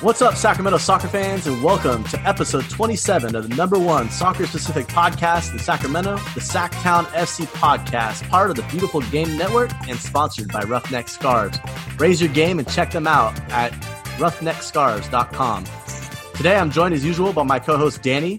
What's 0.00 0.22
up, 0.22 0.36
Sacramento 0.36 0.78
soccer 0.78 1.08
fans, 1.08 1.48
and 1.48 1.60
welcome 1.60 2.04
to 2.04 2.20
episode 2.20 2.70
27 2.70 3.34
of 3.34 3.48
the 3.48 3.54
number 3.56 3.80
one 3.80 4.08
soccer 4.10 4.46
specific 4.46 4.86
podcast 4.86 5.52
in 5.52 5.58
Sacramento, 5.58 6.16
the 6.34 6.40
Sactown 6.40 7.04
FC 7.06 7.46
podcast, 7.46 8.28
part 8.28 8.48
of 8.48 8.56
the 8.56 8.62
Beautiful 8.70 9.00
Game 9.00 9.36
Network 9.36 9.72
and 9.88 9.98
sponsored 9.98 10.52
by 10.52 10.62
Roughneck 10.62 11.08
Scarves. 11.08 11.58
Raise 11.98 12.20
your 12.20 12.32
game 12.32 12.60
and 12.60 12.68
check 12.68 12.92
them 12.92 13.08
out 13.08 13.38
at 13.50 13.72
roughneckscarves.com. 14.18 15.64
Today, 16.34 16.56
I'm 16.56 16.70
joined 16.70 16.94
as 16.94 17.04
usual 17.04 17.32
by 17.32 17.42
my 17.42 17.58
co 17.58 17.76
host, 17.76 18.00
Danny. 18.00 18.38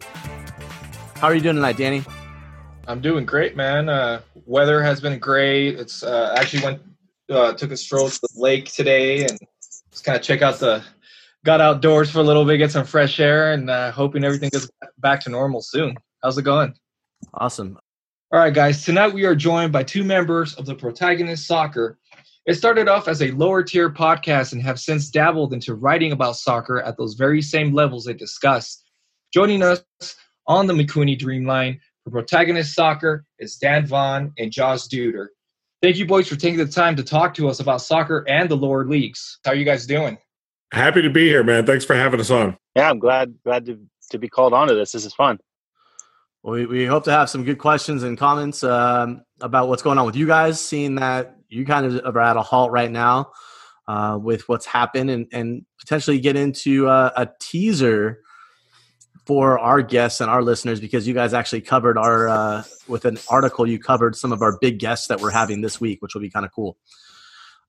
How 1.16 1.28
are 1.28 1.36
you 1.36 1.42
doing 1.42 1.58
tonight, 1.58 1.76
Danny? 1.76 2.04
I'm 2.90 3.02
doing 3.02 3.24
great, 3.24 3.56
man. 3.56 3.88
Uh, 3.88 4.22
weather 4.48 4.82
has 4.82 5.00
been 5.00 5.20
great. 5.20 5.80
It's 5.80 6.02
uh, 6.02 6.34
actually 6.36 6.64
went 6.64 6.82
uh, 7.30 7.54
took 7.54 7.70
a 7.70 7.78
stroll 7.78 8.10
to 8.10 8.20
the 8.20 8.30
lake 8.34 8.74
today 8.74 9.26
and 9.26 9.38
just 9.92 10.04
kind 10.04 10.16
of 10.16 10.24
check 10.24 10.42
out 10.42 10.58
the 10.58 10.84
got 11.46 11.62
outdoors 11.62 12.10
for 12.10 12.18
a 12.18 12.24
little 12.24 12.46
bit, 12.46 12.58
get 12.58 12.72
some 12.72 12.88
fresh 12.88 13.20
air, 13.20 13.54
and 13.54 13.70
uh, 13.70 13.92
hoping 13.92 14.24
everything 14.24 14.50
gets 14.50 14.68
back 14.98 15.20
to 15.20 15.30
normal 15.30 15.62
soon. 15.62 15.96
How's 16.24 16.40
it 16.40 16.42
going? 16.42 16.74
Awesome. 17.36 17.78
All 18.32 18.40
right, 18.40 18.54
guys. 18.54 18.84
Tonight 18.84 19.14
we 19.14 19.24
are 19.26 19.36
joined 19.36 19.72
by 19.72 19.84
two 19.84 20.04
members 20.04 20.56
of 20.56 20.66
the 20.66 20.74
Protagonist 20.74 21.46
Soccer. 21.46 22.00
It 22.48 22.56
started 22.56 22.88
off 22.88 23.08
as 23.08 23.22
a 23.22 23.30
lower 23.34 23.62
tier 23.62 23.92
podcast 23.92 24.54
and 24.54 24.64
have 24.64 24.80
since 24.80 25.12
dabbled 25.12 25.54
into 25.54 25.76
writing 25.76 26.12
about 26.12 26.38
soccer 26.38 26.82
at 26.82 26.98
those 26.98 27.14
very 27.14 27.44
same 27.44 27.72
levels 27.72 28.06
they 28.06 28.14
discuss. 28.16 28.82
Joining 29.32 29.62
us 29.62 29.84
on 30.48 30.66
the 30.66 30.74
McCooney 30.74 31.16
Dreamline 31.18 31.80
for 32.10 32.22
Protagonist 32.22 32.74
Soccer 32.74 33.26
is 33.38 33.58
Dan 33.58 33.86
Vaughn 33.86 34.34
and 34.38 34.52
Josh 34.52 34.88
Duder. 34.88 35.28
Thank 35.82 35.98
you, 35.98 36.06
boys, 36.06 36.28
for 36.28 36.36
taking 36.36 36.58
the 36.58 36.66
time 36.66 36.96
to 36.96 37.04
talk 37.04 37.34
to 37.36 37.48
us 37.48 37.60
about 37.60 37.82
soccer 37.82 38.26
and 38.28 38.50
the 38.50 38.58
lower 38.58 38.86
leagues. 38.86 39.40
How 39.46 39.52
are 39.52 39.56
you 39.56 39.64
guys 39.64 39.86
doing? 39.86 40.18
Happy 40.74 41.02
to 41.02 41.10
be 41.10 41.28
here, 41.28 41.44
man. 41.44 41.66
Thanks 41.66 41.86
for 41.86 41.96
having 41.96 42.20
us 42.20 42.30
on. 42.30 42.58
Yeah, 42.76 42.90
I'm 42.90 43.00
glad 43.00 43.36
glad 43.44 43.66
to, 43.68 43.80
to 44.12 44.20
be 44.20 44.28
called 44.28 44.54
onto 44.54 44.76
this. 44.76 44.92
This 44.92 45.06
is 45.06 45.14
fun. 45.14 45.40
Well, 46.44 46.56
we, 46.56 46.66
we 46.66 46.86
hope 46.86 47.04
to 47.06 47.12
have 47.12 47.30
some 47.30 47.44
good 47.44 47.58
questions 47.58 48.04
and 48.04 48.18
comments 48.18 48.64
um, 48.64 49.24
about 49.42 49.68
what's 49.68 49.82
going 49.82 49.98
on 49.98 50.06
with 50.06 50.16
you 50.16 50.28
guys, 50.28 50.60
seeing 50.60 50.96
that 50.96 51.36
you 51.48 51.66
kind 51.66 51.86
of 51.86 52.16
are 52.16 52.22
at 52.22 52.38
a 52.38 52.42
halt 52.42 52.72
right 52.72 52.92
now 52.92 53.32
uh, 53.88 54.18
with 54.22 54.48
what's 54.48 54.66
happened 54.66 55.10
and, 55.10 55.28
and 55.32 55.66
potentially 55.80 56.20
get 56.20 56.36
into 56.36 56.88
uh, 56.88 57.12
a 57.16 57.28
teaser 57.40 58.22
for 59.30 59.60
our 59.60 59.84
guests 59.84 60.22
and 60.22 60.30
our 60.32 60.42
listeners 60.42 60.80
because 60.80 61.08
you 61.08 61.14
guys 61.14 61.36
actually 61.36 61.62
covered 61.62 62.00
our, 62.00 62.28
uh, 62.28 62.64
with 62.88 63.06
an 63.06 63.16
article, 63.30 63.68
you 63.68 63.78
covered 63.78 64.16
some 64.16 64.32
of 64.32 64.42
our 64.42 64.58
big 64.60 64.80
guests 64.80 65.06
that 65.06 65.22
we're 65.22 65.30
having 65.30 65.62
this 65.62 65.80
week, 65.80 66.02
which 66.02 66.16
will 66.16 66.22
be 66.22 66.32
kind 66.32 66.48
of 66.48 66.52
cool. 66.52 66.78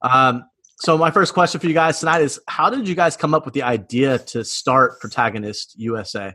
Um, 0.01 0.45
so 0.79 0.97
my 0.97 1.11
first 1.11 1.35
question 1.35 1.61
for 1.61 1.67
you 1.67 1.75
guys 1.75 2.01
tonight 2.01 2.23
is 2.23 2.41
how 2.49 2.71
did 2.71 2.89
you 2.89 2.95
guys 2.95 3.15
come 3.15 3.35
up 3.35 3.45
with 3.45 3.53
the 3.53 3.63
idea 3.63 4.19
to 4.19 4.43
start 4.43 5.01
Protagonist 5.01 5.75
USA? 5.77 6.33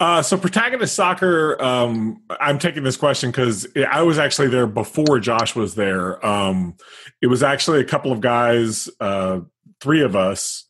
Uh, 0.00 0.22
so 0.22 0.38
protagonist 0.38 0.96
soccer 0.96 1.62
um, 1.62 2.20
i'm 2.40 2.58
taking 2.58 2.82
this 2.82 2.96
question 2.96 3.30
because 3.30 3.68
i 3.92 4.02
was 4.02 4.18
actually 4.18 4.48
there 4.48 4.66
before 4.66 5.20
josh 5.20 5.54
was 5.54 5.76
there 5.76 6.24
um, 6.26 6.74
it 7.20 7.28
was 7.28 7.44
actually 7.44 7.80
a 7.80 7.84
couple 7.84 8.10
of 8.10 8.20
guys 8.20 8.88
uh, 8.98 9.38
three 9.80 10.02
of 10.02 10.16
us 10.16 10.64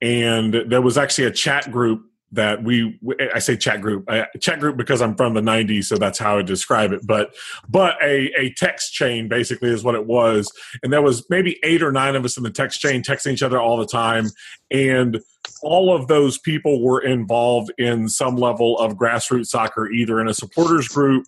and 0.00 0.54
there 0.68 0.80
was 0.80 0.96
actually 0.96 1.26
a 1.26 1.30
chat 1.30 1.70
group 1.70 2.09
that 2.32 2.62
we 2.62 2.98
i 3.34 3.38
say 3.38 3.56
chat 3.56 3.80
group 3.80 4.08
chat 4.40 4.60
group 4.60 4.76
because 4.76 5.02
i'm 5.02 5.14
from 5.16 5.34
the 5.34 5.40
90s 5.40 5.84
so 5.84 5.96
that's 5.96 6.18
how 6.18 6.38
i 6.38 6.42
describe 6.42 6.92
it 6.92 7.00
but 7.06 7.34
but 7.68 7.96
a, 8.02 8.30
a 8.38 8.52
text 8.54 8.92
chain 8.92 9.28
basically 9.28 9.70
is 9.70 9.84
what 9.84 9.94
it 9.94 10.06
was. 10.06 10.52
And 10.82 10.92
there 10.92 11.02
was 11.02 11.28
maybe 11.30 11.58
eight 11.62 11.82
or 11.82 11.92
nine 11.92 12.16
of 12.16 12.24
us 12.24 12.36
in 12.36 12.42
the 12.42 12.50
text 12.50 12.80
chain 12.80 13.02
texting 13.02 13.32
each 13.32 13.42
other 13.42 13.60
all 13.60 13.76
the 13.76 13.86
time. 13.86 14.26
And 14.70 15.20
all 15.62 15.94
of 15.94 16.06
those 16.06 16.38
people 16.38 16.82
were 16.82 17.00
involved 17.00 17.72
in 17.78 18.08
some 18.08 18.36
level 18.36 18.78
of 18.78 18.94
grassroots 18.94 19.46
soccer 19.46 19.90
either 19.90 20.20
in 20.20 20.28
a 20.28 20.34
supporters 20.34 20.88
group 20.88 21.24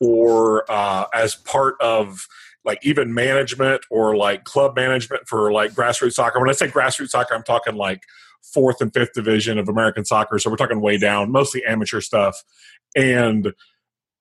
or 0.00 0.70
uh, 0.70 1.06
as 1.14 1.34
part 1.34 1.74
of 1.80 2.26
like 2.64 2.78
even 2.82 3.12
management 3.12 3.82
or 3.90 4.16
like 4.16 4.44
club 4.44 4.74
management 4.74 5.26
for 5.28 5.52
like 5.52 5.72
grassroots 5.72 6.14
soccer. 6.14 6.40
When 6.40 6.48
i 6.48 6.52
say 6.52 6.68
grassroots 6.68 7.10
soccer 7.10 7.34
i'm 7.34 7.42
talking 7.42 7.74
like 7.74 8.02
fourth 8.52 8.80
and 8.80 8.92
fifth 8.92 9.12
division 9.14 9.58
of 9.58 9.68
American 9.68 10.04
soccer. 10.04 10.38
So 10.38 10.50
we're 10.50 10.56
talking 10.56 10.80
way 10.80 10.98
down, 10.98 11.32
mostly 11.32 11.64
amateur 11.64 12.00
stuff. 12.00 12.42
And 12.96 13.52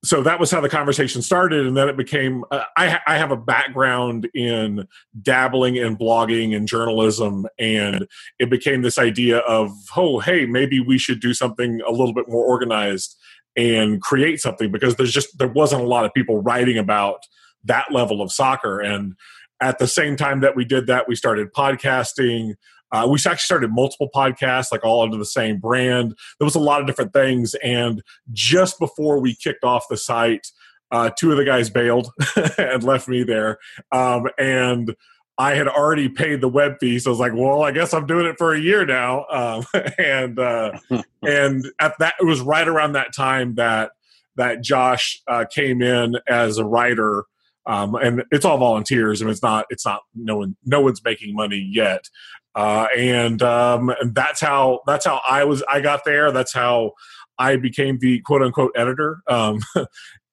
so 0.03 0.21
that 0.21 0.39
was 0.39 0.51
how 0.51 0.59
the 0.59 0.69
conversation 0.69 1.21
started. 1.21 1.65
And 1.65 1.77
then 1.77 1.87
it 1.87 1.95
became 1.95 2.43
uh, 2.51 2.63
I, 2.75 2.99
I 3.07 3.17
have 3.17 3.31
a 3.31 3.37
background 3.37 4.29
in 4.33 4.85
dabbling 5.21 5.77
in 5.77 5.95
blogging 5.95 6.55
and 6.55 6.67
journalism. 6.67 7.47
And 7.57 8.07
it 8.37 8.49
became 8.49 8.81
this 8.81 8.97
idea 8.97 9.37
of, 9.39 9.71
oh, 9.95 10.19
hey, 10.19 10.45
maybe 10.45 10.81
we 10.81 10.97
should 10.97 11.21
do 11.21 11.33
something 11.33 11.79
a 11.87 11.91
little 11.91 12.13
bit 12.13 12.27
more 12.27 12.45
organized 12.45 13.15
and 13.55 14.01
create 14.01 14.41
something 14.41 14.71
because 14.71 14.95
there's 14.95 15.13
just, 15.13 15.37
there 15.37 15.47
wasn't 15.47 15.81
a 15.81 15.87
lot 15.87 16.05
of 16.05 16.13
people 16.13 16.41
writing 16.41 16.77
about 16.77 17.19
that 17.63 17.85
level 17.91 18.21
of 18.21 18.31
soccer. 18.31 18.81
And 18.81 19.13
at 19.61 19.79
the 19.79 19.87
same 19.87 20.17
time 20.17 20.41
that 20.41 20.55
we 20.55 20.65
did 20.65 20.87
that, 20.87 21.07
we 21.07 21.15
started 21.15 21.53
podcasting. 21.53 22.55
Uh, 22.93 23.07
we 23.09 23.17
actually 23.17 23.37
started 23.37 23.71
multiple 23.71 24.09
podcasts, 24.15 24.71
like 24.71 24.85
all 24.85 25.01
under 25.01 25.17
the 25.17 25.25
same 25.25 25.57
brand. 25.57 26.15
There 26.39 26.45
was 26.45 26.55
a 26.55 26.59
lot 26.59 26.79
of 26.79 26.87
different 26.87 27.11
things. 27.11 27.55
And 27.63 28.03
just 28.31 28.79
before 28.79 29.19
we 29.19 29.35
kicked 29.35 29.63
off 29.63 29.85
the 29.89 29.97
site, 29.97 30.47
uh, 30.91 31.09
two 31.17 31.31
of 31.31 31.37
the 31.37 31.43
guys 31.43 31.71
bailed 31.71 32.11
and 32.57 32.83
left 32.83 33.07
me 33.07 33.23
there. 33.23 33.57
Um, 33.91 34.27
and 34.37 34.95
I 35.39 35.55
had 35.55 35.67
already 35.67 36.07
paid 36.07 36.41
the 36.41 36.47
web 36.47 36.75
fee, 36.79 36.99
so 36.99 37.09
I 37.09 37.13
was 37.13 37.19
like, 37.19 37.33
"Well, 37.33 37.63
I 37.63 37.71
guess 37.71 37.91
I'm 37.91 38.05
doing 38.05 38.27
it 38.27 38.35
for 38.37 38.53
a 38.53 38.59
year 38.59 38.85
now." 38.85 39.25
Um, 39.31 39.65
and 39.97 40.37
uh, 40.37 40.77
and 41.23 41.65
at 41.79 41.97
that, 41.97 42.13
it 42.21 42.25
was 42.25 42.41
right 42.41 42.67
around 42.67 42.93
that 42.93 43.15
time 43.15 43.55
that 43.55 43.93
that 44.35 44.61
Josh 44.61 45.23
uh, 45.27 45.45
came 45.51 45.81
in 45.81 46.17
as 46.27 46.59
a 46.59 46.65
writer 46.65 47.25
um, 47.65 47.95
and 47.95 48.23
it's 48.31 48.45
all 48.45 48.57
volunteers 48.57 49.21
and 49.21 49.29
it's 49.29 49.41
not 49.41 49.65
it's 49.69 49.85
not 49.85 50.01
no 50.15 50.37
one 50.37 50.55
no 50.65 50.81
one's 50.81 51.03
making 51.03 51.33
money 51.33 51.69
yet 51.71 52.09
uh, 52.55 52.87
and 52.95 53.41
um, 53.41 53.93
that's 54.11 54.41
how 54.41 54.81
that's 54.85 55.05
how 55.05 55.21
I 55.27 55.43
was 55.43 55.63
I 55.69 55.81
got 55.81 56.05
there. 56.05 56.31
That's 56.31 56.53
how 56.53 56.93
I 57.37 57.55
became 57.55 57.97
the 57.99 58.19
quote 58.21 58.41
unquote 58.41 58.71
editor. 58.75 59.21
Um, 59.27 59.59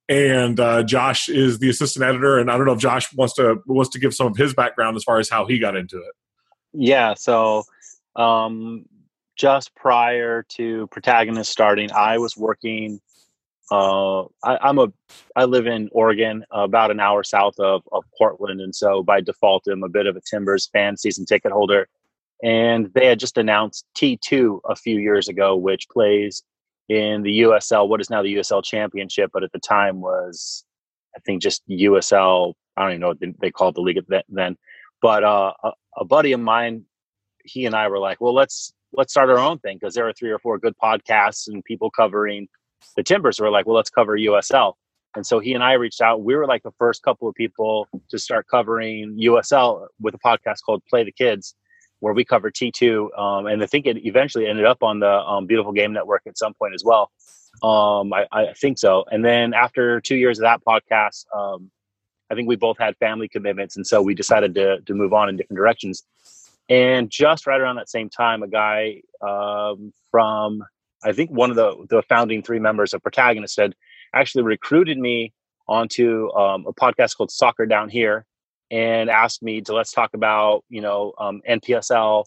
and 0.09 0.59
uh, 0.59 0.83
Josh 0.83 1.29
is 1.29 1.61
the 1.61 1.71
assistant 1.71 2.05
editor 2.05 2.39
and 2.39 2.51
I 2.51 2.57
don't 2.57 2.67
know 2.67 2.73
if 2.73 2.81
Josh 2.81 3.13
wants 3.15 3.35
to 3.35 3.63
wants 3.67 3.91
to 3.91 3.99
give 3.99 4.15
some 4.15 4.27
of 4.27 4.37
his 4.37 4.53
background 4.53 4.97
as 4.97 5.05
far 5.05 5.19
as 5.19 5.31
how 5.31 5.47
he 5.47 5.59
got 5.59 5.77
into 5.77 5.97
it. 5.99 6.13
Yeah 6.73 7.15
so 7.15 7.63
um, 8.17 8.85
just 9.37 9.75
prior 9.75 10.45
to 10.57 10.89
protagonist 10.89 11.51
starting 11.51 11.91
I 11.93 12.19
was 12.19 12.37
working 12.37 13.01
uh, 13.71 14.23
I, 14.43 14.69
am 14.69 14.79
a 14.81 14.93
I 15.37 15.45
live 15.45 15.69
in 15.69 15.89
Oregon, 15.93 16.45
about 16.51 16.91
an 16.91 16.99
hour 16.99 17.23
south 17.23 17.55
of, 17.61 17.83
of 17.93 18.03
Portland, 18.19 18.61
and 18.61 18.75
so 18.75 19.01
by 19.03 19.21
default, 19.21 19.69
I'm 19.69 19.85
a 19.85 19.89
bit 19.89 20.07
of 20.07 20.17
a 20.17 20.21
Timbers 20.29 20.69
fan, 20.73 20.97
season 20.97 21.25
ticket 21.25 21.53
holder. 21.53 21.89
And 22.43 22.91
they 22.95 23.07
had 23.07 23.19
just 23.19 23.37
announced 23.39 23.85
T2 23.97 24.61
a 24.69 24.77
few 24.77 24.99
years 24.99 25.29
ago, 25.29 25.57
which 25.57 25.89
plays 25.89 26.43
in 26.89 27.23
the 27.23 27.41
USL, 27.41 27.89
what 27.89 28.01
is 28.01 28.11
now 28.11 28.23
the 28.23 28.35
USL 28.37 28.65
Championship, 28.65 29.31
but 29.33 29.45
at 29.45 29.53
the 29.53 29.59
time 29.59 30.01
was, 30.01 30.65
I 31.17 31.21
think, 31.21 31.43
just 31.43 31.63
USL. 31.69 32.55
I 32.77 32.83
don't 32.83 32.91
even 32.93 33.01
know 33.01 33.09
what 33.09 33.19
they 33.41 33.51
called 33.51 33.77
the 33.77 33.83
league 33.83 34.01
then. 34.29 34.57
But 35.03 35.23
uh, 35.23 35.53
a, 35.63 35.73
a 35.99 36.05
buddy 36.05 36.33
of 36.33 36.41
mine, 36.41 36.85
he 37.45 37.67
and 37.67 37.75
I 37.75 37.89
were 37.89 37.99
like, 37.99 38.21
well, 38.21 38.35
let's 38.35 38.73
let's 38.93 39.13
start 39.13 39.31
our 39.31 39.39
own 39.39 39.59
thing 39.61 39.79
because 39.79 39.95
there 39.95 40.09
are 40.09 40.13
three 40.13 40.31
or 40.31 40.39
four 40.39 40.59
good 40.59 40.75
podcasts 40.83 41.47
and 41.47 41.65
people 41.65 41.91
covering 41.91 42.49
the 42.97 43.03
Timbers 43.03 43.39
were 43.39 43.51
like, 43.51 43.67
well, 43.67 43.77
let's 43.77 43.91
cover 43.91 44.17
USL. 44.17 44.75
And 45.17 45.27
so 45.27 45.41
he 45.41 45.55
and 45.55 45.63
I 45.63 45.73
reached 45.73 46.01
out. 46.01 46.23
We 46.23 46.35
were 46.35 46.47
like 46.47 46.63
the 46.63 46.73
first 46.79 47.03
couple 47.03 47.29
of 47.29 47.35
people 47.35 47.89
to 48.11 48.19
start 48.19 48.47
covering 48.49 49.19
USL 49.21 49.87
with 50.01 50.15
a 50.15 50.19
podcast 50.19 50.63
called 50.65 50.83
Play 50.89 51.05
the 51.05 51.13
Kids, 51.13 51.55
where 52.01 52.13
we 52.13 52.25
covered 52.25 52.55
T2. 52.55 53.19
Um, 53.19 53.47
and 53.47 53.63
I 53.63 53.67
think 53.67 53.87
it 53.87 54.05
eventually 54.05 54.47
ended 54.47 54.65
up 54.65 54.83
on 54.83 55.01
the 55.01 55.11
um, 55.11 55.47
Beautiful 55.47 55.73
Game 55.73 55.93
Network 55.93 56.23
at 56.27 56.37
some 56.37 56.55
point 56.55 56.75
as 56.75 56.83
well. 56.85 57.11
Um, 57.63 58.13
I, 58.13 58.27
I, 58.33 58.53
think 58.55 58.79
so. 58.79 59.05
And 59.11 59.25
then 59.25 59.53
after 59.55 60.01
two 60.01 60.17
years 60.17 60.39
of 60.39 60.45
that 60.45 60.63
podcast, 60.65 61.27
um, 61.37 61.71
I 62.31 62.35
think 62.35 62.49
we 62.49 62.57
both 62.57 62.79
had 62.79 62.97
family 62.99 63.29
commitments. 63.29 63.77
And 63.77 63.87
so 63.87 64.01
we 64.01 64.15
decided 64.15 64.55
to, 64.55 64.81
to 64.81 64.95
move 64.95 65.13
on 65.13 65.29
in 65.29 65.37
different 65.37 65.59
directions. 65.59 66.05
And 66.69 67.11
just 67.11 67.47
right 67.47 67.61
around 67.61 67.77
that 67.77 67.91
same 67.91 68.09
time, 68.09 68.43
a 68.43 68.49
guy 68.49 69.03
um, 69.21 69.93
from 70.11 70.63
I 71.03 71.13
think 71.13 71.31
one 71.31 71.51
of 71.51 71.57
the 71.57 71.87
the 71.89 72.03
founding 72.03 72.43
three 72.43 72.59
members 72.59 72.93
of 72.93 73.03
Protagonist 73.03 73.59
had 73.59 73.75
actually 74.15 74.45
recruited 74.45 74.99
me 74.99 75.33
onto 75.69 76.31
um, 76.33 76.67
a 76.67 76.73
podcast 76.73 77.17
called 77.17 77.31
Soccer 77.31 77.67
Down 77.67 77.89
Here 77.89 78.27
and 78.71 79.11
asked 79.11 79.43
me 79.43 79.61
to 79.63 79.75
let's 79.75 79.93
talk 79.93 80.15
about 80.15 80.65
you 80.69 80.81
know 80.81 81.13
um, 81.19 81.41
NPSL 81.49 82.25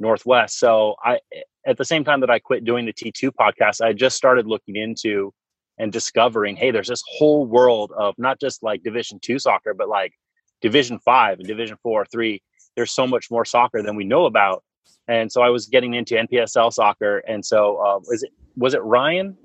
Northwest. 0.00 0.58
So 0.58 0.96
I 1.02 1.18
at 1.66 1.76
the 1.76 1.84
same 1.84 2.04
time 2.04 2.20
that 2.20 2.30
I 2.30 2.38
quit 2.38 2.64
doing 2.64 2.86
the 2.86 2.92
T2 2.92 3.30
podcast, 3.38 3.84
I 3.84 3.92
just 3.92 4.16
started 4.16 4.46
looking 4.46 4.76
into 4.76 5.32
and 5.78 5.92
discovering, 5.92 6.56
hey, 6.56 6.70
there's 6.70 6.88
this 6.88 7.02
whole 7.06 7.46
world 7.46 7.92
of 7.96 8.14
not 8.18 8.40
just 8.40 8.62
like 8.62 8.82
Division 8.82 9.18
two 9.20 9.38
soccer, 9.38 9.74
but 9.74 9.88
like 9.88 10.12
Division 10.60 10.98
five 10.98 11.38
and 11.38 11.46
Division 11.46 11.76
four, 11.82 12.04
three. 12.06 12.42
There's 12.74 12.92
so 12.92 13.06
much 13.06 13.30
more 13.30 13.44
soccer 13.44 13.82
than 13.82 13.96
we 13.96 14.04
know 14.04 14.26
about. 14.26 14.64
And 15.06 15.30
so 15.30 15.40
I 15.42 15.50
was 15.50 15.66
getting 15.66 15.94
into 15.94 16.14
NPSL 16.14 16.72
soccer, 16.72 17.18
and 17.18 17.44
so 17.44 17.76
uh, 17.76 17.98
was 18.06 18.22
it 18.22 18.30
was 18.56 18.74
it 18.74 18.82
Ryan, 18.82 19.36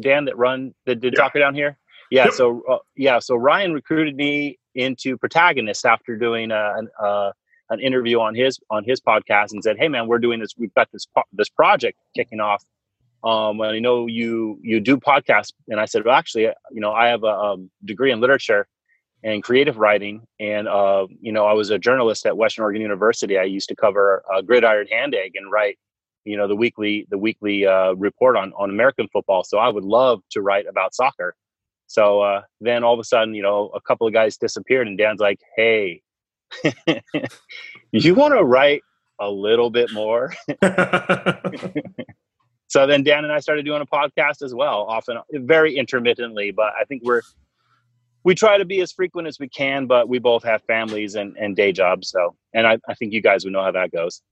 Dan 0.00 0.24
that 0.26 0.38
run 0.38 0.74
that 0.86 1.00
did 1.00 1.14
yeah. 1.14 1.24
soccer 1.24 1.38
down 1.38 1.54
here? 1.54 1.76
Yeah. 2.10 2.24
Yep. 2.24 2.34
So 2.34 2.62
uh, 2.68 2.78
yeah, 2.96 3.18
so 3.20 3.36
Ryan 3.36 3.72
recruited 3.72 4.16
me 4.16 4.58
into 4.74 5.16
Protagonist 5.16 5.84
after 5.84 6.16
doing 6.16 6.50
a, 6.50 6.74
an, 6.76 6.88
uh, 7.00 7.32
an 7.70 7.80
interview 7.80 8.20
on 8.20 8.34
his 8.34 8.58
on 8.70 8.84
his 8.84 9.00
podcast 9.00 9.52
and 9.52 9.62
said, 9.62 9.76
"Hey 9.78 9.88
man, 9.88 10.08
we're 10.08 10.18
doing 10.18 10.40
this. 10.40 10.54
We've 10.58 10.74
got 10.74 10.90
this 10.92 11.06
this 11.32 11.48
project 11.48 11.98
kicking 12.14 12.40
off. 12.40 12.64
Um, 13.22 13.60
and 13.60 13.72
I 13.72 13.78
know 13.78 14.06
you 14.06 14.58
you 14.62 14.80
do 14.80 14.96
podcasts." 14.96 15.52
And 15.68 15.80
I 15.80 15.84
said, 15.84 16.04
"Well, 16.04 16.14
actually, 16.14 16.44
you 16.72 16.80
know, 16.80 16.92
I 16.92 17.08
have 17.08 17.22
a 17.22 17.28
um, 17.28 17.70
degree 17.84 18.10
in 18.10 18.20
literature 18.20 18.66
and 19.22 19.42
creative 19.42 19.76
writing, 19.76 20.26
and 20.40 20.66
uh, 20.66 21.06
you 21.20 21.30
know, 21.30 21.46
I 21.46 21.52
was 21.52 21.70
a 21.70 21.78
journalist 21.78 22.26
at 22.26 22.36
Western 22.36 22.64
Oregon 22.64 22.82
University. 22.82 23.38
I 23.38 23.44
used 23.44 23.68
to 23.68 23.76
cover 23.76 24.22
uh, 24.32 24.40
Gridiron 24.42 24.88
Hand 24.88 25.14
Egg 25.14 25.32
and 25.36 25.50
write." 25.50 25.78
you 26.24 26.36
know 26.36 26.46
the 26.46 26.54
weekly 26.54 27.06
the 27.10 27.18
weekly 27.18 27.66
uh, 27.66 27.92
report 27.92 28.36
on 28.36 28.52
on 28.52 28.70
American 28.70 29.08
football. 29.08 29.42
So 29.44 29.58
I 29.58 29.68
would 29.68 29.84
love 29.84 30.20
to 30.32 30.42
write 30.42 30.66
about 30.66 30.94
soccer. 30.94 31.34
So 31.90 32.20
uh, 32.20 32.42
then 32.60 32.84
all 32.84 32.94
of 32.94 33.00
a 33.00 33.04
sudden, 33.04 33.34
you 33.34 33.42
know, 33.42 33.68
a 33.74 33.80
couple 33.80 34.06
of 34.06 34.12
guys 34.12 34.36
disappeared, 34.36 34.86
and 34.86 34.96
Dan's 34.96 35.18
like, 35.18 35.40
"Hey, 35.56 36.02
you 37.90 38.14
want 38.14 38.32
to 38.32 38.44
write 38.44 38.82
a 39.18 39.28
little 39.28 39.70
bit 39.70 39.92
more?" 39.92 40.32
so 42.68 42.86
then 42.86 43.02
Dan 43.02 43.24
and 43.24 43.32
I 43.32 43.40
started 43.40 43.64
doing 43.64 43.82
a 43.82 43.86
podcast 43.86 44.40
as 44.44 44.54
well, 44.54 44.82
often 44.88 45.18
very 45.32 45.76
intermittently, 45.76 46.52
but 46.52 46.72
I 46.80 46.84
think 46.84 47.02
we're 47.04 47.22
we 48.22 48.36
try 48.36 48.56
to 48.56 48.64
be 48.64 48.80
as 48.82 48.92
frequent 48.92 49.26
as 49.26 49.40
we 49.40 49.48
can, 49.48 49.86
but 49.88 50.08
we 50.08 50.20
both 50.20 50.44
have 50.44 50.62
families 50.62 51.16
and, 51.16 51.36
and 51.38 51.56
day 51.56 51.72
jobs. 51.72 52.10
So, 52.10 52.36
and 52.54 52.68
I, 52.68 52.78
I 52.88 52.94
think 52.94 53.12
you 53.12 53.20
guys 53.20 53.42
would 53.42 53.52
know 53.52 53.64
how 53.64 53.72
that 53.72 53.90
goes. 53.90 54.22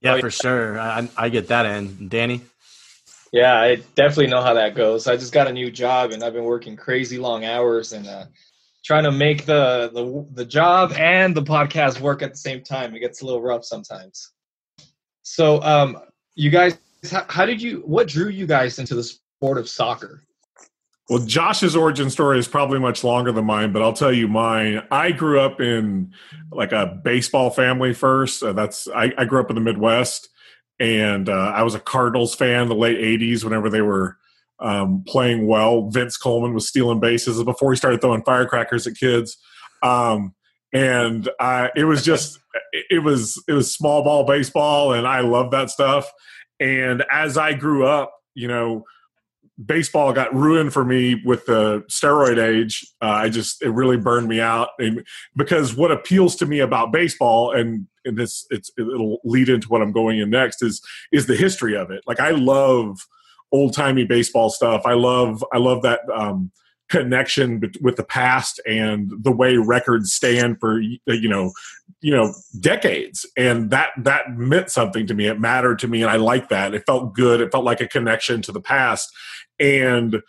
Yeah, 0.00 0.18
for 0.18 0.32
sure. 0.32 0.80
I, 0.80 1.08
I 1.16 1.28
get 1.28 1.46
that 1.48 1.66
in. 1.66 2.08
Danny? 2.08 2.40
Yeah, 3.34 3.60
I 3.60 3.74
definitely 3.96 4.28
know 4.28 4.40
how 4.40 4.54
that 4.54 4.76
goes. 4.76 5.08
I 5.08 5.16
just 5.16 5.32
got 5.32 5.48
a 5.48 5.52
new 5.52 5.68
job 5.68 6.12
and 6.12 6.22
I've 6.22 6.34
been 6.34 6.44
working 6.44 6.76
crazy 6.76 7.18
long 7.18 7.44
hours 7.44 7.92
and 7.92 8.06
uh, 8.06 8.26
trying 8.84 9.02
to 9.02 9.10
make 9.10 9.44
the, 9.44 9.90
the 9.92 10.24
the 10.34 10.44
job 10.44 10.92
and 10.92 11.34
the 11.34 11.42
podcast 11.42 11.98
work 11.98 12.22
at 12.22 12.30
the 12.30 12.36
same 12.36 12.62
time. 12.62 12.94
It 12.94 13.00
gets 13.00 13.22
a 13.22 13.26
little 13.26 13.42
rough 13.42 13.64
sometimes. 13.64 14.30
So, 15.22 15.60
um, 15.64 15.98
you 16.36 16.48
guys, 16.48 16.78
how, 17.10 17.26
how 17.28 17.44
did 17.44 17.60
you? 17.60 17.82
What 17.84 18.06
drew 18.06 18.28
you 18.28 18.46
guys 18.46 18.78
into 18.78 18.94
the 18.94 19.02
sport 19.02 19.58
of 19.58 19.68
soccer? 19.68 20.22
Well, 21.10 21.26
Josh's 21.26 21.74
origin 21.74 22.10
story 22.10 22.38
is 22.38 22.46
probably 22.46 22.78
much 22.78 23.02
longer 23.02 23.32
than 23.32 23.46
mine, 23.46 23.72
but 23.72 23.82
I'll 23.82 23.92
tell 23.92 24.12
you 24.12 24.28
mine. 24.28 24.86
I 24.92 25.10
grew 25.10 25.40
up 25.40 25.60
in 25.60 26.12
like 26.52 26.70
a 26.70 27.00
baseball 27.02 27.50
family 27.50 27.94
first. 27.94 28.44
Uh, 28.44 28.52
that's 28.52 28.86
I, 28.86 29.12
I, 29.18 29.24
grew 29.24 29.40
up 29.40 29.50
in 29.50 29.56
the 29.56 29.60
Midwest, 29.60 30.28
and 30.80 31.28
uh, 31.28 31.52
I 31.54 31.62
was 31.62 31.74
a 31.74 31.80
Cardinals 31.80 32.34
fan 32.34 32.68
the 32.68 32.74
late 32.74 32.98
'80s. 32.98 33.44
Whenever 33.44 33.70
they 33.70 33.82
were 33.82 34.16
um, 34.60 35.04
playing 35.06 35.46
well, 35.46 35.88
Vince 35.90 36.16
Coleman 36.16 36.54
was 36.54 36.68
stealing 36.68 37.00
bases 37.00 37.42
before 37.42 37.72
he 37.72 37.76
started 37.76 38.00
throwing 38.00 38.22
firecrackers 38.22 38.86
at 38.86 38.96
kids, 38.96 39.36
um, 39.82 40.34
and 40.72 41.28
I, 41.40 41.70
it 41.76 41.84
was 41.84 42.04
just 42.04 42.38
it 42.72 43.02
was 43.02 43.42
it 43.48 43.52
was 43.52 43.72
small 43.72 44.02
ball 44.02 44.24
baseball, 44.24 44.92
and 44.92 45.06
I 45.06 45.20
love 45.20 45.50
that 45.52 45.70
stuff. 45.70 46.10
And 46.60 47.04
as 47.10 47.36
I 47.36 47.52
grew 47.54 47.86
up, 47.86 48.12
you 48.34 48.48
know 48.48 48.84
baseball 49.64 50.12
got 50.12 50.34
ruined 50.34 50.72
for 50.72 50.84
me 50.84 51.20
with 51.24 51.46
the 51.46 51.84
steroid 51.90 52.42
age. 52.42 52.84
Uh, 53.00 53.06
I 53.06 53.28
just 53.28 53.62
it 53.62 53.70
really 53.70 53.96
burned 53.96 54.28
me 54.28 54.40
out, 54.40 54.70
and 54.78 55.06
because 55.36 55.74
what 55.76 55.90
appeals 55.90 56.36
to 56.36 56.46
me 56.46 56.60
about 56.60 56.92
baseball, 56.92 57.52
and 57.52 57.86
and 58.04 58.16
this 58.16 58.46
it's 58.50 58.70
it'll 58.78 59.18
lead 59.24 59.48
into 59.48 59.68
what 59.68 59.82
I'm 59.82 59.92
going 59.92 60.18
in 60.18 60.30
next 60.30 60.62
is 60.62 60.82
is 61.12 61.26
the 61.26 61.36
history 61.36 61.76
of 61.76 61.90
it. 61.90 62.02
Like 62.06 62.20
I 62.20 62.30
love 62.30 62.98
old 63.52 63.74
timey 63.74 64.04
baseball 64.04 64.50
stuff. 64.50 64.82
I 64.84 64.94
love 64.94 65.44
I 65.52 65.58
love 65.58 65.82
that. 65.82 66.00
Um, 66.12 66.50
connection 66.90 67.62
with 67.80 67.96
the 67.96 68.04
past 68.04 68.60
and 68.66 69.10
the 69.22 69.32
way 69.32 69.56
records 69.56 70.12
stand 70.12 70.60
for 70.60 70.78
you 70.80 70.98
know 71.06 71.50
you 72.02 72.10
know 72.10 72.34
decades 72.60 73.24
and 73.38 73.70
that 73.70 73.88
that 73.96 74.36
meant 74.36 74.68
something 74.68 75.06
to 75.06 75.14
me 75.14 75.26
it 75.26 75.40
mattered 75.40 75.78
to 75.78 75.88
me 75.88 76.02
and 76.02 76.10
i 76.10 76.16
like 76.16 76.50
that 76.50 76.74
it 76.74 76.84
felt 76.86 77.14
good 77.14 77.40
it 77.40 77.50
felt 77.50 77.64
like 77.64 77.80
a 77.80 77.88
connection 77.88 78.42
to 78.42 78.52
the 78.52 78.60
past 78.60 79.10
and 79.58 80.20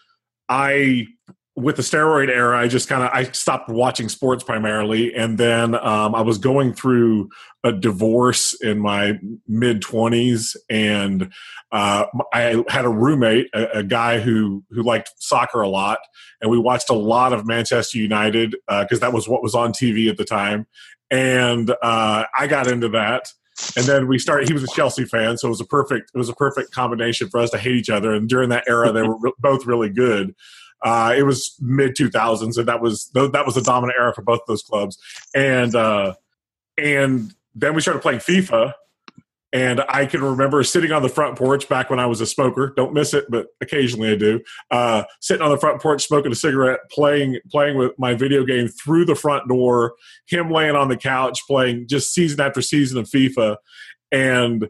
I 0.50 1.08
with 1.56 1.78
the 1.78 1.82
steroid 1.82 2.30
era, 2.30 2.60
I 2.60 2.68
just 2.68 2.90
kind 2.90 3.04
of 3.04 3.10
I 3.14 3.24
stopped 3.32 3.70
watching 3.70 4.10
sports 4.10 4.44
primarily, 4.44 5.16
and 5.16 5.38
then 5.38 5.76
um, 5.76 6.14
I 6.14 6.22
was 6.22 6.38
going 6.38 6.74
through 6.74 7.30
a 7.64 7.72
divorce 7.72 8.54
in 8.62 8.80
my 8.80 9.20
mid 9.48 9.82
twenties, 9.82 10.58
and 10.70 11.32
uh, 11.72 12.06
I 12.34 12.64
had 12.68 12.86
a 12.86 12.90
roommate, 12.90 13.48
a, 13.54 13.80
a, 13.80 13.84
guy 13.84 14.20
who 14.20 14.64
who 14.70 14.84
liked 14.84 15.12
soccer 15.18 15.62
a 15.62 15.70
lot, 15.70 16.00
and 16.42 16.52
we 16.52 16.60
watched 16.60 16.90
a 16.90 16.94
lot 16.94 17.32
of 17.32 17.48
Manchester 17.48 18.00
United 18.00 18.52
because 18.68 19.00
uh, 19.00 19.06
that 19.06 19.14
was 19.14 19.30
what 19.30 19.42
was 19.42 19.56
on 19.56 19.72
TV 19.72 20.10
at 20.10 20.18
the 20.18 20.26
time, 20.26 20.68
and 21.10 21.72
uh, 21.82 22.26
I 22.38 22.48
got 22.48 22.68
into 22.68 22.90
that 22.90 23.32
and 23.78 23.86
then 23.86 24.08
we 24.08 24.20
started. 24.20 24.48
He 24.50 24.54
was 24.54 24.64
a 24.64 24.76
Chelsea 24.76 25.06
fan, 25.06 25.38
so 25.38 25.48
it 25.48 25.52
was 25.52 25.62
a 25.62 25.66
perfect 25.66 26.12
it 26.14 26.18
was 26.18 26.28
a 26.28 26.36
perfect 26.36 26.72
combination 26.72 27.30
for 27.30 27.40
us 27.40 27.52
to 27.52 27.58
hate 27.58 27.76
each 27.76 27.90
other. 27.90 28.14
And 28.14 28.28
during 28.28 28.50
that 28.50 28.66
era, 28.68 28.92
they 28.92 29.04
were 29.04 29.18
both 29.40 29.66
really 29.66 29.90
good. 29.90 30.36
Uh, 30.86 31.16
it 31.18 31.24
was 31.24 31.56
mid 31.60 31.96
2000s, 31.96 32.58
and 32.60 32.68
that 32.68 32.80
was 32.80 33.10
that 33.14 33.44
was 33.44 33.56
the 33.56 33.62
dominant 33.62 33.98
era 34.00 34.14
for 34.14 34.22
both 34.22 34.42
those 34.48 34.62
clubs. 34.62 34.98
And 35.34 35.74
uh, 35.74 36.14
and 36.78 37.34
then 37.56 37.74
we 37.74 37.82
started 37.82 38.02
playing 38.02 38.20
FIFA, 38.20 38.72
and 39.52 39.82
I 39.90 40.06
can 40.06 40.24
remember 40.24 40.64
sitting 40.64 40.92
on 40.92 41.02
the 41.02 41.10
front 41.10 41.40
porch 41.40 41.68
back 41.68 41.90
when 41.90 41.98
I 41.98 42.06
was 42.06 42.22
a 42.22 42.28
smoker. 42.28 42.72
Don't 42.78 42.94
miss 42.94 43.16
it, 43.16 43.26
but 43.30 43.48
occasionally 43.62 44.12
I 44.12 44.16
do. 44.16 44.42
Uh, 44.70 45.04
sitting 45.22 45.42
on 45.42 45.50
the 45.50 45.58
front 45.58 45.82
porch, 45.82 46.06
smoking 46.06 46.32
a 46.32 46.36
cigarette, 46.36 46.82
playing 46.92 47.40
playing 47.50 47.78
with 47.80 47.98
my 47.98 48.14
video 48.14 48.46
game 48.46 48.68
through 48.68 49.06
the 49.06 49.16
front 49.16 49.48
door. 49.48 49.96
Him 50.28 50.52
laying 50.52 50.76
on 50.76 50.90
the 50.90 50.98
couch 50.98 51.40
playing 51.48 51.88
just 51.88 52.14
season 52.14 52.40
after 52.42 52.62
season 52.62 53.00
of 53.00 53.10
FIFA, 53.10 53.58
and 54.12 54.70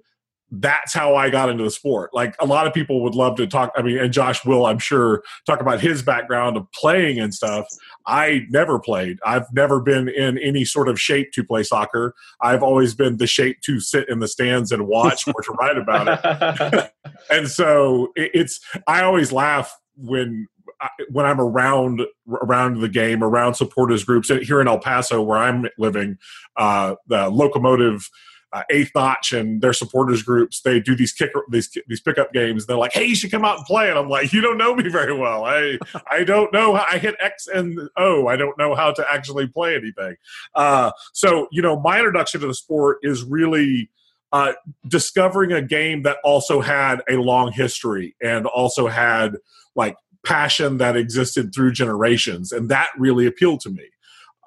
that's 0.52 0.94
how 0.94 1.16
I 1.16 1.30
got 1.30 1.50
into 1.50 1.64
the 1.64 1.72
sport. 1.72 2.14
Like 2.14 2.36
a 2.40 2.46
lot 2.46 2.68
of 2.68 2.74
people 2.74 3.02
would 3.04 3.16
love 3.16 3.36
to 3.38 3.48
talk. 3.48 3.72
I 3.76 3.82
mean, 3.82 3.98
and 3.98 4.14
Josh 4.14 4.46
will, 4.46 4.66
I'm 4.66 4.80
sure, 4.80 5.24
talk 5.46 5.60
about 5.60 5.82
his 5.82 6.04
background 6.04 6.56
of 6.56 6.72
playing 6.72 7.20
and 7.20 7.34
stuff. 7.34 7.68
I 8.06 8.42
never 8.50 8.80
played. 8.80 9.18
I've 9.26 9.52
never 9.54 9.80
been 9.80 10.08
in 10.08 10.38
any 10.38 10.64
sort 10.64 10.88
of 10.88 11.00
shape 11.00 11.32
to 11.34 11.44
play 11.44 11.64
soccer. 11.64 12.14
I've 12.42 12.64
always 12.64 12.94
been 12.94 13.18
the 13.18 13.28
shape 13.28 13.62
to 13.62 13.80
sit 13.80 14.08
in 14.08 14.20
the 14.20 14.28
stands 14.28 14.72
and 14.72 14.88
watch 14.88 15.28
or 15.28 15.42
to 15.42 15.52
write 15.54 15.78
about 15.78 16.08
it. 16.08 16.92
and 17.32 17.50
so 17.50 18.10
it's, 18.16 18.60
I 18.88 19.04
always 19.04 19.32
laugh 19.32 19.76
when 19.98 20.48
when 21.10 21.26
I'm 21.26 21.40
around 21.40 22.02
around 22.30 22.82
the 22.82 22.90
game, 22.90 23.24
around 23.24 23.54
supporters 23.54 24.04
groups 24.04 24.28
here 24.28 24.60
in 24.60 24.68
El 24.68 24.80
Paso, 24.80 25.22
where 25.22 25.38
I'm 25.38 25.68
living, 25.78 26.18
uh, 26.58 26.96
the 27.08 27.30
locomotive 27.30 28.10
uh, 28.54 28.64
Eighth 28.70 28.92
Notch 28.96 29.34
and 29.34 29.62
their 29.62 29.74
supporters 29.74 30.24
groups, 30.24 30.62
they 30.62 30.80
do 30.80 30.96
these 30.96 31.12
kick 31.12 31.32
these 31.50 31.70
these 31.88 32.02
pickup 32.02 32.32
games. 32.34 32.66
They're 32.66 32.78
like, 32.78 32.94
"Hey, 32.94 33.06
you 33.06 33.16
should 33.16 33.32
come 33.32 33.46
out 33.46 33.58
and 33.58 33.66
play." 33.66 33.90
And 33.90 33.98
I'm 33.98 34.10
like, 34.10 34.32
"You 34.32 34.42
don't 34.42 34.58
know 34.58 34.76
me 34.76 34.90
very 34.90 35.14
well. 35.18 35.44
I 35.44 35.78
I 36.12 36.24
don't 36.24 36.52
know. 36.54 36.76
How, 36.76 36.86
I 36.90 36.98
hit 36.98 37.16
X 37.20 37.48
and 37.48 37.80
O. 37.98 38.28
I 38.28 38.36
don't 38.36 38.58
know 38.58 38.76
how 38.76 38.92
to 38.92 39.06
actually 39.12 39.48
play 39.48 39.76
anything." 39.76 40.16
Uh, 40.54 40.92
so 41.14 41.48
you 41.52 41.62
know, 41.62 41.80
my 41.80 41.98
introduction 41.98 42.42
to 42.42 42.48
the 42.48 42.56
sport 42.56 43.00
is 43.04 43.24
really. 43.24 43.90
Uh, 44.32 44.52
discovering 44.90 45.54
a 45.54 45.62
game 45.62 46.02
that 46.02 46.18
also 46.22 46.60
had 46.60 47.02
a 47.10 47.16
long 47.16 47.54
history 47.54 48.18
and 48.22 48.46
also 48.48 48.88
had 48.88 49.38
like 49.78 49.96
passion 50.26 50.78
that 50.78 50.98
existed 50.98 51.54
through 51.56 51.72
generations, 51.72 52.52
and 52.52 52.68
that 52.68 52.90
really 52.98 53.26
appealed 53.28 53.62
to 53.62 53.70
me. 53.70 53.86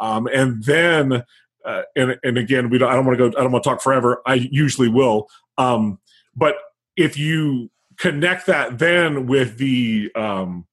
Um, 0.01 0.29
and 0.33 0.63
then 0.65 1.23
uh, 1.69 1.83
and 1.95 2.17
and 2.23 2.39
again, 2.39 2.71
we 2.71 2.79
don't. 2.79 2.91
I 2.91 2.95
don't 2.95 3.05
want 3.05 3.19
to 3.19 3.31
go. 3.31 3.39
I 3.39 3.43
don't 3.43 3.53
want 3.53 3.63
to 3.63 3.71
talk 3.71 3.83
forever. 3.83 4.23
I 4.27 4.35
usually 4.35 4.89
will. 4.89 5.29
Um, 5.59 5.99
but 6.35 6.57
if 6.97 7.19
you 7.19 7.71
connect 7.99 8.47
that 8.47 8.79
then 8.79 9.27
with 9.27 9.59
the 9.59 10.11
um, 10.15 10.67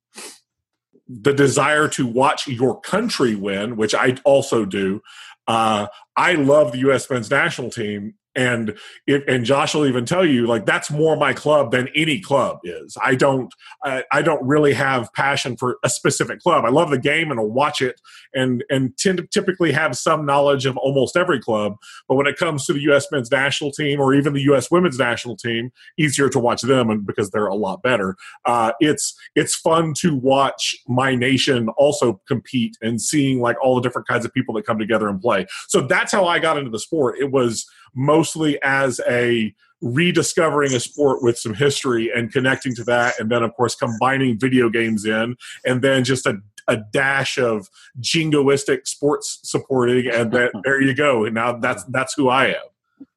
the 1.07 1.33
desire 1.33 1.87
to 1.89 2.07
watch 2.07 2.47
your 2.47 2.79
country 2.79 3.35
win, 3.35 3.75
which 3.75 3.93
I 3.93 4.17
also 4.23 4.65
do. 4.65 5.01
Uh, 5.47 5.87
I 6.15 6.33
love 6.33 6.71
the 6.71 6.79
U.S. 6.79 7.09
men's 7.09 7.29
national 7.29 7.69
team, 7.69 8.15
and 8.35 8.75
if, 9.07 9.23
and 9.27 9.45
Josh 9.45 9.73
will 9.73 9.85
even 9.85 10.05
tell 10.05 10.25
you 10.25 10.47
like 10.47 10.65
that's 10.65 10.91
more 10.91 11.15
my 11.15 11.33
club 11.33 11.71
than 11.71 11.87
any 11.95 12.19
club 12.19 12.59
is. 12.63 12.97
I 13.03 13.15
don't 13.15 13.53
I, 13.83 14.03
I 14.11 14.21
don't 14.21 14.45
really 14.45 14.73
have 14.73 15.11
passion 15.13 15.57
for 15.57 15.77
a 15.83 15.89
specific 15.89 16.39
club. 16.39 16.65
I 16.65 16.69
love 16.69 16.89
the 16.89 16.99
game 16.99 17.31
and 17.31 17.39
I'll 17.39 17.51
watch 17.51 17.81
it 17.81 18.01
and 18.33 18.63
and 18.69 18.97
tend 18.97 19.17
to 19.17 19.27
typically 19.27 19.71
have 19.71 19.97
some 19.97 20.25
knowledge 20.25 20.65
of 20.65 20.77
almost 20.77 21.15
every 21.15 21.39
club. 21.39 21.75
But 22.07 22.15
when 22.15 22.27
it 22.27 22.37
comes 22.37 22.65
to 22.65 22.73
the 22.73 22.81
U.S. 22.81 23.07
men's 23.11 23.31
national 23.31 23.71
team 23.71 23.99
or 23.99 24.13
even 24.13 24.33
the 24.33 24.41
U.S. 24.43 24.69
women's 24.69 24.99
national 24.99 25.37
team, 25.37 25.71
easier 25.97 26.29
to 26.29 26.39
watch 26.39 26.61
them 26.61 26.89
and 26.89 27.05
because 27.05 27.31
they're 27.31 27.47
a 27.47 27.55
lot 27.55 27.81
better. 27.81 28.15
Uh, 28.45 28.71
it's 28.79 29.15
it's 29.35 29.55
fun 29.55 29.93
to 29.99 30.15
watch 30.15 30.75
my 30.87 31.15
nation 31.15 31.69
also 31.77 32.21
compete 32.27 32.77
and 32.81 33.01
seeing 33.01 33.39
like 33.39 33.57
all 33.63 33.75
the 33.75 33.81
different 33.81 34.07
kinds 34.07 34.25
of 34.25 34.33
people 34.33 34.53
that 34.55 34.65
come 34.65 34.79
together 34.79 35.07
and 35.07 35.21
play. 35.21 35.45
So 35.67 35.81
that's 35.81 36.11
how 36.11 36.25
I 36.25 36.39
got 36.39 36.57
into 36.57 36.69
the 36.69 36.79
sport. 36.79 37.17
It 37.19 37.31
was 37.31 37.65
mostly 37.95 38.61
as 38.61 38.99
a 39.07 39.53
rediscovering 39.81 40.73
a 40.73 40.79
sport 40.79 41.21
with 41.21 41.37
some 41.37 41.53
history 41.53 42.11
and 42.13 42.31
connecting 42.31 42.73
to 42.75 42.83
that 42.83 43.19
and 43.19 43.29
then 43.29 43.43
of 43.43 43.53
course 43.55 43.75
combining 43.75 44.37
video 44.37 44.69
games 44.69 45.05
in 45.05 45.35
and 45.65 45.81
then 45.81 46.03
just 46.03 46.25
a, 46.25 46.37
a 46.67 46.77
dash 46.91 47.37
of 47.37 47.69
jingoistic 47.99 48.87
sports 48.87 49.39
supporting 49.43 50.07
and 50.07 50.31
that 50.31 50.51
there 50.63 50.81
you 50.81 50.93
go 50.93 51.25
and 51.25 51.35
now 51.35 51.53
that's 51.57 51.83
that's 51.85 52.13
who 52.15 52.29
i 52.29 52.47
am 52.47 52.63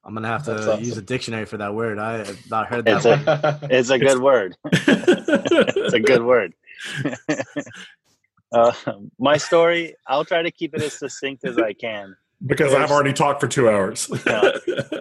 I'm 0.04 0.14
gonna 0.14 0.28
have 0.28 0.44
to 0.46 0.56
awesome. 0.56 0.82
use 0.82 0.96
a 0.96 1.02
dictionary 1.02 1.44
for 1.44 1.58
that 1.58 1.74
word. 1.74 1.98
I 1.98 2.24
have 2.24 2.50
not 2.50 2.66
heard 2.66 2.86
that. 2.86 3.04
It's 3.04 3.04
a, 3.04 3.58
it's 3.70 3.90
a 3.90 3.98
good 3.98 4.18
word. 4.18 4.56
it's 4.64 5.92
a 5.92 6.00
good 6.00 6.22
word. 6.22 6.54
uh, 8.52 8.72
my 9.18 9.36
story, 9.36 9.94
I'll 10.06 10.24
try 10.24 10.40
to 10.40 10.50
keep 10.50 10.74
it 10.74 10.80
as 10.80 10.94
succinct 10.94 11.44
as 11.44 11.58
I 11.58 11.74
can 11.74 12.16
because 12.46 12.72
there's, 12.72 12.84
I've 12.84 12.90
already 12.90 13.12
talked 13.12 13.40
for 13.40 13.48
two 13.48 13.68
hours. 13.68 14.08
yeah. 14.26 14.52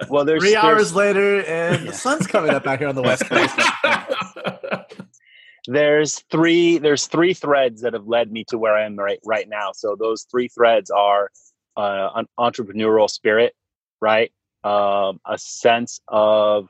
Well, 0.09 0.25
there's 0.25 0.41
three 0.41 0.51
there's, 0.51 0.63
hours 0.63 0.95
later, 0.95 1.41
and 1.41 1.85
yeah. 1.85 1.91
the 1.91 1.97
sun's 1.97 2.27
coming 2.27 2.51
up 2.51 2.63
back 2.63 2.79
here 2.79 2.87
on 2.87 2.95
the 2.95 3.01
west 3.01 3.25
coast. 3.25 3.55
there's 5.67 6.19
three. 6.31 6.77
There's 6.77 7.07
three 7.07 7.33
threads 7.33 7.81
that 7.81 7.93
have 7.93 8.07
led 8.07 8.31
me 8.31 8.43
to 8.49 8.57
where 8.57 8.75
I 8.75 8.85
am 8.85 8.95
right 8.95 9.19
right 9.25 9.47
now. 9.47 9.71
So 9.73 9.95
those 9.97 10.25
three 10.31 10.47
threads 10.47 10.89
are 10.89 11.29
uh, 11.75 12.09
an 12.15 12.27
entrepreneurial 12.39 13.09
spirit, 13.09 13.53
right? 14.01 14.31
Um, 14.63 15.19
a 15.25 15.37
sense 15.37 16.01
of 16.07 16.69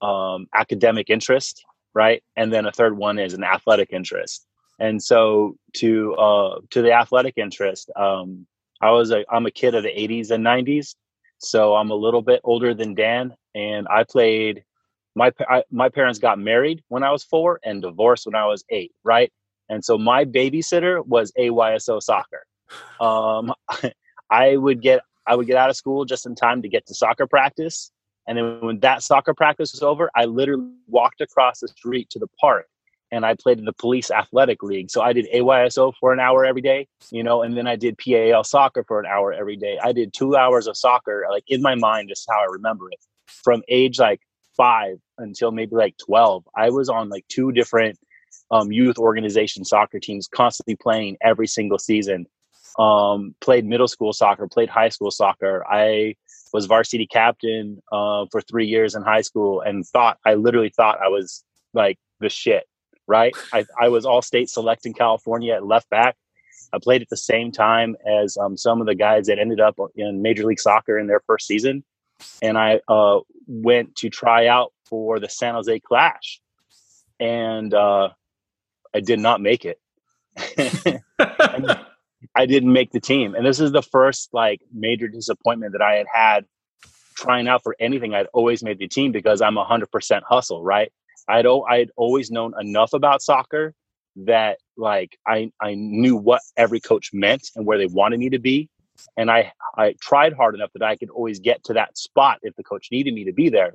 um, 0.00 0.46
academic 0.54 1.10
interest, 1.10 1.64
right? 1.94 2.22
And 2.36 2.52
then 2.52 2.66
a 2.66 2.72
third 2.72 2.96
one 2.96 3.18
is 3.18 3.34
an 3.34 3.42
athletic 3.42 3.92
interest. 3.92 4.46
And 4.78 5.02
so 5.02 5.56
to 5.76 6.14
uh, 6.14 6.60
to 6.70 6.82
the 6.82 6.92
athletic 6.92 7.34
interest, 7.36 7.90
um, 7.96 8.46
I 8.80 8.90
was 8.90 9.10
a 9.10 9.24
I'm 9.30 9.46
a 9.46 9.50
kid 9.50 9.74
of 9.74 9.82
the 9.82 9.88
80s 9.88 10.30
and 10.30 10.44
90s, 10.44 10.94
so 11.38 11.74
I'm 11.74 11.90
a 11.90 11.94
little 11.94 12.22
bit 12.22 12.40
older 12.44 12.74
than 12.74 12.94
Dan, 12.94 13.34
and 13.54 13.86
I 13.88 14.04
played. 14.04 14.64
My 15.14 15.32
I, 15.48 15.62
my 15.70 15.88
parents 15.88 16.18
got 16.18 16.38
married 16.38 16.82
when 16.88 17.02
I 17.02 17.10
was 17.10 17.24
four 17.24 17.58
and 17.64 17.80
divorced 17.80 18.26
when 18.26 18.34
I 18.34 18.46
was 18.46 18.64
eight, 18.68 18.92
right? 19.02 19.32
And 19.70 19.82
so 19.82 19.96
my 19.96 20.26
babysitter 20.26 21.04
was 21.06 21.32
AYSO 21.38 22.02
soccer. 22.02 22.44
Um, 23.00 23.54
I 24.30 24.56
would 24.58 24.82
get 24.82 25.00
I 25.26 25.34
would 25.34 25.46
get 25.46 25.56
out 25.56 25.70
of 25.70 25.76
school 25.76 26.04
just 26.04 26.26
in 26.26 26.34
time 26.34 26.60
to 26.62 26.68
get 26.68 26.86
to 26.86 26.94
soccer 26.94 27.26
practice, 27.26 27.90
and 28.28 28.36
then 28.36 28.60
when 28.60 28.78
that 28.80 29.02
soccer 29.02 29.32
practice 29.32 29.72
was 29.72 29.82
over, 29.82 30.10
I 30.14 30.26
literally 30.26 30.70
walked 30.86 31.22
across 31.22 31.60
the 31.60 31.68
street 31.68 32.10
to 32.10 32.18
the 32.18 32.28
park 32.38 32.66
and 33.12 33.24
I 33.24 33.34
played 33.34 33.58
in 33.58 33.64
the 33.64 33.72
police 33.72 34.10
athletic 34.10 34.62
league. 34.62 34.90
So 34.90 35.02
I 35.02 35.12
did 35.12 35.28
AYSO 35.32 35.94
for 36.00 36.12
an 36.12 36.20
hour 36.20 36.44
every 36.44 36.62
day, 36.62 36.88
you 37.10 37.22
know, 37.22 37.42
and 37.42 37.56
then 37.56 37.66
I 37.66 37.76
did 37.76 37.98
PAL 37.98 38.44
soccer 38.44 38.84
for 38.84 38.98
an 39.00 39.06
hour 39.06 39.32
every 39.32 39.56
day. 39.56 39.78
I 39.82 39.92
did 39.92 40.12
two 40.12 40.36
hours 40.36 40.66
of 40.66 40.76
soccer, 40.76 41.26
like 41.30 41.44
in 41.48 41.62
my 41.62 41.74
mind, 41.74 42.08
just 42.08 42.26
how 42.28 42.40
I 42.40 42.46
remember 42.50 42.90
it. 42.90 42.98
From 43.26 43.62
age 43.68 43.98
like 43.98 44.20
five 44.56 44.98
until 45.18 45.52
maybe 45.52 45.76
like 45.76 45.96
12, 45.98 46.44
I 46.56 46.70
was 46.70 46.88
on 46.88 47.08
like 47.08 47.26
two 47.28 47.52
different 47.52 47.98
um, 48.50 48.72
youth 48.72 48.98
organization 48.98 49.64
soccer 49.64 50.00
teams, 50.00 50.28
constantly 50.28 50.76
playing 50.76 51.16
every 51.20 51.46
single 51.46 51.78
season. 51.78 52.26
Um, 52.78 53.34
played 53.40 53.64
middle 53.64 53.88
school 53.88 54.12
soccer, 54.12 54.46
played 54.48 54.68
high 54.68 54.90
school 54.90 55.10
soccer. 55.10 55.64
I 55.66 56.14
was 56.52 56.66
varsity 56.66 57.06
captain 57.06 57.82
uh, 57.90 58.26
for 58.30 58.40
three 58.42 58.66
years 58.66 58.94
in 58.94 59.02
high 59.02 59.22
school 59.22 59.62
and 59.62 59.86
thought, 59.86 60.18
I 60.26 60.34
literally 60.34 60.68
thought 60.68 61.00
I 61.02 61.08
was 61.08 61.42
like 61.72 61.98
the 62.20 62.28
shit 62.28 62.66
right? 63.06 63.34
I, 63.52 63.64
I 63.80 63.88
was 63.88 64.04
all 64.04 64.22
state 64.22 64.50
select 64.50 64.86
in 64.86 64.94
California 64.94 65.54
at 65.54 65.66
left 65.66 65.88
back. 65.90 66.16
I 66.72 66.78
played 66.78 67.02
at 67.02 67.08
the 67.08 67.16
same 67.16 67.52
time 67.52 67.96
as 68.06 68.36
um, 68.36 68.56
some 68.56 68.80
of 68.80 68.86
the 68.86 68.94
guys 68.94 69.26
that 69.26 69.38
ended 69.38 69.60
up 69.60 69.76
in 69.94 70.22
Major 70.22 70.44
League 70.44 70.60
Soccer 70.60 70.98
in 70.98 71.06
their 71.06 71.20
first 71.20 71.46
season. 71.46 71.84
And 72.42 72.58
I 72.58 72.80
uh, 72.88 73.20
went 73.46 73.94
to 73.96 74.10
try 74.10 74.46
out 74.46 74.72
for 74.86 75.20
the 75.20 75.28
San 75.28 75.54
Jose 75.54 75.80
Clash. 75.80 76.40
And 77.20 77.72
uh, 77.72 78.10
I 78.94 79.00
did 79.00 79.20
not 79.20 79.40
make 79.40 79.64
it. 79.64 79.80
I 82.34 82.46
didn't 82.46 82.72
make 82.72 82.92
the 82.92 83.00
team. 83.00 83.34
And 83.34 83.46
this 83.46 83.60
is 83.60 83.72
the 83.72 83.82
first 83.82 84.30
like 84.32 84.60
major 84.72 85.08
disappointment 85.08 85.72
that 85.72 85.82
I 85.82 85.94
had 85.94 86.06
had 86.12 86.44
trying 87.16 87.48
out 87.48 87.62
for 87.62 87.76
anything. 87.80 88.14
I'd 88.14 88.26
always 88.32 88.62
made 88.62 88.78
the 88.78 88.88
team 88.88 89.12
because 89.12 89.40
I'm 89.40 89.54
100% 89.54 90.22
hustle, 90.28 90.62
right? 90.62 90.92
I'd 91.28 91.46
I'd 91.46 91.90
always 91.96 92.30
known 92.30 92.54
enough 92.60 92.92
about 92.92 93.22
soccer 93.22 93.74
that 94.16 94.58
like 94.76 95.18
I 95.26 95.50
I 95.60 95.74
knew 95.74 96.16
what 96.16 96.40
every 96.56 96.80
coach 96.80 97.10
meant 97.12 97.50
and 97.54 97.66
where 97.66 97.78
they 97.78 97.86
wanted 97.86 98.20
me 98.20 98.30
to 98.30 98.38
be, 98.38 98.68
and 99.16 99.30
I 99.30 99.52
I 99.76 99.94
tried 100.00 100.32
hard 100.32 100.54
enough 100.54 100.70
that 100.74 100.82
I 100.82 100.96
could 100.96 101.10
always 101.10 101.38
get 101.40 101.64
to 101.64 101.74
that 101.74 101.98
spot 101.98 102.38
if 102.42 102.54
the 102.56 102.64
coach 102.64 102.88
needed 102.90 103.14
me 103.14 103.24
to 103.24 103.32
be 103.32 103.48
there. 103.48 103.74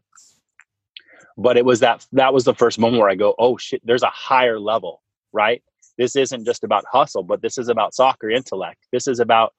But 1.38 1.58
it 1.58 1.66
was 1.66 1.80
that 1.82 2.06
that 2.14 2.34
was 2.34 2.44
the 2.44 2.54
first 2.54 2.80
moment 2.80 3.02
where 3.02 3.10
I 3.10 3.16
go, 3.16 3.36
oh 3.38 3.58
shit, 3.58 3.82
there's 3.86 4.04
a 4.04 4.08
higher 4.10 4.60
level, 4.60 5.02
right? 5.32 5.64
This 5.98 6.16
isn't 6.16 6.46
just 6.46 6.64
about 6.64 6.86
hustle, 6.92 7.24
but 7.24 7.42
this 7.42 7.58
is 7.58 7.68
about 7.68 7.94
soccer 7.94 8.30
intellect. 8.30 8.88
This 8.92 9.08
is 9.08 9.20
about 9.20 9.54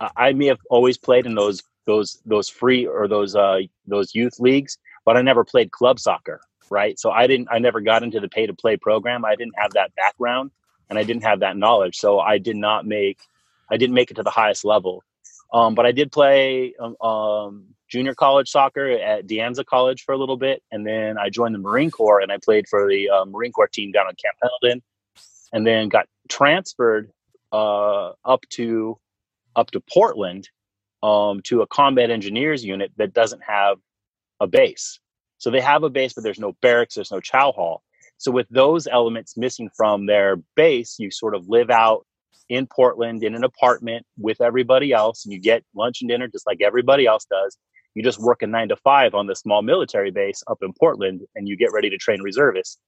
uh, 0.00 0.10
I 0.16 0.32
may 0.32 0.46
have 0.46 0.60
always 0.70 0.98
played 0.98 1.26
in 1.26 1.34
those 1.34 1.62
those 1.86 2.20
those 2.26 2.48
free 2.48 2.86
or 2.86 3.08
those 3.08 3.34
uh 3.34 3.60
those 3.86 4.14
youth 4.14 4.38
leagues, 4.38 4.78
but 5.04 5.16
I 5.16 5.22
never 5.22 5.44
played 5.44 5.70
club 5.72 5.98
soccer, 5.98 6.40
right? 6.70 6.98
So 6.98 7.10
I 7.10 7.26
didn't, 7.26 7.48
I 7.50 7.58
never 7.58 7.80
got 7.80 8.02
into 8.02 8.20
the 8.20 8.28
pay 8.28 8.46
to 8.46 8.54
play 8.54 8.76
program. 8.76 9.24
I 9.24 9.36
didn't 9.36 9.54
have 9.56 9.72
that 9.72 9.94
background 9.94 10.50
and 10.88 10.98
I 10.98 11.04
didn't 11.04 11.24
have 11.24 11.40
that 11.40 11.56
knowledge. 11.56 11.96
So 11.96 12.20
I 12.20 12.38
did 12.38 12.56
not 12.56 12.86
make, 12.86 13.18
I 13.70 13.76
didn't 13.76 13.94
make 13.94 14.10
it 14.10 14.14
to 14.14 14.22
the 14.22 14.30
highest 14.30 14.64
level. 14.64 15.02
Um, 15.52 15.74
but 15.74 15.86
I 15.86 15.92
did 15.92 16.10
play 16.10 16.74
um, 16.78 16.96
um, 17.00 17.64
junior 17.88 18.14
college 18.14 18.48
soccer 18.48 18.90
at 18.90 19.26
De 19.26 19.38
Anza 19.38 19.64
College 19.64 20.02
for 20.02 20.12
a 20.12 20.18
little 20.18 20.36
bit, 20.36 20.62
and 20.72 20.86
then 20.86 21.18
I 21.18 21.30
joined 21.30 21.54
the 21.54 21.58
Marine 21.60 21.90
Corps 21.90 22.20
and 22.20 22.32
I 22.32 22.38
played 22.38 22.66
for 22.68 22.88
the 22.88 23.08
uh, 23.08 23.24
Marine 23.24 23.52
Corps 23.52 23.68
team 23.68 23.92
down 23.92 24.06
on 24.06 24.14
Camp 24.16 24.36
Pendleton, 24.42 24.82
and 25.52 25.66
then 25.66 25.88
got 25.88 26.06
transferred 26.28 27.10
uh, 27.52 28.12
up 28.24 28.42
to 28.50 28.98
up 29.54 29.70
to 29.70 29.80
Portland 29.80 30.48
um, 31.02 31.40
to 31.42 31.62
a 31.62 31.66
combat 31.66 32.10
engineers 32.10 32.64
unit 32.64 32.92
that 32.96 33.14
doesn't 33.14 33.42
have 33.42 33.78
a 34.40 34.46
base. 34.46 34.98
So 35.38 35.50
they 35.50 35.60
have 35.60 35.82
a 35.82 35.90
base, 35.90 36.14
but 36.14 36.24
there's 36.24 36.40
no 36.40 36.56
barracks, 36.62 36.94
there's 36.94 37.10
no 37.10 37.20
chow 37.20 37.52
hall. 37.52 37.82
So 38.18 38.30
with 38.30 38.48
those 38.48 38.86
elements 38.86 39.36
missing 39.36 39.68
from 39.76 40.06
their 40.06 40.36
base, 40.54 40.96
you 40.98 41.10
sort 41.10 41.34
of 41.34 41.48
live 41.48 41.70
out 41.70 42.06
in 42.48 42.66
Portland 42.66 43.22
in 43.22 43.34
an 43.34 43.44
apartment 43.44 44.06
with 44.18 44.40
everybody 44.40 44.92
else, 44.92 45.24
and 45.24 45.32
you 45.32 45.40
get 45.40 45.64
lunch 45.74 46.00
and 46.00 46.08
dinner 46.08 46.28
just 46.28 46.46
like 46.46 46.62
everybody 46.62 47.06
else 47.06 47.26
does. 47.26 47.58
You 47.94 48.02
just 48.02 48.20
work 48.20 48.42
a 48.42 48.46
nine 48.46 48.68
to 48.68 48.76
five 48.76 49.14
on 49.14 49.26
the 49.26 49.34
small 49.34 49.62
military 49.62 50.10
base 50.10 50.42
up 50.46 50.58
in 50.62 50.72
Portland, 50.78 51.22
and 51.34 51.48
you 51.48 51.56
get 51.56 51.72
ready 51.72 51.90
to 51.90 51.96
train 51.96 52.22
reservists. 52.22 52.78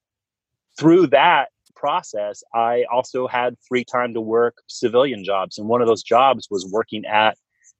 Through 0.79 1.07
that 1.07 1.49
process, 1.75 2.43
I 2.53 2.85
also 2.91 3.27
had 3.27 3.55
free 3.67 3.83
time 3.83 4.13
to 4.13 4.21
work 4.21 4.57
civilian 4.67 5.23
jobs, 5.23 5.57
and 5.57 5.67
one 5.67 5.81
of 5.81 5.87
those 5.87 6.03
jobs 6.03 6.47
was 6.49 6.67
working 6.71 7.05
at 7.05 7.37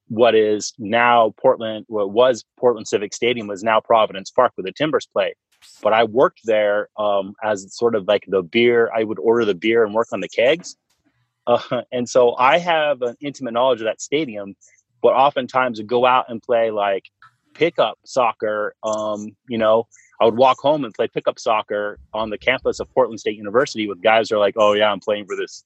what 0.09 0.35
is 0.35 0.73
now 0.77 1.33
Portland, 1.39 1.85
what 1.87 2.11
was 2.11 2.43
Portland 2.57 2.87
Civic 2.87 3.13
Stadium, 3.13 3.47
was 3.47 3.63
now 3.63 3.79
Providence 3.79 4.31
Park 4.31 4.51
where 4.55 4.63
the 4.63 4.71
Timbers 4.71 5.07
play. 5.11 5.33
But 5.81 5.93
I 5.93 6.03
worked 6.03 6.41
there 6.45 6.89
um, 6.97 7.35
as 7.43 7.75
sort 7.75 7.95
of 7.95 8.07
like 8.07 8.25
the 8.27 8.41
beer. 8.41 8.89
I 8.95 9.03
would 9.03 9.19
order 9.19 9.45
the 9.45 9.53
beer 9.53 9.83
and 9.83 9.93
work 9.93 10.07
on 10.11 10.19
the 10.19 10.29
kegs, 10.29 10.75
uh, 11.47 11.81
and 11.91 12.09
so 12.09 12.35
I 12.37 12.57
have 12.57 13.01
an 13.01 13.15
intimate 13.21 13.53
knowledge 13.53 13.81
of 13.81 13.85
that 13.85 14.01
stadium. 14.01 14.55
But 15.01 15.13
oftentimes, 15.13 15.79
would 15.79 15.87
go 15.87 16.05
out 16.05 16.25
and 16.29 16.41
play 16.41 16.71
like 16.71 17.05
pickup 17.53 17.99
soccer. 18.05 18.73
Um, 18.83 19.35
you 19.47 19.57
know, 19.57 19.87
I 20.19 20.25
would 20.25 20.37
walk 20.37 20.59
home 20.59 20.83
and 20.85 20.93
play 20.93 21.07
pickup 21.07 21.39
soccer 21.39 21.99
on 22.13 22.29
the 22.29 22.37
campus 22.37 22.79
of 22.79 22.91
Portland 22.93 23.19
State 23.19 23.37
University 23.37 23.87
with 23.87 24.01
guys 24.01 24.29
who 24.29 24.35
are 24.35 24.39
like, 24.39 24.55
"Oh 24.57 24.73
yeah, 24.73 24.91
I'm 24.91 24.99
playing 24.99 25.25
for 25.25 25.35
this, 25.35 25.63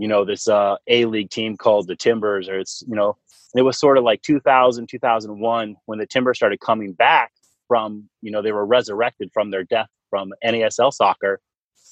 you 0.00 0.08
know, 0.08 0.24
this 0.24 0.48
uh, 0.48 0.76
A 0.88 1.04
League 1.04 1.30
team 1.30 1.56
called 1.56 1.86
the 1.86 1.96
Timbers," 1.96 2.48
or 2.48 2.58
it's 2.58 2.82
you 2.88 2.96
know, 2.96 3.16
it 3.54 3.62
was 3.62 3.78
sort 3.78 3.98
of 3.98 4.04
like 4.04 4.22
2000 4.22 4.88
2001 4.88 5.76
when 5.86 5.98
the 5.98 6.06
timber 6.06 6.34
started 6.34 6.60
coming 6.60 6.92
back 6.92 7.32
from 7.68 8.08
you 8.22 8.30
know 8.30 8.42
they 8.42 8.52
were 8.52 8.66
resurrected 8.66 9.30
from 9.32 9.50
their 9.50 9.64
death 9.64 9.88
from 10.08 10.32
nasl 10.44 10.92
soccer 10.92 11.40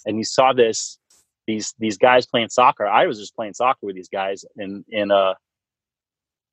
and 0.07 0.19
you 0.19 0.25
saw 0.25 0.53
this 0.53 0.99
these 1.47 1.75
these 1.79 1.99
guys 1.99 2.27
playing 2.27 2.49
soccer 2.49 2.87
i 2.87 3.07
was 3.07 3.19
just 3.19 3.35
playing 3.35 3.55
soccer 3.55 3.81
with 3.83 3.97
these 3.97 4.09
guys 4.09 4.45
in 4.57 4.85
in 4.89 5.11
a 5.11 5.35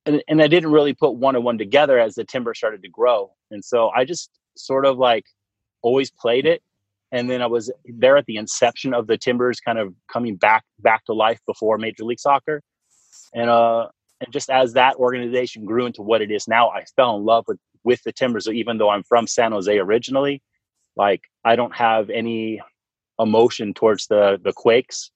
and, 0.05 0.24
and 0.27 0.41
I 0.41 0.47
didn't 0.47 0.71
really 0.71 0.93
put 0.93 1.15
one 1.15 1.35
and 1.35 1.43
one 1.43 1.57
together 1.57 2.00
as 2.00 2.15
the 2.15 2.24
timber 2.24 2.53
started 2.53 2.83
to 2.83 2.89
grow. 2.89 3.31
And 3.51 3.63
so 3.63 3.89
I 3.89 4.05
just 4.05 4.29
sort 4.55 4.85
of 4.85 4.97
like 4.97 5.25
always 5.81 6.12
played 6.12 6.45
it. 6.45 6.62
And 7.15 7.29
then 7.29 7.41
I 7.41 7.45
was 7.45 7.72
there 7.86 8.17
at 8.17 8.25
the 8.25 8.36
inception 8.36 8.93
of 8.93 9.07
the 9.07 9.17
Timbers 9.17 9.62
kind 9.62 9.79
of 9.79 9.93
coming 10.12 10.36
back 10.36 10.65
back 10.79 11.05
to 11.05 11.13
life 11.13 11.39
before 11.48 11.77
Major 11.77 12.03
League 12.03 12.19
Soccer. 12.19 12.62
And 13.34 13.50
uh 13.50 13.88
and 14.19 14.34
just 14.34 14.50
as 14.50 14.74
that 14.74 14.98
organization 14.98 15.63
grew 15.63 15.86
into 15.86 16.01
what 16.01 16.22
it 16.22 16.29
is 16.29 16.45
now, 16.45 16.69
I 16.69 16.84
fell 16.98 17.15
in 17.15 17.24
love 17.24 17.45
with 17.48 17.57
with 17.86 18.03
the 18.03 18.12
Timbers, 18.12 18.50
even 18.50 18.77
though 18.77 18.89
I'm 18.89 19.03
from 19.03 19.27
San 19.27 19.53
Jose 19.53 19.77
originally. 19.77 20.41
Like 20.98 21.22
I 21.45 21.55
don't 21.55 21.74
have 21.74 22.10
any 22.10 22.62
emotion 23.17 23.74
towards 23.74 24.07
the 24.07 24.38
the 24.43 24.51
Quakes. 24.51 25.10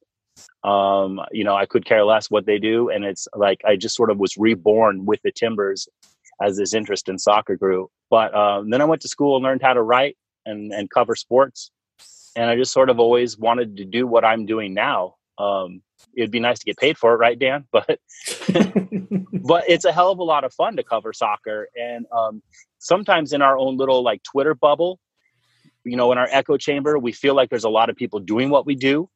Um, 0.63 1.19
you 1.33 1.43
know, 1.43 1.55
I 1.57 1.65
could 1.65 1.83
care 1.83 2.05
less 2.05 2.31
what 2.31 2.45
they 2.45 2.59
do, 2.59 2.87
and 2.87 3.03
it's 3.03 3.27
like 3.35 3.59
I 3.67 3.75
just 3.75 3.95
sort 3.95 4.09
of 4.09 4.19
was 4.19 4.37
reborn 4.37 5.05
with 5.05 5.19
the 5.25 5.33
Timbers 5.33 5.89
as 6.41 6.55
this 6.55 6.73
interest 6.73 7.09
in 7.09 7.19
soccer 7.19 7.57
grew. 7.57 7.89
But 8.09 8.33
um, 8.33 8.69
then 8.69 8.79
I 8.79 8.85
went 8.85 9.01
to 9.01 9.09
school 9.09 9.35
and 9.35 9.43
learned 9.43 9.61
how 9.61 9.73
to 9.73 9.81
write 9.81 10.15
and 10.45 10.71
and 10.71 10.89
cover 10.89 11.13
sports, 11.15 11.71
and 12.39 12.49
I 12.49 12.55
just 12.55 12.71
sort 12.71 12.89
of 12.89 13.01
always 13.01 13.37
wanted 13.37 13.75
to 13.77 13.85
do 13.85 14.07
what 14.07 14.23
I'm 14.23 14.45
doing 14.45 14.73
now. 14.73 15.15
Um, 15.37 15.81
it'd 16.15 16.31
be 16.31 16.39
nice 16.39 16.57
to 16.59 16.65
get 16.65 16.77
paid 16.77 16.97
for 16.97 17.13
it, 17.13 17.17
right, 17.17 17.37
Dan? 17.37 17.65
But 17.73 17.99
but 19.43 19.63
it's 19.67 19.83
a 19.83 19.91
hell 19.91 20.09
of 20.09 20.19
a 20.19 20.23
lot 20.23 20.45
of 20.45 20.53
fun 20.53 20.77
to 20.77 20.83
cover 20.83 21.11
soccer, 21.11 21.67
and 21.75 22.05
um, 22.13 22.41
sometimes 22.77 23.33
in 23.33 23.41
our 23.41 23.57
own 23.57 23.75
little 23.75 24.03
like 24.03 24.23
Twitter 24.23 24.55
bubble, 24.55 24.99
you 25.83 25.97
know, 25.97 26.13
in 26.13 26.17
our 26.17 26.29
echo 26.31 26.55
chamber, 26.55 26.97
we 26.97 27.11
feel 27.11 27.35
like 27.35 27.49
there's 27.49 27.65
a 27.65 27.69
lot 27.69 27.89
of 27.89 27.97
people 27.97 28.19
doing 28.19 28.49
what 28.49 28.65
we 28.65 28.75
do. 28.75 29.09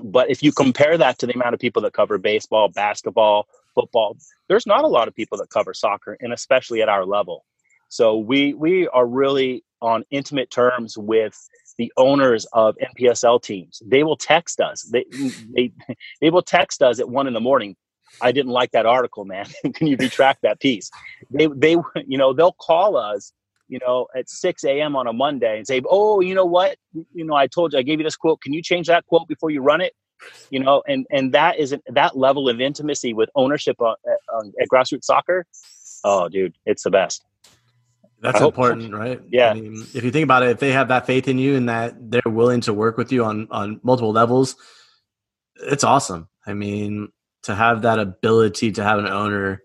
But 0.00 0.30
if 0.30 0.40
you 0.40 0.52
compare 0.52 0.96
that 0.98 1.18
to 1.18 1.26
the 1.26 1.34
amount 1.34 1.54
of 1.54 1.60
people 1.60 1.82
that 1.82 1.94
cover 1.94 2.16
baseball, 2.16 2.68
basketball, 2.68 3.48
football, 3.74 4.16
there's 4.48 4.66
not 4.68 4.84
a 4.84 4.88
lot 4.88 5.08
of 5.08 5.16
people 5.16 5.36
that 5.38 5.50
cover 5.50 5.74
soccer, 5.74 6.16
and 6.20 6.32
especially 6.32 6.80
at 6.80 6.88
our 6.88 7.04
level. 7.04 7.44
So 7.88 8.18
we 8.18 8.54
we 8.54 8.86
are 8.88 9.06
really 9.06 9.64
on 9.82 10.04
intimate 10.10 10.50
terms 10.50 10.96
with 10.96 11.36
the 11.80 11.90
owners 11.96 12.46
of 12.52 12.76
NPSL 12.76 13.42
teams. 13.42 13.82
They 13.86 14.04
will 14.04 14.16
text 14.16 14.60
us. 14.60 14.82
They 14.82 15.06
they 15.56 15.72
they 16.20 16.28
will 16.28 16.42
text 16.42 16.82
us 16.82 17.00
at 17.00 17.08
one 17.08 17.26
in 17.26 17.32
the 17.32 17.40
morning. 17.40 17.74
I 18.20 18.32
didn't 18.32 18.52
like 18.52 18.72
that 18.72 18.84
article, 18.84 19.24
man. 19.24 19.46
Can 19.74 19.86
you 19.86 19.96
retract 19.98 20.42
that 20.42 20.60
piece? 20.60 20.90
They 21.30 21.46
they 21.46 21.76
you 22.06 22.18
know 22.18 22.34
they'll 22.34 22.52
call 22.60 22.98
us 22.98 23.32
you 23.68 23.78
know 23.78 24.08
at 24.14 24.28
6 24.28 24.62
a.m. 24.64 24.94
on 24.94 25.06
a 25.06 25.12
Monday 25.14 25.56
and 25.56 25.66
say, 25.66 25.80
oh, 25.88 26.20
you 26.20 26.34
know 26.34 26.44
what? 26.44 26.76
You 27.14 27.24
know 27.24 27.34
I 27.34 27.46
told 27.46 27.72
you 27.72 27.78
I 27.78 27.82
gave 27.82 27.98
you 27.98 28.04
this 28.04 28.16
quote. 28.16 28.42
Can 28.42 28.52
you 28.52 28.62
change 28.62 28.86
that 28.88 29.06
quote 29.06 29.26
before 29.26 29.50
you 29.50 29.62
run 29.62 29.80
it? 29.80 29.94
You 30.50 30.60
know, 30.60 30.82
and 30.86 31.06
and 31.10 31.32
that 31.32 31.58
isn't 31.58 31.82
that 31.86 32.14
level 32.14 32.50
of 32.50 32.60
intimacy 32.60 33.14
with 33.14 33.30
ownership 33.34 33.76
at, 33.80 33.96
at 34.60 34.68
grassroots 34.70 35.04
soccer. 35.04 35.46
Oh, 36.04 36.28
dude, 36.28 36.56
it's 36.66 36.82
the 36.82 36.90
best. 36.90 37.24
That's 38.20 38.40
important, 38.40 38.92
right? 38.94 39.20
Yeah. 39.30 39.50
I 39.50 39.54
mean, 39.54 39.86
if 39.94 40.04
you 40.04 40.10
think 40.10 40.24
about 40.24 40.42
it, 40.42 40.50
if 40.50 40.58
they 40.58 40.72
have 40.72 40.88
that 40.88 41.06
faith 41.06 41.26
in 41.26 41.38
you 41.38 41.56
and 41.56 41.68
that 41.68 41.94
they're 42.10 42.20
willing 42.26 42.60
to 42.62 42.74
work 42.74 42.96
with 42.98 43.12
you 43.12 43.24
on 43.24 43.48
on 43.50 43.80
multiple 43.82 44.12
levels, 44.12 44.56
it's 45.56 45.84
awesome. 45.84 46.28
I 46.46 46.52
mean, 46.54 47.08
to 47.44 47.54
have 47.54 47.82
that 47.82 47.98
ability 47.98 48.72
to 48.72 48.84
have 48.84 48.98
an 48.98 49.06
owner 49.06 49.62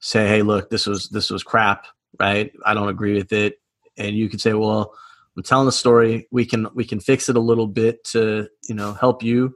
say, 0.00 0.26
"Hey, 0.26 0.42
look, 0.42 0.70
this 0.70 0.86
was 0.86 1.08
this 1.08 1.30
was 1.30 1.44
crap, 1.44 1.86
right? 2.18 2.52
I 2.66 2.74
don't 2.74 2.88
agree 2.88 3.14
with 3.14 3.32
it," 3.32 3.60
and 3.96 4.16
you 4.16 4.28
could 4.28 4.40
say, 4.40 4.54
"Well, 4.54 4.92
I'm 5.36 5.44
telling 5.44 5.66
the 5.66 5.72
story. 5.72 6.26
We 6.32 6.46
can 6.46 6.66
we 6.74 6.84
can 6.84 6.98
fix 6.98 7.28
it 7.28 7.36
a 7.36 7.40
little 7.40 7.68
bit 7.68 8.02
to 8.06 8.48
you 8.68 8.74
know 8.74 8.92
help 8.92 9.22
you, 9.22 9.54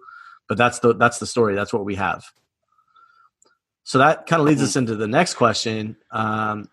but 0.48 0.56
that's 0.56 0.78
the 0.78 0.94
that's 0.94 1.18
the 1.18 1.26
story. 1.26 1.56
That's 1.56 1.72
what 1.72 1.84
we 1.84 1.96
have." 1.96 2.24
So 3.82 3.98
that 3.98 4.26
kind 4.26 4.40
of 4.40 4.46
leads 4.46 4.62
us 4.62 4.76
into 4.76 4.94
the 4.96 5.08
next 5.08 5.34
question. 5.34 5.96
Um, 6.10 6.68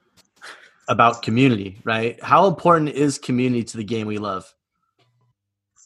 about 0.88 1.22
community, 1.22 1.80
right? 1.84 2.22
How 2.24 2.48
important 2.48 2.90
is 2.90 3.18
community 3.18 3.64
to 3.64 3.78
the 3.78 3.84
game 3.84 4.08
we 4.08 4.18
love? 4.18 4.54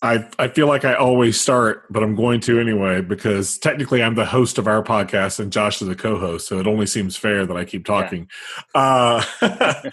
I 0.02 0.28
I 0.38 0.48
feel 0.48 0.68
like 0.68 0.86
I 0.86 0.94
always 0.94 1.40
start, 1.40 1.84
but 1.92 2.04
I'm 2.04 2.16
going 2.16 2.40
to 2.42 2.60
anyway 2.60 3.02
because 3.02 3.58
technically 3.58 4.02
I'm 4.02 4.16
the 4.16 4.26
host 4.26 4.58
of 4.58 4.68
our 4.68 4.82
podcast 4.82 5.40
and 5.40 5.52
Josh 5.52 5.82
is 5.82 5.90
the 5.90 5.96
co-host, 5.96 6.48
so 6.48 6.60
it 6.60 6.68
only 6.68 6.86
seems 6.86 7.18
fair 7.18 7.46
that 7.46 7.58
I 7.58 7.66
keep 7.66 7.86
talking. 7.86 8.30
Yeah. 8.74 8.82
Uh, 8.82 9.24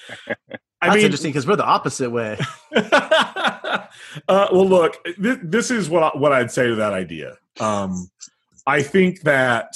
I 0.82 0.88
That's 0.88 0.96
mean, 0.96 1.04
interesting 1.06 1.30
because 1.30 1.46
we're 1.46 1.56
the 1.56 1.64
opposite 1.64 2.10
way. 2.10 2.38
uh, 2.76 3.86
well, 4.28 4.68
look, 4.68 5.02
th- 5.04 5.38
this 5.42 5.70
is 5.70 5.88
what 5.88 6.02
I, 6.02 6.18
what 6.18 6.32
I'd 6.32 6.50
say 6.50 6.68
to 6.68 6.76
that 6.76 6.92
idea. 6.92 7.38
Um, 7.58 8.10
I 8.66 8.82
think 8.82 9.22
that 9.22 9.74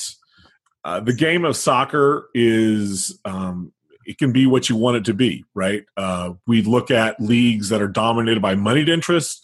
uh, 0.85 1.01
the 1.01 1.15
game 1.15 1.45
of 1.45 1.57
soccer 1.57 2.29
is 2.35 3.19
um, 3.25 3.73
it 4.11 4.19
can 4.19 4.33
be 4.33 4.45
what 4.45 4.69
you 4.69 4.75
want 4.75 4.97
it 4.97 5.05
to 5.05 5.15
be, 5.15 5.45
right? 5.55 5.85
Uh, 5.97 6.33
we 6.45 6.63
look 6.63 6.91
at 6.91 7.21
leagues 7.21 7.69
that 7.69 7.81
are 7.81 7.87
dominated 7.87 8.43
by 8.43 8.57
moneyed 8.57 8.89
interests, 8.89 9.41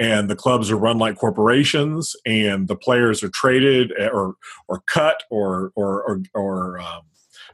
and 0.00 0.28
the 0.28 0.34
clubs 0.34 0.72
are 0.72 0.76
run 0.76 0.98
like 0.98 1.16
corporations, 1.16 2.16
and 2.26 2.66
the 2.66 2.74
players 2.74 3.22
are 3.22 3.28
traded 3.28 3.92
eh, 3.96 4.08
or 4.08 4.34
or 4.66 4.82
cut 4.88 5.22
or 5.30 5.70
or 5.76 6.02
or, 6.02 6.22
or 6.34 6.80
um, 6.80 7.02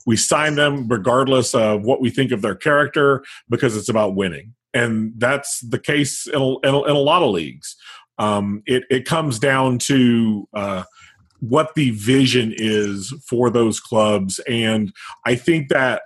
we 0.07 0.17
sign 0.17 0.55
them 0.55 0.89
regardless 0.89 1.55
of 1.55 1.83
what 1.83 2.01
we 2.01 2.09
think 2.09 2.33
of 2.33 2.41
their 2.41 2.55
character 2.55 3.23
because 3.51 3.77
it's 3.77 3.91
about 3.91 4.15
winning, 4.15 4.55
and 4.73 5.13
that's 5.19 5.61
the 5.61 5.79
case 5.79 6.27
in 6.27 6.41
a, 6.41 6.59
in 6.61 6.75
a, 6.75 6.83
in 6.85 6.97
a 6.97 6.99
lot 6.99 7.23
of 7.23 7.31
leagues. 7.31 7.77
Um, 8.17 8.63
it 8.65 8.85
it 8.89 9.05
comes 9.05 9.39
down 9.39 9.77
to 9.81 10.49
uh, 10.55 10.85
what 11.41 11.75
the 11.75 11.91
vision 11.91 12.55
is 12.57 13.13
for 13.29 13.51
those 13.51 13.81
clubs, 13.81 14.39
and 14.49 14.95
I 15.27 15.35
think 15.35 15.69
that 15.69 16.05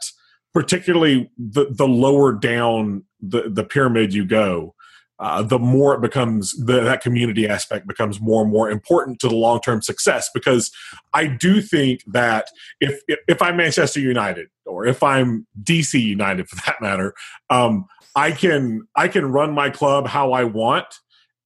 particularly 0.59 1.31
the 1.39 1.67
the 1.71 1.87
lower 1.87 2.33
down 2.33 3.05
the 3.21 3.49
the 3.49 3.63
pyramid 3.63 4.13
you 4.13 4.25
go, 4.25 4.75
uh, 5.21 5.41
the 5.41 5.57
more 5.57 5.95
it 5.95 6.01
becomes 6.01 6.53
the, 6.67 6.81
that 6.81 7.01
community 7.01 7.47
aspect 7.47 7.87
becomes 7.87 8.21
more 8.21 8.43
and 8.43 8.51
more 8.51 8.69
important 8.69 9.21
to 9.21 9.29
the 9.29 9.37
long 9.37 9.61
term 9.61 9.81
success. 9.81 10.29
Because 10.35 10.73
I 11.15 11.29
do 11.29 11.61
think 11.61 12.03
that 12.09 12.49
if 12.81 13.01
if 13.29 13.41
I'm 13.41 13.57
Manchester 13.57 14.01
United 14.01 14.49
or 14.67 14.85
if 14.85 15.01
I'm 15.01 15.47
DC 15.63 16.03
United 16.03 16.49
for 16.49 16.57
that 16.67 16.81
matter, 16.81 17.15
um, 17.51 17.87
I 18.17 18.33
can 18.33 18.89
I 18.97 19.07
can 19.07 19.31
run 19.31 19.53
my 19.53 19.71
club 19.71 20.09
how 20.09 20.33
I 20.33 20.43
want, 20.43 20.87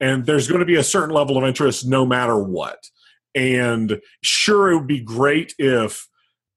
and 0.01 0.25
there's 0.25 0.49
going 0.49 0.61
to 0.61 0.67
be 0.67 0.77
a 0.77 0.83
certain 0.83 1.15
level 1.15 1.37
of 1.37 1.45
interest 1.45 1.87
no 1.87 2.07
matter 2.07 2.39
what. 2.39 2.79
And 3.35 4.01
sure, 4.23 4.71
it 4.71 4.77
would 4.79 4.87
be 4.87 5.01
great 5.01 5.55
if 5.59 6.09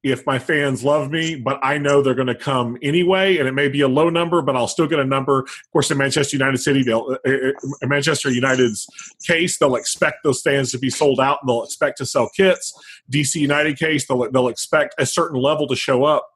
if 0.05 0.23
my 0.27 0.37
fans 0.37 0.83
love 0.83 1.09
me, 1.09 1.35
but 1.35 1.59
I 1.63 1.79
know 1.79 2.03
they're 2.03 2.13
going 2.13 2.27
to 2.27 2.35
come 2.35 2.77
anyway, 2.83 3.37
and 3.37 3.47
it 3.47 3.53
may 3.53 3.67
be 3.67 3.81
a 3.81 3.87
low 3.87 4.07
number, 4.11 4.39
but 4.43 4.55
I'll 4.55 4.67
still 4.67 4.85
get 4.85 4.99
a 4.99 5.03
number. 5.03 5.39
Of 5.39 5.71
course, 5.73 5.89
in 5.89 5.97
Manchester 5.97 6.37
United 6.37 6.59
City, 6.59 6.83
they'll 6.83 7.17
uh, 7.25 7.27
uh 7.27 7.51
in 7.81 7.89
Manchester 7.89 8.29
United's 8.29 8.87
case, 9.25 9.57
they'll 9.57 9.75
expect 9.75 10.17
those 10.23 10.43
fans 10.43 10.71
to 10.73 10.77
be 10.77 10.91
sold 10.91 11.19
out, 11.19 11.39
and 11.41 11.49
they'll 11.49 11.63
expect 11.63 11.97
to 11.97 12.05
sell 12.05 12.29
kits. 12.29 12.71
DC 13.11 13.33
United 13.41 13.79
case, 13.79 14.07
they'll 14.07 14.29
they'll 14.29 14.47
expect 14.47 14.93
a 14.99 15.07
certain 15.07 15.41
level 15.41 15.67
to 15.67 15.75
show 15.75 16.03
up. 16.03 16.29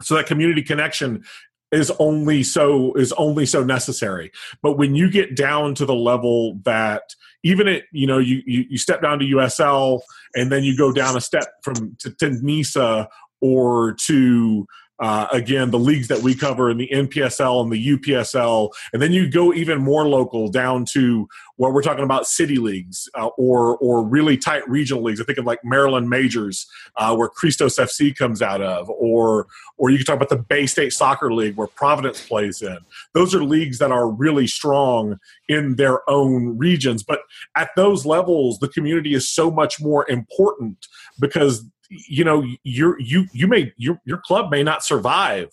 So 0.00 0.14
that 0.14 0.26
community 0.26 0.62
connection 0.62 1.24
is 1.72 1.90
only 1.98 2.44
so 2.44 2.92
is 2.94 3.12
only 3.14 3.46
so 3.46 3.64
necessary. 3.64 4.30
But 4.62 4.78
when 4.78 4.94
you 4.94 5.10
get 5.10 5.34
down 5.34 5.74
to 5.74 5.86
the 5.86 5.94
level 5.94 6.60
that 6.64 7.16
even 7.42 7.66
it, 7.66 7.86
you 7.90 8.06
know, 8.06 8.18
you, 8.18 8.42
you, 8.46 8.64
you 8.70 8.78
step 8.78 9.02
down 9.02 9.18
to 9.18 9.24
USL 9.24 10.02
and 10.34 10.50
then 10.50 10.64
you 10.64 10.76
go 10.76 10.92
down 10.92 11.16
a 11.16 11.20
step 11.20 11.48
from 11.62 11.96
to, 12.00 12.10
NISA 12.42 13.08
or 13.40 13.94
to 14.06 14.66
uh, 15.00 15.26
again, 15.32 15.70
the 15.70 15.78
leagues 15.78 16.08
that 16.08 16.20
we 16.20 16.34
cover 16.34 16.70
in 16.70 16.76
the 16.76 16.88
NPSL 16.92 17.62
and 17.62 17.72
the 17.72 17.96
UPSL, 17.96 18.70
and 18.92 19.00
then 19.00 19.10
you 19.12 19.28
go 19.28 19.52
even 19.52 19.80
more 19.80 20.06
local 20.06 20.48
down 20.48 20.84
to 20.92 21.28
where 21.56 21.72
we're 21.72 21.82
talking 21.82 22.04
about 22.04 22.26
city 22.26 22.56
leagues 22.56 23.08
uh, 23.14 23.28
or 23.38 23.76
or 23.78 24.04
really 24.04 24.36
tight 24.36 24.68
regional 24.68 25.02
leagues. 25.02 25.20
I 25.20 25.24
think 25.24 25.38
of 25.38 25.44
like 25.44 25.58
Maryland 25.64 26.08
Majors, 26.08 26.66
uh, 26.96 27.16
where 27.16 27.28
Christos 27.28 27.78
FC 27.78 28.14
comes 28.14 28.42
out 28.42 28.60
of, 28.60 28.88
or 28.90 29.46
or 29.76 29.90
you 29.90 29.96
can 29.96 30.06
talk 30.06 30.16
about 30.16 30.28
the 30.28 30.36
Bay 30.36 30.66
State 30.66 30.92
Soccer 30.92 31.32
League 31.32 31.56
where 31.56 31.68
Providence 31.68 32.24
plays 32.26 32.62
in. 32.62 32.78
Those 33.14 33.34
are 33.34 33.42
leagues 33.42 33.78
that 33.78 33.90
are 33.90 34.08
really 34.08 34.46
strong 34.46 35.18
in 35.48 35.76
their 35.76 36.08
own 36.08 36.56
regions, 36.58 37.02
but 37.02 37.20
at 37.56 37.70
those 37.76 38.06
levels, 38.06 38.58
the 38.58 38.68
community 38.68 39.14
is 39.14 39.28
so 39.28 39.50
much 39.50 39.80
more 39.80 40.08
important 40.08 40.86
because 41.18 41.64
you 42.08 42.24
know 42.24 42.44
you 42.64 42.96
you 42.98 43.26
you 43.32 43.46
may 43.46 43.72
your 43.76 44.00
your 44.04 44.18
club 44.18 44.50
may 44.50 44.62
not 44.62 44.84
survive 44.84 45.48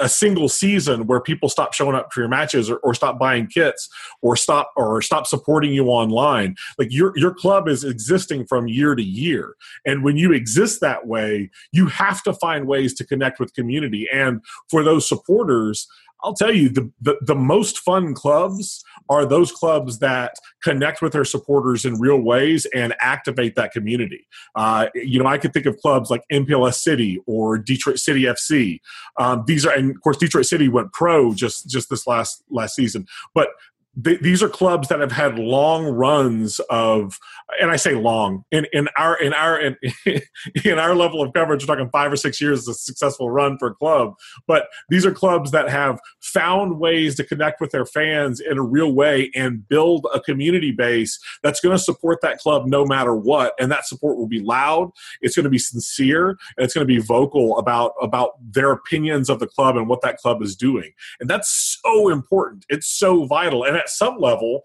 a 0.00 0.08
single 0.08 0.48
season 0.48 1.06
where 1.06 1.20
people 1.20 1.48
stop 1.48 1.72
showing 1.74 1.96
up 1.96 2.12
for 2.12 2.20
your 2.20 2.28
matches 2.28 2.70
or, 2.70 2.76
or, 2.78 2.94
stop 2.94 3.18
buying 3.18 3.46
kits 3.46 3.88
or 4.22 4.36
stop 4.36 4.70
or 4.76 5.02
stop 5.02 5.26
supporting 5.26 5.72
you 5.72 5.86
online. 5.86 6.54
Like 6.78 6.92
your 6.92 7.12
your 7.16 7.34
club 7.34 7.68
is 7.68 7.82
existing 7.82 8.46
from 8.46 8.68
year 8.68 8.94
to 8.94 9.02
year. 9.02 9.56
And 9.84 10.04
when 10.04 10.16
you 10.16 10.32
exist 10.32 10.80
that 10.80 11.06
way 11.06 11.50
you 11.72 11.86
have 11.86 12.22
to 12.22 12.32
find 12.32 12.66
ways 12.66 12.94
to 12.94 13.04
connect 13.04 13.40
with 13.40 13.52
community. 13.54 14.06
And 14.12 14.40
for 14.70 14.84
those 14.84 15.08
supporters 15.08 15.88
I'll 16.24 16.34
tell 16.34 16.52
you 16.52 16.70
the, 16.70 16.90
the, 17.02 17.16
the 17.20 17.34
most 17.34 17.80
fun 17.80 18.14
clubs 18.14 18.82
are 19.10 19.26
those 19.26 19.52
clubs 19.52 19.98
that 19.98 20.34
connect 20.62 21.02
with 21.02 21.12
their 21.12 21.24
supporters 21.24 21.84
in 21.84 22.00
real 22.00 22.20
ways 22.20 22.66
and 22.74 22.94
activate 23.00 23.54
that 23.56 23.72
community. 23.72 24.26
Uh, 24.54 24.86
you 24.94 25.22
know, 25.22 25.28
I 25.28 25.36
could 25.36 25.52
think 25.52 25.66
of 25.66 25.76
clubs 25.78 26.10
like 26.10 26.22
MPLS 26.32 26.76
City 26.76 27.20
or 27.26 27.58
Detroit 27.58 27.98
City 27.98 28.22
FC. 28.22 28.80
Um, 29.18 29.44
these 29.46 29.66
are, 29.66 29.74
and 29.74 29.90
of 29.90 30.00
course, 30.00 30.16
Detroit 30.16 30.46
City 30.46 30.68
went 30.68 30.92
pro 30.92 31.34
just 31.34 31.68
just 31.68 31.90
this 31.90 32.06
last 32.06 32.42
last 32.50 32.74
season. 32.74 33.06
But 33.34 33.48
these 33.96 34.42
are 34.42 34.48
clubs 34.48 34.88
that 34.88 35.00
have 35.00 35.12
had 35.12 35.38
long 35.38 35.84
runs 35.84 36.60
of 36.70 37.18
and 37.60 37.70
i 37.70 37.76
say 37.76 37.94
long 37.94 38.44
in, 38.50 38.66
in 38.72 38.88
our 38.96 39.16
in 39.20 39.32
our 39.32 39.60
in, 39.60 39.76
in 40.64 40.78
our 40.78 40.94
level 40.94 41.22
of 41.22 41.32
coverage 41.32 41.62
we're 41.62 41.74
talking 41.74 41.90
five 41.90 42.12
or 42.12 42.16
six 42.16 42.40
years 42.40 42.60
is 42.60 42.68
a 42.68 42.74
successful 42.74 43.30
run 43.30 43.58
for 43.58 43.68
a 43.68 43.74
club. 43.74 44.14
But 44.46 44.68
these 44.88 45.06
are 45.06 45.12
clubs 45.12 45.50
that 45.52 45.68
have 45.68 45.98
found 46.20 46.78
ways 46.78 47.14
to 47.16 47.24
connect 47.24 47.60
with 47.60 47.70
their 47.70 47.86
fans 47.86 48.40
in 48.40 48.58
a 48.58 48.62
real 48.62 48.92
way 48.92 49.30
and 49.34 49.66
build 49.68 50.06
a 50.14 50.20
community 50.20 50.72
base 50.72 51.18
that's 51.42 51.60
going 51.60 51.76
to 51.76 51.82
support 51.82 52.20
that 52.22 52.38
club 52.38 52.66
no 52.66 52.84
matter 52.84 53.14
what. 53.14 53.54
And 53.58 53.70
that 53.70 53.86
support 53.86 54.16
will 54.16 54.28
be 54.28 54.40
loud 54.40 54.90
it's 55.20 55.36
going 55.36 55.44
to 55.44 55.50
be 55.50 55.58
sincere 55.58 56.30
and 56.30 56.64
it's 56.64 56.74
going 56.74 56.86
to 56.86 56.92
be 56.92 57.00
vocal 57.00 57.58
about 57.58 57.92
about 58.00 58.32
their 58.40 58.72
opinions 58.72 59.28
of 59.30 59.38
the 59.38 59.46
club 59.46 59.76
and 59.76 59.88
what 59.88 60.02
that 60.02 60.18
club 60.18 60.42
is 60.42 60.56
doing. 60.56 60.92
And 61.20 61.28
that's 61.28 61.78
so 61.82 62.08
important. 62.08 62.64
It's 62.68 62.86
so 62.86 63.24
vital. 63.26 63.64
And 63.64 63.76
at 63.84 63.88
some 63.90 64.18
level, 64.18 64.62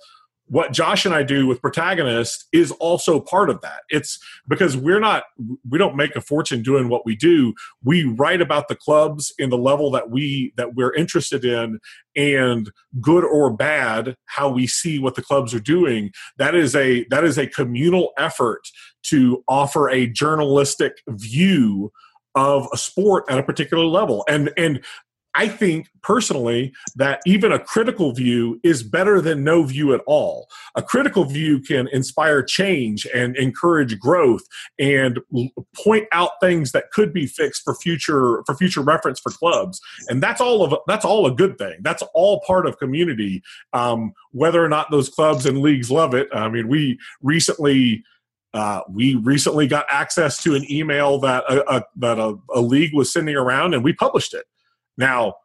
what 0.50 0.74
Josh 0.74 1.06
and 1.06 1.14
I 1.14 1.22
do 1.22 1.46
with 1.46 1.62
Protagonist 1.62 2.48
is 2.52 2.72
also 2.72 3.20
part 3.20 3.52
of 3.52 3.62
that. 3.62 3.82
It's 3.90 4.20
because 4.48 4.76
we're 4.76 5.00
not, 5.00 5.24
we 5.70 5.78
don't 5.78 5.96
make 5.96 6.16
a 6.16 6.22
fortune 6.22 6.64
doing 6.64 6.90
what 6.90 7.06
we 7.06 7.16
do. 7.16 7.54
We 7.84 8.04
write 8.04 8.42
about 8.42 8.68
the 8.68 8.76
clubs 8.76 9.32
in 9.38 9.52
the 9.52 9.58
level 9.58 9.92
that 9.92 10.10
we, 10.10 10.54
that 10.58 10.74
we're 10.74 10.94
interested 10.96 11.46
in 11.46 11.80
and 12.16 12.72
good 13.00 13.24
or 13.24 13.56
bad, 13.56 14.16
how 14.26 14.50
we 14.50 14.66
see 14.66 14.98
what 14.98 15.14
the 15.14 15.22
clubs 15.22 15.54
are 15.54 15.60
doing. 15.60 16.12
That 16.38 16.56
is 16.56 16.76
a, 16.76 17.06
that 17.12 17.24
is 17.24 17.38
a 17.38 17.46
communal 17.46 18.12
effort 18.18 18.62
to 19.04 19.44
offer 19.48 19.88
a 19.88 20.08
journalistic 20.08 20.94
view 21.08 21.92
of 22.34 22.68
a 22.74 22.78
sport 22.78 23.26
at 23.30 23.38
a 23.38 23.44
particular 23.44 23.86
level. 23.86 24.24
And, 24.28 24.52
and 24.58 24.82
I 25.36 25.48
think 25.48 25.88
personally 26.02 26.74
that 26.96 27.22
even 27.26 27.52
a 27.52 27.60
critical 27.60 28.14
view 28.14 28.60
is 28.64 28.82
better 28.84 29.22
than 29.22 29.44
no 29.44 29.64
view 29.64 29.94
at 29.94 30.02
all. 30.08 30.48
A 30.76 30.82
critical 30.82 31.24
view 31.24 31.60
can 31.60 31.88
inspire 31.90 32.42
change 32.42 33.06
and 33.14 33.36
encourage 33.38 34.00
growth 34.00 34.42
and 34.80 35.20
point 35.84 36.08
out 36.12 36.32
things 36.42 36.72
that 36.72 36.92
could 36.92 37.14
be 37.14 37.28
fixed 37.28 37.64
for 37.64 37.76
future 37.76 38.44
for 38.46 38.56
future 38.56 38.82
reference 38.82 39.20
for 39.20 39.32
clubs. 39.32 39.80
And 40.08 40.22
that's 40.22 40.42
all 40.42 40.64
of 40.64 40.76
that's 40.88 41.06
all 41.06 41.28
a 41.28 41.32
good 41.32 41.58
thing. 41.58 41.78
That's 41.82 42.04
all 42.14 42.42
part 42.48 42.66
of 42.66 42.80
community. 42.80 43.44
Um, 43.74 44.14
whether 44.32 44.64
or 44.64 44.70
not 44.70 44.90
those 44.90 45.10
clubs 45.10 45.46
and 45.46 45.60
leagues 45.60 45.92
love 45.92 46.14
it. 46.14 46.28
I 46.34 46.50
mean, 46.50 46.68
we 46.68 47.00
recently. 47.22 48.04
Uh, 48.52 48.82
we 48.90 49.14
recently 49.14 49.68
got 49.68 49.86
access 49.92 50.42
to 50.42 50.56
an 50.56 50.66
email 50.72 51.20
that 51.20 51.44
a, 51.48 51.72
a 51.72 51.84
that 51.98 52.18
a, 52.18 52.36
a 52.52 52.60
league 52.60 52.96
was 52.96 53.14
sending 53.14 53.36
around, 53.36 53.76
and 53.76 53.84
we 53.84 53.94
published 53.94 54.34
it 54.34 54.46
now, 55.00 55.36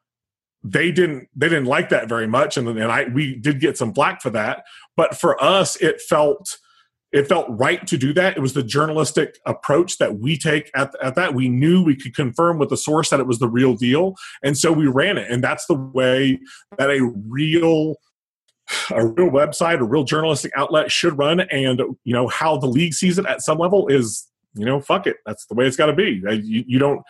they 0.62 0.90
didn't 0.90 1.28
they 1.36 1.48
didn't 1.48 1.66
like 1.66 1.90
that 1.90 2.08
very 2.08 2.26
much, 2.26 2.56
and 2.56 2.68
and 2.68 2.90
I 2.90 3.04
we 3.04 3.36
did 3.36 3.60
get 3.60 3.78
some 3.78 3.94
flack 3.94 4.20
for 4.20 4.30
that. 4.30 4.64
But 4.96 5.16
for 5.16 5.42
us, 5.42 5.76
it 5.76 6.00
felt 6.00 6.58
it 7.12 7.28
felt 7.28 7.46
right 7.48 7.86
to 7.86 7.96
do 7.96 8.12
that. 8.14 8.36
It 8.36 8.40
was 8.40 8.54
the 8.54 8.62
journalistic 8.62 9.38
approach 9.46 9.98
that 9.98 10.18
we 10.18 10.36
take 10.36 10.70
at, 10.74 10.92
at 11.00 11.14
that. 11.14 11.32
We 11.32 11.48
knew 11.48 11.84
we 11.84 11.94
could 11.94 12.14
confirm 12.16 12.58
with 12.58 12.70
the 12.70 12.76
source 12.76 13.10
that 13.10 13.20
it 13.20 13.26
was 13.26 13.38
the 13.38 13.48
real 13.48 13.74
deal, 13.74 14.14
and 14.42 14.58
so 14.58 14.72
we 14.72 14.86
ran 14.86 15.18
it. 15.18 15.30
And 15.30 15.44
that's 15.44 15.66
the 15.66 15.74
way 15.74 16.40
that 16.78 16.90
a 16.90 17.04
real 17.28 17.96
a 18.90 19.06
real 19.06 19.28
website, 19.28 19.80
a 19.80 19.84
real 19.84 20.04
journalistic 20.04 20.50
outlet 20.56 20.90
should 20.90 21.18
run. 21.18 21.40
And 21.40 21.80
you 22.04 22.14
know 22.14 22.28
how 22.28 22.56
the 22.56 22.66
league 22.66 22.94
sees 22.94 23.18
it 23.18 23.26
at 23.26 23.42
some 23.42 23.58
level 23.58 23.86
is 23.88 24.26
you 24.54 24.64
know, 24.64 24.80
fuck 24.80 25.06
it. 25.06 25.16
That's 25.26 25.46
the 25.46 25.54
way 25.54 25.66
it's 25.66 25.76
got 25.76 25.86
to 25.86 25.92
be. 25.92 26.22
You, 26.42 26.64
you, 26.66 26.78
don't. 26.78 27.02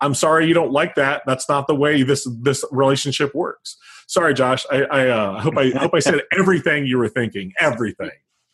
I'm 0.00 0.14
sorry 0.14 0.46
you 0.46 0.54
don't 0.54 0.70
like 0.70 0.94
that. 0.94 1.22
That's 1.26 1.48
not 1.48 1.66
the 1.66 1.74
way 1.74 2.02
this 2.02 2.28
this 2.40 2.64
relationship 2.70 3.34
works. 3.34 3.76
Sorry, 4.06 4.34
Josh. 4.34 4.64
I, 4.70 4.82
I 4.82 5.08
uh, 5.08 5.40
hope 5.40 5.58
I 5.58 5.70
hope 5.70 5.94
I 5.94 5.98
said 5.98 6.20
everything 6.38 6.86
you 6.86 6.98
were 6.98 7.08
thinking. 7.08 7.52
Everything. 7.58 8.10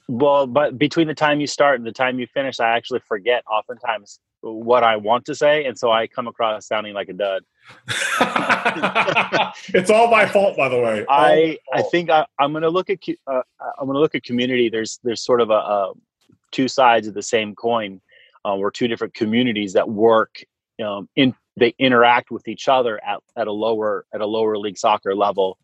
Well, 0.09 0.47
but 0.47 0.79
between 0.79 1.07
the 1.07 1.15
time 1.15 1.41
you 1.41 1.47
start 1.47 1.79
and 1.79 1.87
the 1.87 1.93
time 1.93 2.19
you 2.19 2.27
finish, 2.27 2.61
I 2.61 2.69
actually 2.71 3.01
forget 3.01 3.45
oftentimes 3.47 4.21
what 4.41 4.83
I 4.83 4.97
want 4.97 5.27
to 5.27 5.35
say, 5.35 5.67
and 5.67 5.79
so 5.79 5.93
I 5.93 6.07
come 6.07 6.27
across 6.27 6.67
sounding 6.67 6.95
like 6.95 7.11
a 7.11 7.13
dud. 7.13 7.43
it's 9.75 9.91
all 9.91 10.09
my 10.09 10.25
fault, 10.25 10.57
by 10.57 10.71
the 10.71 10.79
way. 10.79 11.05
All 11.05 11.21
I 11.21 11.59
I 11.75 11.83
think 11.83 12.09
I, 12.09 12.25
am 12.41 12.53
going 12.53 12.63
to 12.63 12.71
look 12.71 12.89
at 12.89 13.01
uh, 13.27 13.43
I'm 13.79 13.87
going 13.87 13.95
to 13.95 14.01
look 14.01 14.15
at 14.15 14.23
community. 14.23 14.71
There's 14.71 14.99
there's 15.05 15.23
sort 15.23 15.43
of 15.43 15.51
a, 15.51 15.55
a 15.55 15.93
two 16.51 16.69
sides 16.69 17.07
of 17.07 17.15
the 17.15 17.23
same 17.23 17.55
coin 17.55 18.01
uh, 18.45 18.57
we're 18.57 18.71
two 18.71 18.89
different 18.89 19.15
communities 19.15 19.73
that 19.75 19.89
work 19.89 20.43
um, 20.85 21.09
in 21.17 21.35
they 21.57 21.75
interact 21.79 22.31
with 22.31 22.47
each 22.47 22.69
other 22.69 23.03
at, 23.05 23.19
at 23.37 23.49
a 23.49 23.53
lower 23.53 24.05
at 24.15 24.21
a 24.21 24.27
lower 24.27 24.57
league 24.59 24.79
soccer 24.79 25.15
level. 25.15 25.59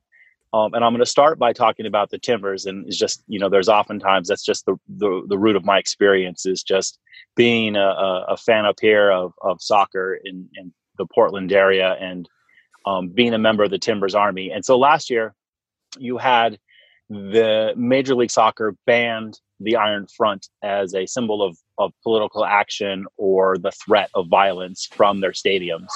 Um, 0.52 0.72
and 0.72 0.84
i'm 0.84 0.92
going 0.92 1.00
to 1.00 1.06
start 1.06 1.36
by 1.36 1.52
talking 1.52 1.84
about 1.84 2.10
the 2.10 2.18
timbers 2.18 2.64
and 2.64 2.86
it's 2.86 2.96
just 2.96 3.24
you 3.26 3.40
know 3.40 3.48
there's 3.48 3.68
oftentimes 3.68 4.28
that's 4.28 4.44
just 4.44 4.66
the, 4.66 4.76
the, 4.88 5.22
the 5.26 5.36
root 5.36 5.56
of 5.56 5.64
my 5.64 5.78
experience 5.78 6.46
is 6.46 6.62
just 6.62 7.00
being 7.34 7.74
a, 7.74 8.24
a 8.28 8.36
fan 8.36 8.64
up 8.64 8.76
here 8.80 9.10
of, 9.10 9.32
of 9.42 9.60
soccer 9.60 10.16
in, 10.24 10.48
in 10.54 10.72
the 10.96 11.06
portland 11.06 11.52
area 11.52 11.96
and 12.00 12.28
um, 12.86 13.08
being 13.08 13.34
a 13.34 13.38
member 13.38 13.64
of 13.64 13.70
the 13.70 13.78
timbers 13.78 14.14
army. 14.14 14.50
And 14.50 14.64
so 14.64 14.78
last 14.78 15.10
year 15.10 15.34
you 15.98 16.18
had 16.18 16.58
the 17.08 17.72
major 17.76 18.14
league 18.14 18.30
soccer 18.30 18.76
banned 18.86 19.40
the 19.60 19.76
Iron 19.76 20.06
Front 20.16 20.48
as 20.62 20.94
a 20.94 21.06
symbol 21.06 21.42
of, 21.42 21.56
of 21.78 21.92
political 22.02 22.44
action 22.44 23.06
or 23.16 23.56
the 23.58 23.72
threat 23.72 24.10
of 24.14 24.28
violence 24.28 24.88
from 24.90 25.20
their 25.20 25.32
stadiums. 25.32 25.88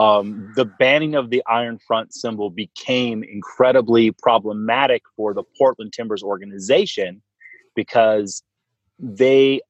Um, 0.00 0.52
the 0.56 0.64
banning 0.64 1.14
of 1.14 1.30
the 1.30 1.42
Iron 1.46 1.78
Front 1.86 2.14
symbol 2.14 2.50
became 2.50 3.22
incredibly 3.22 4.10
problematic 4.10 5.02
for 5.16 5.34
the 5.34 5.44
Portland 5.56 5.92
Timbers 5.92 6.22
organization 6.22 7.22
because 7.76 8.42
they 8.98 9.60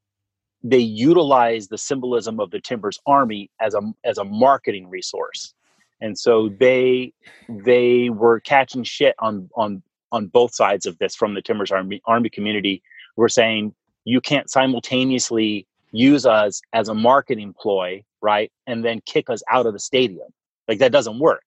they 0.67 0.79
utilize 0.79 1.69
the 1.69 1.77
symbolism 1.77 2.41
of 2.41 2.51
the 2.51 2.61
Timbers 2.61 2.99
Army 3.07 3.51
as 3.61 3.75
a 3.75 3.83
as 4.05 4.17
a 4.17 4.25
marketing 4.25 4.89
resource, 4.89 5.53
and 6.01 6.19
so 6.19 6.49
they 6.59 7.13
they 7.49 8.09
were 8.09 8.41
catching 8.41 8.83
shit 8.83 9.15
on 9.19 9.51
on 9.57 9.83
on 10.11 10.27
both 10.29 10.55
sides 10.55 10.87
of 10.87 10.97
this 10.99 11.15
from 11.15 11.35
the 11.35 11.43
Timbers 11.43 11.71
Army 11.71 12.01
Army 12.07 12.31
community 12.31 12.83
we're 13.17 13.29
saying 13.29 13.75
you 14.05 14.21
can't 14.21 14.51
simultaneously 14.51 15.67
use 15.93 16.27
us 16.27 16.61
as 16.73 16.89
a 16.89 16.95
marketing 16.95 17.55
ploy, 17.59 18.03
right? 18.21 18.51
And 18.67 18.85
then 18.85 19.01
kick 19.07 19.31
us 19.31 19.43
out 19.51 19.67
of 19.67 19.73
the 19.73 19.79
stadium. 19.79 20.29
Like 20.69 20.79
that 20.79 20.93
doesn't 20.93 21.19
work. 21.19 21.45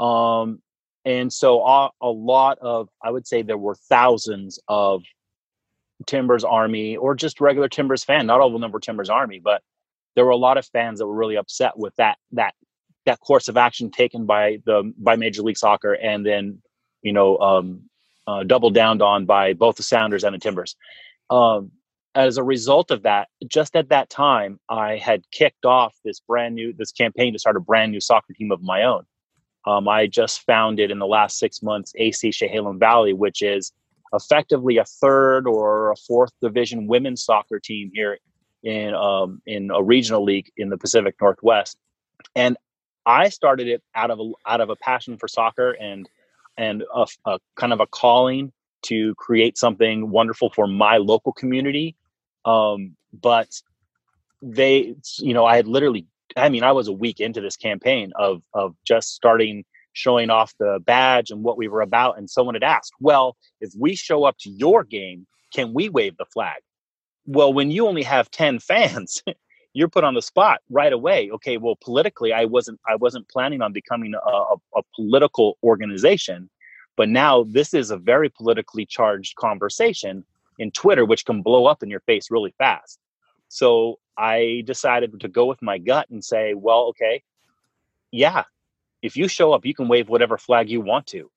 Um, 0.00 0.60
and 1.04 1.32
so 1.32 1.64
a, 1.64 1.90
a 2.00 2.08
lot 2.08 2.58
of, 2.60 2.88
I 3.02 3.10
would 3.10 3.26
say 3.26 3.42
there 3.42 3.58
were 3.58 3.74
thousands 3.74 4.58
of 4.68 5.02
Timbers 6.06 6.44
Army 6.44 6.96
or 6.96 7.14
just 7.14 7.40
regular 7.40 7.68
Timbers 7.68 8.04
fan. 8.04 8.26
Not 8.26 8.40
all 8.40 8.54
of 8.54 8.60
them 8.60 8.72
were 8.72 8.80
Timbers 8.80 9.10
Army, 9.10 9.40
but 9.42 9.62
there 10.14 10.24
were 10.24 10.30
a 10.30 10.36
lot 10.36 10.58
of 10.58 10.66
fans 10.66 10.98
that 10.98 11.06
were 11.06 11.14
really 11.14 11.36
upset 11.36 11.78
with 11.78 11.94
that 11.96 12.18
that 12.32 12.54
that 13.04 13.18
course 13.20 13.48
of 13.48 13.56
action 13.56 13.90
taken 13.90 14.26
by 14.26 14.58
the 14.64 14.92
by 14.98 15.16
Major 15.16 15.42
League 15.42 15.56
Soccer, 15.56 15.94
and 15.94 16.24
then 16.24 16.60
you 17.02 17.12
know 17.12 17.38
um, 17.38 17.82
uh, 18.26 18.42
doubled 18.44 18.74
down 18.74 19.00
on 19.02 19.26
by 19.26 19.52
both 19.52 19.76
the 19.76 19.82
Sounders 19.82 20.24
and 20.24 20.34
the 20.34 20.38
Timbers. 20.38 20.76
Um, 21.30 21.72
as 22.14 22.36
a 22.36 22.42
result 22.42 22.90
of 22.90 23.02
that, 23.04 23.28
just 23.46 23.74
at 23.74 23.88
that 23.88 24.10
time, 24.10 24.60
I 24.68 24.96
had 24.98 25.22
kicked 25.30 25.64
off 25.64 25.96
this 26.04 26.20
brand 26.20 26.54
new 26.54 26.72
this 26.72 26.92
campaign 26.92 27.32
to 27.32 27.38
start 27.38 27.56
a 27.56 27.60
brand 27.60 27.92
new 27.92 28.00
soccer 28.00 28.34
team 28.34 28.52
of 28.52 28.62
my 28.62 28.82
own. 28.82 29.04
Um, 29.66 29.88
I 29.88 30.06
just 30.06 30.44
founded 30.44 30.90
in 30.90 30.98
the 30.98 31.06
last 31.06 31.38
six 31.38 31.62
months 31.62 31.92
AC 31.96 32.30
Chehalem 32.30 32.78
Valley, 32.78 33.12
which 33.12 33.42
is 33.42 33.72
effectively 34.12 34.76
a 34.76 34.84
third 34.84 35.46
or 35.46 35.92
a 35.92 35.96
fourth 35.96 36.32
division 36.42 36.86
women's 36.86 37.24
soccer 37.24 37.58
team 37.58 37.90
here 37.94 38.18
in 38.62 38.94
um, 38.94 39.40
in 39.46 39.70
a 39.70 39.82
regional 39.82 40.22
league 40.22 40.50
in 40.56 40.68
the 40.68 40.76
Pacific 40.76 41.14
Northwest. 41.20 41.78
And 42.36 42.56
I 43.06 43.30
started 43.30 43.68
it 43.68 43.82
out 43.94 44.10
of 44.10 44.20
a, 44.20 44.32
out 44.46 44.60
of 44.60 44.70
a 44.70 44.76
passion 44.76 45.16
for 45.16 45.28
soccer 45.28 45.72
and 45.72 46.08
and 46.56 46.84
a, 46.94 47.06
a 47.26 47.38
kind 47.56 47.72
of 47.72 47.80
a 47.80 47.86
calling 47.86 48.52
to 48.82 49.14
create 49.14 49.56
something 49.56 50.10
wonderful 50.10 50.50
for 50.50 50.66
my 50.66 50.96
local 50.96 51.32
community. 51.32 51.96
Um, 52.44 52.96
but 53.12 53.48
they, 54.40 54.94
you 55.18 55.34
know, 55.34 55.44
I 55.44 55.56
had 55.56 55.66
literally, 55.66 56.06
I 56.36 56.48
mean, 56.48 56.64
I 56.64 56.72
was 56.72 56.88
a 56.88 56.92
week 56.92 57.20
into 57.20 57.40
this 57.40 57.56
campaign 57.56 58.12
of 58.16 58.42
of 58.54 58.74
just 58.84 59.14
starting 59.14 59.64
showing 59.92 60.30
off 60.30 60.54
the 60.58 60.80
badge 60.84 61.30
and 61.30 61.42
what 61.42 61.58
we 61.58 61.68
were 61.68 61.82
about, 61.82 62.18
and 62.18 62.28
someone 62.28 62.54
had 62.54 62.64
asked, 62.64 62.92
"Well, 63.00 63.36
if 63.60 63.72
we 63.78 63.94
show 63.94 64.24
up 64.24 64.36
to 64.40 64.50
your 64.50 64.84
game, 64.84 65.26
can 65.54 65.74
we 65.74 65.88
wave 65.88 66.16
the 66.16 66.24
flag?" 66.32 66.62
Well, 67.26 67.52
when 67.52 67.70
you 67.70 67.86
only 67.86 68.02
have 68.02 68.30
ten 68.30 68.58
fans, 68.58 69.22
you're 69.74 69.88
put 69.88 70.04
on 70.04 70.14
the 70.14 70.22
spot 70.22 70.60
right 70.70 70.92
away. 70.92 71.30
Okay 71.30 71.56
well 71.56 71.76
politically 71.82 72.32
i 72.32 72.44
wasn't 72.44 72.80
i 72.88 72.96
wasn't 72.96 73.28
planning 73.28 73.62
on 73.62 73.72
becoming 73.72 74.14
a, 74.14 74.18
a, 74.18 74.56
a, 74.76 74.82
political 74.94 75.58
organization 75.62 76.50
but 76.96 77.08
now 77.08 77.44
this 77.44 77.72
is 77.74 77.90
a 77.90 77.96
very 77.96 78.28
politically 78.28 78.84
charged 78.84 79.34
conversation 79.36 80.24
in 80.58 80.70
twitter 80.70 81.04
which 81.04 81.24
can 81.24 81.42
blow 81.42 81.66
up 81.66 81.82
in 81.82 81.90
your 81.90 82.00
face 82.00 82.30
really 82.30 82.54
fast. 82.58 82.98
So 83.48 83.98
i 84.16 84.62
decided 84.66 85.18
to 85.20 85.28
go 85.28 85.46
with 85.46 85.62
my 85.62 85.78
gut 85.78 86.08
and 86.10 86.22
say 86.24 86.54
well 86.54 86.84
okay 86.90 87.22
yeah 88.10 88.44
if 89.00 89.16
you 89.16 89.28
show 89.28 89.52
up 89.52 89.64
you 89.64 89.74
can 89.74 89.88
wave 89.88 90.08
whatever 90.08 90.38
flag 90.38 90.68
you 90.68 90.80
want 90.80 91.06
to. 91.08 91.30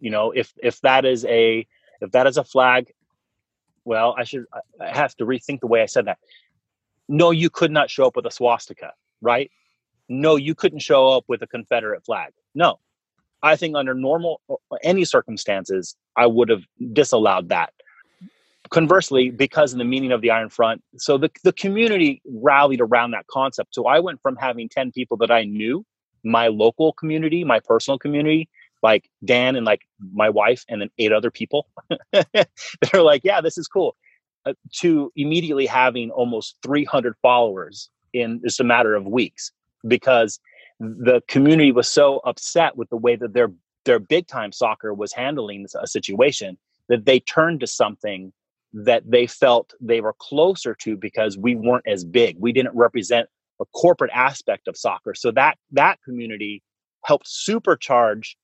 You 0.00 0.10
know 0.10 0.30
if 0.30 0.52
if 0.62 0.80
that 0.82 1.04
is 1.04 1.24
a 1.24 1.66
if 2.00 2.10
that 2.12 2.26
is 2.26 2.36
a 2.36 2.44
flag 2.44 2.92
well 3.84 4.14
i 4.18 4.24
should 4.24 4.44
i 4.80 4.96
have 4.96 5.14
to 5.16 5.24
rethink 5.24 5.60
the 5.60 5.66
way 5.66 5.82
i 5.82 5.86
said 5.86 6.06
that 6.06 6.18
no, 7.08 7.30
you 7.30 7.50
could 7.50 7.70
not 7.70 7.90
show 7.90 8.06
up 8.06 8.16
with 8.16 8.26
a 8.26 8.30
swastika, 8.30 8.92
right? 9.20 9.50
No, 10.08 10.36
you 10.36 10.54
couldn't 10.54 10.80
show 10.80 11.08
up 11.08 11.24
with 11.28 11.42
a 11.42 11.46
Confederate 11.46 12.04
flag. 12.04 12.32
No. 12.54 12.78
I 13.42 13.56
think 13.56 13.76
under 13.76 13.94
normal 13.94 14.40
uh, 14.48 14.54
any 14.82 15.04
circumstances, 15.04 15.96
I 16.16 16.26
would 16.26 16.48
have 16.48 16.62
disallowed 16.92 17.50
that. 17.50 17.72
Conversely, 18.70 19.30
because 19.30 19.72
of 19.72 19.78
the 19.78 19.84
meaning 19.84 20.12
of 20.12 20.22
the 20.22 20.30
Iron 20.30 20.48
Front, 20.48 20.82
so 20.96 21.18
the, 21.18 21.30
the 21.44 21.52
community 21.52 22.22
rallied 22.26 22.80
around 22.80 23.10
that 23.10 23.26
concept. 23.26 23.74
So 23.74 23.86
I 23.86 24.00
went 24.00 24.20
from 24.22 24.36
having 24.36 24.70
10 24.70 24.92
people 24.92 25.18
that 25.18 25.30
I 25.30 25.44
knew, 25.44 25.84
my 26.24 26.48
local 26.48 26.94
community, 26.94 27.44
my 27.44 27.60
personal 27.60 27.98
community, 27.98 28.48
like 28.82 29.10
Dan 29.24 29.56
and 29.56 29.66
like 29.66 29.82
my 30.12 30.30
wife, 30.30 30.64
and 30.68 30.80
then 30.80 30.90
eight 30.98 31.12
other 31.12 31.30
people 31.30 31.68
that 32.12 32.48
are 32.94 33.02
like, 33.02 33.20
yeah, 33.24 33.42
this 33.42 33.58
is 33.58 33.68
cool. 33.68 33.94
Uh, 34.46 34.52
to 34.70 35.10
immediately 35.16 35.64
having 35.64 36.10
almost 36.10 36.56
300 36.62 37.14
followers 37.22 37.88
in 38.12 38.42
just 38.44 38.60
a 38.60 38.64
matter 38.64 38.94
of 38.94 39.06
weeks 39.06 39.52
because 39.88 40.38
the 40.78 41.22
community 41.28 41.72
was 41.72 41.88
so 41.88 42.20
upset 42.26 42.76
with 42.76 42.90
the 42.90 42.96
way 42.96 43.16
that 43.16 43.32
their 43.32 43.50
their 43.86 43.98
big 43.98 44.26
time 44.26 44.52
soccer 44.52 44.92
was 44.92 45.12
handling 45.12 45.66
a 45.80 45.86
situation 45.86 46.58
that 46.88 47.06
they 47.06 47.20
turned 47.20 47.60
to 47.60 47.66
something 47.66 48.32
that 48.74 49.02
they 49.10 49.26
felt 49.26 49.72
they 49.80 50.00
were 50.00 50.14
closer 50.18 50.74
to 50.74 50.96
because 50.96 51.38
we 51.38 51.54
weren't 51.54 51.86
as 51.86 52.04
big. 52.04 52.36
We 52.38 52.52
didn't 52.52 52.74
represent 52.74 53.28
a 53.60 53.64
corporate 53.66 54.10
aspect 54.12 54.68
of 54.68 54.76
soccer. 54.76 55.14
So 55.14 55.30
that 55.32 55.56
that 55.72 55.98
community 56.04 56.62
helped 57.04 57.26
supercharge 57.26 58.34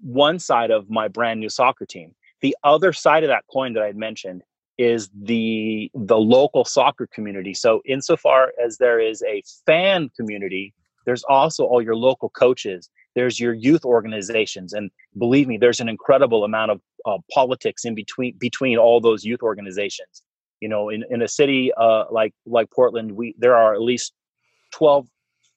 one 0.00 0.38
side 0.38 0.70
of 0.70 0.88
my 0.88 1.08
brand 1.08 1.40
new 1.40 1.48
soccer 1.50 1.84
team. 1.84 2.14
The 2.40 2.56
other 2.64 2.92
side 2.92 3.24
of 3.24 3.28
that 3.28 3.44
coin 3.52 3.74
that 3.74 3.82
i 3.82 3.86
had 3.86 3.96
mentioned 3.96 4.42
is 4.80 5.10
the 5.14 5.90
the 5.94 6.16
local 6.16 6.64
soccer 6.64 7.06
community. 7.12 7.52
So 7.52 7.82
insofar 7.84 8.52
as 8.64 8.78
there 8.78 8.98
is 8.98 9.22
a 9.24 9.42
fan 9.66 10.08
community, 10.16 10.72
there's 11.04 11.22
also 11.24 11.64
all 11.64 11.82
your 11.82 11.96
local 11.96 12.30
coaches. 12.30 12.88
There's 13.14 13.38
your 13.38 13.52
youth 13.52 13.84
organizations, 13.84 14.72
and 14.72 14.90
believe 15.18 15.48
me, 15.48 15.58
there's 15.58 15.80
an 15.80 15.88
incredible 15.88 16.44
amount 16.44 16.70
of 16.70 16.80
uh, 17.04 17.18
politics 17.30 17.84
in 17.84 17.94
between 17.94 18.36
between 18.38 18.78
all 18.78 19.00
those 19.00 19.22
youth 19.22 19.42
organizations. 19.42 20.22
You 20.60 20.68
know, 20.68 20.88
in, 20.88 21.04
in 21.10 21.20
a 21.20 21.28
city 21.28 21.72
uh, 21.76 22.04
like 22.10 22.32
like 22.46 22.70
Portland, 22.70 23.12
we 23.12 23.34
there 23.38 23.56
are 23.56 23.74
at 23.74 23.82
least 23.82 24.14
12, 24.72 25.06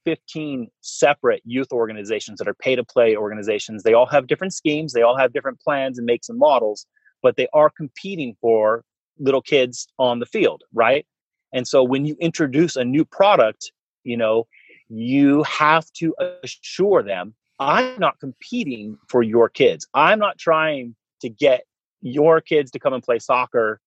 15 0.03 0.67
separate 0.81 1.41
youth 1.45 1.71
organizations 1.71 2.39
that 2.39 2.47
are 2.49 2.55
pay 2.55 2.75
to 2.75 2.83
play 2.83 3.15
organizations. 3.15 3.83
They 3.83 3.93
all 3.93 4.07
have 4.07 4.27
different 4.27 4.53
schemes, 4.53 4.91
they 4.91 5.01
all 5.01 5.17
have 5.17 5.31
different 5.31 5.61
plans 5.61 5.97
and 5.97 6.05
makes 6.05 6.27
and 6.27 6.37
models, 6.37 6.87
but 7.21 7.37
they 7.37 7.47
are 7.53 7.69
competing 7.69 8.35
for 8.41 8.83
little 9.19 9.41
kids 9.41 9.87
on 9.99 10.19
the 10.19 10.25
field, 10.25 10.63
right? 10.73 11.05
And 11.53 11.67
so 11.67 11.83
when 11.83 12.05
you 12.05 12.15
introduce 12.19 12.75
a 12.75 12.83
new 12.83 13.05
product, 13.05 13.71
you 14.03 14.17
know, 14.17 14.47
you 14.89 15.43
have 15.43 15.91
to 15.93 16.15
assure 16.43 17.03
them 17.03 17.35
I'm 17.59 17.99
not 17.99 18.19
competing 18.19 18.97
for 19.07 19.23
your 19.23 19.49
kids. 19.49 19.87
I'm 19.93 20.19
not 20.19 20.37
trying 20.37 20.95
to 21.21 21.29
get 21.29 21.63
your 22.01 22.41
kids 22.41 22.71
to 22.71 22.79
come 22.79 22.93
and 22.93 23.03
play 23.03 23.19
soccer, 23.19 23.79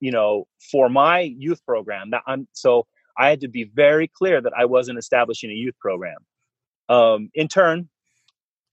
you 0.00 0.10
know, 0.10 0.46
for 0.70 0.88
my 0.88 1.20
youth 1.20 1.64
program. 1.64 2.10
That 2.10 2.22
I'm 2.26 2.48
so 2.52 2.86
I 3.18 3.30
had 3.30 3.40
to 3.40 3.48
be 3.48 3.64
very 3.64 4.08
clear 4.08 4.40
that 4.40 4.52
I 4.56 4.64
wasn't 4.64 4.98
establishing 4.98 5.50
a 5.50 5.54
youth 5.54 5.78
program. 5.80 6.18
Um, 6.88 7.30
in 7.34 7.48
turn, 7.48 7.88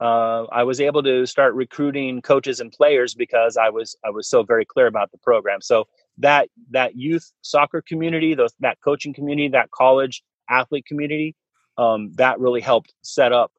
uh, 0.02 0.46
I 0.52 0.64
was 0.64 0.82
able 0.82 1.04
to 1.04 1.26
start 1.28 1.54
recruiting 1.54 2.22
coaches 2.22 2.60
and 2.60 2.72
players 2.72 3.14
because 3.14 3.56
I 3.56 3.70
was 3.70 3.96
I 4.04 4.10
was 4.10 4.28
so 4.28 4.44
very 4.44 4.66
clear 4.66 4.88
about 4.88 5.12
the 5.12 5.20
program. 5.20 5.62
So 5.62 5.88
that 6.18 6.50
that 6.72 6.96
youth 6.96 7.32
soccer 7.42 7.82
community, 7.82 8.34
those 8.34 8.54
that 8.60 8.80
coaching 8.84 9.14
community, 9.14 9.48
that 9.50 9.70
college 9.72 10.24
athlete 10.50 10.86
community, 10.86 11.36
um, 11.78 12.12
that 12.16 12.40
really 12.40 12.62
helped 12.62 12.94
set 13.04 13.32
up 13.32 13.52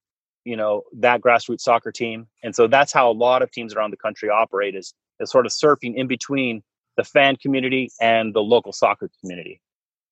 you 0.44 0.56
know 0.56 0.82
that 0.98 1.20
grassroots 1.20 1.60
soccer 1.60 1.92
team. 1.92 2.26
And 2.42 2.54
so 2.54 2.66
that's 2.66 2.92
how 2.92 3.10
a 3.10 3.12
lot 3.12 3.42
of 3.42 3.50
teams 3.52 3.74
around 3.74 3.92
the 3.92 3.96
country 3.96 4.28
operate 4.28 4.74
is 4.74 4.94
is 5.20 5.30
sort 5.30 5.46
of 5.46 5.52
surfing 5.52 5.94
in 5.94 6.08
between 6.08 6.62
the 6.96 7.04
fan 7.04 7.36
community 7.36 7.90
and 8.00 8.34
the 8.34 8.40
local 8.40 8.72
soccer 8.72 9.10
community. 9.20 9.60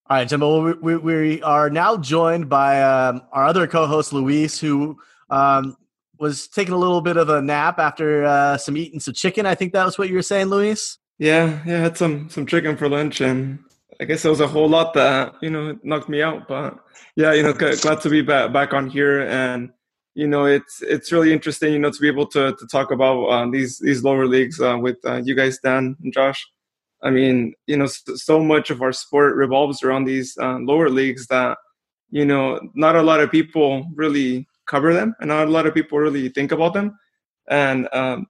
All 0.08 0.16
right, 0.16 0.28
Jim. 0.28 0.40
Well, 0.40 0.74
we, 0.80 0.96
we 0.96 1.42
are 1.42 1.70
now 1.70 1.96
joined 1.96 2.48
by 2.48 2.82
um, 2.82 3.22
our 3.32 3.46
other 3.46 3.66
co-host 3.66 4.12
Luis, 4.12 4.58
who 4.58 4.98
um, 5.28 5.76
was 6.20 6.46
taking 6.46 6.74
a 6.74 6.78
little 6.78 7.00
bit 7.00 7.16
of 7.16 7.30
a 7.30 7.40
nap 7.40 7.78
after 7.78 8.24
uh, 8.24 8.58
some 8.58 8.76
eating 8.76 9.00
some 9.00 9.14
chicken. 9.14 9.46
I 9.46 9.54
think 9.54 9.72
that 9.72 9.86
was 9.86 9.98
what 9.98 10.08
you 10.08 10.14
were 10.14 10.22
saying, 10.22 10.46
Luis. 10.46 10.98
Yeah, 11.18 11.60
yeah, 11.66 11.76
I 11.76 11.80
had 11.80 11.96
some 11.96 12.28
some 12.28 12.46
chicken 12.46 12.76
for 12.76 12.88
lunch, 12.88 13.20
and 13.20 13.58
I 14.00 14.04
guess 14.04 14.24
it 14.24 14.28
was 14.28 14.40
a 14.40 14.46
whole 14.46 14.68
lot 14.68 14.94
that 14.94 15.34
you 15.42 15.50
know 15.50 15.78
knocked 15.82 16.08
me 16.08 16.22
out. 16.22 16.46
But 16.46 16.78
yeah, 17.16 17.32
you 17.32 17.42
know, 17.42 17.52
glad 17.52 18.00
to 18.02 18.10
be 18.10 18.22
back 18.22 18.52
back 18.52 18.72
on 18.74 18.88
here, 18.88 19.26
and 19.26 19.70
you 20.14 20.26
know, 20.26 20.44
it's 20.44 20.82
it's 20.82 21.12
really 21.12 21.32
interesting, 21.32 21.72
you 21.72 21.78
know, 21.78 21.90
to 21.90 22.00
be 22.00 22.08
able 22.08 22.26
to 22.26 22.54
to 22.54 22.66
talk 22.66 22.90
about 22.90 23.24
uh, 23.26 23.50
these 23.50 23.78
these 23.78 24.04
lower 24.04 24.26
leagues 24.26 24.60
uh, 24.60 24.76
with 24.78 24.98
uh, 25.06 25.22
you 25.24 25.34
guys, 25.34 25.58
Dan 25.58 25.96
and 26.02 26.12
Josh. 26.12 26.46
I 27.02 27.08
mean, 27.10 27.54
you 27.66 27.78
know, 27.78 27.86
so 27.86 28.44
much 28.44 28.70
of 28.70 28.82
our 28.82 28.92
sport 28.92 29.36
revolves 29.36 29.82
around 29.82 30.04
these 30.04 30.36
uh, 30.38 30.58
lower 30.58 30.90
leagues 30.90 31.26
that 31.28 31.56
you 32.10 32.26
know 32.26 32.60
not 32.74 32.96
a 32.96 33.02
lot 33.02 33.20
of 33.20 33.30
people 33.30 33.86
really 33.94 34.46
cover 34.70 34.94
them, 34.94 35.14
and 35.20 35.28
not 35.28 35.48
a 35.48 35.50
lot 35.50 35.66
of 35.66 35.74
people 35.74 35.98
really 35.98 36.28
think 36.28 36.52
about 36.52 36.74
them. 36.74 36.96
And 37.48 37.88
um, 37.92 38.26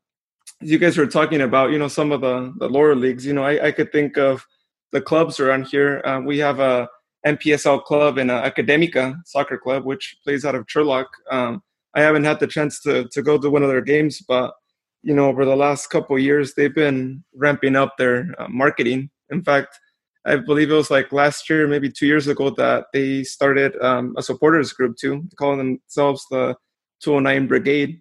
you 0.61 0.79
guys 0.79 0.97
were 0.97 1.07
talking 1.07 1.43
about, 1.43 1.71
you 1.71 1.79
know, 1.79 1.89
some 1.89 2.13
of 2.13 2.21
the 2.23 2.53
the 2.59 2.69
lower 2.69 2.95
leagues. 2.95 3.27
You 3.27 3.35
know, 3.35 3.45
I, 3.45 3.69
I 3.69 3.73
could 3.73 3.93
think 3.93 4.17
of 4.17 4.45
the 4.93 5.01
clubs 5.01 5.39
around 5.39 5.67
here. 5.69 6.03
Uh, 6.05 6.21
we 6.21 6.39
have 6.39 6.59
a 6.59 6.89
NPSL 7.27 7.85
club 7.85 8.19
and 8.19 8.31
a 8.31 8.51
Academica 8.51 9.15
soccer 9.27 9.59
club, 9.59 9.85
which 9.85 10.17
plays 10.25 10.45
out 10.45 10.55
of 10.55 10.67
Turlock. 10.67 11.07
Um, 11.31 11.63
I 11.95 12.01
haven't 12.01 12.25
had 12.25 12.41
the 12.41 12.47
chance 12.47 12.81
to 12.83 13.09
to 13.13 13.23
go 13.23 13.39
to 13.39 13.51
one 13.51 13.63
of 13.63 13.69
their 13.69 13.87
games, 13.95 14.23
but 14.27 14.55
you 15.03 15.15
know, 15.15 15.29
over 15.29 15.45
the 15.45 15.57
last 15.57 15.89
couple 15.89 16.19
years, 16.19 16.55
they've 16.55 16.75
been 16.75 17.25
ramping 17.35 17.77
up 17.77 17.97
their 17.97 18.35
uh, 18.39 18.49
marketing. 18.49 19.11
In 19.31 19.43
fact, 19.43 19.79
I 20.27 20.37
believe 20.37 20.71
it 20.71 20.75
was 20.75 20.91
like 20.91 21.13
last 21.13 21.49
year, 21.49 21.67
maybe 21.67 21.91
two 21.91 22.07
years 22.07 22.29
ago, 22.29 22.51
that 22.51 22.87
they 22.93 23.25
started 23.25 23.75
um, 23.81 24.15
a 24.19 24.23
supporters 24.23 24.73
group 24.73 24.97
too, 24.97 25.25
calling 25.37 25.59
themselves 25.59 26.27
the 26.31 26.57
209 27.03 27.47
Brigade, 27.47 28.01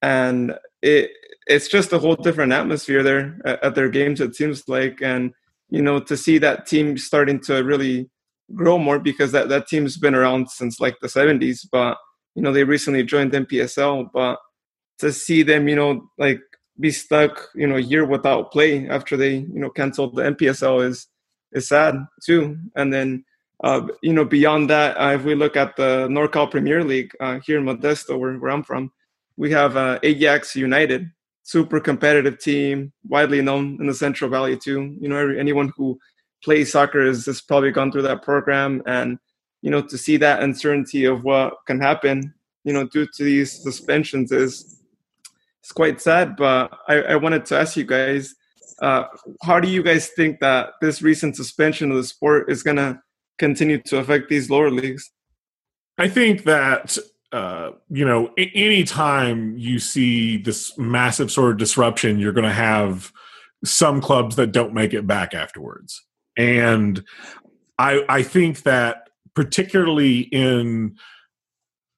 and 0.00 0.54
it 0.82 1.10
it's 1.46 1.68
just 1.68 1.92
a 1.92 1.98
whole 1.98 2.16
different 2.16 2.52
atmosphere 2.52 3.02
there 3.02 3.38
at, 3.44 3.62
at 3.64 3.74
their 3.74 3.88
games. 3.88 4.20
It 4.20 4.34
seems 4.34 4.68
like, 4.68 5.00
and 5.02 5.32
you 5.70 5.82
know, 5.82 6.00
to 6.00 6.16
see 6.16 6.38
that 6.38 6.66
team 6.66 6.98
starting 6.98 7.40
to 7.40 7.62
really 7.62 8.10
grow 8.54 8.78
more 8.78 8.98
because 8.98 9.32
that 9.32 9.48
that 9.48 9.68
team's 9.68 9.96
been 9.96 10.14
around 10.14 10.50
since 10.50 10.80
like 10.80 10.96
the 11.00 11.06
70s, 11.08 11.66
but 11.70 11.96
you 12.34 12.42
know 12.42 12.52
they 12.52 12.64
recently 12.64 13.04
joined 13.04 13.32
NPSL, 13.32 14.10
but 14.12 14.38
to 14.98 15.12
see 15.12 15.42
them, 15.42 15.68
you 15.68 15.76
know, 15.76 16.08
like 16.18 16.40
be 16.80 16.90
stuck, 16.90 17.48
you 17.54 17.66
know, 17.66 17.76
a 17.76 17.80
year 17.80 18.04
without 18.04 18.52
play 18.52 18.88
after 18.88 19.16
they, 19.16 19.36
you 19.36 19.60
know, 19.60 19.70
canceled 19.70 20.16
the 20.16 20.22
NPSL 20.22 20.86
is 20.86 21.06
is 21.52 21.68
sad 21.68 21.94
too. 22.22 22.58
And 22.76 22.92
then, 22.92 23.24
uh, 23.62 23.86
you 24.02 24.12
know, 24.12 24.24
beyond 24.24 24.70
that, 24.70 24.96
uh, 24.96 25.12
if 25.14 25.24
we 25.24 25.34
look 25.34 25.56
at 25.56 25.76
the 25.76 26.08
NorCal 26.08 26.50
Premier 26.50 26.82
League 26.84 27.12
uh, 27.20 27.38
here 27.44 27.58
in 27.58 27.64
Modesto, 27.64 28.18
where, 28.18 28.34
where 28.34 28.50
I'm 28.50 28.62
from, 28.62 28.92
we 29.36 29.50
have 29.52 29.76
uh, 29.76 29.98
Ajax 30.02 30.56
United, 30.56 31.10
super 31.42 31.80
competitive 31.80 32.38
team, 32.38 32.92
widely 33.08 33.40
known 33.40 33.78
in 33.80 33.86
the 33.86 33.94
Central 33.94 34.30
Valley 34.30 34.56
too. 34.56 34.96
You 35.00 35.08
know, 35.08 35.16
every, 35.16 35.38
anyone 35.38 35.72
who 35.76 35.98
plays 36.42 36.72
soccer 36.72 37.06
has, 37.06 37.26
has 37.26 37.40
probably 37.40 37.70
gone 37.70 37.92
through 37.92 38.02
that 38.02 38.22
program, 38.22 38.82
and 38.86 39.18
you 39.62 39.70
know, 39.70 39.80
to 39.80 39.96
see 39.96 40.16
that 40.16 40.42
uncertainty 40.42 41.04
of 41.04 41.22
what 41.22 41.54
can 41.66 41.80
happen, 41.80 42.34
you 42.64 42.72
know, 42.72 42.84
due 42.86 43.06
to 43.14 43.24
these 43.24 43.62
suspensions 43.62 44.32
is 44.32 44.80
it's 45.60 45.72
quite 45.72 46.00
sad. 46.00 46.36
But 46.36 46.76
I, 46.88 47.02
I 47.02 47.16
wanted 47.16 47.46
to 47.46 47.58
ask 47.58 47.76
you 47.76 47.84
guys 47.84 48.34
uh, 48.80 49.04
how 49.42 49.60
do 49.60 49.68
you 49.68 49.82
guys 49.82 50.08
think 50.08 50.40
that 50.40 50.70
this 50.80 51.02
recent 51.02 51.36
suspension 51.36 51.90
of 51.90 51.96
the 51.96 52.04
sport 52.04 52.50
is 52.50 52.62
going 52.62 52.76
to 52.76 53.00
continue 53.38 53.78
to 53.82 53.98
affect 53.98 54.28
these 54.28 54.50
lower 54.50 54.70
leagues? 54.70 55.10
I 55.98 56.08
think 56.08 56.44
that 56.44 56.96
uh, 57.32 57.70
you 57.88 58.04
know, 58.04 58.30
any 58.36 58.84
time 58.84 59.56
you 59.56 59.78
see 59.78 60.36
this 60.36 60.76
massive 60.76 61.30
sort 61.30 61.52
of 61.52 61.56
disruption, 61.56 62.18
you're 62.18 62.32
going 62.32 62.46
to 62.46 62.52
have 62.52 63.10
some 63.64 64.02
clubs 64.02 64.36
that 64.36 64.52
don't 64.52 64.74
make 64.74 64.92
it 64.92 65.06
back 65.06 65.32
afterwards. 65.32 66.04
And 66.36 67.02
I, 67.78 68.04
I 68.08 68.22
think 68.22 68.62
that 68.64 69.08
particularly 69.34 70.20
in 70.20 70.96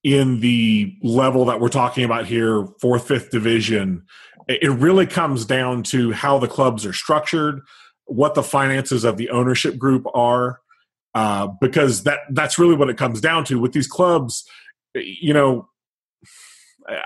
in 0.05 0.41
the 0.41 0.95
level 1.03 1.47
that 1.47 1.61
we're 1.61 1.69
talking 1.69 2.05
about 2.05 2.27
here, 2.27 2.67
fourth, 2.79 3.09
fifth 3.09 3.31
division, 3.31 4.05
it 4.49 4.71
really 4.71 5.07
comes 5.07 5.45
down 5.45 5.83
to 5.85 6.13
how 6.13 6.39
the 6.39 6.49
clubs 6.49 6.85
are 6.85 6.93
structured, 6.93 7.61
what 8.07 8.35
the 8.35 8.43
finances 8.43 9.05
of 9.05 9.17
the 9.17 9.31
ownership 9.31 9.79
group 9.79 10.05
are, 10.15 10.61
uh, 11.15 11.49
because 11.61 12.03
that 12.05 12.21
that's 12.31 12.59
really 12.59 12.75
what 12.75 12.91
it 12.91 12.97
comes 12.97 13.21
down 13.21 13.45
to 13.45 13.59
with 13.59 13.73
these 13.73 13.87
clubs. 13.87 14.45
You 14.95 15.33
know, 15.33 15.69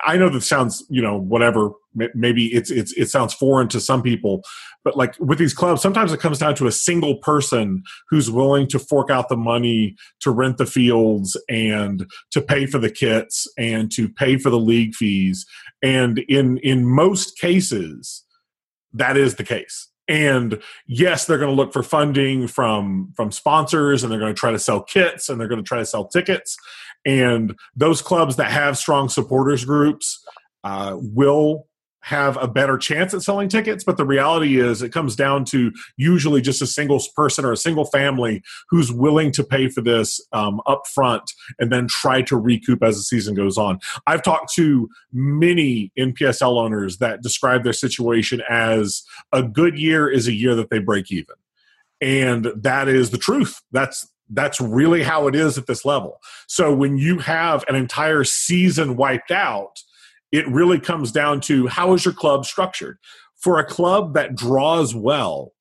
I 0.05 0.17
know 0.17 0.29
that 0.29 0.43
sounds, 0.43 0.85
you 0.91 1.01
know, 1.01 1.17
whatever. 1.17 1.71
Maybe 2.15 2.47
it's 2.47 2.71
it's 2.71 2.93
it 2.93 3.11
sounds 3.11 3.35
foreign 3.35 3.69
to 3.69 3.81
some 3.81 4.03
people, 4.03 4.43
but 4.85 4.97
like 4.97 5.15
with 5.19 5.39
these 5.39 5.55
clubs, 5.55 5.83
sometimes 5.83 6.13
it 6.13 6.21
comes 6.21 6.39
down 6.39 6.55
to 6.57 6.67
a 6.67 6.73
single 6.73 7.17
person 7.17 7.83
who's 8.09 8.31
willing 8.31 8.67
to 8.69 8.79
fork 8.79 9.11
out 9.11 9.29
the 9.29 9.37
money 9.37 9.97
to 10.21 10.31
rent 10.31 10.59
the 10.59 10.67
fields 10.67 11.37
and 11.49 12.07
to 12.31 12.41
pay 12.41 12.67
for 12.67 12.79
the 12.79 12.91
kits 12.91 13.47
and 13.59 13.91
to 13.93 14.09
pay 14.09 14.37
for 14.37 14.51
the 14.51 14.59
league 14.59 14.95
fees. 14.95 15.45
And 15.83 16.19
in 16.19 16.59
in 16.59 16.87
most 16.87 17.39
cases, 17.39 18.25
that 18.93 19.17
is 19.17 19.37
the 19.37 19.45
case. 19.45 19.89
And 20.09 20.63
yes, 20.87 21.27
they're 21.27 21.39
going 21.39 21.55
to 21.55 21.57
look 21.57 21.73
for 21.73 21.83
funding 21.83 22.49
from 22.49 23.13
from 23.17 23.31
sponsors, 23.31 24.03
and 24.03 24.11
they're 24.11 24.19
going 24.19 24.35
to 24.35 24.39
try 24.39 24.51
to 24.51 24.59
sell 24.59 24.83
kits, 24.83 25.29
and 25.29 25.41
they're 25.41 25.49
going 25.49 25.63
to 25.63 25.69
try 25.69 25.79
to 25.79 25.87
sell 25.87 26.07
tickets 26.07 26.57
and 27.05 27.57
those 27.77 28.03
clubs 28.03 28.37
that 28.37 28.51
have 28.51 28.77
strong 28.77 29.09
supporters 29.09 29.65
groups 29.65 30.25
uh, 30.65 30.97
will 30.99 31.68
have 32.01 32.37
a 32.43 32.49
better 32.49 32.79
chance 32.79 33.13
at 33.13 33.23
selling 33.23 33.49
tickets 33.49 33.85
but 33.85 33.97
the 33.97 34.05
reality 34.05 34.61
is 34.61 34.83
it 34.83 34.93
comes 34.93 35.17
down 35.17 35.45
to 35.45 35.73
usually 35.97 36.41
just 36.41 36.63
a 36.63 36.67
single 36.67 37.03
person 37.15 37.45
or 37.45 37.53
a 37.53 37.57
single 37.57 37.85
family 37.85 38.43
who's 38.69 38.93
willing 38.93 39.33
to 39.33 39.43
pay 39.43 39.69
for 39.69 39.81
this 39.81 40.21
um, 40.33 40.61
up 40.67 40.87
front 40.87 41.33
and 41.59 41.73
then 41.73 41.87
try 41.89 42.23
to 42.23 42.37
recoup 42.37 42.83
as 42.83 42.97
the 42.97 43.03
season 43.03 43.35
goes 43.35 43.59
on. 43.59 43.79
I've 44.07 44.23
talked 44.23 44.53
to 44.55 44.89
many 45.13 45.93
npsl 45.99 46.61
owners 46.61 46.99
that 46.99 47.23
describe 47.23 47.65
their 47.65 47.73
situation 47.73 48.43
as 48.49 49.03
a 49.33 49.43
good 49.43 49.79
year 49.79 50.09
is 50.09 50.29
a 50.29 50.33
year 50.33 50.55
that 50.55 50.71
they 50.71 50.79
break 50.79 51.11
even. 51.11 51.35
And 52.01 52.53
that 52.57 52.89
is 52.89 53.11
the 53.11 53.19
truth. 53.19 53.61
That's 53.73 54.07
that's 54.31 54.61
really 54.61 55.03
how 55.03 55.27
it 55.27 55.35
is 55.35 55.57
at 55.57 55.67
this 55.67 55.85
level. 55.85 56.21
So 56.47 56.75
when 56.75 56.99
you 56.99 57.19
have 57.19 57.65
an 57.69 57.75
entire 57.75 58.25
season 58.25 58.97
wiped 58.97 59.31
out, 59.31 59.81
it 60.33 60.47
really 60.49 60.79
comes 60.79 61.13
down 61.13 61.41
to 61.43 61.67
how 61.67 61.95
is 61.95 62.05
your 62.05 62.15
club 62.15 62.45
structured. 62.45 62.99
For 63.37 63.59
a 63.59 63.65
club 63.65 64.15
that 64.15 64.35
draws 64.35 64.95
well, 64.95 65.53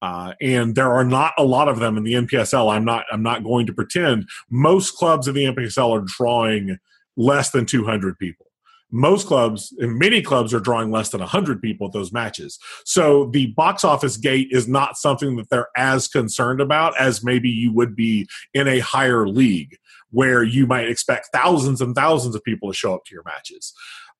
uh, 0.00 0.32
and 0.40 0.74
there 0.74 0.90
are 0.90 1.04
not 1.04 1.34
a 1.38 1.44
lot 1.44 1.68
of 1.68 1.78
them 1.78 1.96
in 1.96 2.02
the 2.02 2.14
NPSL. 2.14 2.72
I'm 2.72 2.84
not. 2.84 3.04
I'm 3.12 3.22
not 3.22 3.44
going 3.44 3.66
to 3.66 3.72
pretend. 3.72 4.28
Most 4.50 4.96
clubs 4.96 5.28
in 5.28 5.34
the 5.34 5.44
NPSL 5.44 6.00
are 6.00 6.04
drawing 6.06 6.78
less 7.16 7.50
than 7.50 7.66
200 7.66 8.18
people 8.18 8.46
most 8.92 9.26
clubs 9.26 9.74
and 9.78 9.98
many 9.98 10.20
clubs 10.20 10.52
are 10.52 10.60
drawing 10.60 10.90
less 10.90 11.08
than 11.08 11.20
100 11.20 11.60
people 11.62 11.86
at 11.86 11.92
those 11.92 12.12
matches. 12.12 12.58
So 12.84 13.30
the 13.32 13.46
box 13.48 13.84
office 13.84 14.18
gate 14.18 14.48
is 14.50 14.68
not 14.68 14.96
something 14.96 15.36
that 15.36 15.48
they're 15.50 15.68
as 15.76 16.06
concerned 16.06 16.60
about 16.60 16.98
as 17.00 17.24
maybe 17.24 17.48
you 17.48 17.72
would 17.72 17.96
be 17.96 18.28
in 18.52 18.68
a 18.68 18.80
higher 18.80 19.26
league 19.26 19.78
where 20.10 20.42
you 20.42 20.66
might 20.66 20.88
expect 20.88 21.30
thousands 21.32 21.80
and 21.80 21.94
thousands 21.94 22.34
of 22.34 22.44
people 22.44 22.70
to 22.70 22.76
show 22.76 22.94
up 22.94 23.04
to 23.06 23.14
your 23.14 23.24
matches. 23.24 23.72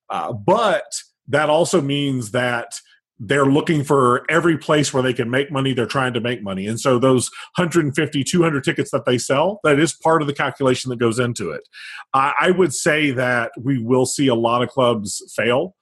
Uh, 0.09 0.33
but 0.33 0.83
that 1.27 1.49
also 1.49 1.79
means 1.79 2.31
that 2.31 2.73
they're 3.19 3.45
looking 3.45 3.83
for 3.83 4.25
every 4.29 4.57
place 4.57 4.93
where 4.93 5.03
they 5.03 5.13
can 5.13 5.29
make 5.29 5.51
money 5.51 5.73
they're 5.73 5.85
trying 5.85 6.13
to 6.13 6.21
make 6.21 6.43
money. 6.43 6.67
And 6.67 6.79
so 6.79 6.99
those 6.99 7.29
150 7.57 8.23
200 8.23 8.63
tickets 8.63 8.91
that 8.91 9.05
they 9.05 9.17
sell 9.17 9.59
that 9.63 9.79
is 9.79 9.93
part 9.93 10.21
of 10.21 10.27
the 10.27 10.33
calculation 10.33 10.89
that 10.89 10.99
goes 10.99 11.19
into 11.19 11.51
it. 11.51 11.67
I, 12.13 12.33
I 12.39 12.51
would 12.51 12.73
say 12.73 13.11
that 13.11 13.51
we 13.61 13.81
will 13.81 14.05
see 14.05 14.27
a 14.27 14.35
lot 14.35 14.63
of 14.63 14.69
clubs 14.69 15.21
fail. 15.35 15.75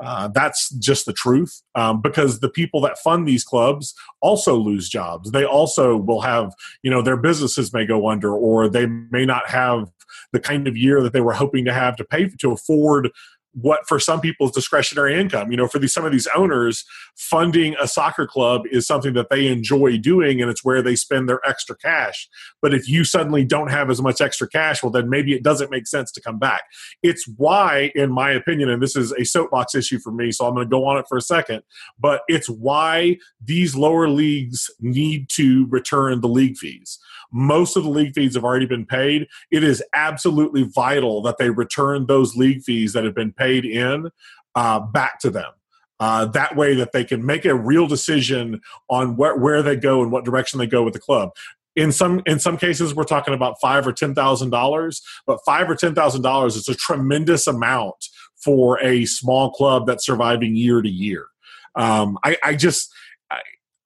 Uh, 0.00 0.28
that's 0.28 0.70
just 0.76 1.06
the 1.06 1.12
truth 1.12 1.60
um, 1.74 2.00
because 2.00 2.38
the 2.38 2.48
people 2.48 2.80
that 2.80 2.96
fund 2.98 3.26
these 3.26 3.42
clubs 3.42 3.94
also 4.20 4.54
lose 4.54 4.88
jobs. 4.88 5.32
They 5.32 5.44
also 5.44 5.96
will 5.96 6.20
have 6.20 6.52
you 6.82 6.90
know 6.90 7.02
their 7.02 7.16
businesses 7.16 7.72
may 7.72 7.84
go 7.84 8.08
under 8.08 8.32
or 8.32 8.68
they 8.68 8.86
may 8.86 9.26
not 9.26 9.48
have 9.48 9.90
the 10.32 10.38
kind 10.40 10.68
of 10.68 10.76
year 10.76 11.02
that 11.02 11.12
they 11.12 11.20
were 11.20 11.32
hoping 11.32 11.64
to 11.64 11.72
have 11.72 11.96
to 11.96 12.04
pay 12.04 12.30
to 12.38 12.52
afford 12.52 13.10
what 13.60 13.86
for 13.86 13.98
some 13.98 14.20
people's 14.20 14.52
discretionary 14.52 15.18
income. 15.18 15.50
You 15.50 15.56
know, 15.56 15.68
for 15.68 15.78
these 15.78 15.92
some 15.92 16.04
of 16.04 16.12
these 16.12 16.28
owners, 16.34 16.84
funding 17.16 17.74
a 17.80 17.88
soccer 17.88 18.26
club 18.26 18.62
is 18.70 18.86
something 18.86 19.14
that 19.14 19.30
they 19.30 19.46
enjoy 19.48 19.98
doing 19.98 20.40
and 20.40 20.50
it's 20.50 20.64
where 20.64 20.82
they 20.82 20.96
spend 20.96 21.28
their 21.28 21.40
extra 21.46 21.76
cash. 21.76 22.28
But 22.62 22.74
if 22.74 22.88
you 22.88 23.04
suddenly 23.04 23.44
don't 23.44 23.70
have 23.70 23.90
as 23.90 24.00
much 24.00 24.20
extra 24.20 24.48
cash, 24.48 24.82
well 24.82 24.92
then 24.92 25.08
maybe 25.08 25.34
it 25.34 25.42
doesn't 25.42 25.70
make 25.70 25.86
sense 25.86 26.12
to 26.12 26.20
come 26.20 26.38
back. 26.38 26.62
It's 27.02 27.26
why, 27.36 27.90
in 27.94 28.12
my 28.12 28.30
opinion, 28.30 28.68
and 28.68 28.82
this 28.82 28.96
is 28.96 29.12
a 29.12 29.24
soapbox 29.24 29.74
issue 29.74 29.98
for 29.98 30.12
me, 30.12 30.32
so 30.32 30.46
I'm 30.46 30.54
gonna 30.54 30.66
go 30.66 30.84
on 30.84 30.98
it 30.98 31.06
for 31.08 31.16
a 31.16 31.22
second, 31.22 31.62
but 31.98 32.22
it's 32.28 32.48
why 32.48 33.16
these 33.44 33.74
lower 33.74 34.08
leagues 34.08 34.70
need 34.80 35.28
to 35.30 35.66
return 35.68 36.20
the 36.20 36.28
league 36.28 36.56
fees. 36.56 36.98
Most 37.30 37.76
of 37.76 37.84
the 37.84 37.90
league 37.90 38.14
fees 38.14 38.34
have 38.34 38.44
already 38.44 38.66
been 38.66 38.86
paid. 38.86 39.28
It 39.50 39.62
is 39.62 39.82
absolutely 39.94 40.62
vital 40.62 41.22
that 41.22 41.38
they 41.38 41.50
return 41.50 42.06
those 42.06 42.36
league 42.36 42.62
fees 42.62 42.92
that 42.92 43.04
have 43.04 43.14
been 43.14 43.32
paid 43.32 43.64
in 43.64 44.10
uh, 44.54 44.80
back 44.80 45.20
to 45.20 45.30
them. 45.30 45.52
Uh, 46.00 46.26
that 46.26 46.54
way, 46.54 46.74
that 46.76 46.92
they 46.92 47.04
can 47.04 47.26
make 47.26 47.44
a 47.44 47.54
real 47.54 47.86
decision 47.88 48.60
on 48.88 49.16
where, 49.16 49.62
they 49.62 49.74
go 49.74 50.00
and 50.00 50.12
what 50.12 50.24
direction 50.24 50.58
they 50.58 50.66
go 50.66 50.82
with 50.82 50.94
the 50.94 51.00
club 51.00 51.30
in 51.78 51.92
some 51.92 52.20
in 52.26 52.40
some 52.40 52.56
cases 52.56 52.94
we're 52.94 53.04
talking 53.04 53.34
about 53.34 53.60
five 53.60 53.86
or 53.86 53.92
ten 53.92 54.14
thousand 54.14 54.50
dollars 54.50 55.00
but 55.26 55.38
five 55.46 55.70
or 55.70 55.76
ten 55.76 55.94
thousand 55.94 56.22
dollars 56.22 56.56
is 56.56 56.68
a 56.68 56.74
tremendous 56.74 57.46
amount 57.46 58.08
for 58.36 58.80
a 58.82 59.04
small 59.04 59.50
club 59.50 59.86
that's 59.86 60.04
surviving 60.04 60.56
year 60.56 60.82
to 60.82 60.88
year 60.88 61.26
um, 61.76 62.18
I, 62.24 62.36
I, 62.42 62.54
just 62.56 62.92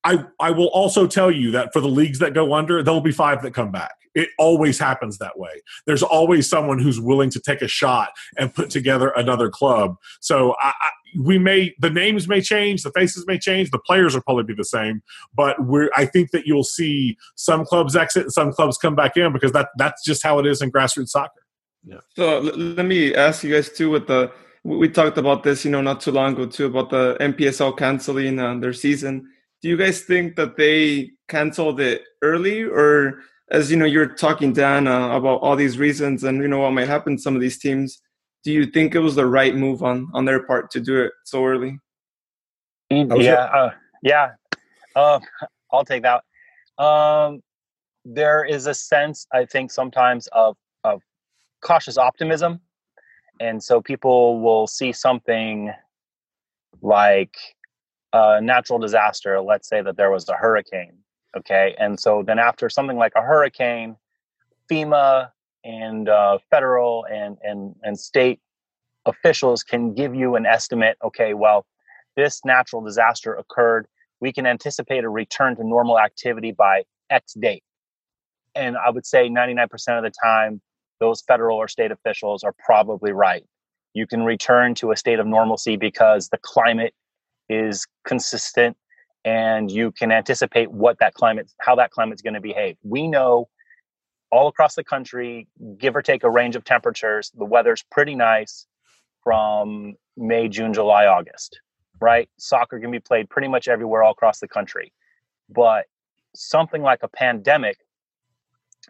I, 0.05 0.25
I 0.41 0.51
will 0.51 0.69
also 0.69 1.07
tell 1.07 1.31
you 1.31 1.53
that 1.53 1.73
for 1.73 1.81
the 1.81 1.89
leagues 1.89 2.19
that 2.19 2.35
go 2.35 2.55
under 2.55 2.83
there'll 2.83 3.01
be 3.01 3.13
five 3.13 3.43
that 3.43 3.55
come 3.55 3.71
back 3.71 3.93
it 4.15 4.29
always 4.39 4.79
happens 4.79 5.19
that 5.19 5.39
way. 5.39 5.63
There's 5.87 6.03
always 6.03 6.49
someone 6.49 6.79
who's 6.79 7.01
willing 7.01 7.31
to 7.31 7.41
take 7.41 7.63
a 7.63 7.69
shot 7.69 8.11
and 8.39 8.55
put 8.55 8.71
together 8.71 9.09
another 9.11 9.49
club. 9.49 9.97
So 10.21 10.55
I, 10.61 10.69
I, 10.69 10.91
we 11.21 11.39
may 11.39 11.75
the 11.79 11.91
names 11.91 12.29
may 12.29 12.41
change, 12.41 12.83
the 12.83 12.91
faces 12.93 13.27
may 13.27 13.39
change, 13.39 13.71
the 13.71 13.79
players 13.79 14.15
will 14.15 14.23
probably 14.23 14.45
be 14.45 14.55
the 14.55 14.65
same, 14.65 15.03
but 15.35 15.63
we're 15.65 15.91
I 15.97 16.07
think 16.07 16.31
that 16.33 16.47
you'll 16.47 16.65
see 16.65 17.17
some 17.37 17.65
clubs 17.65 17.97
exit 17.97 18.25
and 18.25 18.33
some 18.33 18.53
clubs 18.53 18.79
come 18.79 18.95
back 18.95 19.17
in 19.17 19.33
because 19.33 19.53
that 19.53 19.69
that's 19.79 20.05
just 20.05 20.23
how 20.23 20.39
it 20.39 20.47
is 20.47 20.63
in 20.63 20.71
grassroots 20.71 21.09
soccer. 21.09 21.43
Yeah. 21.85 21.99
So 22.17 22.39
l- 22.39 22.57
let 22.57 22.87
me 22.87 23.15
ask 23.15 23.43
you 23.43 23.55
guys 23.55 23.71
too. 23.71 23.91
With 23.91 24.07
the 24.07 24.31
we 24.65 24.89
talked 24.89 25.19
about 25.19 25.43
this, 25.43 25.65
you 25.65 25.71
know, 25.71 25.81
not 25.81 26.01
too 26.01 26.13
long 26.13 26.35
ago 26.35 26.47
too 26.47 26.67
about 26.67 26.91
the 26.91 27.17
NPSL 27.21 27.77
canceling 27.77 28.39
uh, 28.39 28.57
their 28.59 28.73
season. 28.73 29.29
Do 29.63 29.69
you 29.69 29.77
guys 29.77 30.01
think 30.01 30.35
that 30.37 30.57
they 30.57 31.13
canceled 31.29 31.81
it 31.81 32.03
early, 32.21 32.65
or 32.65 33.21
as 33.51 33.71
you 33.71 33.77
know, 33.77 33.85
you're 33.85 34.07
talking 34.07 34.53
Dan 34.53 34.89
uh, 34.89 35.17
about 35.17 35.41
all 35.41 35.55
these 35.55 35.79
reasons 35.79 36.25
and 36.25 36.43
you 36.43 36.49
know 36.49 36.59
what 36.59 36.73
might 36.73 36.89
happen 36.89 37.17
to 37.17 37.23
some 37.23 37.37
of 37.37 37.41
these 37.41 37.59
teams. 37.59 38.03
Do 38.45 38.53
you 38.53 38.67
think 38.67 38.95
it 38.95 38.99
was 38.99 39.15
the 39.15 39.27
right 39.27 39.55
move 39.55 39.85
on 39.85 40.09
on 40.15 40.25
their 40.25 40.43
part 40.43 40.71
to 40.73 40.81
do 40.81 41.01
it 41.03 41.13
so 41.25 41.45
early? 41.45 41.79
Mm, 42.93 43.23
yeah, 43.23 43.35
uh, 43.35 43.71
yeah. 44.03 44.33
Uh, 44.97 45.21
I'll 45.73 45.85
take 45.85 46.03
that. 46.03 46.25
Um, 46.83 47.41
there 48.05 48.45
is 48.45 48.67
a 48.67 48.75
sense, 48.75 49.27
I 49.33 49.45
think, 49.45 49.71
sometimes 49.71 50.27
of 50.33 50.57
of 50.83 51.03
cautious 51.61 51.99
optimism, 51.99 52.61
and 53.39 53.63
so 53.63 53.81
people 53.81 54.41
will 54.41 54.67
see 54.67 54.93
something 54.93 55.73
like 56.81 57.37
a 58.13 58.41
natural 58.41 58.79
disaster. 58.79 59.41
Let's 59.41 59.69
say 59.69 59.83
that 59.83 59.97
there 59.97 60.11
was 60.11 60.29
a 60.29 60.35
hurricane 60.35 61.03
Okay. 61.37 61.75
And 61.79 61.99
so 61.99 62.23
then 62.23 62.39
after 62.39 62.69
something 62.69 62.97
like 62.97 63.13
a 63.17 63.23
hurricane, 63.23 63.97
FEMA 64.71 65.31
and 65.65 66.09
uh, 66.09 66.39
federal 66.51 67.07
and, 67.11 67.39
and, 67.43 67.75
and 67.83 67.99
state 67.99 68.41
officials 69.07 69.63
can 69.63 69.95
give 69.95 70.15
you 70.15 70.37
an 70.37 70.47
estimate. 70.47 70.97
Okay, 71.03 71.35
well, 71.35 71.67
this 72.17 72.45
natural 72.45 72.83
disaster 72.83 73.35
occurred. 73.35 73.87
We 74.21 74.33
can 74.33 74.47
anticipate 74.47 75.05
a 75.05 75.09
return 75.09 75.57
to 75.57 75.65
normal 75.65 75.99
activity 75.99 76.53
by 76.53 76.85
X 77.11 77.35
date. 77.35 77.65
And 78.55 78.77
I 78.77 78.91
would 78.91 79.07
say 79.07 79.29
99% 79.29 79.73
of 79.97 80.05
the 80.05 80.13
time, 80.23 80.61
those 81.01 81.23
federal 81.23 81.57
or 81.57 81.69
state 81.69 81.91
officials 81.91 82.45
are 82.45 82.55
probably 82.65 83.13
right. 83.13 83.45
You 83.95 84.07
can 84.07 84.23
return 84.23 84.75
to 84.77 84.93
a 84.93 84.97
state 84.97 85.19
of 85.19 85.27
normalcy 85.27 85.77
because 85.77 86.29
the 86.29 86.39
climate 86.39 86.95
is 87.53 87.87
consistent 88.07 88.77
and 89.25 89.71
you 89.71 89.93
can 89.93 90.11
anticipate 90.11 90.71
what 90.71 90.99
that 90.99 91.15
climate 91.15 91.51
how 91.61 91.77
that 91.77 91.91
climate's 91.91 92.23
going 92.23 92.35
to 92.35 92.41
behave. 92.41 92.77
We 92.83 93.07
know 93.09 93.49
all 94.31 94.49
across 94.49 94.75
the 94.75 94.85
country 94.85 95.47
give 95.79 95.95
or 95.95 96.03
take 96.03 96.25
a 96.25 96.31
range 96.31 96.57
of 96.57 96.65
temperatures 96.65 97.31
the 97.37 97.45
weather's 97.45 97.85
pretty 97.91 98.15
nice 98.15 98.67
from 99.23 99.95
may 100.17 100.49
june 100.49 100.73
july 100.73 101.07
august 101.07 101.61
right? 102.03 102.29
Soccer 102.37 102.81
can 102.81 102.91
be 102.91 102.99
played 102.99 103.31
pretty 103.31 103.49
much 103.49 103.69
everywhere 103.69 104.03
all 104.03 104.11
across 104.11 104.41
the 104.41 104.49
country. 104.49 104.93
But 105.49 105.87
something 106.35 106.83
like 106.83 107.01
a 107.03 107.09
pandemic 107.09 107.79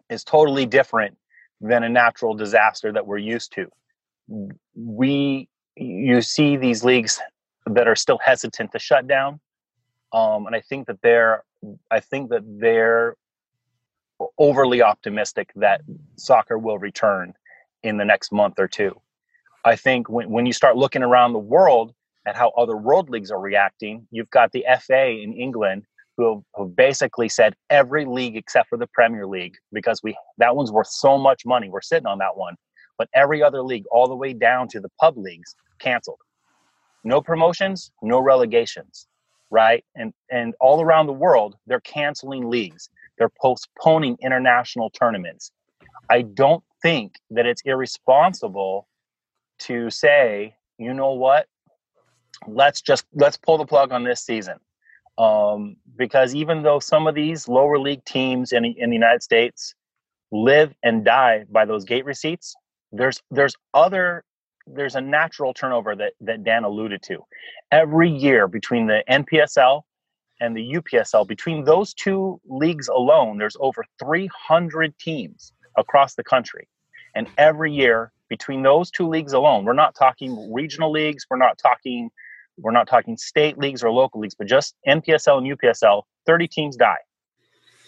is 0.08 0.24
totally 0.24 0.64
different 0.64 1.18
than 1.60 1.84
a 1.84 1.88
natural 1.88 2.34
disaster 2.34 2.90
that 2.90 3.06
we're 3.06 3.18
used 3.18 3.52
to. 3.52 3.66
We 4.74 5.48
you 5.76 6.22
see 6.22 6.56
these 6.56 6.84
leagues 6.84 7.20
that 7.66 7.88
are 7.88 7.96
still 7.96 8.18
hesitant 8.18 8.72
to 8.72 8.78
shut 8.78 9.06
down, 9.06 9.40
um, 10.12 10.46
and 10.46 10.54
I 10.54 10.60
think 10.60 10.86
that 10.86 11.00
they're 11.02 11.44
I 11.90 12.00
think 12.00 12.30
that 12.30 12.42
they're 12.44 13.16
overly 14.38 14.82
optimistic 14.82 15.50
that 15.56 15.82
soccer 16.16 16.58
will 16.58 16.78
return 16.78 17.34
in 17.82 17.96
the 17.96 18.04
next 18.04 18.32
month 18.32 18.58
or 18.58 18.68
two. 18.68 19.00
I 19.64 19.76
think 19.76 20.08
when, 20.08 20.30
when 20.30 20.46
you 20.46 20.52
start 20.52 20.76
looking 20.76 21.02
around 21.02 21.32
the 21.32 21.38
world 21.38 21.94
at 22.26 22.36
how 22.36 22.50
other 22.50 22.76
world 22.76 23.10
leagues 23.10 23.30
are 23.30 23.40
reacting, 23.40 24.06
you've 24.10 24.30
got 24.30 24.52
the 24.52 24.64
FA 24.80 25.10
in 25.10 25.32
England 25.32 25.84
who 26.16 26.34
have, 26.34 26.66
have, 26.66 26.76
basically 26.76 27.28
said 27.28 27.54
every 27.70 28.04
league 28.04 28.36
except 28.36 28.68
for 28.68 28.78
the 28.78 28.86
Premier 28.88 29.26
League 29.26 29.56
because 29.72 30.00
we 30.02 30.16
that 30.38 30.54
one's 30.54 30.70
worth 30.70 30.88
so 30.88 31.16
much 31.16 31.46
money. 31.46 31.68
We're 31.68 31.80
sitting 31.80 32.06
on 32.06 32.18
that 32.18 32.36
one, 32.36 32.56
but 32.98 33.08
every 33.14 33.42
other 33.42 33.62
league, 33.62 33.84
all 33.90 34.08
the 34.08 34.16
way 34.16 34.32
down 34.32 34.68
to 34.68 34.80
the 34.80 34.90
pub 35.00 35.16
leagues, 35.16 35.54
canceled. 35.78 36.18
No 37.04 37.20
promotions, 37.20 37.90
no 38.02 38.20
relegations, 38.20 39.06
right? 39.50 39.84
And 39.94 40.12
and 40.30 40.54
all 40.60 40.80
around 40.80 41.06
the 41.06 41.12
world, 41.12 41.56
they're 41.66 41.80
canceling 41.80 42.48
leagues. 42.48 42.90
They're 43.18 43.32
postponing 43.40 44.16
international 44.22 44.90
tournaments. 44.90 45.52
I 46.10 46.22
don't 46.22 46.62
think 46.82 47.14
that 47.30 47.46
it's 47.46 47.62
irresponsible 47.64 48.88
to 49.60 49.90
say, 49.90 50.56
you 50.78 50.92
know 50.92 51.12
what, 51.12 51.46
let's 52.46 52.80
just 52.80 53.04
let's 53.14 53.36
pull 53.36 53.58
the 53.58 53.66
plug 53.66 53.92
on 53.92 54.04
this 54.04 54.20
season. 54.20 54.58
Um, 55.18 55.76
because 55.96 56.34
even 56.34 56.62
though 56.62 56.78
some 56.78 57.06
of 57.06 57.14
these 57.14 57.46
lower 57.46 57.78
league 57.78 58.04
teams 58.04 58.52
in, 58.52 58.64
in 58.64 58.90
the 58.90 58.96
United 58.96 59.22
States 59.22 59.74
live 60.32 60.74
and 60.82 61.04
die 61.04 61.44
by 61.50 61.64
those 61.64 61.84
gate 61.84 62.04
receipts, 62.04 62.54
there's 62.92 63.22
there's 63.30 63.54
other 63.74 64.24
there's 64.66 64.94
a 64.94 65.00
natural 65.00 65.54
turnover 65.54 65.96
that 65.96 66.12
that 66.20 66.44
Dan 66.44 66.64
alluded 66.64 67.02
to. 67.04 67.24
Every 67.70 68.10
year 68.10 68.48
between 68.48 68.86
the 68.86 69.02
NPSL 69.10 69.82
and 70.40 70.56
the 70.56 70.74
UPSL, 70.74 71.26
between 71.26 71.64
those 71.64 71.94
two 71.94 72.40
leagues 72.46 72.88
alone, 72.88 73.38
there's 73.38 73.56
over 73.60 73.84
300 74.02 74.98
teams 74.98 75.52
across 75.76 76.14
the 76.14 76.24
country. 76.24 76.68
And 77.14 77.28
every 77.38 77.72
year 77.72 78.12
between 78.28 78.62
those 78.62 78.90
two 78.90 79.08
leagues 79.08 79.34
alone, 79.34 79.64
we're 79.64 79.72
not 79.72 79.94
talking 79.94 80.52
regional 80.52 80.90
leagues, 80.90 81.26
we're 81.30 81.36
not 81.36 81.58
talking 81.58 82.10
we're 82.58 82.72
not 82.72 82.86
talking 82.86 83.16
state 83.16 83.58
leagues 83.58 83.82
or 83.82 83.90
local 83.90 84.20
leagues, 84.20 84.34
but 84.34 84.46
just 84.46 84.74
NPSL 84.86 85.38
and 85.38 85.58
UPSL, 85.58 86.02
30 86.26 86.48
teams 86.48 86.76
die. 86.76 86.98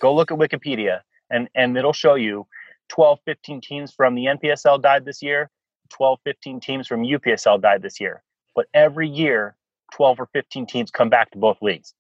Go 0.01 0.15
look 0.15 0.31
at 0.31 0.39
Wikipedia 0.39 1.01
and, 1.31 1.49
and 1.55 1.77
it'll 1.77 1.93
show 1.93 2.15
you 2.15 2.47
12, 2.89 3.19
15 3.25 3.61
teams 3.61 3.93
from 3.93 4.15
the 4.15 4.27
NPSL 4.27 4.81
died 4.83 5.05
this 5.05 5.23
year, 5.23 5.51
12, 5.95 6.19
15 6.25 6.61
teams 6.61 6.87
from 6.87 7.03
UPSL 7.03 7.61
died 7.61 7.83
this 7.83 8.01
year. 8.01 8.23
But 8.55 8.67
every 8.75 9.09
year, 9.09 9.57
12 9.95 10.21
or 10.21 10.27
15 10.33 10.67
teams 10.67 10.91
come 10.91 11.09
back 11.09 11.31
to 11.33 11.39
both 11.39 11.59
leagues. 11.63 11.95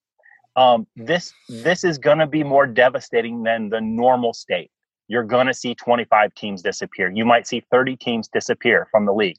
Um, 0.57 0.87
this 0.95 1.33
this 1.49 1.83
is 1.83 1.99
going 1.99 2.19
to 2.19 2.27
be 2.27 2.45
more 2.45 2.67
devastating 2.67 3.43
than 3.43 3.71
the 3.71 3.81
normal 3.81 4.33
state 4.33 4.71
you're 5.09 5.25
going 5.25 5.47
to 5.47 5.55
see 5.55 5.75
25 5.75 6.35
teams 6.35 6.63
disappear. 6.63 7.11
You 7.11 7.25
might 7.25 7.47
see 7.47 7.63
30 7.71 7.97
teams 7.97 8.29
disappear 8.29 8.89
from 8.91 9.07
the 9.07 9.13
league 9.13 9.39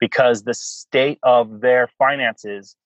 because 0.00 0.42
the 0.42 0.54
state 0.54 1.18
of 1.22 1.60
their 1.60 1.88
finances 1.98 2.76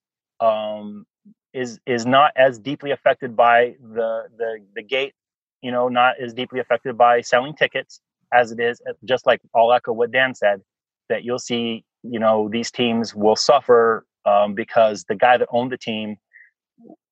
um, 0.40 1.06
is 1.52 1.78
is 1.86 2.06
not 2.06 2.32
as 2.36 2.58
deeply 2.58 2.90
affected 2.92 3.36
by 3.36 3.74
the 3.80 4.24
the 4.36 4.58
the 4.74 4.82
gate, 4.82 5.14
you 5.62 5.70
know, 5.70 5.88
not 5.88 6.14
as 6.20 6.32
deeply 6.32 6.60
affected 6.60 6.96
by 6.96 7.20
selling 7.20 7.54
tickets 7.54 8.00
as 8.32 8.52
it 8.52 8.60
is. 8.60 8.80
Just 9.04 9.26
like 9.26 9.40
I'll 9.54 9.72
echo 9.72 9.92
what 9.92 10.10
Dan 10.10 10.34
said, 10.34 10.62
that 11.10 11.22
you'll 11.24 11.38
see, 11.38 11.84
you 12.02 12.18
know, 12.18 12.48
these 12.48 12.70
teams 12.70 13.14
will 13.14 13.36
suffer 13.36 14.06
um, 14.24 14.54
because 14.54 15.04
the 15.04 15.14
guy 15.14 15.36
that 15.36 15.48
owned 15.52 15.70
the 15.70 15.78
team 15.78 16.16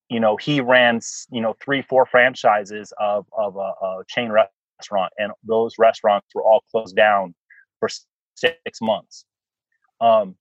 you 0.09 0.21
know 0.21 0.37
he 0.37 0.61
ran 0.61 1.01
you 1.31 1.41
know 1.41 1.55
three 1.63 1.83
four 1.83 2.07
franchises 2.07 2.93
of 2.99 3.27
of 3.37 3.57
a, 3.57 3.59
a 3.85 4.03
chain 4.09 4.31
restaurant, 4.31 5.13
and 5.19 5.33
those 5.45 5.75
restaurants 5.79 6.27
were 6.35 6.43
all 6.43 6.63
closed 6.71 6.97
down 6.97 7.35
for 7.79 7.89
six 8.35 8.81
months. 8.81 9.25
Um, 10.01 10.37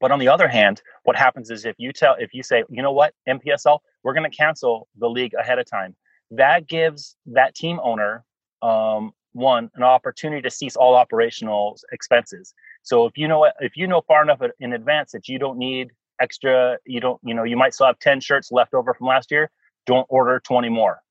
but 0.00 0.12
on 0.12 0.18
the 0.18 0.28
other 0.28 0.48
hand, 0.48 0.80
what 1.04 1.16
happens 1.16 1.50
is 1.50 1.64
if 1.64 1.74
you 1.78 1.92
tell, 1.92 2.14
if 2.18 2.32
you 2.32 2.42
say, 2.42 2.62
you 2.70 2.82
know 2.82 2.92
what, 2.92 3.14
NPSL, 3.28 3.80
we're 4.02 4.14
going 4.14 4.30
to 4.30 4.36
cancel 4.36 4.88
the 4.98 5.08
league 5.08 5.34
ahead 5.34 5.58
of 5.58 5.68
time. 5.68 5.96
That 6.30 6.68
gives 6.68 7.16
that 7.26 7.54
team 7.54 7.80
owner 7.82 8.24
um, 8.62 9.12
one 9.32 9.70
an 9.74 9.82
opportunity 9.82 10.42
to 10.42 10.50
cease 10.50 10.76
all 10.76 10.94
operational 10.94 11.78
expenses. 11.92 12.54
So 12.82 13.06
if 13.06 13.16
you 13.16 13.28
know 13.28 13.50
if 13.60 13.76
you 13.76 13.86
know 13.86 14.02
far 14.06 14.22
enough 14.22 14.40
in 14.60 14.72
advance 14.72 15.12
that 15.12 15.28
you 15.28 15.38
don't 15.38 15.58
need 15.58 15.90
extra, 16.20 16.78
you 16.86 17.00
don't, 17.00 17.20
you 17.24 17.34
know, 17.34 17.42
you 17.42 17.56
might 17.56 17.74
still 17.74 17.86
have 17.86 17.98
ten 17.98 18.20
shirts 18.20 18.52
left 18.52 18.74
over 18.74 18.94
from 18.94 19.08
last 19.08 19.30
year. 19.30 19.50
Don't 19.86 20.06
order 20.08 20.40
twenty 20.40 20.68
more. 20.68 21.02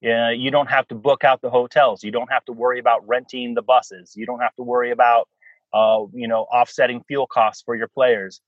Yeah, 0.00 0.30
you 0.30 0.50
don't 0.50 0.68
have 0.68 0.88
to 0.88 0.96
book 0.96 1.22
out 1.22 1.40
the 1.42 1.50
hotels. 1.50 2.02
You 2.02 2.10
don't 2.10 2.30
have 2.30 2.44
to 2.46 2.52
worry 2.52 2.80
about 2.80 3.06
renting 3.06 3.54
the 3.54 3.62
buses. 3.62 4.14
You 4.16 4.26
don't 4.26 4.40
have 4.40 4.54
to 4.56 4.62
worry 4.62 4.90
about, 4.90 5.28
uh, 5.72 6.00
you 6.12 6.26
know, 6.26 6.42
offsetting 6.52 7.04
fuel 7.06 7.28
costs 7.28 7.62
for 7.62 7.76
your 7.76 7.86
players. 7.86 8.40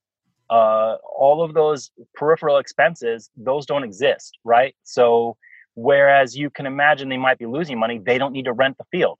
Uh, 0.49 0.97
all 1.17 1.41
of 1.41 1.53
those 1.53 1.91
peripheral 2.13 2.57
expenses, 2.57 3.29
those 3.37 3.65
don't 3.65 3.83
exist, 3.83 4.37
right? 4.43 4.75
So, 4.83 5.37
whereas 5.75 6.35
you 6.35 6.49
can 6.49 6.65
imagine 6.65 7.09
they 7.09 7.17
might 7.17 7.37
be 7.37 7.45
losing 7.45 7.79
money, 7.79 7.99
they 7.99 8.17
don't 8.17 8.33
need 8.33 8.45
to 8.45 8.53
rent 8.53 8.77
the 8.77 8.85
field. 8.91 9.19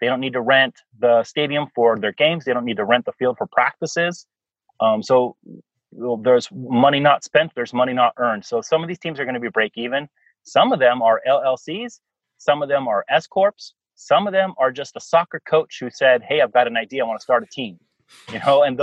They 0.00 0.06
don't 0.06 0.20
need 0.20 0.34
to 0.34 0.40
rent 0.40 0.74
the 0.98 1.24
stadium 1.24 1.66
for 1.74 1.98
their 1.98 2.12
games. 2.12 2.44
They 2.44 2.52
don't 2.52 2.64
need 2.64 2.76
to 2.76 2.84
rent 2.84 3.06
the 3.06 3.12
field 3.12 3.38
for 3.38 3.46
practices. 3.46 4.26
Um, 4.80 5.02
so 5.02 5.36
there's 6.22 6.48
money 6.52 7.00
not 7.00 7.24
spent. 7.24 7.52
There's 7.54 7.72
money 7.72 7.92
not 7.92 8.12
earned. 8.18 8.44
So 8.44 8.60
some 8.60 8.82
of 8.82 8.88
these 8.88 8.98
teams 8.98 9.20
are 9.20 9.24
going 9.24 9.34
to 9.34 9.40
be 9.40 9.48
break 9.48 9.72
even 9.76 10.08
some 10.44 10.72
of 10.72 10.78
them 10.78 11.02
are 11.02 11.20
LLCs, 11.26 12.00
some 12.38 12.62
of 12.62 12.68
them 12.68 12.86
are 12.86 13.04
S 13.08 13.26
corps, 13.26 13.74
some 13.96 14.26
of 14.26 14.32
them 14.32 14.54
are 14.58 14.70
just 14.70 14.96
a 14.96 15.00
soccer 15.00 15.40
coach 15.40 15.78
who 15.80 15.90
said, 15.90 16.22
"Hey, 16.22 16.40
I've 16.40 16.52
got 16.52 16.66
an 16.66 16.76
idea. 16.76 17.02
I 17.02 17.06
want 17.08 17.18
to 17.18 17.24
start 17.24 17.42
a 17.42 17.46
team." 17.46 17.78
You 18.30 18.38
know, 18.40 18.62
and 18.62 18.78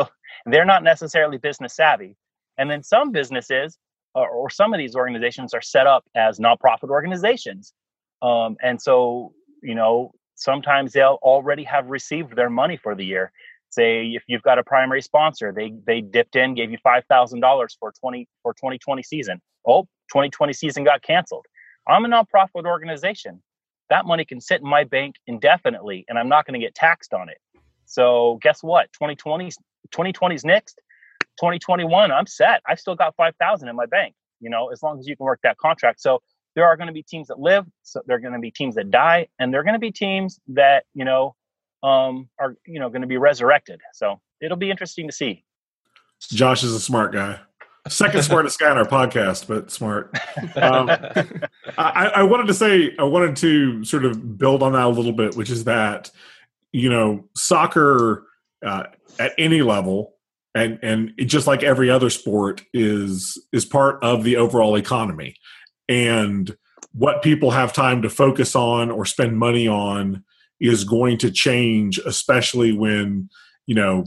they're 0.45 0.65
not 0.65 0.83
necessarily 0.83 1.37
business 1.37 1.75
savvy. 1.75 2.17
And 2.57 2.69
then 2.69 2.83
some 2.83 3.11
businesses 3.11 3.77
or, 4.15 4.29
or 4.29 4.49
some 4.49 4.73
of 4.73 4.77
these 4.77 4.95
organizations 4.95 5.53
are 5.53 5.61
set 5.61 5.87
up 5.87 6.03
as 6.15 6.39
nonprofit 6.39 6.89
organizations, 6.89 7.73
um, 8.21 8.57
and 8.61 8.81
so 8.81 9.33
you 9.61 9.75
know 9.75 10.11
sometimes 10.35 10.93
they'll 10.93 11.19
already 11.21 11.63
have 11.63 11.87
received 11.87 12.35
their 12.35 12.49
money 12.49 12.77
for 12.77 12.95
the 12.95 13.05
year 13.05 13.31
say 13.69 14.07
if 14.07 14.23
you've 14.27 14.41
got 14.41 14.57
a 14.57 14.63
primary 14.63 15.01
sponsor 15.01 15.53
they 15.55 15.71
they 15.85 16.01
dipped 16.01 16.35
in 16.35 16.55
gave 16.55 16.71
you 16.71 16.77
$5000 16.85 17.69
for 17.79 17.93
20 18.01 18.27
for 18.41 18.53
2020 18.53 19.03
season 19.03 19.39
oh 19.67 19.83
2020 20.09 20.51
season 20.51 20.83
got 20.83 21.01
canceled 21.03 21.45
I'm 21.87 22.05
a 22.05 22.07
nonprofit 22.07 22.65
organization. 22.65 23.41
That 23.89 24.05
money 24.05 24.23
can 24.25 24.39
sit 24.39 24.61
in 24.61 24.67
my 24.67 24.83
bank 24.83 25.15
indefinitely 25.27 26.05
and 26.07 26.17
I'm 26.17 26.29
not 26.29 26.45
going 26.45 26.59
to 26.59 26.65
get 26.65 26.75
taxed 26.75 27.13
on 27.13 27.29
it. 27.29 27.37
So 27.85 28.39
guess 28.41 28.63
what? 28.63 28.91
2020 28.93 29.51
2020's 29.93 30.45
next. 30.45 30.79
2021, 31.41 32.11
I'm 32.11 32.27
set. 32.27 32.61
I 32.67 32.75
still 32.75 32.95
got 32.95 33.15
5,000 33.15 33.67
in 33.67 33.75
my 33.75 33.87
bank, 33.87 34.13
you 34.39 34.49
know, 34.51 34.69
as 34.69 34.83
long 34.83 34.99
as 34.99 35.07
you 35.07 35.17
can 35.17 35.25
work 35.25 35.39
that 35.41 35.57
contract. 35.57 35.99
So 35.99 36.21
there 36.55 36.65
are 36.65 36.77
going 36.77 36.87
to 36.87 36.93
be 36.93 37.01
teams 37.01 37.29
that 37.29 37.39
live, 37.39 37.65
so 37.81 38.01
there 38.05 38.17
are 38.17 38.19
going 38.19 38.33
to 38.33 38.39
be 38.39 38.51
teams 38.51 38.75
that 38.75 38.91
die, 38.91 39.27
and 39.39 39.51
there 39.51 39.59
are 39.59 39.63
going 39.63 39.73
to 39.73 39.79
be 39.79 39.91
teams 39.91 40.39
that, 40.49 40.85
you 40.93 41.03
know, 41.03 41.35
um, 41.81 42.29
are, 42.39 42.55
you 42.67 42.79
know, 42.79 42.89
going 42.89 43.01
to 43.01 43.07
be 43.07 43.17
resurrected. 43.17 43.81
So 43.93 44.19
it'll 44.39 44.55
be 44.57 44.69
interesting 44.69 45.07
to 45.07 45.13
see. 45.13 45.43
Josh 46.29 46.63
is 46.63 46.73
a 46.73 46.79
smart 46.79 47.11
guy. 47.11 47.39
Second 47.87 48.21
smartest 48.21 48.59
guy 48.59 48.69
on 48.69 48.77
our 48.77 48.85
podcast, 48.85 49.47
but 49.47 49.71
smart. 49.71 50.15
Um, 50.55 50.89
I, 51.79 52.11
I, 52.15 52.23
wanted 52.23 52.45
to 52.47 52.53
say, 52.53 52.95
I 52.99 53.03
wanted 53.03 53.35
to 53.37 53.83
sort 53.83 54.05
of 54.05 54.37
build 54.37 54.61
on 54.61 54.73
that 54.73 54.85
a 54.85 54.89
little 54.89 55.13
bit, 55.13 55.35
which 55.35 55.49
is 55.49 55.63
that, 55.63 56.11
you 56.71 56.91
know, 56.91 57.25
soccer 57.35 58.27
uh, 58.63 58.83
at 59.17 59.33
any 59.39 59.63
level, 59.63 60.13
and 60.53 60.79
and 60.81 61.13
just 61.25 61.47
like 61.47 61.63
every 61.63 61.89
other 61.89 62.09
sport, 62.09 62.61
is 62.73 63.41
is 63.53 63.65
part 63.65 64.03
of 64.03 64.23
the 64.23 64.35
overall 64.35 64.75
economy, 64.75 65.35
and 65.87 66.55
what 66.93 67.21
people 67.21 67.51
have 67.51 67.73
time 67.73 68.01
to 68.01 68.09
focus 68.09 68.55
on 68.55 68.91
or 68.91 69.05
spend 69.05 69.37
money 69.37 69.67
on 69.67 70.23
is 70.59 70.83
going 70.83 71.17
to 71.17 71.31
change, 71.31 71.99
especially 71.99 72.71
when 72.71 73.29
you 73.65 73.75
know 73.75 74.05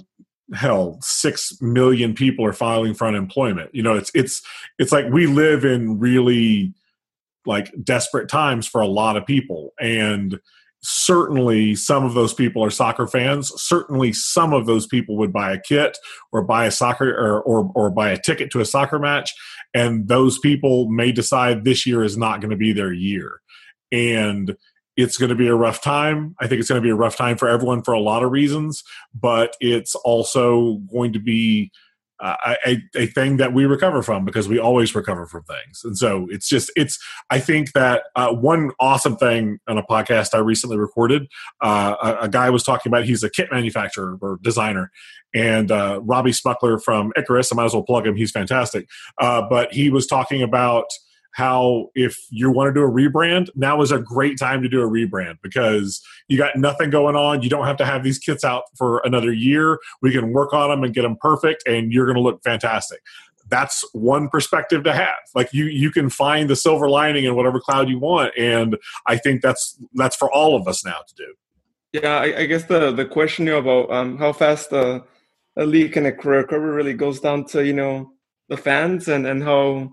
hell 0.55 0.99
six 1.01 1.57
million 1.63 2.15
people 2.15 2.45
are 2.45 2.53
filing 2.53 2.95
for 2.95 3.07
unemployment. 3.07 3.75
You 3.75 3.83
know 3.83 3.95
it's 3.95 4.11
it's 4.15 4.43
it's 4.79 4.93
like 4.93 5.07
we 5.11 5.27
live 5.27 5.65
in 5.65 5.99
really 5.99 6.75
like 7.47 7.73
desperate 7.83 8.29
times 8.29 8.67
for 8.67 8.81
a 8.81 8.87
lot 8.87 9.17
of 9.17 9.27
people. 9.27 9.73
And 9.81 10.41
certainly 10.87 11.75
some 11.75 12.05
of 12.05 12.13
those 12.15 12.35
people 12.35 12.63
are 12.63 12.71
soccer 12.71 13.07
fans 13.07 13.51
certainly 13.57 14.13
some 14.13 14.53
of 14.53 14.67
those 14.67 14.87
people 14.87 15.17
would 15.17 15.33
buy 15.33 15.53
a 15.53 15.61
kit 15.61 15.97
or 16.31 16.43
buy 16.43 16.67
a 16.67 16.71
soccer 16.71 17.11
or, 17.11 17.41
or, 17.41 17.73
or 17.75 17.91
buy 17.91 18.11
a 18.11 18.21
ticket 18.21 18.51
to 18.51 18.61
a 18.61 18.67
soccer 18.67 18.99
match 18.99 19.33
and 19.73 20.09
those 20.09 20.39
people 20.39 20.89
may 20.89 21.11
decide 21.11 21.65
this 21.65 21.87
year 21.87 22.05
is 22.05 22.17
not 22.19 22.41
going 22.41 22.51
to 22.51 22.57
be 22.57 22.73
their 22.73 22.93
year 22.93 23.41
and 23.91 24.57
it's 24.97 25.17
going 25.17 25.31
to 25.31 25.35
be 25.35 25.49
a 25.49 25.55
rough 25.55 25.81
time. 25.81 26.37
I 26.41 26.47
think 26.47 26.61
it's 26.61 26.69
going 26.69 26.81
to 26.81 26.87
be 26.87 26.91
a 26.91 26.95
rough 26.95 27.17
time 27.17 27.37
for 27.37 27.49
everyone 27.49 27.83
for 27.83 27.95
a 27.95 28.01
lot 28.01 28.23
of 28.23 28.31
reasons, 28.31 28.85
but 29.13 29.57
it's 29.61 29.95
also 29.97 30.75
going 30.93 31.13
to 31.15 31.19
be 31.19 31.73
uh, 32.21 32.55
a, 32.67 32.83
a 32.97 33.07
thing 33.07 33.37
that 33.39 33.53
we 33.53 33.65
recover 33.65 34.03
from 34.03 34.25
because 34.25 34.49
we 34.49 34.59
always 34.59 34.95
recover 34.95 35.27
from 35.27 35.43
things. 35.45 35.83
And 35.85 35.97
so 35.99 36.27
it's 36.31 36.49
just, 36.49 36.71
it's, 36.77 36.99
I 37.31 37.41
think 37.41 37.73
that 37.73 38.05
uh, 38.17 38.33
one 38.33 38.71
awesome 38.79 39.17
thing 39.17 39.59
on 39.69 39.79
a 39.79 39.83
podcast 39.83 40.35
I 40.35 40.39
recently 40.39 40.79
recorded, 40.79 41.27
uh, 41.61 41.97
a, 42.03 42.25
a, 42.25 42.29
guy 42.29 42.51
was 42.51 42.63
talking 42.63 42.91
about, 42.91 43.05
he's 43.05 43.23
a 43.23 43.31
kit 43.31 43.49
manufacturer 43.51 44.17
or 44.21 44.39
designer. 44.43 44.91
And 45.35 45.71
uh, 45.73 46.01
Robbie 46.03 46.33
Smuckler 46.33 46.79
from 46.79 47.13
Icarus, 47.17 47.53
I 47.53 47.57
might 47.57 47.65
as 47.65 47.75
well 47.75 47.83
plug 47.83 48.07
him, 48.07 48.17
he's 48.17 48.31
fantastic. 48.31 48.87
Uh, 49.21 49.43
but 49.49 49.73
he 49.73 49.91
was 49.91 50.07
talking 50.07 50.43
about, 50.43 50.87
how 51.35 51.91
if 51.97 52.17
you 52.31 52.49
want 52.51 52.69
to 52.69 52.73
do 52.73 52.85
a 52.85 52.91
rebrand, 52.91 53.51
now 53.57 53.83
is 53.83 53.91
a 53.91 53.99
great 53.99 54.39
time 54.39 54.63
to 54.63 54.69
do 54.69 54.81
a 54.81 54.89
rebrand 54.89 55.39
because 55.43 56.01
you 56.29 56.39
got 56.39 56.57
nothing 56.57 56.91
going 56.91 57.17
on. 57.17 57.43
You 57.43 57.51
don't 57.51 57.67
have 57.67 57.77
to 57.79 57.85
have 57.85 58.05
these 58.05 58.21
kits 58.21 58.45
out 58.45 58.63
for 58.77 59.03
another 59.05 59.33
year. 59.33 59.81
We 60.01 60.13
can 60.13 60.33
work 60.33 60.53
on 60.55 60.71
them 60.71 60.85
and 60.85 60.95
get 60.95 61.03
them 61.03 61.17
perfect, 61.21 61.65
and 61.67 61.93
you're 61.93 62.07
going 62.07 62.17
to 62.17 62.23
look 62.23 62.41
fantastic. 62.45 63.01
That's 63.49 63.85
one 63.93 64.29
perspective 64.29 64.85
to 64.85 64.93
have. 64.93 65.19
Like 65.35 65.53
you, 65.53 65.65
you 65.65 65.91
can 65.91 66.09
find 66.09 66.49
the 66.49 66.57
silver 66.57 66.89
lining 66.89 67.25
in 67.25 67.35
whatever 67.35 67.59
cloud 67.59 67.89
you 67.89 67.99
want, 67.99 68.33
and 68.39 68.77
I 69.07 69.17
think 69.17 69.43
that's 69.43 69.77
that's 69.95 70.15
for 70.15 70.33
all 70.33 70.55
of 70.55 70.69
us 70.69 70.85
now 70.85 71.01
to 71.07 71.15
do. 71.17 71.35
Yeah, 72.01 72.17
I, 72.17 72.39
I 72.39 72.47
guess 72.47 72.65
the 72.65 72.93
the 72.93 73.07
question 73.07 73.49
about 73.49 73.91
um, 73.91 74.19
how 74.19 74.33
fast 74.33 74.71
a, 74.71 75.03
a 75.57 75.67
league 75.67 75.95
can 75.95 76.05
recover 76.05 76.73
really 76.73 76.95
goes 76.95 77.19
down 77.19 77.45
to 77.47 77.67
you 77.67 77.73
know 77.73 78.13
the 78.49 78.57
fans 78.57 79.09
and 79.09 79.27
and 79.27 79.43
how 79.43 79.91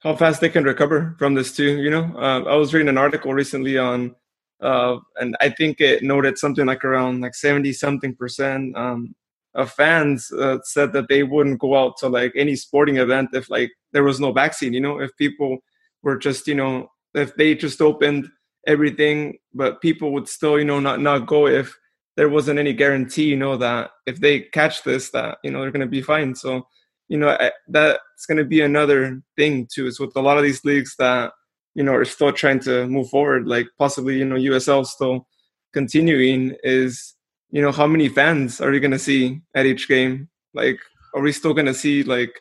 how 0.00 0.14
fast 0.14 0.40
they 0.40 0.48
can 0.48 0.64
recover 0.64 1.14
from 1.18 1.34
this 1.34 1.54
too. 1.54 1.80
You 1.80 1.90
know, 1.90 2.12
uh, 2.16 2.44
I 2.44 2.56
was 2.56 2.72
reading 2.72 2.88
an 2.88 2.98
article 2.98 3.34
recently 3.34 3.78
on, 3.78 4.14
uh, 4.60 4.98
and 5.16 5.36
I 5.40 5.50
think 5.50 5.80
it 5.80 6.02
noted 6.02 6.38
something 6.38 6.66
like 6.66 6.84
around 6.84 7.20
like 7.20 7.34
seventy 7.34 7.72
something 7.72 8.14
percent 8.14 8.76
um, 8.76 9.14
of 9.54 9.72
fans 9.72 10.30
uh, 10.32 10.58
said 10.62 10.92
that 10.92 11.08
they 11.08 11.22
wouldn't 11.22 11.60
go 11.60 11.76
out 11.76 11.96
to 11.98 12.08
like 12.08 12.32
any 12.36 12.54
sporting 12.54 12.98
event 12.98 13.30
if 13.32 13.50
like 13.50 13.70
there 13.92 14.04
was 14.04 14.20
no 14.20 14.32
vaccine. 14.32 14.72
You 14.72 14.80
know, 14.80 15.00
if 15.00 15.16
people 15.16 15.58
were 16.02 16.16
just 16.16 16.46
you 16.46 16.54
know 16.54 16.90
if 17.14 17.34
they 17.36 17.54
just 17.54 17.80
opened 17.80 18.28
everything, 18.66 19.38
but 19.54 19.80
people 19.80 20.12
would 20.12 20.28
still 20.28 20.58
you 20.58 20.64
know 20.64 20.80
not 20.80 21.00
not 21.00 21.26
go 21.26 21.46
if 21.46 21.76
there 22.16 22.28
wasn't 22.28 22.58
any 22.58 22.72
guarantee. 22.72 23.24
You 23.24 23.36
know 23.36 23.56
that 23.56 23.90
if 24.06 24.20
they 24.20 24.40
catch 24.40 24.84
this, 24.84 25.10
that 25.10 25.38
you 25.42 25.50
know 25.50 25.60
they're 25.60 25.72
going 25.72 25.80
to 25.80 25.86
be 25.86 26.02
fine. 26.02 26.34
So 26.34 26.66
you 27.08 27.18
know 27.18 27.36
that's 27.68 28.26
going 28.26 28.38
to 28.38 28.44
be 28.44 28.60
another 28.60 29.20
thing 29.36 29.66
too 29.72 29.86
is 29.86 29.98
with 29.98 30.14
a 30.16 30.20
lot 30.20 30.36
of 30.36 30.42
these 30.42 30.64
leagues 30.64 30.94
that 30.98 31.32
you 31.74 31.82
know 31.82 31.94
are 31.94 32.04
still 32.04 32.32
trying 32.32 32.60
to 32.60 32.86
move 32.86 33.08
forward 33.08 33.46
like 33.46 33.66
possibly 33.78 34.18
you 34.18 34.24
know 34.24 34.36
usl 34.36 34.84
still 34.84 35.26
continuing 35.72 36.54
is 36.62 37.14
you 37.50 37.62
know 37.62 37.72
how 37.72 37.86
many 37.86 38.08
fans 38.08 38.60
are 38.60 38.72
you 38.72 38.80
going 38.80 38.90
to 38.90 38.98
see 38.98 39.40
at 39.54 39.66
each 39.66 39.88
game? 39.88 40.28
Like 40.54 40.78
are 41.14 41.22
we 41.22 41.32
still 41.32 41.54
going 41.54 41.66
to 41.66 41.74
see 41.74 42.02
like 42.02 42.40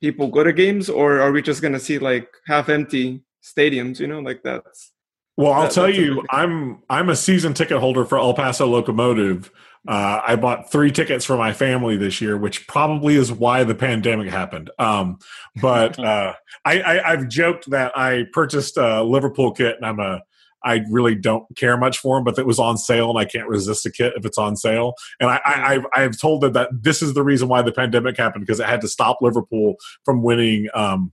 people 0.00 0.28
go 0.28 0.44
to 0.44 0.52
games 0.52 0.88
or 0.88 1.20
are 1.20 1.32
we 1.32 1.42
just 1.42 1.62
going 1.62 1.72
to 1.72 1.80
see 1.80 1.98
like 1.98 2.28
half 2.46 2.68
empty 2.68 3.22
stadiums 3.42 4.00
you 4.00 4.06
know 4.06 4.20
like 4.20 4.42
that's 4.42 4.92
well 5.36 5.52
i'll 5.52 5.62
that, 5.62 5.70
tell 5.70 5.88
you 5.88 6.22
i'm 6.30 6.82
i'm 6.90 7.08
a 7.08 7.16
season 7.16 7.54
ticket 7.54 7.78
holder 7.78 8.04
for 8.04 8.18
el 8.18 8.34
paso 8.34 8.66
locomotive 8.66 9.50
uh, 9.88 10.20
I 10.26 10.36
bought 10.36 10.70
three 10.70 10.90
tickets 10.90 11.24
for 11.24 11.36
my 11.36 11.52
family 11.52 11.96
this 11.96 12.20
year, 12.20 12.36
which 12.36 12.66
probably 12.66 13.16
is 13.16 13.32
why 13.32 13.64
the 13.64 13.74
pandemic 13.74 14.28
happened. 14.28 14.70
Um, 14.78 15.18
but 15.60 15.98
uh, 16.02 16.34
I, 16.64 17.00
have 17.04 17.28
joked 17.28 17.70
that 17.70 17.96
I 17.96 18.24
purchased 18.32 18.76
a 18.76 19.02
Liverpool 19.02 19.52
kit, 19.52 19.76
and 19.76 19.86
I'm 19.86 20.00
a 20.00 20.22
I 20.66 20.82
really 20.90 21.14
don't 21.14 21.44
care 21.56 21.76
much 21.76 21.98
for 21.98 22.16
them, 22.16 22.24
but 22.24 22.38
it 22.38 22.46
was 22.46 22.58
on 22.58 22.76
sale, 22.76 23.08
and 23.08 23.18
I 23.18 23.24
can't 23.24 23.48
resist 23.48 23.86
a 23.86 23.90
kit 23.90 24.14
if 24.16 24.26
it's 24.26 24.36
on 24.36 24.56
sale. 24.56 24.94
And 25.20 25.30
I, 25.30 25.40
I, 25.44 25.74
I've, 25.74 25.86
I've 25.94 26.18
told 26.18 26.40
them 26.40 26.54
that 26.54 26.70
this 26.72 27.02
is 27.02 27.14
the 27.14 27.22
reason 27.22 27.48
why 27.48 27.62
the 27.62 27.70
pandemic 27.70 28.16
happened 28.16 28.44
because 28.44 28.58
it 28.58 28.66
had 28.66 28.80
to 28.80 28.88
stop 28.88 29.18
Liverpool 29.20 29.76
from 30.04 30.24
winning 30.24 30.68
um, 30.74 31.12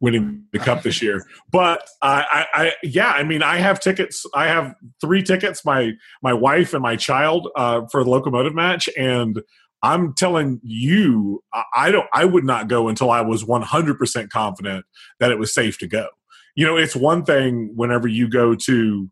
winning 0.00 0.44
the 0.52 0.58
cup 0.58 0.82
this 0.82 1.02
year. 1.02 1.24
But 1.50 1.88
I, 2.02 2.46
I, 2.54 2.72
yeah, 2.82 3.10
I 3.10 3.24
mean, 3.24 3.42
I 3.42 3.56
have 3.58 3.80
tickets. 3.80 4.24
I 4.34 4.46
have 4.46 4.74
three 5.00 5.22
tickets. 5.22 5.64
My 5.64 5.92
my 6.22 6.32
wife 6.32 6.74
and 6.74 6.82
my 6.82 6.96
child 6.96 7.48
uh, 7.56 7.82
for 7.90 8.04
the 8.04 8.10
locomotive 8.10 8.54
match, 8.54 8.88
and 8.96 9.42
I'm 9.82 10.14
telling 10.14 10.60
you, 10.62 11.42
I 11.74 11.90
don't. 11.90 12.08
I 12.12 12.24
would 12.24 12.44
not 12.44 12.68
go 12.68 12.88
until 12.88 13.10
I 13.10 13.20
was 13.20 13.44
100 13.44 13.98
percent 13.98 14.30
confident 14.30 14.86
that 15.20 15.30
it 15.30 15.38
was 15.38 15.52
safe 15.52 15.78
to 15.78 15.86
go. 15.86 16.08
You 16.54 16.66
know, 16.66 16.76
it's 16.76 16.96
one 16.96 17.24
thing 17.24 17.72
whenever 17.74 18.08
you 18.08 18.28
go 18.28 18.54
to 18.54 19.10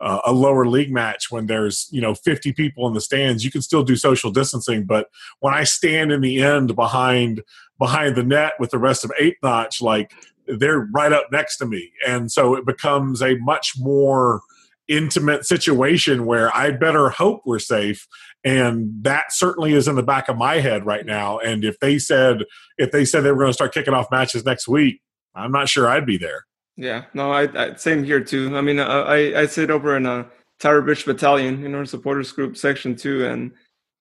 uh, 0.00 0.20
a 0.24 0.32
lower 0.32 0.66
league 0.66 0.92
match 0.92 1.30
when 1.30 1.46
there's 1.46 1.88
you 1.90 2.00
know 2.00 2.14
50 2.14 2.52
people 2.52 2.86
in 2.86 2.94
the 2.94 3.00
stands 3.00 3.44
you 3.44 3.50
can 3.50 3.62
still 3.62 3.84
do 3.84 3.96
social 3.96 4.30
distancing 4.30 4.84
but 4.84 5.06
when 5.38 5.54
i 5.54 5.62
stand 5.62 6.10
in 6.10 6.20
the 6.20 6.42
end 6.42 6.74
behind 6.74 7.42
behind 7.84 8.16
the 8.16 8.22
net 8.22 8.54
with 8.58 8.70
the 8.70 8.78
rest 8.78 9.04
of 9.04 9.12
eight 9.18 9.36
notch 9.42 9.82
like 9.82 10.14
they're 10.46 10.88
right 10.94 11.12
up 11.12 11.26
next 11.30 11.58
to 11.58 11.66
me. 11.66 11.92
And 12.06 12.32
so 12.32 12.54
it 12.54 12.64
becomes 12.64 13.20
a 13.20 13.36
much 13.36 13.74
more 13.78 14.40
intimate 14.86 15.46
situation 15.46 16.26
where 16.26 16.54
i 16.54 16.70
better 16.70 17.10
hope 17.10 17.42
we're 17.44 17.58
safe. 17.58 18.06
And 18.42 18.90
that 19.02 19.32
certainly 19.32 19.72
is 19.74 19.86
in 19.86 19.96
the 19.96 20.02
back 20.02 20.30
of 20.30 20.38
my 20.38 20.60
head 20.60 20.86
right 20.86 21.04
now. 21.04 21.38
And 21.38 21.62
if 21.62 21.78
they 21.80 21.98
said 21.98 22.44
if 22.78 22.90
they 22.90 23.04
said 23.04 23.20
they 23.20 23.32
were 23.32 23.38
going 23.38 23.50
to 23.50 23.60
start 23.60 23.74
kicking 23.74 23.94
off 23.94 24.10
matches 24.10 24.44
next 24.44 24.66
week 24.66 25.02
i'm 25.34 25.52
not 25.52 25.68
sure 25.68 25.88
i'd 25.88 26.06
be 26.06 26.16
there. 26.16 26.44
Yeah, 26.76 27.04
no, 27.12 27.30
I, 27.30 27.42
I 27.62 27.74
same 27.74 28.02
here 28.02 28.20
too. 28.20 28.56
I 28.56 28.60
mean, 28.60 28.80
I 28.80 28.84
I, 28.84 29.40
I 29.42 29.46
sit 29.46 29.70
over 29.70 29.96
in 29.96 30.06
a 30.06 30.26
Bridge 30.58 31.04
Battalion, 31.04 31.60
you 31.62 31.68
know, 31.68 31.84
supporters 31.84 32.32
group 32.32 32.56
section 32.56 32.96
two, 32.96 33.26
and 33.26 33.52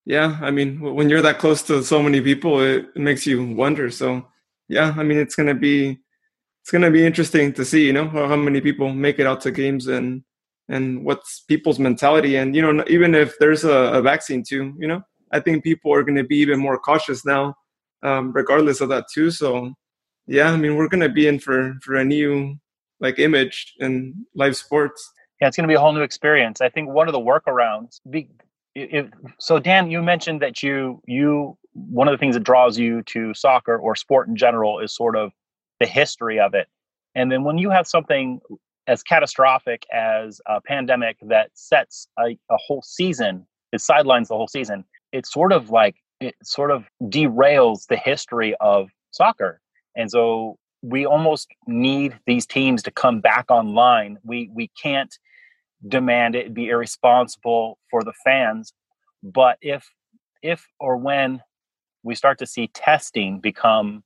yeah, 0.05 0.37
I 0.41 0.51
mean, 0.51 0.79
when 0.81 1.09
you're 1.09 1.21
that 1.21 1.39
close 1.39 1.61
to 1.63 1.83
so 1.83 2.03
many 2.03 2.19
people, 2.19 2.59
it, 2.59 2.95
makes 2.95 3.25
you 3.25 3.53
wonder. 3.55 3.89
So 3.89 4.27
yeah, 4.67 4.93
I 4.97 5.03
mean, 5.03 5.17
it's 5.17 5.35
gonna 5.35 5.53
be 5.53 5.99
it's 6.61 6.71
gonna 6.71 6.91
be 6.91 7.05
interesting 7.05 7.53
to 7.53 7.65
see, 7.65 7.85
you 7.85 7.93
know, 7.93 8.07
how, 8.07 8.35
many 8.35 8.61
people 8.61 8.91
make 8.93 9.19
it 9.19 9.27
out 9.27 9.41
to 9.41 9.51
games 9.51 9.87
and 9.87 10.23
and 10.69 11.03
what's 11.05 11.41
people's 11.41 11.79
mentality, 11.79 12.35
and 12.35 12.55
you 12.55 12.61
know, 12.61 12.83
even 12.87 13.15
if 13.15 13.37
there's 13.39 13.63
a, 13.63 13.93
a 13.93 14.01
vaccine 14.01 14.43
too, 14.43 14.73
you 14.79 14.87
know, 14.87 15.01
I 15.31 15.39
think 15.39 15.63
people 15.63 15.93
are 15.93 16.03
gonna 16.03 16.23
be 16.23 16.37
even 16.37 16.59
more 16.59 16.77
cautious 16.77 17.25
now, 17.25 17.55
um, 18.03 18.33
regardless 18.33 18.81
of 18.81 18.89
that 18.89 19.05
too. 19.13 19.31
So 19.31 19.73
yeah, 20.27 20.51
I 20.51 20.57
mean, 20.57 20.75
we're 20.75 20.89
gonna 20.89 21.09
be 21.09 21.27
in 21.27 21.39
for 21.39 21.75
for 21.81 21.95
a 21.95 22.05
new 22.05 22.57
like 22.99 23.19
image 23.19 23.73
in 23.79 24.25
live 24.35 24.57
sports. 24.57 25.11
Yeah, 25.41 25.47
it's 25.47 25.57
going 25.57 25.67
to 25.67 25.71
be 25.71 25.75
a 25.75 25.79
whole 25.79 25.91
new 25.91 26.03
experience. 26.03 26.61
I 26.61 26.69
think 26.69 26.89
one 26.89 27.09
of 27.09 27.11
the 27.11 27.19
workarounds. 27.19 27.99
If, 28.75 29.07
so, 29.39 29.59
Dan, 29.59 29.91
you 29.91 30.01
mentioned 30.01 30.41
that 30.41 30.63
you 30.63 31.01
you 31.05 31.57
one 31.73 32.07
of 32.07 32.11
the 32.11 32.17
things 32.17 32.35
that 32.35 32.43
draws 32.43 32.77
you 32.77 33.01
to 33.03 33.33
soccer 33.33 33.77
or 33.77 33.95
sport 33.95 34.27
in 34.27 34.35
general 34.35 34.79
is 34.79 34.95
sort 34.95 35.15
of 35.15 35.31
the 35.79 35.85
history 35.85 36.39
of 36.39 36.53
it, 36.53 36.67
and 37.15 37.31
then 37.31 37.43
when 37.43 37.57
you 37.57 37.69
have 37.69 37.87
something 37.87 38.39
as 38.87 39.03
catastrophic 39.03 39.85
as 39.93 40.41
a 40.47 40.59
pandemic 40.61 41.17
that 41.21 41.49
sets 41.53 42.07
a, 42.19 42.37
a 42.51 42.57
whole 42.57 42.81
season, 42.81 43.45
it 43.71 43.81
sidelines 43.81 44.27
the 44.27 44.35
whole 44.35 44.47
season. 44.47 44.83
It's 45.11 45.31
sort 45.31 45.53
of 45.53 45.69
like 45.69 45.95
it 46.19 46.35
sort 46.43 46.71
of 46.71 46.85
derails 47.03 47.87
the 47.87 47.97
history 47.97 48.55
of 48.59 48.89
soccer. 49.11 49.61
And 49.95 50.09
so 50.09 50.57
we 50.81 51.05
almost 51.05 51.47
need 51.67 52.17
these 52.25 52.45
teams 52.45 52.83
to 52.83 52.91
come 52.91 53.21
back 53.21 53.45
online. 53.49 54.17
We 54.23 54.49
we 54.53 54.69
can't 54.81 55.17
demand 55.87 56.35
it 56.35 56.53
be 56.53 56.69
irresponsible 56.69 57.77
for 57.89 58.03
the 58.03 58.13
fans, 58.23 58.73
but 59.21 59.57
if 59.61 59.89
if 60.41 60.67
or 60.79 60.97
when 60.97 61.41
we 62.03 62.15
start 62.15 62.37
to 62.39 62.45
see 62.45 62.67
testing 62.67 63.39
become 63.39 64.03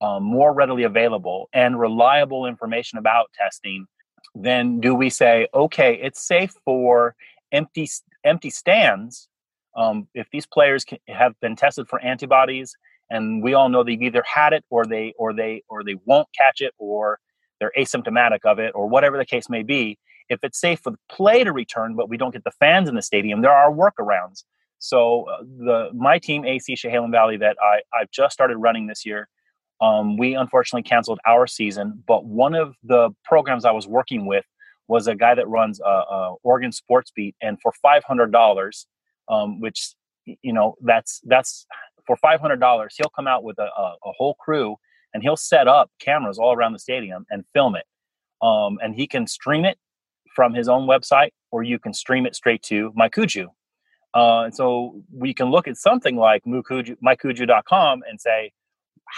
um, 0.00 0.22
more 0.22 0.52
readily 0.52 0.82
available 0.84 1.48
and 1.52 1.78
reliable 1.78 2.46
information 2.46 2.98
about 2.98 3.30
testing, 3.32 3.86
then 4.34 4.80
do 4.80 4.94
we 4.94 5.10
say, 5.10 5.48
okay, 5.54 5.98
it's 6.02 6.26
safe 6.26 6.52
for 6.64 7.14
empty 7.52 7.88
empty 8.24 8.50
stands. 8.50 9.28
Um, 9.76 10.08
if 10.14 10.28
these 10.30 10.46
players 10.46 10.84
can, 10.84 10.98
have 11.08 11.38
been 11.40 11.54
tested 11.54 11.88
for 11.88 12.00
antibodies 12.00 12.74
and 13.10 13.42
we 13.42 13.54
all 13.54 13.68
know 13.68 13.84
they've 13.84 14.02
either 14.02 14.22
had 14.22 14.52
it 14.52 14.64
or 14.70 14.84
they 14.84 15.14
or 15.18 15.32
they 15.32 15.62
or 15.68 15.84
they 15.84 15.96
won't 16.04 16.28
catch 16.36 16.60
it 16.60 16.74
or 16.78 17.18
they're 17.60 17.72
asymptomatic 17.78 18.40
of 18.44 18.58
it 18.58 18.72
or 18.74 18.88
whatever 18.88 19.16
the 19.16 19.24
case 19.24 19.48
may 19.48 19.62
be 19.62 19.98
if 20.28 20.40
it's 20.42 20.60
safe 20.60 20.80
for 20.80 20.90
the 20.90 20.98
play 21.10 21.44
to 21.44 21.52
return 21.52 21.94
but 21.94 22.08
we 22.08 22.16
don't 22.16 22.32
get 22.32 22.44
the 22.44 22.50
fans 22.52 22.88
in 22.88 22.94
the 22.94 23.02
stadium 23.02 23.42
there 23.42 23.52
are 23.52 23.72
workarounds 23.72 24.44
so 24.78 25.24
uh, 25.28 25.42
the 25.42 25.90
my 25.94 26.18
team 26.18 26.44
ac 26.44 26.74
chehalem 26.74 27.10
valley 27.10 27.36
that 27.36 27.56
i 27.62 27.80
i've 27.98 28.10
just 28.10 28.32
started 28.32 28.56
running 28.56 28.86
this 28.86 29.04
year 29.04 29.28
um, 29.80 30.16
we 30.16 30.34
unfortunately 30.34 30.82
canceled 30.82 31.20
our 31.26 31.46
season 31.46 32.02
but 32.06 32.24
one 32.24 32.54
of 32.54 32.74
the 32.82 33.10
programs 33.24 33.64
i 33.64 33.70
was 33.70 33.86
working 33.86 34.26
with 34.26 34.44
was 34.88 35.06
a 35.06 35.14
guy 35.14 35.34
that 35.34 35.48
runs 35.48 35.80
a, 35.80 35.84
a 35.84 36.34
oregon 36.42 36.72
sports 36.72 37.12
beat 37.14 37.36
and 37.40 37.58
for 37.60 37.72
$500 37.84 38.86
um, 39.28 39.60
which 39.60 39.94
you 40.42 40.52
know 40.52 40.74
that's 40.82 41.20
that's 41.24 41.66
for 42.08 42.16
$500, 42.16 42.88
he'll 42.96 43.10
come 43.10 43.28
out 43.28 43.44
with 43.44 43.58
a, 43.58 43.68
a, 43.78 43.94
a, 44.06 44.12
whole 44.16 44.34
crew 44.34 44.76
and 45.14 45.22
he'll 45.22 45.36
set 45.36 45.68
up 45.68 45.90
cameras 46.00 46.38
all 46.38 46.54
around 46.54 46.72
the 46.72 46.78
stadium 46.78 47.24
and 47.30 47.44
film 47.52 47.76
it. 47.76 47.84
Um, 48.42 48.78
and 48.82 48.94
he 48.94 49.06
can 49.06 49.26
stream 49.26 49.64
it 49.64 49.78
from 50.38 50.54
his 50.54 50.68
own 50.68 50.86
website, 50.86 51.30
or 51.50 51.64
you 51.64 51.80
can 51.80 51.92
stream 51.92 52.24
it 52.24 52.36
straight 52.36 52.62
to 52.62 52.92
MyCujoo. 52.92 53.46
Uh, 54.14 54.42
and 54.44 54.54
so 54.54 55.02
we 55.12 55.34
can 55.34 55.50
look 55.50 55.66
at 55.66 55.76
something 55.76 56.14
like 56.14 56.44
MyCujoo, 56.44 56.94
mycujoo.com 57.04 58.02
and 58.08 58.20
say, 58.20 58.52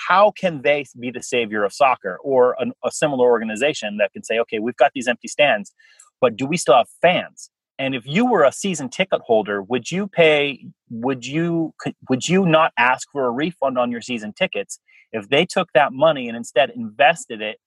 how 0.09 0.31
can 0.31 0.63
they 0.63 0.87
be 0.99 1.11
the 1.11 1.23
savior 1.23 1.63
of 1.63 1.75
soccer 1.75 2.19
or 2.25 2.57
an, 2.59 2.73
a 2.83 2.91
similar 2.91 3.27
organization 3.27 3.99
that 3.99 4.15
can 4.15 4.25
say, 4.25 4.39
okay, 4.39 4.61
we've 4.61 4.79
got 4.79 4.93
these 4.95 5.07
empty 5.07 5.29
stands, 5.29 5.75
but 6.23 6.39
do 6.39 6.47
we 6.47 6.57
still 6.57 6.75
have 6.75 6.89
fans? 7.03 7.51
And 7.79 7.95
if 7.95 8.07
you 8.07 8.25
were 8.25 8.45
a 8.45 8.53
season 8.53 8.89
ticket 8.89 9.21
holder, 9.21 9.61
would 9.61 9.91
you 9.91 10.07
pay? 10.07 10.65
Would 10.89 11.27
you 11.27 11.75
would 12.09 12.27
you 12.27 12.47
not 12.47 12.73
ask 12.79 13.09
for 13.13 13.27
a 13.27 13.31
refund 13.31 13.77
on 13.77 13.91
your 13.91 14.01
season 14.01 14.33
tickets 14.33 14.81
if 15.13 15.29
they 15.29 15.45
took 15.45 15.69
that 15.75 15.93
money 15.93 16.29
and 16.29 16.37
instead 16.37 16.71
invested 16.71 17.43
it 17.43 17.59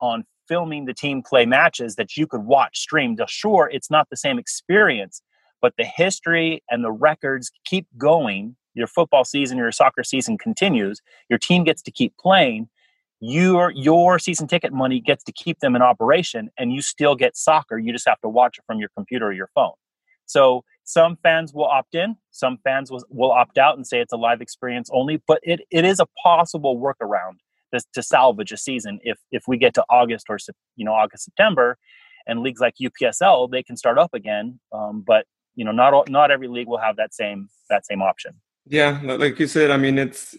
on 0.00 0.24
filming 0.52 0.84
the 0.84 0.92
team 0.92 1.22
play 1.22 1.46
matches 1.46 1.96
that 1.96 2.14
you 2.14 2.26
could 2.26 2.44
watch 2.44 2.78
streamed? 2.78 3.18
Sure, 3.26 3.70
it's 3.72 3.90
not 3.90 4.10
the 4.10 4.18
same 4.18 4.38
experience, 4.38 5.22
but 5.62 5.72
the 5.78 5.84
history 5.84 6.62
and 6.70 6.84
the 6.84 6.92
records 6.92 7.50
keep 7.64 7.86
going 7.96 8.54
your 8.74 8.86
football 8.86 9.24
season, 9.24 9.56
your 9.56 9.72
soccer 9.72 10.04
season 10.04 10.36
continues, 10.36 11.00
your 11.30 11.38
team 11.38 11.64
gets 11.64 11.80
to 11.80 11.90
keep 11.90 12.14
playing, 12.18 12.68
your 13.20 13.70
your 13.70 14.18
season 14.18 14.46
ticket 14.46 14.74
money 14.74 15.00
gets 15.00 15.24
to 15.24 15.32
keep 15.32 15.58
them 15.60 15.74
in 15.74 15.80
operation 15.80 16.50
and 16.58 16.70
you 16.74 16.82
still 16.82 17.14
get 17.14 17.34
soccer. 17.34 17.78
You 17.78 17.90
just 17.90 18.06
have 18.06 18.20
to 18.20 18.28
watch 18.28 18.58
it 18.58 18.64
from 18.66 18.78
your 18.78 18.90
computer 18.94 19.28
or 19.28 19.32
your 19.32 19.48
phone. 19.54 19.72
So 20.26 20.64
some 20.84 21.16
fans 21.22 21.54
will 21.54 21.64
opt 21.64 21.94
in, 21.94 22.16
some 22.30 22.58
fans 22.62 22.90
will, 22.90 23.04
will 23.08 23.32
opt 23.32 23.56
out 23.56 23.76
and 23.76 23.86
say 23.86 24.00
it's 24.00 24.12
a 24.12 24.18
live 24.18 24.42
experience 24.42 24.90
only, 24.92 25.22
but 25.26 25.40
it, 25.42 25.60
it 25.70 25.86
is 25.86 25.98
a 25.98 26.06
possible 26.22 26.78
workaround 26.78 27.38
to, 27.72 27.80
to 27.94 28.02
salvage 28.02 28.52
a 28.52 28.56
season 28.56 28.98
if 29.02 29.18
if 29.30 29.44
we 29.46 29.56
get 29.56 29.74
to 29.74 29.84
August 29.88 30.26
or 30.28 30.38
you 30.76 30.84
know 30.84 30.92
August 30.92 31.24
September 31.24 31.78
and 32.26 32.40
leagues 32.40 32.60
like 32.60 32.74
UPSL 32.80 33.50
they 33.50 33.62
can 33.62 33.76
start 33.76 33.98
up 33.98 34.14
again 34.14 34.58
um, 34.72 35.02
but 35.06 35.26
you 35.54 35.64
know 35.64 35.72
not 35.72 35.92
all, 35.94 36.04
not 36.08 36.30
every 36.30 36.48
league 36.48 36.68
will 36.68 36.78
have 36.78 36.96
that 36.96 37.14
same 37.14 37.48
that 37.70 37.86
same 37.86 38.02
option 38.02 38.34
yeah, 38.66 39.00
like 39.02 39.38
you 39.38 39.46
said, 39.46 39.70
I 39.70 39.76
mean, 39.76 39.98
it's 39.98 40.34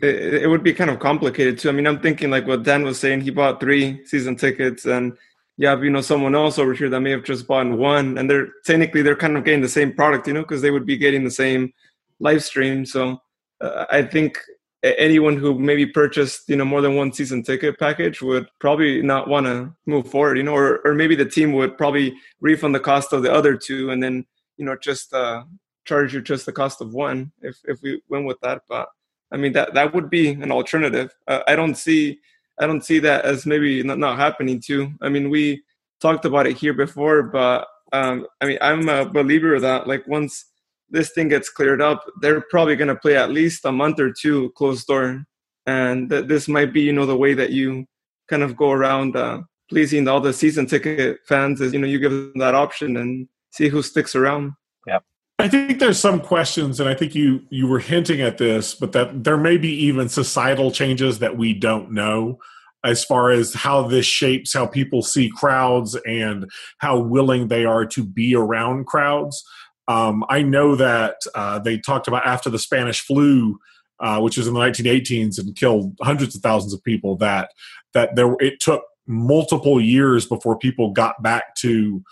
it, 0.00 0.42
it, 0.42 0.46
would 0.46 0.62
be 0.62 0.72
kind 0.72 0.90
of 0.90 1.00
complicated 1.00 1.58
too. 1.58 1.68
I 1.68 1.72
mean, 1.72 1.86
I'm 1.86 2.00
thinking 2.00 2.30
like 2.30 2.46
what 2.46 2.62
Dan 2.62 2.84
was 2.84 3.00
saying. 3.00 3.22
He 3.22 3.30
bought 3.30 3.60
three 3.60 4.04
season 4.06 4.36
tickets, 4.36 4.84
and 4.84 5.16
yeah, 5.56 5.76
you 5.80 5.90
know, 5.90 6.00
someone 6.00 6.34
else 6.34 6.58
over 6.58 6.72
here 6.72 6.88
that 6.88 7.00
may 7.00 7.10
have 7.10 7.24
just 7.24 7.48
bought 7.48 7.66
one, 7.66 8.16
and 8.16 8.30
they're 8.30 8.48
technically 8.64 9.02
they're 9.02 9.16
kind 9.16 9.36
of 9.36 9.44
getting 9.44 9.60
the 9.60 9.68
same 9.68 9.92
product, 9.92 10.28
you 10.28 10.34
know, 10.34 10.42
because 10.42 10.62
they 10.62 10.70
would 10.70 10.86
be 10.86 10.96
getting 10.96 11.24
the 11.24 11.30
same 11.30 11.72
live 12.20 12.44
stream. 12.44 12.86
So 12.86 13.18
uh, 13.60 13.86
I 13.90 14.02
think 14.02 14.38
anyone 14.82 15.36
who 15.36 15.58
maybe 15.58 15.84
purchased 15.84 16.48
you 16.48 16.56
know 16.56 16.64
more 16.64 16.80
than 16.80 16.94
one 16.94 17.12
season 17.12 17.42
ticket 17.42 17.78
package 17.78 18.22
would 18.22 18.46
probably 18.60 19.02
not 19.02 19.26
want 19.26 19.44
to 19.44 19.74
move 19.86 20.08
forward 20.08 20.36
you 20.36 20.44
know 20.44 20.54
or, 20.54 20.78
or 20.86 20.94
maybe 20.94 21.16
the 21.16 21.24
team 21.24 21.52
would 21.52 21.76
probably 21.76 22.14
refund 22.40 22.74
the 22.74 22.80
cost 22.80 23.12
of 23.12 23.22
the 23.22 23.32
other 23.32 23.56
two 23.56 23.90
and 23.90 24.00
then 24.02 24.24
you 24.56 24.64
know 24.64 24.76
just 24.76 25.12
uh, 25.14 25.42
charge 25.88 26.12
you 26.12 26.20
just 26.20 26.44
the 26.44 26.52
cost 26.52 26.82
of 26.82 26.92
one 26.92 27.32
if 27.40 27.56
if 27.64 27.80
we 27.82 28.02
went 28.08 28.26
with 28.26 28.38
that. 28.42 28.62
But 28.68 28.88
I 29.32 29.38
mean 29.38 29.54
that 29.54 29.74
that 29.74 29.94
would 29.94 30.10
be 30.10 30.28
an 30.28 30.52
alternative. 30.52 31.16
Uh, 31.26 31.40
I 31.48 31.56
don't 31.56 31.76
see 31.76 32.20
I 32.60 32.66
don't 32.66 32.84
see 32.84 32.98
that 33.00 33.24
as 33.24 33.46
maybe 33.46 33.82
not, 33.82 33.98
not 33.98 34.18
happening 34.18 34.60
too. 34.60 34.92
I 35.00 35.08
mean 35.08 35.30
we 35.30 35.62
talked 36.00 36.26
about 36.26 36.46
it 36.46 36.56
here 36.56 36.74
before, 36.74 37.22
but 37.22 37.66
um, 37.92 38.26
I 38.40 38.46
mean 38.46 38.58
I'm 38.60 38.88
a 38.88 39.08
believer 39.08 39.58
that 39.58 39.88
like 39.88 40.06
once 40.06 40.44
this 40.90 41.10
thing 41.10 41.28
gets 41.28 41.48
cleared 41.48 41.82
up, 41.82 42.04
they're 42.20 42.44
probably 42.50 42.76
going 42.76 42.88
to 42.88 42.96
play 42.96 43.16
at 43.16 43.30
least 43.30 43.64
a 43.64 43.72
month 43.72 44.00
or 44.00 44.12
two 44.12 44.50
closed 44.56 44.86
door, 44.86 45.24
and 45.66 46.08
that 46.10 46.28
this 46.28 46.48
might 46.48 46.72
be 46.72 46.82
you 46.82 46.92
know 46.92 47.06
the 47.06 47.16
way 47.16 47.34
that 47.34 47.50
you 47.50 47.86
kind 48.28 48.42
of 48.42 48.56
go 48.56 48.70
around 48.70 49.16
uh, 49.16 49.40
pleasing 49.68 50.08
all 50.08 50.20
the 50.20 50.32
season 50.32 50.66
ticket 50.66 51.18
fans 51.26 51.60
is 51.60 51.72
you 51.72 51.78
know 51.78 51.86
you 51.86 51.98
give 51.98 52.12
them 52.12 52.32
that 52.36 52.54
option 52.54 52.96
and 52.96 53.28
see 53.50 53.68
who 53.68 53.82
sticks 53.82 54.14
around. 54.14 54.52
Yeah. 54.86 55.00
I 55.38 55.48
think 55.48 55.78
there's 55.78 56.00
some 56.00 56.20
questions, 56.20 56.80
and 56.80 56.88
I 56.88 56.94
think 56.94 57.14
you 57.14 57.42
you 57.50 57.66
were 57.66 57.78
hinting 57.78 58.20
at 58.20 58.38
this, 58.38 58.74
but 58.74 58.92
that 58.92 59.24
there 59.24 59.36
may 59.36 59.56
be 59.56 59.72
even 59.84 60.08
societal 60.08 60.70
changes 60.70 61.18
that 61.20 61.36
we 61.36 61.54
don't 61.54 61.92
know 61.92 62.38
as 62.84 63.04
far 63.04 63.30
as 63.30 63.54
how 63.54 63.82
this 63.82 64.06
shapes 64.06 64.54
how 64.54 64.66
people 64.66 65.02
see 65.02 65.28
crowds 65.28 65.96
and 66.06 66.48
how 66.78 66.98
willing 66.98 67.48
they 67.48 67.64
are 67.64 67.84
to 67.84 68.04
be 68.04 68.34
around 68.34 68.86
crowds. 68.86 69.44
Um, 69.88 70.24
I 70.28 70.42
know 70.42 70.76
that 70.76 71.16
uh, 71.34 71.58
they 71.58 71.78
talked 71.78 72.06
about 72.06 72.26
after 72.26 72.50
the 72.50 72.58
Spanish 72.58 73.00
flu, 73.00 73.58
uh, 73.98 74.20
which 74.20 74.36
was 74.36 74.46
in 74.46 74.54
the 74.54 74.60
1918s 74.60 75.38
and 75.38 75.56
killed 75.56 75.96
hundreds 76.00 76.36
of 76.36 76.42
thousands 76.42 76.74
of 76.74 76.84
people, 76.84 77.16
that 77.16 77.50
that 77.94 78.14
there 78.14 78.36
it 78.38 78.60
took 78.60 78.84
multiple 79.06 79.80
years 79.80 80.26
before 80.26 80.58
people 80.58 80.90
got 80.92 81.22
back 81.22 81.54
to 81.56 82.02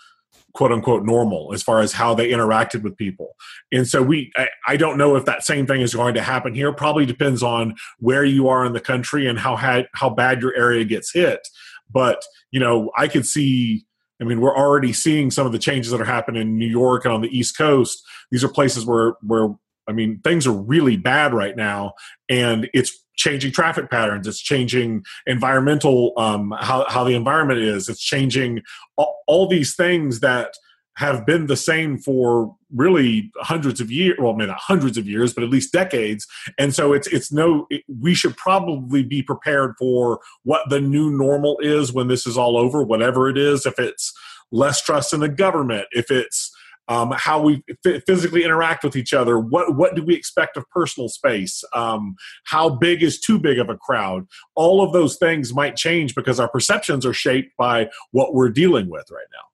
quote 0.57 0.71
unquote 0.71 1.05
normal 1.05 1.53
as 1.53 1.61
far 1.61 1.81
as 1.81 1.93
how 1.93 2.15
they 2.15 2.31
interacted 2.31 2.81
with 2.81 2.97
people. 2.97 3.35
And 3.71 3.87
so 3.87 4.01
we 4.01 4.31
I, 4.35 4.47
I, 4.67 4.75
don't 4.75 4.97
know 4.97 5.15
if 5.15 5.25
that 5.25 5.43
same 5.43 5.67
thing 5.67 5.81
is 5.81 5.93
going 5.93 6.15
to 6.15 6.21
happen 6.21 6.55
here. 6.55 6.73
Probably 6.73 7.05
depends 7.05 7.43
on 7.43 7.75
where 7.99 8.25
you 8.25 8.49
are 8.49 8.65
in 8.65 8.73
the 8.73 8.79
country 8.79 9.27
and 9.27 9.37
how 9.37 9.55
had, 9.55 9.87
how 9.93 10.09
bad 10.09 10.41
your 10.41 10.55
area 10.55 10.83
gets 10.83 11.13
hit. 11.13 11.47
But, 11.91 12.23
you 12.49 12.59
know, 12.59 12.91
I 12.97 13.07
could 13.07 13.27
see 13.27 13.85
I 14.21 14.23
mean, 14.23 14.41
we're 14.41 14.57
already 14.57 14.93
seeing 14.93 15.29
some 15.31 15.45
of 15.45 15.51
the 15.51 15.59
changes 15.59 15.91
that 15.91 16.01
are 16.01 16.05
happening 16.05 16.41
in 16.41 16.57
New 16.57 16.67
York 16.67 17.05
and 17.05 17.13
on 17.13 17.21
the 17.21 17.37
East 17.37 17.57
Coast. 17.57 18.03
These 18.31 18.43
are 18.43 18.49
places 18.49 18.85
where 18.85 19.15
where 19.21 19.49
I 19.89 19.93
mean, 19.93 20.19
things 20.23 20.45
are 20.45 20.51
really 20.51 20.97
bad 20.97 21.33
right 21.33 21.55
now, 21.55 21.93
and 22.29 22.69
it's 22.73 23.05
changing 23.17 23.51
traffic 23.51 23.89
patterns 23.89 24.27
it's 24.27 24.39
changing 24.39 25.03
environmental 25.25 26.13
um, 26.17 26.53
how, 26.59 26.85
how 26.87 27.03
the 27.03 27.15
environment 27.15 27.59
is 27.59 27.89
it's 27.89 27.99
changing 27.99 28.61
all, 28.95 29.19
all, 29.25 29.47
these 29.47 29.75
things 29.75 30.19
that 30.19 30.53
have 30.97 31.25
been 31.25 31.45
the 31.45 31.55
same 31.55 31.97
for 31.97 32.55
really 32.73 33.31
hundreds 33.37 33.79
of 33.79 33.91
years 33.91 34.17
well 34.19 34.33
maybe 34.33 34.49
not 34.49 34.59
hundreds 34.59 34.97
of 34.97 35.07
years 35.07 35.33
but 35.33 35.43
at 35.43 35.49
least 35.49 35.71
decades 35.71 36.27
and 36.57 36.73
so 36.73 36.91
it's 36.91 37.07
it's 37.07 37.31
no 37.31 37.65
it, 37.69 37.83
we 38.01 38.13
should 38.13 38.35
probably 38.35 39.03
be 39.03 39.21
prepared 39.23 39.73
for 39.77 40.19
what 40.43 40.67
the 40.69 40.81
new 40.81 41.09
normal 41.11 41.57
is 41.61 41.93
when 41.93 42.07
this 42.07 42.27
is 42.27 42.37
all 42.37 42.57
over 42.57 42.83
whatever 42.83 43.29
it 43.29 43.37
is 43.37 43.65
if 43.65 43.79
it's 43.79 44.13
less 44.51 44.81
trust 44.81 45.13
in 45.13 45.19
the 45.19 45.29
government 45.29 45.85
if 45.91 46.11
it's 46.11 46.51
um, 46.89 47.11
how 47.15 47.41
we 47.41 47.63
f- 47.85 48.03
physically 48.05 48.43
interact 48.43 48.83
with 48.83 48.95
each 48.95 49.13
other. 49.13 49.37
What 49.39 49.75
what 49.75 49.95
do 49.95 50.03
we 50.03 50.15
expect 50.15 50.55
of 50.57 50.63
personal 50.69 51.09
space? 51.09 51.63
Um, 51.73 52.15
how 52.45 52.69
big 52.69 53.03
is 53.03 53.19
too 53.19 53.39
big 53.39 53.59
of 53.59 53.69
a 53.69 53.77
crowd? 53.77 54.25
All 54.55 54.81
of 54.81 54.93
those 54.93 55.17
things 55.17 55.53
might 55.53 55.75
change 55.75 56.15
because 56.15 56.39
our 56.39 56.49
perceptions 56.49 57.05
are 57.05 57.13
shaped 57.13 57.51
by 57.57 57.89
what 58.11 58.33
we're 58.33 58.49
dealing 58.49 58.89
with 58.89 59.05
right 59.11 59.27
now. 59.33 59.47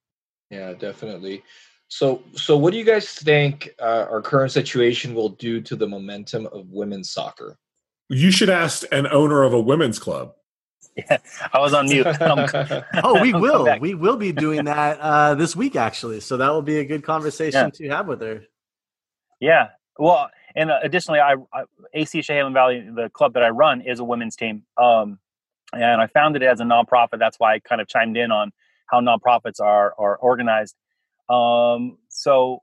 Yeah, 0.54 0.74
definitely. 0.74 1.44
So, 1.88 2.24
so 2.36 2.58
what 2.58 2.74
do 2.74 2.78
you 2.78 2.86
guys 2.86 3.10
think 3.10 3.70
uh, 3.80 4.06
our 4.10 4.22
current 4.22 4.52
situation 4.52 5.16
will 5.16 5.30
do 5.30 5.62
to 5.62 5.76
the 5.76 5.88
momentum 5.88 6.48
of 6.48 6.70
women's 6.70 7.10
soccer? 7.10 7.58
You 8.10 8.32
should 8.32 8.50
ask 8.50 8.84
an 8.92 9.08
owner 9.08 9.44
of 9.44 9.54
a 9.54 9.60
women's 9.60 9.98
club. 9.98 10.34
Yeah, 10.96 11.18
I 11.54 11.60
was 11.60 11.74
on 11.74 11.88
mute. 11.88 12.06
oh, 12.22 13.20
we 13.20 13.34
will. 13.46 13.80
We 13.80 13.96
will 13.96 14.18
be 14.18 14.32
doing 14.32 14.66
that 14.66 15.00
uh, 15.00 15.36
this 15.36 15.56
week, 15.56 15.76
actually. 15.76 16.20
So 16.20 16.38
that 16.38 16.50
will 16.50 16.62
be 16.62 16.78
a 16.78 16.86
good 16.86 17.04
conversation 17.04 17.72
yeah. 17.80 17.88
to 17.88 17.90
have 17.90 18.08
with 18.08 18.22
her. 18.22 18.44
Yeah. 19.40 19.70
Well, 19.98 20.30
and 20.56 20.70
uh, 20.70 20.80
additionally, 20.84 21.20
I, 21.20 21.36
I 21.52 21.64
AC 21.94 22.20
Chehalem 22.20 22.54
Valley, 22.54 22.88
the 22.94 23.10
club 23.10 23.34
that 23.34 23.44
I 23.44 23.50
run, 23.50 23.82
is 23.82 24.00
a 24.00 24.04
women's 24.04 24.36
team, 24.36 24.64
um, 24.78 25.20
and 25.72 26.00
I 26.00 26.08
founded 26.08 26.44
it 26.44 26.46
as 26.46 26.60
a 26.60 26.64
nonprofit. 26.64 27.18
That's 27.18 27.40
why 27.40 27.56
I 27.56 27.60
kind 27.60 27.82
of 27.82 27.88
chimed 27.88 28.18
in 28.18 28.32
on 28.32 28.52
how 28.94 29.02
nonprofits 29.02 29.60
are 29.60 29.94
are 29.98 30.18
organized. 30.18 30.76
Um, 31.30 31.98
so 32.10 32.60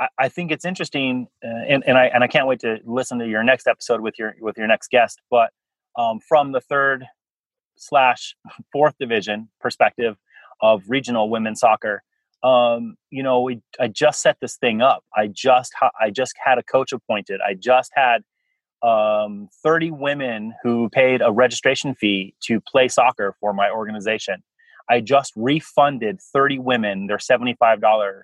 I, 0.00 0.08
I, 0.18 0.28
think 0.28 0.50
it's 0.52 0.64
interesting, 0.64 1.26
uh, 1.44 1.48
and, 1.68 1.84
and 1.86 1.98
I 1.98 2.06
and 2.06 2.24
I 2.24 2.28
can't 2.28 2.46
wait 2.46 2.60
to 2.60 2.78
listen 2.84 3.18
to 3.18 3.28
your 3.28 3.42
next 3.42 3.66
episode 3.66 4.00
with 4.00 4.18
your 4.18 4.34
with 4.40 4.56
your 4.56 4.66
next 4.66 4.90
guest. 4.90 5.20
But 5.30 5.50
um, 5.96 6.20
from 6.20 6.52
the 6.52 6.60
third 6.60 7.04
slash 7.76 8.34
fourth 8.72 8.94
division 8.98 9.48
perspective 9.60 10.16
of 10.60 10.82
regional 10.88 11.28
women's 11.28 11.60
soccer 11.60 12.02
um, 12.44 12.96
you 13.10 13.22
know 13.22 13.40
we 13.40 13.60
i 13.80 13.88
just 13.88 14.22
set 14.22 14.36
this 14.40 14.56
thing 14.56 14.80
up 14.80 15.02
i 15.16 15.26
just 15.26 15.72
i 16.00 16.10
just 16.10 16.34
had 16.42 16.58
a 16.58 16.62
coach 16.62 16.92
appointed 16.92 17.40
i 17.46 17.54
just 17.54 17.90
had 17.94 18.22
um, 18.82 19.48
30 19.62 19.92
women 19.92 20.54
who 20.62 20.90
paid 20.90 21.22
a 21.22 21.32
registration 21.32 21.94
fee 21.94 22.34
to 22.42 22.60
play 22.60 22.86
soccer 22.86 23.34
for 23.40 23.54
my 23.54 23.70
organization 23.70 24.42
i 24.88 25.00
just 25.00 25.32
refunded 25.36 26.20
30 26.20 26.58
women 26.58 27.06
their 27.06 27.18
$75 27.18 28.22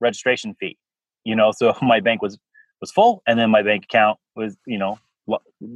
registration 0.00 0.54
fee 0.58 0.76
you 1.24 1.36
know 1.36 1.52
so 1.52 1.74
my 1.82 2.00
bank 2.00 2.22
was 2.22 2.38
was 2.80 2.90
full 2.90 3.22
and 3.26 3.38
then 3.38 3.50
my 3.50 3.62
bank 3.62 3.84
account 3.84 4.18
was 4.34 4.56
you 4.66 4.78
know 4.78 4.98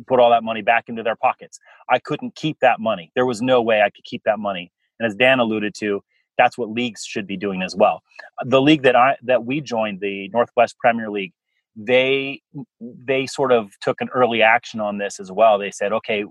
put 0.06 0.20
all 0.20 0.30
that 0.30 0.44
money 0.44 0.62
back 0.62 0.88
into 0.88 1.02
their 1.02 1.16
pockets. 1.16 1.58
I 1.88 1.98
couldn't 1.98 2.34
keep 2.34 2.58
that 2.60 2.80
money. 2.80 3.10
There 3.14 3.26
was 3.26 3.42
no 3.42 3.60
way 3.62 3.82
I 3.82 3.90
could 3.90 4.04
keep 4.04 4.22
that 4.24 4.38
money. 4.38 4.70
And 4.98 5.06
as 5.06 5.14
Dan 5.14 5.38
alluded 5.38 5.74
to, 5.78 6.02
that's 6.38 6.56
what 6.56 6.70
leagues 6.70 7.04
should 7.04 7.26
be 7.26 7.36
doing 7.36 7.62
as 7.62 7.74
well. 7.74 8.02
The 8.44 8.62
league 8.62 8.82
that 8.82 8.96
I 8.96 9.16
that 9.24 9.44
we 9.44 9.60
joined, 9.60 10.00
the 10.00 10.28
Northwest 10.28 10.78
Premier 10.78 11.10
League, 11.10 11.32
they 11.76 12.40
they 12.80 13.26
sort 13.26 13.52
of 13.52 13.72
took 13.80 14.00
an 14.00 14.08
early 14.14 14.42
action 14.42 14.80
on 14.80 14.98
this 14.98 15.20
as 15.20 15.30
well. 15.30 15.58
They 15.58 15.70
said, 15.70 15.92
okay, 15.92 16.24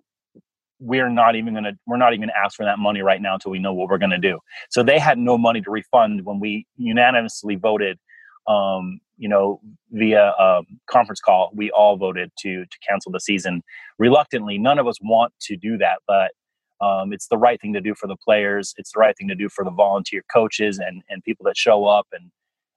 we're 0.79 1.09
not 1.09 1.35
even 1.35 1.53
going 1.53 1.65
to 1.65 1.77
we're 1.85 1.97
not 1.97 2.13
even 2.13 2.21
going 2.21 2.29
to 2.29 2.37
ask 2.37 2.55
for 2.55 2.65
that 2.65 2.79
money 2.79 3.01
right 3.01 3.21
now 3.21 3.33
until 3.35 3.51
we 3.51 3.59
know 3.59 3.73
what 3.73 3.89
we're 3.89 3.97
going 3.97 4.09
to 4.11 4.17
do. 4.17 4.39
So 4.69 4.83
they 4.83 4.99
had 4.99 5.17
no 5.17 5.37
money 5.37 5.61
to 5.61 5.69
refund 5.69 6.25
when 6.25 6.39
we 6.39 6.65
unanimously 6.77 7.55
voted 7.55 7.99
um, 8.47 8.99
you 9.17 9.27
know 9.27 9.59
via 9.91 10.33
conference 10.89 11.19
call 11.19 11.51
we 11.53 11.69
all 11.71 11.97
voted 11.97 12.31
to 12.39 12.65
to 12.65 12.77
cancel 12.87 13.11
the 13.11 13.19
season. 13.19 13.61
Reluctantly 13.97 14.57
none 14.57 14.79
of 14.79 14.87
us 14.87 14.97
want 15.01 15.33
to 15.41 15.57
do 15.57 15.77
that 15.77 15.99
but 16.07 16.31
um, 16.81 17.11
it's 17.11 17.27
the 17.27 17.37
right 17.37 17.59
thing 17.59 17.73
to 17.73 17.81
do 17.81 17.93
for 17.93 18.07
the 18.07 18.15
players 18.15 18.73
it's 18.77 18.93
the 18.93 18.99
right 18.99 19.15
thing 19.17 19.27
to 19.27 19.35
do 19.35 19.49
for 19.49 19.65
the 19.65 19.71
volunteer 19.71 20.23
coaches 20.33 20.79
and 20.79 21.03
and 21.09 21.23
people 21.23 21.43
that 21.43 21.57
show 21.57 21.85
up 21.85 22.07
and 22.13 22.31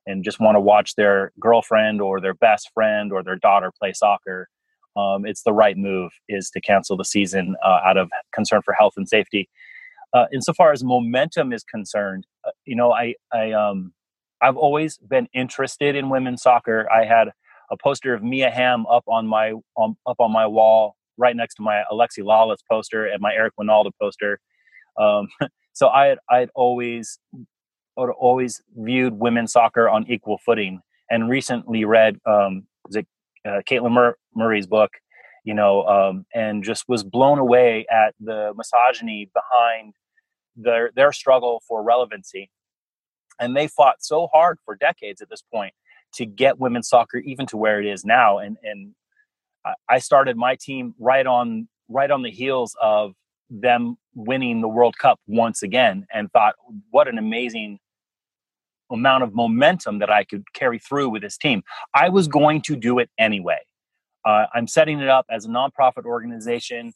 and 0.07 0.24
just 0.24 0.40
want 0.40 0.57
to 0.57 0.61
watch 0.61 0.96
their 0.96 1.30
girlfriend 1.38 2.00
or 2.00 2.20
their 2.20 2.34
best 2.34 2.70
friend 2.74 3.12
or 3.12 3.22
their 3.22 3.36
daughter 3.36 3.70
play 3.78 3.92
soccer 3.92 4.48
um, 4.97 5.24
it's 5.24 5.43
the 5.43 5.53
right 5.53 5.76
move 5.76 6.12
is 6.28 6.51
to 6.51 6.61
cancel 6.61 6.97
the 6.97 7.05
season 7.05 7.57
uh, 7.64 7.80
out 7.84 7.97
of 7.97 8.11
concern 8.34 8.61
for 8.62 8.74
health 8.74 8.95
and 8.97 9.09
safety. 9.09 9.49
Uh, 10.12 10.26
insofar 10.32 10.72
as 10.72 10.84
momentum 10.84 11.53
is 11.53 11.64
concerned, 11.64 12.26
uh, 12.47 12.51
you 12.66 12.76
know, 12.76 12.93
I, 12.93 13.14
I, 13.32 13.53
um, 13.53 13.93
I've 14.43 14.57
always 14.57 14.99
been 14.99 15.28
interested 15.32 15.97
in 15.97 16.11
women's 16.11 16.43
soccer. 16.43 16.86
I 16.93 17.05
had 17.05 17.28
a 17.70 17.76
poster 17.82 18.12
of 18.12 18.22
Mia 18.22 18.51
Hamm 18.51 18.86
up 18.86 19.05
on 19.07 19.26
my 19.26 19.55
um, 19.80 19.97
up 20.07 20.16
on 20.18 20.30
my 20.32 20.47
wall, 20.47 20.97
right 21.16 21.34
next 21.34 21.55
to 21.57 21.62
my 21.62 21.82
Alexi 21.90 22.18
Lalas 22.18 22.59
poster 22.70 23.07
and 23.07 23.20
my 23.20 23.32
Eric 23.32 23.55
Wynalda 23.59 23.90
poster. 24.01 24.38
Um, 25.01 25.28
so 25.72 25.88
I 25.88 26.07
had 26.07 26.18
I'd 26.28 26.51
always 26.55 27.18
I'd 27.34 28.11
always 28.18 28.61
viewed 28.76 29.14
women's 29.14 29.53
soccer 29.53 29.88
on 29.88 30.05
equal 30.11 30.38
footing, 30.45 30.80
and 31.09 31.30
recently 31.30 31.84
read 31.84 32.18
um, 32.26 32.66
uh, 33.47 33.61
Caitlin 33.68 33.93
Mur- 33.93 34.16
Murray's 34.34 34.66
book, 34.66 34.90
you 35.45 35.55
know, 35.55 35.84
um, 35.84 36.26
and 36.34 36.62
just 36.62 36.84
was 36.88 37.05
blown 37.05 37.38
away 37.38 37.86
at 37.90 38.14
the 38.20 38.53
misogyny 38.57 39.30
behind 39.34 39.95
their 40.57 40.90
their 40.95 41.12
struggle 41.12 41.62
for 41.66 41.82
relevancy. 41.82 42.51
And 43.40 43.57
they 43.57 43.66
fought 43.66 43.97
so 44.01 44.28
hard 44.32 44.59
for 44.64 44.76
decades 44.76 45.20
at 45.22 45.30
this 45.30 45.43
point 45.53 45.74
to 46.14 46.26
get 46.26 46.61
women's 46.61 46.88
soccer 46.88 47.18
even 47.18 47.47
to 47.47 47.57
where 47.57 47.80
it 47.80 47.86
is 47.86 48.05
now. 48.05 48.38
And 48.38 48.57
and 48.62 48.95
I 49.88 49.99
started 49.99 50.36
my 50.36 50.57
team 50.57 50.95
right 50.99 51.26
on 51.26 51.68
right 51.88 52.11
on 52.11 52.22
the 52.22 52.30
heels 52.30 52.76
of 52.80 53.12
them 53.51 53.97
winning 54.14 54.61
the 54.61 54.68
World 54.68 54.97
Cup 54.99 55.20
once 55.26 55.62
again, 55.62 56.07
and 56.12 56.30
thought, 56.32 56.55
what 56.90 57.09
an 57.09 57.18
amazing 57.18 57.78
amount 58.93 59.24
of 59.24 59.34
momentum 59.34 59.99
that 59.99 60.11
I 60.11 60.24
could 60.24 60.45
carry 60.55 60.78
through 60.78 61.11
with 61.11 61.22
this 61.22 61.36
team. 61.36 61.62
I 61.95 62.09
was 62.09 62.28
going 62.28 62.62
to 62.62 62.76
do 62.76 62.99
it 62.99 63.11
anyway. 63.18 63.61
Uh, 64.24 64.47
I'm 64.55 64.66
setting 64.66 65.01
it 65.01 65.09
up 65.09 65.26
as 65.30 65.45
a 65.47 65.49
nonprofit 65.49 66.05
organization 66.05 66.93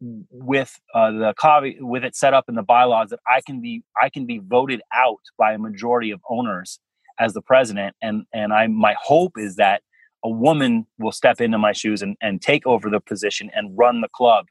with 0.00 0.78
uh, 0.94 1.10
the 1.10 1.74
with 1.80 2.04
it 2.04 2.14
set 2.14 2.34
up 2.34 2.44
in 2.48 2.54
the 2.54 2.62
bylaws 2.62 3.10
that 3.10 3.20
I 3.28 3.40
can 3.44 3.60
be 3.60 3.82
I 4.00 4.08
can 4.08 4.26
be 4.26 4.38
voted 4.38 4.80
out 4.94 5.20
by 5.36 5.52
a 5.52 5.58
majority 5.58 6.10
of 6.10 6.20
owners 6.28 6.78
as 7.18 7.34
the 7.34 7.42
president, 7.42 7.96
and 8.00 8.24
and 8.32 8.52
I 8.52 8.66
my 8.68 8.94
hope 9.00 9.32
is 9.36 9.56
that 9.56 9.82
a 10.24 10.30
woman 10.30 10.86
will 10.98 11.12
step 11.12 11.40
into 11.40 11.58
my 11.58 11.72
shoes 11.72 12.02
and, 12.02 12.16
and 12.20 12.42
take 12.42 12.66
over 12.66 12.90
the 12.90 13.00
position 13.00 13.50
and 13.54 13.76
run 13.76 14.00
the 14.00 14.08
club 14.08 14.46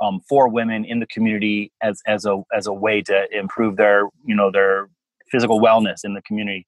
um, 0.00 0.20
for 0.28 0.48
women 0.48 0.84
in 0.84 1.00
the 1.00 1.06
community 1.06 1.72
as 1.82 2.02
as 2.06 2.24
a 2.26 2.42
as 2.54 2.66
a 2.66 2.72
way 2.72 3.02
to 3.02 3.26
improve 3.32 3.76
their 3.76 4.08
you 4.24 4.34
know 4.34 4.50
their 4.50 4.88
physical 5.30 5.60
wellness 5.60 6.04
in 6.04 6.14
the 6.14 6.22
community. 6.22 6.66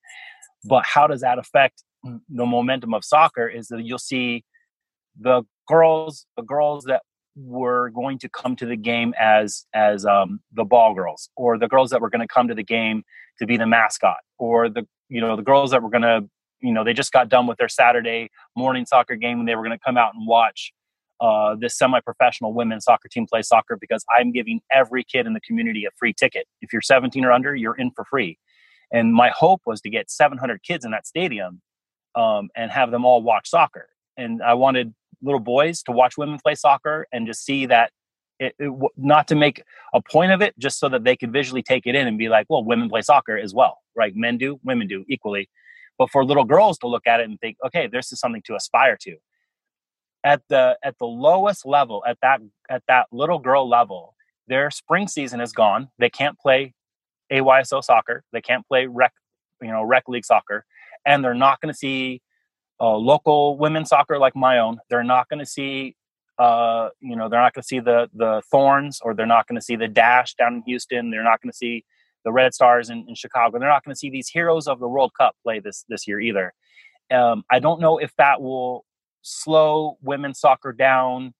But 0.65 0.85
how 0.85 1.07
does 1.07 1.21
that 1.23 1.39
affect 1.39 1.83
the 2.05 2.47
momentum 2.47 2.95
of 2.95 3.05
soccer? 3.05 3.49
Is 3.49 3.69
that 3.69 3.83
you'll 3.85 3.99
see 3.99 4.45
the 5.19 5.43
girls, 5.69 6.27
the 6.37 6.43
girls 6.43 6.85
that 6.85 7.03
were 7.35 7.91
going 7.91 8.19
to 8.19 8.29
come 8.29 8.57
to 8.57 8.67
the 8.67 8.77
game 8.77 9.15
as 9.19 9.65
as 9.75 10.05
um, 10.05 10.41
the 10.53 10.65
ball 10.65 10.95
girls, 10.95 11.31
or 11.37 11.59
the 11.59 11.69
girls 11.69 11.91
that 11.91 12.01
were 12.01 12.11
going 12.11 12.27
to 12.27 12.33
come 12.33 12.49
to 12.49 12.55
the 12.55 12.63
game 12.63 13.03
to 13.39 13.47
be 13.47 13.57
the 13.57 13.67
mascot, 13.67 14.19
or 14.39 14.69
the 14.69 14.87
you 15.09 15.21
know 15.21 15.37
the 15.37 15.43
girls 15.43 15.71
that 15.71 15.83
were 15.83 15.91
going 15.91 16.03
to 16.03 16.29
you 16.61 16.73
know 16.73 16.85
they 16.85 16.93
just 16.93 17.13
got 17.13 17.29
done 17.29 17.47
with 17.47 17.59
their 17.59 17.69
Saturday 17.69 18.31
morning 18.57 18.87
soccer 18.87 19.17
game 19.17 19.41
and 19.41 19.49
they 19.49 19.55
were 19.55 19.65
going 19.65 19.77
to 19.77 19.85
come 19.85 19.97
out 19.97 20.15
and 20.15 20.27
watch 20.27 20.73
uh, 21.21 21.55
this 21.59 21.79
semi-professional 21.79 22.53
women's 22.53 22.85
soccer 22.85 23.09
team 23.09 23.27
play 23.27 23.43
soccer 23.43 23.77
because 23.81 24.05
I'm 24.15 24.33
giving 24.33 24.61
every 24.73 25.05
kid 25.05 25.27
in 25.27 25.35
the 25.35 25.41
community 25.41 25.85
a 25.85 25.91
free 25.97 26.13
ticket. 26.13 26.47
If 26.61 26.73
you're 26.73 26.83
17 26.83 27.25
or 27.25 27.31
under, 27.31 27.55
you're 27.55 27.77
in 27.77 27.93
for 27.95 28.05
free. 28.05 28.39
And 28.93 29.15
my 29.15 29.31
hope 29.35 29.63
was 29.65 29.81
to 29.83 29.91
get 29.91 30.11
700 30.11 30.63
kids 30.63 30.85
in 30.85 30.91
that 30.91 31.07
stadium 31.07 31.63
um, 32.15 32.51
and 32.55 32.71
have 32.71 32.91
them 32.91 33.05
all 33.05 33.23
watch 33.23 33.49
soccer. 33.49 33.89
And 34.17 34.43
I 34.43 34.55
wanted 34.55 34.95
little 35.23 35.41
boys 35.41 35.83
to 35.85 35.93
watch 35.93 36.19
women 36.19 36.39
play 36.43 36.55
soccer 36.55 37.07
and 37.13 37.27
just 37.27 37.45
see 37.45 37.67
that 37.67 37.91
it, 38.39 38.55
it, 38.59 38.73
not 38.97 39.29
to 39.29 39.35
make 39.35 39.63
a 39.95 40.03
point 40.03 40.33
of 40.33 40.43
it, 40.43 40.59
just 40.59 40.79
so 40.79 40.89
that 40.89 41.05
they 41.05 41.17
could 41.17 41.33
visually 41.33 41.63
take 41.63 41.87
it 41.87 41.95
in 41.95 42.07
and 42.07 42.19
be 42.19 42.29
like, 42.29 42.47
well, 42.51 42.65
women 42.65 42.89
play 42.89 43.03
soccer 43.03 43.39
as 43.39 43.55
well, 43.55 43.79
right? 43.97 44.15
Men 44.15 44.37
do, 44.37 44.59
women 44.65 44.89
do 44.89 45.05
equally. 45.09 45.49
But 45.97 46.11
for 46.11 46.25
little 46.25 46.45
girls 46.45 46.79
to 46.79 46.89
look 46.89 47.07
at 47.07 47.21
it 47.21 47.29
and 47.29 47.39
think, 47.41 47.57
okay, 47.65 47.87
this 47.87 48.13
is 48.13 48.19
something 48.19 48.43
to 48.47 48.57
aspire 48.57 48.97
to. 49.03 49.17
At 50.25 50.43
the 50.49 50.79
at 50.85 50.99
the 50.99 51.07
lowest 51.07 51.67
level, 51.67 52.05
at 52.07 52.17
that 52.23 52.41
at 52.71 52.83
that 52.87 53.07
little 53.11 53.41
girl 53.41 53.69
level, 53.69 54.15
their 54.47 54.71
spring 54.71 55.09
season 55.09 55.41
is 55.41 55.53
gone. 55.53 55.89
They 55.99 56.11
can't 56.11 56.39
play 56.39 56.75
AYSO 57.33 57.83
soccer. 57.83 58.25
They 58.33 58.41
can't 58.41 58.67
play 58.67 58.87
rec, 58.87 59.13
you 59.61 59.69
know, 59.69 59.83
rec 59.83 60.09
league 60.09 60.25
soccer, 60.25 60.65
and 61.07 61.25
they're 61.25 61.35
not 61.35 61.61
going 61.61 61.73
to 61.73 61.79
see 61.79 62.21
uh, 62.81 62.97
local 62.97 63.59
women's 63.59 63.89
soccer 63.89 64.19
like 64.19 64.35
my 64.35 64.59
own. 64.59 64.79
They're 64.91 65.05
not 65.05 65.29
going 65.29 65.41
to 65.41 65.47
see, 65.47 65.97
uh, 66.39 66.89
you 67.01 67.17
know, 67.17 67.29
they're 67.29 67.41
not 67.41 67.55
going 67.55 67.63
to 67.63 67.67
see 67.67 67.81
the 67.81 68.09
the 68.15 68.43
Thorns 68.51 69.01
or 69.03 69.15
they're 69.15 69.27
not 69.27 69.47
going 69.47 69.59
to 69.59 69.65
see 69.65 69.77
the 69.77 69.89
Dash 69.89 70.35
down 70.35 70.55
in 70.55 70.63
Houston. 70.67 71.11
They're 71.11 71.25
not 71.25 71.41
going 71.41 71.51
to 71.51 71.57
see 71.57 71.85
the 72.25 72.33
Red 72.33 72.55
Stars 72.55 72.91
in, 72.91 73.05
in 73.09 73.15
Chicago. 73.15 73.59
They're 73.59 73.69
not 73.69 73.85
going 73.85 73.95
to 73.95 73.99
see 73.99 74.11
these 74.11 74.29
heroes 74.29 74.67
of 74.69 74.79
the 74.79 74.89
World 74.89 75.13
Cup 75.19 75.35
play 75.43 75.61
this 75.61 75.85
this 75.89 76.07
year 76.07 76.21
either. 76.21 76.53
Um, 77.11 77.45
I 77.51 77.59
don't 77.59 77.81
know 77.81 77.99
if 77.99 78.13
that 78.17 78.41
will 78.41 78.85
slow 79.23 79.99
women's 80.03 80.41
soccer 80.41 80.73
down 80.73 81.35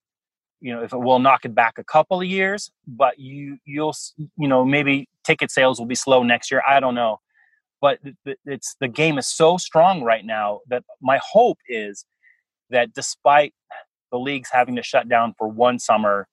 you 0.63 0.73
know 0.73 0.81
if 0.81 0.93
it 0.93 0.97
will 0.97 1.19
knock 1.19 1.45
it 1.45 1.53
back 1.53 1.77
a 1.77 1.83
couple 1.83 2.19
of 2.21 2.25
years 2.25 2.71
but 2.87 3.19
you 3.19 3.57
you'll 3.65 3.93
you 4.17 4.47
know 4.47 4.65
maybe 4.65 5.07
ticket 5.23 5.51
sales 5.51 5.77
will 5.77 5.85
be 5.85 5.93
slow 5.93 6.23
next 6.23 6.49
year 6.49 6.63
i 6.67 6.79
don't 6.79 6.95
know. 6.95 7.19
But 7.81 7.99
it's 8.45 8.77
the 8.79 8.87
game 8.87 9.17
is 9.17 9.27
so 9.27 9.57
strong 9.57 10.03
right 10.03 10.23
now 10.25 10.61
that 10.69 10.85
my 11.01 11.19
hope 11.21 11.57
is 11.67 12.05
that 12.69 12.93
despite 12.93 13.53
the 14.09 14.17
leagues 14.17 14.49
having 14.49 14.77
to 14.77 14.83
shut 14.83 15.09
down 15.09 15.33
for 15.37 15.49
one 15.49 15.79
summer 15.79 16.29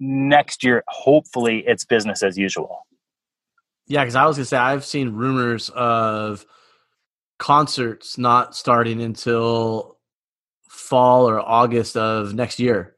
next 0.00 0.64
year 0.64 0.82
hopefully 0.88 1.62
it's 1.68 1.84
business 1.84 2.24
as 2.24 2.36
usual. 2.36 2.84
Yeah 3.86 4.02
because 4.02 4.16
i 4.16 4.26
was 4.26 4.36
gonna 4.36 4.46
say 4.46 4.56
i've 4.56 4.84
seen 4.84 5.10
rumors 5.10 5.70
of 5.70 6.44
concerts 7.38 8.18
not 8.18 8.56
starting 8.56 9.00
until 9.00 9.98
fall 10.68 11.28
or 11.28 11.38
august 11.40 11.96
of 11.96 12.34
next 12.34 12.58
year 12.58 12.96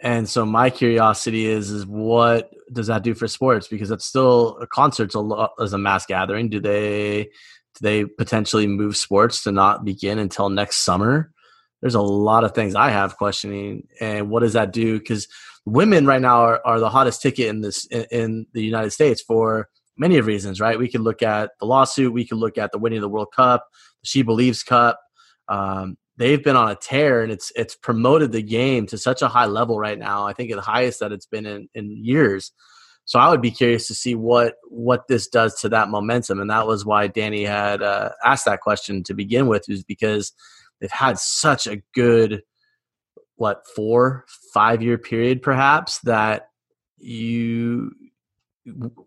and 0.00 0.28
so 0.28 0.46
my 0.46 0.70
curiosity 0.70 1.46
is 1.46 1.70
is 1.70 1.84
what 1.86 2.52
does 2.72 2.86
that 2.86 3.02
do 3.02 3.14
for 3.14 3.26
sports? 3.26 3.66
Because 3.66 3.90
it's 3.90 4.04
still 4.04 4.56
a 4.60 4.66
concert's 4.66 5.14
a 5.14 5.20
lot 5.20 5.52
as 5.60 5.72
a 5.72 5.78
mass 5.78 6.06
gathering. 6.06 6.48
Do 6.48 6.60
they 6.60 7.24
do 7.24 7.80
they 7.80 8.04
potentially 8.04 8.66
move 8.66 8.96
sports 8.96 9.42
to 9.44 9.52
not 9.52 9.84
begin 9.84 10.18
until 10.18 10.50
next 10.50 10.78
summer? 10.78 11.32
There's 11.80 11.94
a 11.94 12.00
lot 12.00 12.44
of 12.44 12.54
things 12.54 12.74
i 12.74 12.90
have 12.90 13.16
questioning 13.16 13.86
and 14.00 14.30
what 14.30 14.40
does 14.40 14.54
that 14.54 14.72
do? 14.72 14.98
Because 14.98 15.26
women 15.64 16.06
right 16.06 16.22
now 16.22 16.40
are, 16.40 16.60
are 16.64 16.80
the 16.80 16.90
hottest 16.90 17.20
ticket 17.20 17.48
in 17.48 17.60
this 17.60 17.84
in, 17.86 18.06
in 18.10 18.46
the 18.52 18.62
united 18.62 18.90
states 18.90 19.20
for 19.20 19.68
many 19.96 20.16
of 20.16 20.26
reasons 20.26 20.60
right? 20.60 20.78
We 20.78 20.88
could 20.88 21.02
look 21.02 21.22
at 21.22 21.50
the 21.60 21.66
lawsuit 21.66 22.12
we 22.12 22.26
could 22.26 22.38
look 22.38 22.56
at 22.58 22.72
the 22.72 22.78
winning 22.78 22.98
of 22.98 23.02
the 23.02 23.08
world 23.08 23.32
cup 23.34 23.66
she 24.02 24.22
believes 24.22 24.62
cup 24.62 25.00
um, 25.48 25.96
they've 26.18 26.42
been 26.42 26.56
on 26.56 26.70
a 26.70 26.74
tear 26.74 27.22
and 27.22 27.32
it's 27.32 27.50
it's 27.56 27.76
promoted 27.76 28.32
the 28.32 28.42
game 28.42 28.86
to 28.86 28.98
such 28.98 29.22
a 29.22 29.28
high 29.28 29.46
level 29.46 29.78
right 29.78 29.98
now. 29.98 30.26
I 30.26 30.32
think 30.32 30.52
the 30.52 30.60
highest 30.60 31.00
that 31.00 31.12
it's 31.12 31.26
been 31.26 31.46
in, 31.46 31.68
in 31.74 32.04
years. 32.04 32.52
So 33.04 33.18
I 33.18 33.30
would 33.30 33.40
be 33.40 33.52
curious 33.52 33.86
to 33.86 33.94
see 33.94 34.14
what 34.14 34.56
what 34.68 35.08
this 35.08 35.28
does 35.28 35.58
to 35.60 35.70
that 35.70 35.88
momentum, 35.88 36.40
and 36.40 36.50
that 36.50 36.66
was 36.66 36.84
why 36.84 37.06
Danny 37.06 37.44
had 37.44 37.82
uh, 37.82 38.10
asked 38.22 38.44
that 38.44 38.60
question 38.60 39.02
to 39.04 39.14
begin 39.14 39.46
with, 39.46 39.64
is 39.68 39.82
because 39.82 40.32
they've 40.80 40.90
had 40.90 41.18
such 41.18 41.66
a 41.66 41.82
good 41.94 42.42
what 43.36 43.62
four 43.74 44.26
five 44.52 44.82
year 44.82 44.98
period 44.98 45.40
perhaps 45.40 46.00
that 46.00 46.48
you 46.98 47.92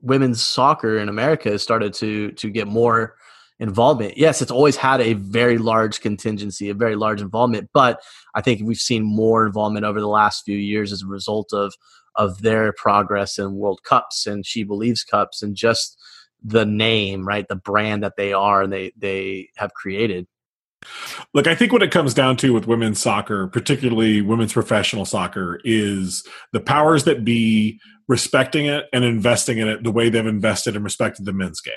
women's 0.01 0.41
soccer 0.41 0.97
in 0.97 1.09
America 1.09 1.51
has 1.51 1.61
started 1.61 1.93
to 1.93 2.31
to 2.31 2.49
get 2.49 2.67
more 2.67 3.15
involvement. 3.61 4.17
Yes, 4.17 4.41
it's 4.41 4.51
always 4.51 4.75
had 4.75 4.99
a 4.99 5.13
very 5.13 5.59
large 5.59 6.01
contingency, 6.01 6.69
a 6.69 6.73
very 6.73 6.95
large 6.95 7.21
involvement, 7.21 7.69
but 7.73 8.01
I 8.33 8.41
think 8.41 8.61
we've 8.63 8.77
seen 8.77 9.03
more 9.03 9.45
involvement 9.45 9.85
over 9.85 10.01
the 10.01 10.07
last 10.07 10.43
few 10.43 10.57
years 10.57 10.91
as 10.91 11.03
a 11.03 11.07
result 11.07 11.53
of 11.53 11.73
of 12.15 12.41
their 12.41 12.73
progress 12.73 13.39
in 13.39 13.55
World 13.55 13.83
Cups 13.83 14.27
and 14.27 14.45
She 14.45 14.63
Believes 14.63 15.05
Cups 15.05 15.41
and 15.41 15.55
just 15.55 15.97
the 16.43 16.65
name, 16.65 17.25
right, 17.25 17.47
the 17.47 17.55
brand 17.55 18.03
that 18.03 18.17
they 18.17 18.33
are 18.33 18.63
and 18.63 18.73
they 18.73 18.91
they 18.97 19.49
have 19.55 19.73
created. 19.75 20.27
Look, 21.35 21.45
I 21.45 21.53
think 21.53 21.71
what 21.71 21.83
it 21.83 21.91
comes 21.91 22.15
down 22.15 22.37
to 22.37 22.53
with 22.53 22.65
women's 22.65 22.99
soccer, 22.99 23.47
particularly 23.47 24.21
women's 24.21 24.53
professional 24.53 25.05
soccer, 25.05 25.61
is 25.63 26.25
the 26.51 26.59
powers 26.59 27.03
that 27.03 27.23
be 27.23 27.79
respecting 28.07 28.65
it 28.65 28.85
and 28.91 29.05
investing 29.05 29.59
in 29.59 29.67
it 29.67 29.83
the 29.83 29.91
way 29.91 30.09
they've 30.09 30.25
invested 30.25 30.75
and 30.75 30.83
respected 30.83 31.25
the 31.25 31.31
men's 31.31 31.61
game. 31.61 31.75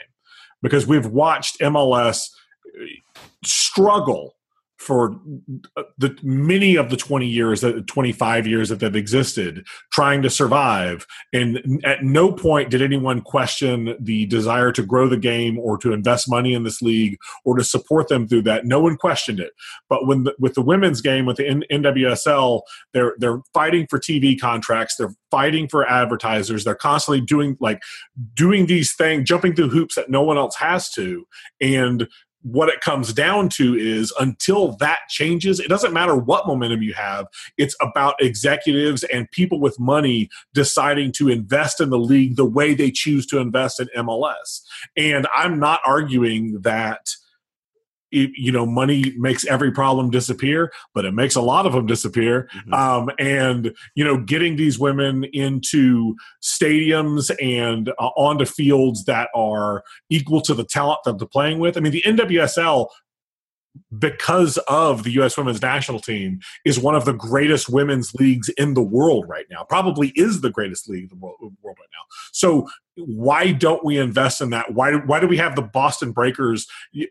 Because 0.65 0.87
we've 0.87 1.07
watched 1.07 1.61
MLS 1.61 2.31
struggle 3.45 4.35
for 4.85 5.19
uh, 5.77 5.83
the 5.99 6.17
many 6.23 6.77
of 6.77 6.91
the 6.91 6.97
20 6.97 7.27
years 7.27 7.61
that 7.63 7.87
25 7.87 8.47
years 8.47 8.69
that 8.69 8.81
they've 8.81 8.95
existed 8.95 9.67
trying 9.93 10.23
to 10.23 10.31
survive. 10.31 11.07
And 11.33 11.83
at 11.85 12.05
no 12.05 12.33
point 12.33 12.71
did 12.71 12.83
anyone 12.83 13.21
question 13.21 13.97
the 13.99 14.27
desire 14.27 14.73
to 14.73 14.85
grow 14.85 15.09
the 15.09 15.17
game 15.17 15.59
or 15.59 15.79
to 15.79 15.93
invest 15.93 16.29
money 16.29 16.55
in 16.55 16.63
this 16.63 16.83
league 16.83 17.17
or 17.45 17.57
to 17.57 17.65
support 17.65 18.09
them 18.09 18.29
through 18.29 18.43
that. 18.43 18.67
No 18.67 18.81
one 18.81 18.97
questioned 18.97 19.41
it. 19.41 19.53
But 19.89 20.07
when 20.07 20.25
the, 20.25 20.35
with 20.39 20.55
the 20.55 20.63
women's 20.63 21.01
game 21.01 21.27
with 21.27 21.39
the 21.39 21.65
NWSL 21.71 22.63
they're 22.93 23.15
they're 23.19 23.41
fighting 23.53 23.87
for 23.89 23.99
TV 23.99 24.39
contracts. 24.39 24.97
They're 24.97 25.15
fighting 25.31 25.69
for 25.69 25.89
advertisers. 25.89 26.65
They're 26.65 26.75
constantly 26.75 27.21
doing 27.21 27.57
like 27.61 27.83
doing 28.35 28.67
these 28.67 28.95
things 28.95 29.29
jumping 29.29 29.55
through 29.55 29.71
hoops 29.71 29.95
that 29.97 30.11
no 30.11 30.23
one 30.23 30.37
else 30.37 30.57
has 30.57 30.91
to. 30.91 31.27
And 31.61 32.09
what 32.45 32.69
it 32.69 32.81
comes 32.81 33.13
down 33.13 33.49
to 33.49 33.75
is 33.75 34.13
until 34.21 34.73
that 34.77 35.01
changes, 35.09 35.59
it 35.61 35.69
doesn't 35.69 35.95
matter 35.95 36.15
what 36.15 36.47
momentum 36.47 36.83
you 36.83 36.93
have. 36.93 37.27
It's 37.57 37.75
about 37.81 38.15
executives 38.21 39.03
and 39.05 39.31
people 39.31 39.61
with 39.61 39.81
money 39.81 40.29
deciding 40.53 41.13
to 41.13 41.31
invest 41.31 41.81
in 41.81 41.89
the 41.89 41.99
league 41.99 42.37
the 42.37 42.45
way 42.45 42.75
they 42.75 42.91
choose 42.91 43.27
to 43.27 43.39
invest 43.39 43.81
in 43.81 43.89
MLS. 43.97 44.61
And 44.95 45.27
I'm 45.35 45.59
not 45.59 45.81
arguing 45.87 46.61
that 46.61 47.17
you 48.15 48.53
know 48.53 48.65
money 48.65 49.13
makes 49.17 49.47
every 49.47 49.71
problem 49.71 50.11
disappear 50.11 50.73
but 50.95 51.05
it 51.05 51.13
makes 51.13 51.35
a 51.35 51.41
lot 51.41 51.67
of 51.67 51.73
them 51.73 51.87
disappear 51.87 52.49
mm-hmm. 52.55 52.75
um, 52.75 53.11
and 53.19 53.75
you 53.95 54.05
know 54.05 54.17
getting 54.19 54.57
these 54.57 54.79
women 54.79 55.25
into 55.33 56.15
stadiums 56.43 57.35
and 57.43 57.91
uh, 57.91 58.11
onto 58.17 58.45
fields 58.45 59.05
that 59.05 59.29
are 59.35 59.83
equal 60.11 60.41
to 60.41 60.55
the 60.55 60.65
talent 60.65 61.01
that 61.05 61.19
they're 61.19 61.29
playing 61.29 61.59
with 61.59 61.77
i 61.77 61.81
mean 61.81 61.93
the 61.93 62.03
nwsl 62.07 62.89
because 63.99 64.59
of 64.69 65.03
the 65.03 65.11
U.S. 65.13 65.37
women's 65.37 65.61
national 65.61 66.01
team, 66.01 66.41
is 66.65 66.79
one 66.79 66.95
of 66.95 67.05
the 67.05 67.13
greatest 67.13 67.69
women's 67.69 68.15
leagues 68.15 68.49
in 68.51 68.75
the 68.75 68.83
world 68.83 69.29
right 69.29 69.47
now. 69.51 69.65
Probably 69.65 70.13
is 70.15 70.41
the 70.41 70.51
greatest 70.51 70.89
league 70.89 71.05
in 71.05 71.09
the 71.09 71.17
world, 71.17 71.37
world 71.41 71.77
right 71.81 71.89
now. 71.93 72.05
So 72.33 72.69
why 72.97 73.51
don't 73.51 73.85
we 73.85 73.99
invest 73.99 74.41
in 74.41 74.51
that? 74.51 74.73
Why, 74.75 74.95
why 74.95 75.19
do 75.19 75.27
we 75.27 75.37
have 75.39 75.57
the 75.57 75.63
Boston 75.63 76.13
Breakers 76.13 76.67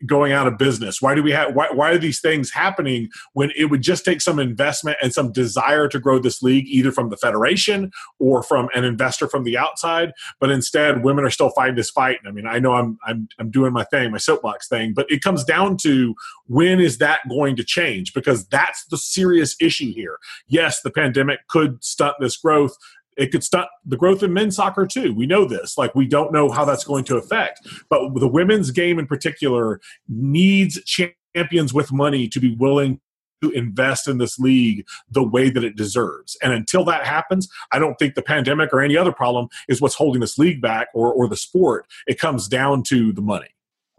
going 0.06 0.32
out 0.32 0.48
of 0.48 0.58
business? 0.58 1.02
Why 1.02 1.14
do 1.14 1.22
we 1.22 1.32
have 1.32 1.54
why, 1.54 1.68
why 1.72 1.92
are 1.92 1.98
these 1.98 2.22
things 2.22 2.52
happening 2.52 3.10
when 3.34 3.52
it 3.56 3.66
would 3.66 3.82
just 3.82 4.06
take 4.06 4.22
some 4.22 4.40
investment 4.40 4.98
and 5.02 5.14
some 5.14 5.32
desire 5.32 5.88
to 5.90 6.00
grow 6.00 6.20
this 6.20 6.42
league 6.42 6.68
either 6.68 6.92
from 6.92 7.10
the 7.10 7.18
federation 7.18 7.92
or 8.20 8.44
from 8.44 8.70
an 8.74 8.86
investor 8.86 9.28
from 9.28 9.44
the 9.44 9.58
outside? 9.58 10.14
But 10.40 10.52
instead, 10.52 11.04
women 11.04 11.26
are 11.26 11.30
still 11.30 11.50
fighting 11.50 11.76
this 11.76 11.90
fight. 11.90 12.20
And 12.24 12.30
I 12.30 12.32
mean, 12.32 12.48
I 12.48 12.60
know 12.60 12.74
I'm 12.74 12.98
I'm 13.06 13.28
I'm 13.40 13.52
doing 13.52 13.74
my 13.74 13.84
thing, 13.84 14.12
my 14.12 14.18
soapbox 14.18 14.70
thing, 14.70 14.94
but 14.94 15.10
it 15.12 15.22
comes 15.22 15.44
down 15.44 15.78
to 15.78 16.16
when 16.48 16.80
is 16.80 16.98
that 17.00 17.28
going 17.30 17.58
to 17.58 17.64
change? 17.64 18.14
Because 18.14 18.48
that's 18.48 18.86
the 18.86 18.98
serious 18.98 19.56
issue 19.60 19.92
here. 19.92 20.18
Yes, 20.48 20.82
the 20.82 20.92
pandemic 20.92 21.48
could 21.48 21.84
stunt 21.84 22.16
this 22.20 22.38
growth 22.38 22.78
it 23.18 23.32
could 23.32 23.44
stunt 23.44 23.68
the 23.86 23.98
growth 23.98 24.24
in 24.24 24.34
men's 24.34 24.56
soccer 24.56 24.86
too. 24.86 25.14
We 25.14 25.26
know 25.26 25.46
this. 25.46 25.78
Like 25.78 25.96
we 25.96 26.08
don't 26.08 26.32
know 26.32 26.50
how 26.50 26.66
that's 26.66 26.84
going 26.84 27.04
to 27.06 27.18
affect, 27.18 27.68
but 27.90 28.14
the 28.16 28.28
women's 28.28 28.72
game 28.72 29.00
in 29.00 29.08
particular 29.08 29.80
needs 30.08 30.82
champions 30.84 31.74
with 31.74 31.92
money 31.92 32.28
to 32.30 32.40
be 32.40 32.56
willing 32.56 33.00
to 33.42 33.52
invest 33.52 34.08
in 34.08 34.18
this 34.18 34.40
league 34.40 34.86
the 35.12 35.24
way 35.24 35.50
that 35.50 35.64
it 35.64 35.76
deserves. 35.76 36.38
And 36.42 36.54
until 36.54 36.86
that 36.86 37.06
happens, 37.06 37.50
I 37.72 37.80
don't 37.80 37.96
think 37.96 38.16
the 38.16 38.22
pandemic 38.22 38.72
or 38.72 38.82
any 38.82 38.96
other 38.96 39.12
problem 39.12 39.50
is 39.68 39.82
what's 39.82 39.96
holding 39.96 40.22
this 40.22 40.38
league 40.38 40.62
back 40.62 40.88
or 40.94 41.14
or 41.14 41.28
the 41.28 41.38
sport. 41.38 41.86
It 42.08 42.20
comes 42.20 42.48
down 42.48 42.84
to 42.84 43.12
the 43.12 43.22
money. 43.22 43.50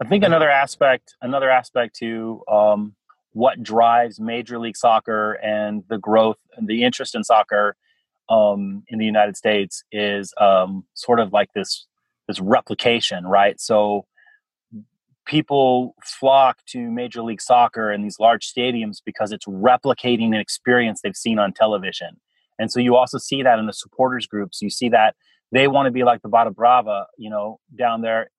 I 0.01 0.07
think 0.07 0.25
another 0.25 0.49
aspect, 0.49 1.15
another 1.21 1.49
aspect 1.49 1.95
to 1.97 2.43
um, 2.51 2.95
what 3.31 3.63
drives 3.63 4.19
Major 4.19 4.59
League 4.59 4.75
Soccer 4.75 5.33
and 5.33 5.83
the 5.87 5.97
growth 5.97 6.37
and 6.57 6.67
the 6.67 6.83
interest 6.83 7.15
in 7.15 7.23
soccer 7.23 7.77
um, 8.29 8.83
in 8.87 8.99
the 8.99 9.05
United 9.05 9.37
States 9.37 9.83
is 9.91 10.33
um, 10.39 10.85
sort 10.93 11.19
of 11.19 11.33
like 11.33 11.49
this 11.53 11.85
this 12.27 12.39
replication, 12.39 13.25
right? 13.25 13.59
So 13.59 14.05
people 15.25 15.95
flock 16.03 16.57
to 16.67 16.91
Major 16.91 17.21
League 17.21 17.41
Soccer 17.41 17.91
and 17.91 18.03
these 18.03 18.19
large 18.19 18.51
stadiums 18.51 18.97
because 19.05 19.31
it's 19.31 19.45
replicating 19.45 20.27
an 20.27 20.35
experience 20.35 21.01
they've 21.01 21.15
seen 21.15 21.39
on 21.39 21.53
television. 21.53 22.19
And 22.57 22.71
so 22.71 22.79
you 22.79 22.95
also 22.95 23.17
see 23.17 23.43
that 23.43 23.59
in 23.59 23.65
the 23.65 23.73
supporters 23.73 24.27
groups. 24.27 24.61
You 24.61 24.69
see 24.69 24.89
that 24.89 25.15
they 25.51 25.67
want 25.67 25.87
to 25.87 25.91
be 25.91 26.03
like 26.03 26.21
the 26.21 26.29
Barra 26.29 26.51
Brava, 26.51 27.07
you 27.17 27.29
know, 27.29 27.59
down 27.77 28.01
there. 28.01 28.29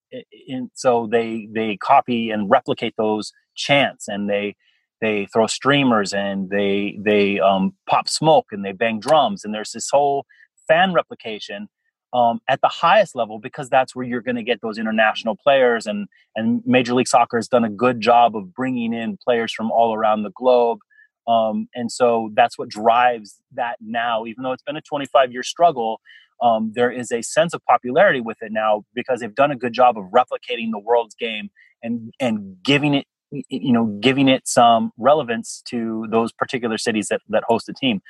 In, 0.46 0.70
so 0.74 1.08
they 1.10 1.48
they 1.52 1.76
copy 1.76 2.30
and 2.30 2.48
replicate 2.48 2.94
those 2.96 3.32
chants 3.56 4.06
and 4.08 4.30
they 4.30 4.54
they 5.00 5.26
throw 5.32 5.46
streamers 5.46 6.12
and 6.12 6.50
they 6.50 6.98
they 7.02 7.38
um, 7.40 7.74
pop 7.88 8.08
smoke 8.08 8.46
and 8.52 8.64
they 8.64 8.72
bang 8.72 9.00
drums 9.00 9.44
and 9.44 9.54
there's 9.54 9.72
this 9.72 9.88
whole 9.90 10.24
fan 10.68 10.92
replication 10.92 11.68
um, 12.12 12.40
at 12.48 12.60
the 12.60 12.68
highest 12.68 13.14
level 13.14 13.38
because 13.38 13.68
that's 13.68 13.94
where 13.94 14.06
you're 14.06 14.22
going 14.22 14.36
to 14.36 14.42
get 14.42 14.60
those 14.62 14.78
international 14.78 15.36
players 15.36 15.86
and 15.86 16.06
and 16.34 16.62
Major 16.64 16.94
League 16.94 17.08
Soccer 17.08 17.36
has 17.36 17.48
done 17.48 17.64
a 17.64 17.70
good 17.70 18.00
job 18.00 18.36
of 18.36 18.54
bringing 18.54 18.94
in 18.94 19.18
players 19.22 19.52
from 19.52 19.70
all 19.70 19.94
around 19.94 20.22
the 20.22 20.30
globe. 20.30 20.78
Um, 21.26 21.68
and 21.74 21.90
so 21.90 22.30
that's 22.34 22.56
what 22.56 22.68
drives 22.68 23.40
that 23.54 23.76
now, 23.80 24.26
even 24.26 24.44
though 24.44 24.52
it's 24.52 24.62
been 24.62 24.76
a 24.76 24.82
25 24.82 25.32
year 25.32 25.42
struggle, 25.42 26.00
um, 26.40 26.72
there 26.74 26.90
is 26.90 27.10
a 27.10 27.22
sense 27.22 27.52
of 27.54 27.62
popularity 27.68 28.20
with 28.20 28.36
it 28.42 28.52
now 28.52 28.84
because 28.94 29.20
they've 29.20 29.34
done 29.34 29.50
a 29.50 29.56
good 29.56 29.72
job 29.72 29.98
of 29.98 30.04
replicating 30.04 30.70
the 30.70 30.78
world's 30.78 31.14
game 31.14 31.50
and 31.82 32.12
and 32.20 32.56
giving 32.62 32.94
it 32.94 33.06
you 33.30 33.72
know 33.72 33.86
giving 34.00 34.28
it 34.28 34.46
some 34.46 34.92
relevance 34.98 35.62
to 35.66 36.06
those 36.10 36.32
particular 36.32 36.78
cities 36.78 37.08
that 37.08 37.20
that 37.28 37.44
host 37.46 37.68
a 37.68 37.72
team. 37.72 38.00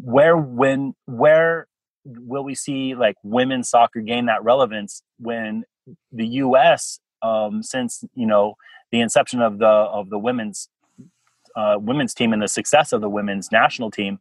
Where 0.00 0.36
when 0.36 0.94
where 1.06 1.66
will 2.04 2.44
we 2.44 2.54
see 2.54 2.94
like 2.94 3.16
women's 3.22 3.68
soccer 3.68 4.00
gain 4.00 4.26
that 4.26 4.44
relevance 4.44 5.02
when 5.18 5.64
the 6.12 6.26
US 6.26 6.98
um, 7.22 7.62
since 7.62 8.04
you 8.14 8.26
know 8.26 8.54
the 8.92 9.00
inception 9.00 9.40
of 9.40 9.58
the 9.58 9.66
of 9.66 10.10
the 10.10 10.18
women's 10.18 10.68
uh, 11.56 11.76
women's 11.78 12.14
team 12.14 12.32
and 12.32 12.42
the 12.42 12.48
success 12.48 12.92
of 12.92 13.00
the 13.00 13.08
women's 13.08 13.52
national 13.52 13.90
team 13.90 14.18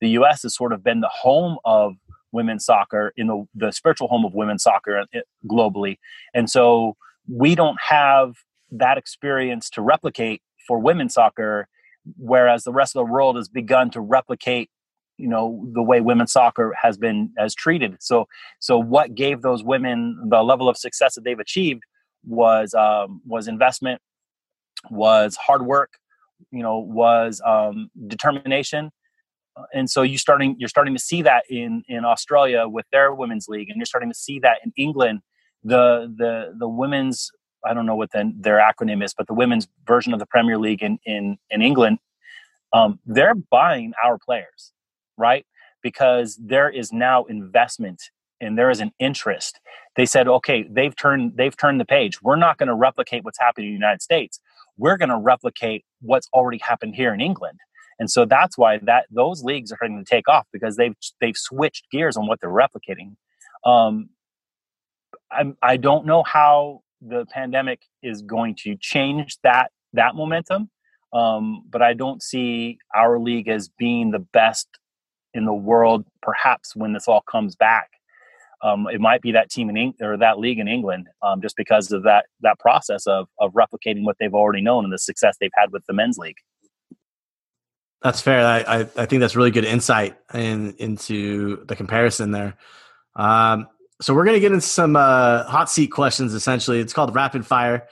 the 0.00 0.10
US 0.10 0.42
has 0.42 0.54
sort 0.54 0.72
of 0.72 0.84
been 0.84 1.00
the 1.00 1.08
home 1.08 1.56
of 1.64 1.94
women's 2.32 2.64
soccer 2.64 3.12
in 3.16 3.26
the 3.28 3.46
the 3.54 3.72
spiritual 3.72 4.08
home 4.08 4.24
of 4.24 4.34
women's 4.34 4.62
soccer 4.62 4.98
uh, 4.98 5.20
globally. 5.46 5.96
And 6.34 6.50
so 6.50 6.96
we 7.28 7.54
don't 7.54 7.78
have 7.80 8.34
that 8.78 8.98
experience 8.98 9.70
to 9.70 9.82
replicate 9.82 10.42
for 10.66 10.78
women's 10.78 11.14
soccer, 11.14 11.68
whereas 12.16 12.64
the 12.64 12.72
rest 12.72 12.96
of 12.96 13.06
the 13.06 13.12
world 13.12 13.36
has 13.36 13.48
begun 13.48 13.90
to 13.90 14.00
replicate 14.00 14.70
you 15.16 15.28
know 15.28 15.64
the 15.72 15.82
way 15.82 16.00
women's 16.00 16.32
soccer 16.32 16.74
has 16.80 16.96
been 16.96 17.30
as 17.38 17.54
treated. 17.54 17.96
So 18.00 18.26
so 18.60 18.78
what 18.78 19.14
gave 19.14 19.42
those 19.42 19.62
women 19.62 20.18
the 20.28 20.42
level 20.42 20.68
of 20.68 20.76
success 20.76 21.14
that 21.14 21.24
they've 21.24 21.38
achieved 21.38 21.82
was 22.24 22.74
um, 22.74 23.20
was 23.24 23.48
investment 23.48 24.00
was 24.90 25.36
hard 25.36 25.64
work 25.64 25.92
you 26.50 26.62
know 26.62 26.78
was 26.78 27.40
um, 27.46 27.90
determination. 28.06 28.90
And 29.72 29.88
so 29.88 30.02
you 30.02 30.18
starting 30.18 30.56
you're 30.58 30.68
starting 30.68 30.94
to 30.94 31.00
see 31.00 31.22
that 31.22 31.44
in 31.48 31.84
in 31.88 32.04
australia 32.04 32.66
with 32.66 32.86
their 32.90 33.14
women's 33.14 33.46
league 33.46 33.68
and 33.68 33.76
you're 33.76 33.86
starting 33.86 34.10
to 34.10 34.18
see 34.18 34.40
that 34.40 34.58
in 34.64 34.72
england. 34.76 35.20
The 35.62 36.12
the 36.16 36.54
the 36.58 36.68
women's 36.68 37.30
I 37.66 37.74
don't 37.74 37.86
know 37.86 37.96
what 37.96 38.12
the, 38.12 38.32
their 38.36 38.58
acronym 38.58 39.04
is, 39.04 39.14
but 39.14 39.26
the 39.26 39.34
women's 39.34 39.68
version 39.86 40.12
of 40.12 40.18
the 40.18 40.26
Premier 40.26 40.58
League 40.58 40.82
in 40.82 40.98
in, 41.04 41.38
in 41.50 41.62
England, 41.62 41.98
um, 42.72 42.98
they're 43.06 43.34
buying 43.34 43.92
our 44.04 44.18
players, 44.18 44.72
right? 45.16 45.46
Because 45.82 46.38
there 46.42 46.70
is 46.70 46.92
now 46.92 47.24
investment 47.24 48.02
and 48.40 48.58
there 48.58 48.70
is 48.70 48.80
an 48.80 48.92
interest. 48.98 49.60
They 49.96 50.06
said, 50.06 50.28
okay, 50.28 50.66
they've 50.68 50.94
turned 50.94 51.36
they've 51.36 51.56
turned 51.56 51.80
the 51.80 51.84
page. 51.84 52.22
We're 52.22 52.36
not 52.36 52.58
going 52.58 52.68
to 52.68 52.74
replicate 52.74 53.24
what's 53.24 53.38
happening 53.38 53.68
in 53.68 53.72
the 53.72 53.78
United 53.78 54.02
States. 54.02 54.40
We're 54.76 54.96
going 54.96 55.10
to 55.10 55.18
replicate 55.18 55.84
what's 56.00 56.28
already 56.32 56.58
happened 56.58 56.94
here 56.94 57.14
in 57.14 57.20
England. 57.20 57.60
And 57.98 58.10
so 58.10 58.24
that's 58.24 58.58
why 58.58 58.78
that 58.82 59.06
those 59.10 59.44
leagues 59.44 59.70
are 59.72 59.76
starting 59.76 60.04
to 60.04 60.04
take 60.04 60.28
off 60.28 60.46
because 60.52 60.76
they've 60.76 60.96
they've 61.20 61.36
switched 61.36 61.90
gears 61.90 62.16
on 62.16 62.26
what 62.26 62.40
they're 62.40 62.50
replicating. 62.50 63.16
Um, 63.64 64.10
I, 65.30 65.52
I 65.62 65.76
don't 65.76 66.06
know 66.06 66.22
how 66.22 66.82
the 67.06 67.26
pandemic 67.26 67.80
is 68.02 68.22
going 68.22 68.56
to 68.64 68.76
change 68.80 69.36
that 69.42 69.70
that 69.92 70.14
momentum. 70.14 70.70
Um, 71.12 71.62
but 71.70 71.82
I 71.82 71.94
don't 71.94 72.22
see 72.22 72.78
our 72.94 73.18
league 73.18 73.48
as 73.48 73.68
being 73.78 74.10
the 74.10 74.18
best 74.32 74.68
in 75.32 75.44
the 75.44 75.52
world, 75.52 76.04
perhaps 76.22 76.74
when 76.74 76.92
this 76.92 77.06
all 77.06 77.22
comes 77.22 77.54
back. 77.56 77.90
um, 78.64 78.86
it 78.90 79.00
might 79.00 79.20
be 79.20 79.32
that 79.32 79.50
team 79.50 79.68
in 79.68 79.76
Eng- 79.76 79.94
or 80.00 80.16
that 80.16 80.38
league 80.38 80.58
in 80.58 80.66
England, 80.66 81.08
um, 81.22 81.42
just 81.42 81.54
because 81.54 81.92
of 81.92 82.02
that 82.04 82.24
that 82.40 82.58
process 82.58 83.06
of 83.06 83.28
of 83.38 83.52
replicating 83.52 84.04
what 84.04 84.16
they've 84.18 84.34
already 84.34 84.62
known 84.62 84.84
and 84.84 84.92
the 84.92 84.98
success 84.98 85.36
they've 85.38 85.50
had 85.54 85.70
with 85.70 85.84
the 85.86 85.92
men's 85.92 86.16
league. 86.16 86.38
That's 88.02 88.20
fair. 88.20 88.44
I, 88.44 88.58
I, 88.60 88.80
I 88.96 89.06
think 89.06 89.20
that's 89.20 89.36
really 89.36 89.50
good 89.50 89.64
insight 89.64 90.16
in, 90.34 90.74
into 90.78 91.64
the 91.64 91.74
comparison 91.76 92.32
there. 92.32 92.54
Um, 93.16 93.66
so 94.00 94.14
we're 94.14 94.24
going 94.24 94.34
to 94.34 94.40
get 94.40 94.52
into 94.52 94.66
some 94.66 94.96
uh, 94.96 95.44
hot 95.44 95.70
seat 95.70 95.88
questions. 95.88 96.34
Essentially, 96.34 96.80
it's 96.80 96.92
called 96.92 97.14
rapid 97.14 97.46
fire. 97.46 97.86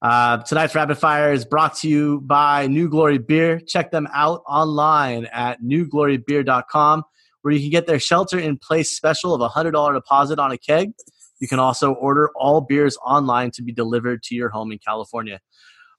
Uh, 0.00 0.38
tonight's 0.38 0.74
rapid 0.74 0.98
fire 0.98 1.32
is 1.32 1.44
brought 1.44 1.76
to 1.76 1.88
you 1.88 2.20
by 2.22 2.66
New 2.66 2.88
Glory 2.88 3.18
Beer. 3.18 3.60
Check 3.60 3.90
them 3.90 4.08
out 4.12 4.42
online 4.48 5.26
at 5.26 5.62
newglorybeer.com, 5.62 7.04
where 7.42 7.54
you 7.54 7.60
can 7.60 7.70
get 7.70 7.86
their 7.86 8.00
shelter 8.00 8.38
in 8.38 8.58
place 8.58 8.96
special 8.96 9.34
of 9.34 9.40
a 9.40 9.48
hundred 9.48 9.72
dollar 9.72 9.94
deposit 9.94 10.38
on 10.38 10.50
a 10.50 10.58
keg. 10.58 10.92
You 11.38 11.48
can 11.48 11.58
also 11.58 11.92
order 11.94 12.30
all 12.36 12.60
beers 12.60 12.96
online 13.04 13.50
to 13.52 13.62
be 13.62 13.72
delivered 13.72 14.22
to 14.24 14.34
your 14.34 14.48
home 14.48 14.72
in 14.72 14.78
California. 14.78 15.40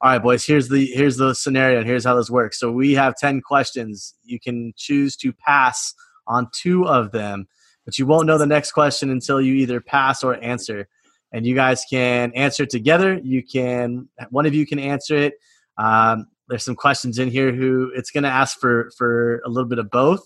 All 0.01 0.11
right, 0.11 0.21
boys. 0.21 0.45
Here's 0.45 0.67
the 0.67 0.85
here's 0.87 1.17
the 1.17 1.33
scenario, 1.33 1.79
and 1.79 1.87
here's 1.87 2.03
how 2.03 2.15
this 2.15 2.29
works. 2.29 2.59
So 2.59 2.71
we 2.71 2.93
have 2.93 3.15
ten 3.15 3.41
questions. 3.41 4.15
You 4.23 4.39
can 4.39 4.73
choose 4.75 5.15
to 5.17 5.31
pass 5.31 5.93
on 6.27 6.49
two 6.53 6.85
of 6.85 7.11
them 7.11 7.47
but 7.85 7.97
you 7.99 8.05
won't 8.05 8.27
know 8.27 8.37
the 8.37 8.45
next 8.45 8.71
question 8.71 9.09
until 9.09 9.41
you 9.41 9.53
either 9.55 9.81
pass 9.81 10.23
or 10.23 10.41
answer. 10.43 10.87
And 11.31 11.45
you 11.45 11.55
guys 11.55 11.83
can 11.89 12.31
answer 12.33 12.65
together. 12.65 13.19
You 13.23 13.43
can 13.43 14.07
one 14.29 14.45
of 14.45 14.53
you 14.53 14.67
can 14.67 14.79
answer 14.79 15.15
it. 15.15 15.33
Um, 15.77 16.27
there's 16.47 16.63
some 16.63 16.75
questions 16.75 17.17
in 17.17 17.29
here 17.29 17.51
who 17.51 17.91
it's 17.95 18.11
going 18.11 18.23
to 18.23 18.29
ask 18.29 18.59
for 18.59 18.91
for 18.97 19.41
a 19.45 19.49
little 19.49 19.67
bit 19.67 19.79
of 19.79 19.89
both. 19.89 20.21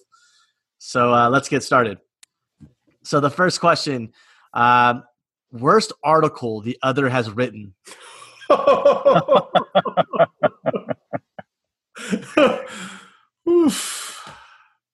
So 0.79 1.13
uh, 1.13 1.29
let's 1.29 1.47
get 1.47 1.63
started. 1.63 1.99
So 3.03 3.21
the 3.21 3.29
first 3.29 3.61
question: 3.61 4.11
um, 4.53 5.03
worst 5.51 5.93
article 6.03 6.61
the 6.61 6.77
other 6.83 7.07
has 7.07 7.31
written. 7.31 7.73
Oof. 13.47 14.29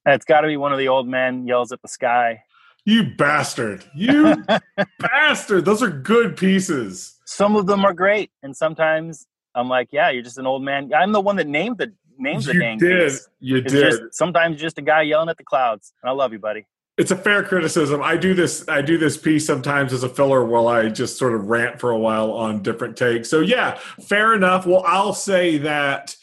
It's 0.06 0.26
got 0.26 0.42
to 0.42 0.48
be 0.48 0.58
one 0.58 0.74
of 0.74 0.78
the 0.78 0.90
old 0.90 1.08
men 1.08 1.48
yells 1.48 1.72
at 1.72 1.82
the 1.82 1.88
sky. 1.88 2.44
You 2.86 3.04
bastard. 3.16 3.86
You 3.96 4.44
bastard. 5.00 5.66
Those 5.66 5.82
are 5.82 5.90
good 5.90 6.36
pieces. 6.38 7.20
Some 7.26 7.56
of 7.56 7.66
them 7.66 7.86
are 7.86 7.94
great. 7.94 8.32
And 8.44 8.56
sometimes 8.56 9.26
I'm 9.56 9.70
like, 9.70 9.90
yeah, 9.92 10.10
you're 10.10 10.24
just 10.24 10.38
an 10.38 10.46
old 10.46 10.64
man. 10.64 10.92
I'm 10.94 11.12
the 11.12 11.22
one 11.22 11.36
that 11.38 11.48
named 11.48 11.78
the 11.78 11.94
names 12.18 12.46
you 12.48 12.54
the 12.54 12.60
dang 12.60 12.78
did. 12.78 13.10
piece. 13.10 13.28
You 13.40 13.58
It's 13.58 13.72
did. 13.72 13.90
just 13.92 14.02
sometimes 14.14 14.60
just 14.60 14.78
a 14.78 14.82
guy 14.82 15.04
yelling 15.04 15.30
at 15.30 15.38
the 15.38 15.44
clouds. 15.44 15.94
And 16.04 16.10
I 16.10 16.14
love 16.14 16.34
you, 16.34 16.40
buddy. 16.40 16.66
it's 16.98 17.12
a 17.12 17.16
fair 17.16 17.42
criticism. 17.44 18.02
I 18.04 18.18
do 18.18 18.34
this. 18.34 18.68
I 18.68 18.82
do 18.82 18.98
this 18.98 19.18
piece 19.18 19.46
sometimes 19.48 19.94
as 19.94 20.04
a 20.04 20.10
filler 20.10 20.44
while 20.46 20.68
I 20.68 20.90
just 20.90 21.18
sort 21.18 21.34
of 21.34 21.46
rant 21.48 21.80
for 21.80 21.92
a 21.92 21.98
while 21.98 22.32
on 22.34 22.62
different 22.62 22.98
takes. 22.98 23.30
So 23.30 23.40
yeah, 23.40 23.80
fair 24.10 24.34
enough. 24.34 24.66
Well, 24.68 24.84
I'll 24.86 25.14
say 25.14 25.58
that 25.60 26.16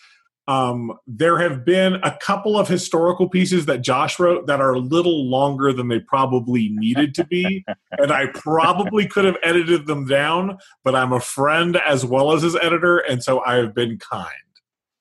um, 0.51 0.99
there 1.07 1.39
have 1.39 1.65
been 1.65 1.95
a 2.03 2.19
couple 2.21 2.59
of 2.59 2.67
historical 2.67 3.29
pieces 3.29 3.67
that 3.67 3.83
Josh 3.83 4.19
wrote 4.19 4.49
that 4.49 4.61
are 4.61 4.73
a 4.73 4.81
little 4.81 5.31
longer 5.31 5.73
than 5.73 5.87
they 5.87 6.01
probably 6.01 6.71
needed 6.71 7.15
to 7.15 7.25
be, 7.25 7.65
and 7.99 8.11
I 8.11 8.27
probably 8.35 9.07
could 9.07 9.25
have 9.25 9.37
edited 9.45 9.87
them 9.87 10.07
down. 10.07 10.59
But 10.83 10.97
I'm 10.97 11.13
a 11.13 11.21
friend 11.21 11.77
as 11.87 12.05
well 12.05 12.33
as 12.33 12.43
his 12.43 12.57
editor, 12.57 12.99
and 12.99 13.23
so 13.23 13.45
I 13.45 13.57
have 13.57 13.77
been 13.77 13.99
kind. 13.99 14.27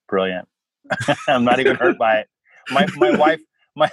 Brilliant. 0.08 0.48
I'm 1.28 1.46
not 1.46 1.60
even 1.60 1.78
hurt 1.78 1.98
by 1.98 2.18
it. 2.18 2.28
My 2.70 2.86
my 2.98 3.16
wife 3.16 3.42
my 3.76 3.90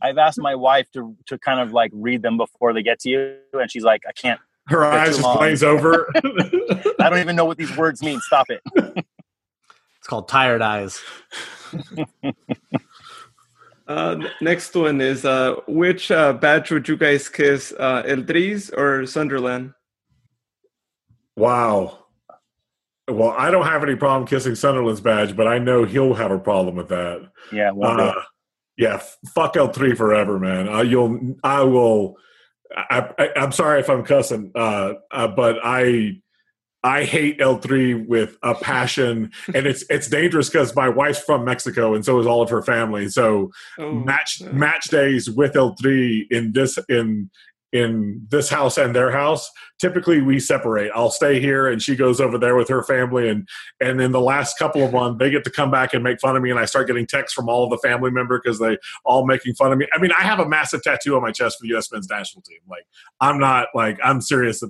I've 0.00 0.18
asked 0.18 0.40
my 0.40 0.54
wife 0.54 0.86
to 0.92 1.16
to 1.26 1.36
kind 1.36 1.58
of 1.58 1.72
like 1.72 1.90
read 1.92 2.22
them 2.22 2.36
before 2.36 2.72
they 2.72 2.82
get 2.84 3.00
to 3.00 3.08
you, 3.08 3.38
and 3.52 3.68
she's 3.68 3.82
like, 3.82 4.02
I 4.08 4.12
can't. 4.12 4.40
Her 4.68 4.84
eyes 4.84 5.08
just 5.08 5.22
long. 5.22 5.38
glaze 5.38 5.64
over. 5.64 6.08
I 7.00 7.10
don't 7.10 7.18
even 7.18 7.34
know 7.34 7.44
what 7.44 7.58
these 7.58 7.76
words 7.76 8.00
mean. 8.02 8.20
Stop 8.20 8.46
it. 8.50 9.04
It's 10.02 10.08
called 10.08 10.26
Tired 10.26 10.62
Eyes. 10.62 11.00
Uh, 13.88 14.16
next 14.40 14.74
one 14.74 15.00
is 15.00 15.24
uh, 15.24 15.56
which 15.66 16.10
uh, 16.10 16.32
badge 16.32 16.70
would 16.70 16.88
you 16.88 16.96
guys 16.96 17.28
kiss, 17.28 17.74
uh, 17.78 18.02
El 18.06 18.22
Tri's 18.22 18.70
or 18.70 19.04
Sunderland? 19.06 19.74
Wow. 21.36 21.98
Well, 23.10 23.34
I 23.36 23.50
don't 23.50 23.66
have 23.66 23.82
any 23.82 23.96
problem 23.96 24.26
kissing 24.26 24.54
Sunderland's 24.54 25.00
badge, 25.00 25.36
but 25.36 25.48
I 25.48 25.58
know 25.58 25.84
he'll 25.84 26.14
have 26.14 26.30
a 26.30 26.38
problem 26.38 26.76
with 26.76 26.88
that. 26.88 27.28
Yeah, 27.52 27.72
won't 27.72 27.98
do 27.98 28.04
it. 28.04 28.16
Uh, 28.16 28.22
yeah, 28.78 29.02
fuck 29.34 29.56
El 29.56 29.70
Tri 29.70 29.94
forever, 29.94 30.38
man. 30.38 30.68
Uh, 30.68 30.82
you'll, 30.82 31.36
I 31.42 31.62
will. 31.62 32.16
I, 32.74 33.10
I, 33.18 33.30
I'm 33.36 33.52
sorry 33.52 33.80
if 33.80 33.90
I'm 33.90 34.04
cussing, 34.04 34.52
uh, 34.54 34.94
uh, 35.10 35.28
but 35.28 35.58
I, 35.62 36.22
I 36.84 37.04
hate 37.04 37.40
El 37.40 37.58
Tri 37.58 37.94
with 37.94 38.36
a 38.42 38.54
passion, 38.54 39.30
and 39.54 39.66
it's 39.66 39.84
it's 39.88 40.08
dangerous 40.08 40.48
because 40.48 40.74
my 40.74 40.88
wife's 40.88 41.20
from 41.20 41.44
Mexico, 41.44 41.94
and 41.94 42.04
so 42.04 42.18
is 42.18 42.26
all 42.26 42.42
of 42.42 42.50
her 42.50 42.62
family. 42.62 43.08
So 43.08 43.52
Oh, 43.78 43.92
match 43.92 44.42
match 44.52 44.84
days 44.86 45.30
with 45.30 45.56
El 45.56 45.74
Tri 45.76 46.26
in 46.30 46.52
this 46.52 46.78
in 46.88 47.30
in 47.72 48.26
this 48.28 48.50
house 48.50 48.76
and 48.76 48.94
their 48.94 49.10
house. 49.10 49.50
Typically, 49.80 50.20
we 50.20 50.38
separate. 50.38 50.90
I'll 50.94 51.10
stay 51.10 51.40
here, 51.40 51.66
and 51.66 51.80
she 51.80 51.96
goes 51.96 52.20
over 52.20 52.36
there 52.36 52.54
with 52.54 52.68
her 52.68 52.82
family, 52.82 53.28
and 53.28 53.48
and 53.80 54.00
in 54.00 54.12
the 54.12 54.20
last 54.20 54.58
couple 54.58 54.84
of 54.84 54.92
them, 54.92 55.18
they 55.18 55.30
get 55.30 55.44
to 55.44 55.50
come 55.50 55.70
back 55.70 55.94
and 55.94 56.04
make 56.04 56.20
fun 56.20 56.36
of 56.36 56.42
me, 56.42 56.50
and 56.50 56.58
I 56.58 56.66
start 56.66 56.86
getting 56.86 57.06
texts 57.06 57.34
from 57.34 57.48
all 57.48 57.64
of 57.64 57.70
the 57.70 57.78
family 57.78 58.10
member 58.10 58.40
because 58.42 58.58
they 58.58 58.76
all 59.04 59.26
making 59.26 59.54
fun 59.54 59.72
of 59.72 59.78
me. 59.78 59.86
I 59.92 59.98
mean, 59.98 60.12
I 60.18 60.22
have 60.22 60.38
a 60.38 60.48
massive 60.48 60.82
tattoo 60.82 61.16
on 61.16 61.22
my 61.22 61.32
chest 61.32 61.58
for 61.58 61.62
the 61.62 61.68
U.S. 61.70 61.90
Men's 61.90 62.08
National 62.10 62.42
Team. 62.42 62.58
Like, 62.68 62.86
I'm 63.20 63.38
not 63.38 63.68
like 63.74 63.98
I'm 64.04 64.20
serious. 64.20 64.62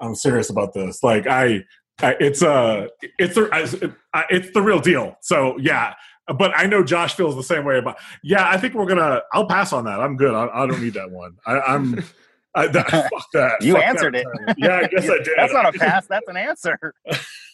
I'm 0.00 0.14
serious 0.14 0.50
about 0.50 0.74
this. 0.74 1.02
Like, 1.02 1.26
I. 1.26 1.64
I 2.02 2.16
it's 2.18 2.42
a, 2.42 2.88
it's 3.20 3.36
the 3.36 3.94
I- 4.12 4.24
it's 4.28 4.50
the 4.52 4.60
real 4.60 4.80
deal. 4.80 5.16
So 5.20 5.56
yeah, 5.58 5.94
but 6.36 6.50
I 6.56 6.66
know 6.66 6.82
Josh 6.82 7.14
feels 7.14 7.36
the 7.36 7.42
same 7.44 7.64
way 7.64 7.78
about. 7.78 7.98
Yeah, 8.22 8.48
I 8.48 8.56
think 8.56 8.74
we're 8.74 8.86
gonna. 8.86 9.22
I'll 9.32 9.46
pass 9.46 9.72
on 9.72 9.84
that. 9.84 10.00
I'm 10.00 10.16
good. 10.16 10.34
I, 10.34 10.48
I 10.48 10.66
don't 10.66 10.82
need 10.82 10.94
that 10.94 11.12
one. 11.12 11.36
I, 11.46 11.60
I'm. 11.60 12.02
I, 12.56 12.66
that, 12.68 12.90
fuck 12.90 13.26
that. 13.34 13.62
You 13.62 13.74
Fuck 13.74 13.82
that 13.82 13.88
answered 13.88 14.16
it. 14.16 14.26
Yeah, 14.56 14.78
I 14.78 14.86
guess 14.88 15.08
I 15.08 15.18
did. 15.22 15.28
That's 15.36 15.52
not 15.52 15.72
a 15.72 15.78
pass. 15.78 16.06
That's 16.08 16.26
an 16.28 16.36
answer. 16.36 16.94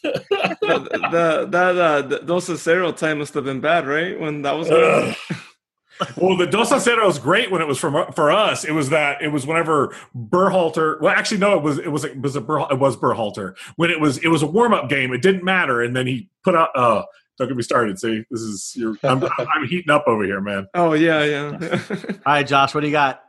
the, 0.03 0.89
the, 1.11 1.47
that 1.51 1.77
uh, 1.77 2.03
the, 2.03 2.19
Dos 2.21 2.49
a 2.49 2.53
Cero 2.57 2.97
time 2.97 3.19
must 3.19 3.35
have 3.35 3.45
been 3.45 3.61
bad, 3.61 3.87
right? 3.87 4.19
When 4.19 4.41
that 4.41 4.53
was 4.53 4.71
Ugh. 4.71 5.15
Well, 6.17 6.37
the 6.37 6.47
Dos 6.47 6.71
a 6.73 6.77
Cero 6.77 7.07
was 7.07 7.19
great 7.19 7.51
when 7.51 7.61
it 7.61 7.69
was 7.69 7.79
from 7.79 8.13
for 8.13 8.31
us. 8.31 8.65
It 8.65 8.73
was 8.73 8.91
that 8.91 9.23
it 9.23 9.29
was 9.29 9.47
whenever 9.47 9.95
Berhalter. 10.17 11.01
Well, 11.01 11.15
actually, 11.15 11.39
no, 11.39 11.57
it 11.57 11.63
was 11.63 11.79
it 11.79 11.89
was 11.91 12.05
it 12.05 12.21
was 12.21 12.37
a 12.37 12.41
Burr, 12.41 12.61
it 12.71 12.79
was 12.79 12.97
Berhalter 12.97 13.57
when 13.77 13.91
it 13.91 14.01
was 14.01 14.19
it 14.19 14.29
was 14.29 14.43
a 14.43 14.47
warm 14.47 14.73
up 14.73 14.89
game. 14.89 15.13
It 15.13 15.23
didn't 15.23 15.45
matter, 15.45 15.81
and 15.83 15.95
then 15.95 16.07
he 16.07 16.29
put 16.43 16.55
out. 16.55 16.71
Uh, 16.75 17.05
don't 17.39 17.49
get 17.49 17.57
me 17.57 17.63
started. 17.63 17.99
See, 17.99 18.25
this 18.31 18.41
is 18.41 18.75
you're, 18.77 18.97
I'm 19.03 19.23
I'm 19.25 19.67
heating 19.67 19.91
up 19.91 20.05
over 20.07 20.25
here, 20.25 20.41
man. 20.41 20.69
oh 20.75 20.93
yeah, 20.93 21.25
yeah. 21.25 21.59
All 21.91 22.17
right, 22.27 22.47
Josh, 22.47 22.75
what 22.75 22.83
do 22.83 22.87
you 22.87 22.93
got? 22.93 23.25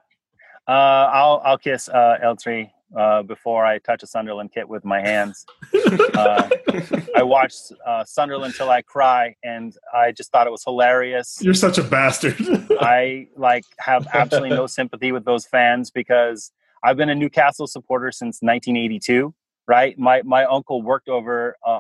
Uh, 0.68 0.72
I'll 0.72 1.42
I'll 1.46 1.58
kiss 1.58 1.88
uh, 1.90 2.18
El 2.22 2.36
Tri 2.36 2.72
uh, 2.98 3.24
before 3.24 3.66
I 3.66 3.80
touch 3.80 4.04
a 4.04 4.08
Sunderland 4.08 4.52
kit 4.54 4.68
with 4.68 4.84
my 4.84 5.02
hands. 5.02 5.46
Uh, 5.74 6.50
I 7.16 7.24
watched 7.24 7.72
uh, 7.86 8.04
Sunderland 8.04 8.56
till 8.56 8.70
I 8.70 8.82
cry, 8.82 9.36
and 9.44 9.76
I 9.94 10.12
just 10.12 10.32
thought 10.32 10.48
it 10.48 10.52
was 10.52 10.64
hilarious. 10.64 11.40
You're 11.42 11.54
such 11.54 11.78
a 11.78 11.84
bastard. 11.84 12.36
I 12.80 13.28
like 13.36 13.66
have 13.80 14.08
absolutely 14.14 14.50
no 14.50 14.68
sympathy 14.68 15.12
with 15.12 15.26
those 15.26 15.46
fans 15.46 15.92
because 15.92 16.52
I've 16.84 16.98
been 16.98 17.10
a 17.10 17.16
Newcastle 17.16 17.68
supporter 17.68 18.12
since 18.12 18.40
1982. 18.42 19.34
Right, 19.68 19.98
my 19.98 20.22
my 20.24 20.44
uncle 20.46 20.82
worked 20.82 21.08
over 21.08 21.56
uh, 21.66 21.80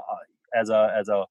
as 0.56 0.70
a 0.70 0.94
as 0.98 1.10
a 1.10 1.26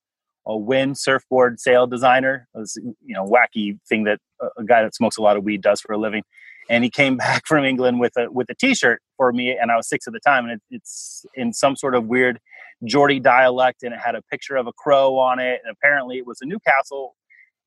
a 0.47 0.57
wind 0.57 0.99
surfboard 0.99 1.61
sail 1.61 1.87
designer. 1.87 2.49
It 2.55 2.59
was 2.59 2.76
you 2.76 3.14
know 3.14 3.24
wacky 3.24 3.78
thing 3.89 4.05
that 4.05 4.18
a 4.59 4.64
guy 4.64 4.83
that 4.83 4.95
smokes 4.95 5.16
a 5.16 5.22
lot 5.22 5.37
of 5.37 5.45
weed 5.45 5.62
does 5.62 5.81
for 5.81 5.93
a 5.93 5.99
living. 5.99 6.22
And 6.68 6.85
he 6.85 6.91
came 6.91 7.16
back 7.18 7.47
from 7.47 7.64
England 7.64 8.01
with 8.01 8.16
a 8.16 8.31
with 8.31 8.51
a 8.51 8.55
T-shirt 8.55 9.01
for 9.21 9.33
me, 9.35 9.55
and 9.55 9.71
I 9.71 9.77
was 9.77 9.87
six 9.87 10.07
at 10.07 10.14
the 10.14 10.21
time, 10.21 10.45
and 10.45 10.55
it, 10.55 10.62
it's 10.71 11.27
in 11.35 11.53
some 11.53 11.77
sort 11.77 11.95
of 11.95 12.07
weird 12.07 12.41
Geordie 12.85 13.21
dialect, 13.21 13.83
and 13.83 13.93
it 13.93 14.01
had 14.01 14.14
a 14.14 14.23
picture 14.23 14.57
of 14.57 14.66
a 14.66 14.73
crow 14.73 15.18
on 15.18 15.39
it, 15.39 15.61
and 15.62 15.71
apparently 15.71 16.16
it 16.16 16.27
was 16.27 16.39
a 16.41 16.47
Newcastle 16.47 17.14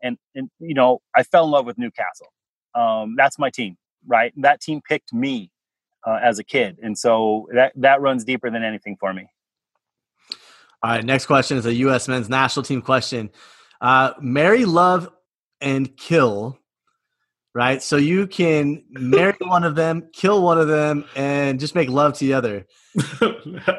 and 0.03 0.17
and 0.35 0.49
you 0.59 0.75
know 0.75 1.01
I 1.15 1.23
fell 1.23 1.45
in 1.45 1.51
love 1.51 1.65
with 1.65 1.79
Newcastle. 1.79 2.27
Um, 2.75 3.15
that's 3.17 3.39
my 3.39 3.49
team, 3.49 3.77
right? 4.05 4.33
That 4.37 4.61
team 4.61 4.81
picked 4.87 5.13
me 5.13 5.51
uh, 6.05 6.19
as 6.21 6.37
a 6.37 6.43
kid, 6.43 6.77
and 6.83 6.97
so 6.97 7.47
that 7.53 7.71
that 7.77 8.01
runs 8.01 8.23
deeper 8.23 8.51
than 8.51 8.63
anything 8.63 8.97
for 8.99 9.13
me. 9.13 9.27
All 10.83 10.91
right, 10.91 11.03
next 11.03 11.25
question 11.27 11.57
is 11.57 11.65
a 11.65 11.73
U.S. 11.75 12.07
men's 12.07 12.29
national 12.29 12.63
team 12.63 12.81
question. 12.81 13.31
Uh, 13.79 14.13
marry, 14.19 14.65
love, 14.65 15.09
and 15.61 15.95
kill. 15.95 16.59
Right, 17.55 17.83
so 17.83 17.97
you 17.97 18.25
can 18.25 18.83
marry 18.89 19.35
one 19.41 19.63
of 19.63 19.75
them, 19.75 20.09
kill 20.11 20.41
one 20.41 20.59
of 20.59 20.67
them, 20.67 21.05
and 21.15 21.59
just 21.59 21.75
make 21.75 21.87
love 21.87 22.13
to 22.17 22.25
the 22.25 22.33
other. 22.33 22.65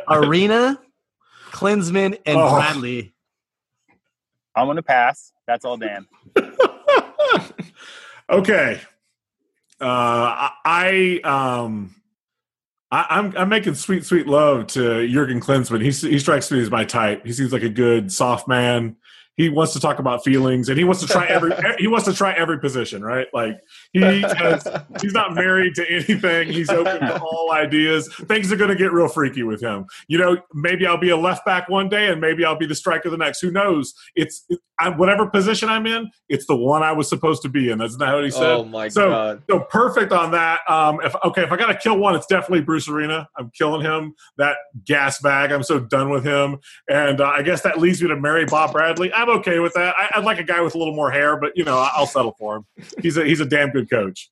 Arena, 0.09 0.79
Klinsmann, 1.51 2.17
and 2.25 2.39
Oh. 2.39 2.55
Bradley. 2.55 3.15
I'm 4.55 4.69
gonna 4.69 4.83
pass. 4.85 5.33
That's 5.49 5.65
all, 5.65 5.77
Dan. 5.77 6.07
okay. 8.31 8.81
Uh, 9.81 10.49
I 10.65 11.21
um, 11.25 11.97
I, 12.93 13.07
I'm 13.11 13.37
I'm 13.37 13.49
making 13.49 13.75
sweet 13.75 14.05
sweet 14.05 14.29
love 14.29 14.69
to 14.69 15.09
Jurgen 15.09 15.41
Klinsmann. 15.41 15.81
He 15.81 15.91
he 16.09 16.19
strikes 16.21 16.51
me 16.53 16.61
as 16.61 16.71
my 16.71 16.85
type. 16.85 17.27
He 17.27 17.33
seems 17.33 17.53
like 17.53 17.63
a 17.65 17.69
good 17.69 18.13
soft 18.13 18.47
man 18.47 18.97
he 19.37 19.49
wants 19.49 19.73
to 19.73 19.81
talk 19.81 19.99
about 19.99 20.23
feelings 20.23 20.69
and 20.69 20.79
he 20.79 20.85
wants 20.85 21.01
to 21.01 21.07
try 21.07 21.27
every 21.27 21.53
he 21.79 21.87
wants 21.87 22.05
to 22.07 22.13
try 22.13 22.33
every 22.33 22.59
position 22.59 23.03
right? 23.03 23.27
Like 23.33 23.59
he 23.93 24.01
has, 24.01 24.67
he's 25.01 25.13
not 25.13 25.35
married 25.35 25.75
to 25.75 25.91
anything. 25.91 26.53
He's 26.53 26.71
open 26.71 27.01
to 27.01 27.21
all 27.21 27.53
ideas. 27.53 28.13
Things 28.15 28.53
are 28.53 28.57
going 28.57 28.71
to 28.71 28.77
get 28.77 28.93
real 28.93 29.09
freaky 29.09 29.43
with 29.43 29.61
him. 29.61 29.87
You 30.09 30.19
know 30.19 30.37
maybe 30.53 30.87
i'll 30.87 30.99
be 30.99 31.11
a 31.11 31.17
left 31.17 31.45
back 31.45 31.69
one 31.69 31.89
day 31.89 32.09
and 32.09 32.21
maybe 32.21 32.45
i'll 32.45 32.59
be 32.59 32.67
the 32.67 32.75
striker 32.75 33.11
the 33.11 33.17
next. 33.17 33.41
Who 33.41 33.51
knows? 33.51 33.95
It's 34.15 34.47
I, 34.81 34.89
whatever 34.89 35.27
position 35.29 35.69
i'm 35.69 35.87
in 35.87 36.11
it's 36.29 36.47
the 36.47 36.57
one 36.57 36.83
i 36.83 36.93
was 36.93 37.09
supposed 37.09 37.43
to 37.43 37.49
be 37.49 37.71
in. 37.71 37.79
That's 37.79 37.97
not 37.97 38.15
what 38.15 38.25
he 38.25 38.31
said? 38.31 38.43
Oh 38.43 38.65
my 38.65 38.89
so, 38.89 39.09
god. 39.09 39.43
so 39.49 39.61
perfect 39.61 40.13
on 40.13 40.31
that. 40.33 40.61
Um 40.69 41.01
if 41.03 41.15
okay 41.25 41.43
if 41.43 41.53
i 41.53 41.57
gotta 41.57 41.77
kill 41.77 41.99
one 41.99 42.15
it's 42.15 42.27
definitely 42.27 42.63
bruce 42.63 42.89
arena. 42.89 43.29
I'm 43.37 43.51
killing 43.51 43.83
him. 43.83 44.15
That 44.39 44.57
gas 44.85 45.21
bag 45.21 45.51
i'm 45.51 45.65
so 45.65 45.81
done 45.81 46.11
with 46.11 46.25
him. 46.25 46.59
And 46.89 47.21
uh, 47.21 47.27
i 47.27 47.43
guess 47.43 47.63
that 47.63 47.81
leads 47.81 48.01
me 48.01 48.09
to 48.09 48.17
marry 48.17 48.45
bob 48.45 48.73
bradley. 48.73 49.13
I, 49.13 49.24
I'm 49.25 49.39
okay 49.39 49.59
with 49.59 49.73
that. 49.73 49.95
I, 49.97 50.19
would 50.19 50.27
like 50.27 50.39
a 50.39 50.45
guy 50.45 50.61
with 50.61 50.75
a 50.75 50.79
little 50.79 50.95
more 50.95 51.11
hair, 51.11 51.37
but 51.37 51.57
you 51.57 51.65
know, 51.65 51.79
I'll 51.95 52.07
settle 52.07 52.37
for 52.39 52.57
him. 52.57 52.67
He's 53.01 53.17
a 53.17 53.25
he's 53.25 53.41
a 53.41 53.47
damn 53.47 53.71
good 53.71 53.89
coach. 53.89 54.31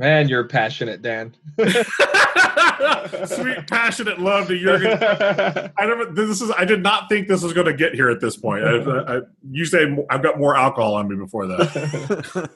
Man, 0.00 0.28
you're 0.28 0.46
passionate, 0.48 1.02
Dan. 1.02 1.34
Sweet 3.26 3.66
passionate 3.68 4.20
love 4.20 4.48
to 4.48 4.58
Jurgen. 4.58 4.98
I 5.76 5.86
never. 5.86 6.06
This 6.06 6.40
is. 6.40 6.50
I 6.56 6.64
did 6.64 6.82
not 6.82 7.08
think 7.08 7.28
this 7.28 7.42
was 7.42 7.52
going 7.52 7.66
to 7.66 7.72
get 7.72 7.94
here 7.94 8.08
at 8.10 8.20
this 8.20 8.36
point. 8.36 8.64
I, 8.64 8.78
I, 8.78 9.20
you 9.50 9.64
say 9.64 9.96
I've 10.10 10.22
got 10.22 10.38
more 10.38 10.56
alcohol 10.56 10.94
on 10.94 11.08
me 11.08 11.14
before 11.14 11.46
that. 11.46 12.50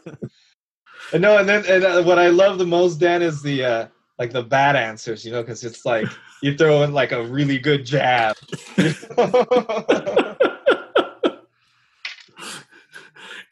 no, 1.18 1.38
and 1.38 1.48
then 1.48 1.64
and 1.68 1.84
uh, 1.84 2.02
what 2.02 2.18
I 2.18 2.28
love 2.28 2.58
the 2.58 2.66
most, 2.66 2.96
Dan, 2.96 3.22
is 3.22 3.40
the 3.42 3.64
uh, 3.64 3.86
like 4.18 4.32
the 4.32 4.42
bad 4.42 4.74
answers. 4.74 5.24
You 5.24 5.30
know, 5.30 5.42
because 5.42 5.62
it's 5.64 5.84
like 5.84 6.08
you 6.42 6.56
throw 6.56 6.82
in 6.82 6.92
like 6.92 7.12
a 7.12 7.24
really 7.24 7.58
good 7.58 7.86
jab. 7.86 8.36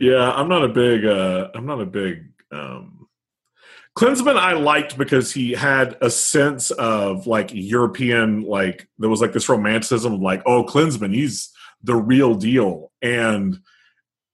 Yeah, 0.01 0.33
I'm 0.33 0.49
not 0.49 0.65
a 0.65 0.69
big. 0.69 1.05
Uh, 1.05 1.49
I'm 1.55 1.67
not 1.67 1.81
a 1.81 1.87
big. 1.87 2.33
Um, 2.51 3.07
Klinsmann 3.97 4.37
I 4.37 4.55
liked 4.55 4.97
because 4.97 5.31
he 5.31 5.53
had 5.53 5.97
a 6.01 6.09
sense 6.09 6.71
of 6.73 7.27
like 7.27 7.51
European, 7.53 8.43
like 8.43 8.89
there 8.99 9.11
was 9.11 9.21
like 9.21 9.35
this 9.35 9.49
romanticism 9.49 10.15
of 10.15 10.21
like, 10.21 10.43
oh, 10.47 10.65
Klinsmann, 10.65 11.15
he's 11.15 11.51
the 11.83 11.95
real 11.95 12.35
deal, 12.35 12.91
and 13.03 13.59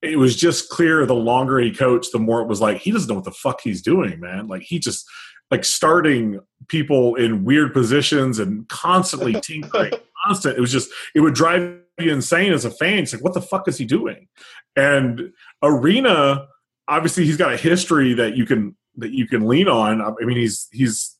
it 0.01 0.17
was 0.17 0.37
just 0.37 0.69
clear 0.69 1.05
the 1.05 1.13
longer 1.13 1.59
he 1.59 1.73
coached, 1.73 2.13
the 2.13 2.19
more 2.19 2.41
it 2.41 2.47
was 2.47 2.61
like 2.61 2.77
he 2.77 2.91
doesn't 2.91 3.09
know 3.09 3.15
what 3.15 3.25
the 3.25 3.31
fuck 3.31 3.59
he's 3.61 3.81
doing, 3.81 4.21
man. 4.21 4.47
Like 4.47 4.61
he 4.61 4.79
just 4.79 5.05
like 5.51 5.65
starting 5.65 6.39
people 6.69 7.15
in 7.15 7.43
weird 7.43 7.73
positions 7.73 8.39
and 8.39 8.69
constantly 8.69 9.33
tinkering, 9.41 9.93
constant. 10.25 10.57
It 10.57 10.61
was 10.61 10.71
just 10.71 10.89
it 11.13 11.19
would 11.19 11.33
drive 11.33 11.81
you 11.99 12.11
insane 12.11 12.53
as 12.53 12.65
a 12.65 12.71
fan. 12.71 12.99
It's 12.99 13.13
like, 13.13 13.23
what 13.23 13.33
the 13.33 13.41
fuck 13.41 13.67
is 13.67 13.77
he 13.77 13.85
doing? 13.85 14.27
And 14.75 15.33
Arena, 15.63 16.47
obviously, 16.87 17.25
he's 17.25 17.37
got 17.37 17.53
a 17.53 17.57
history 17.57 18.13
that 18.13 18.35
you 18.35 18.45
can 18.45 18.75
that 18.97 19.11
you 19.11 19.27
can 19.27 19.47
lean 19.47 19.67
on. 19.67 20.01
I 20.01 20.11
mean, 20.21 20.37
he's 20.37 20.67
he's 20.71 21.17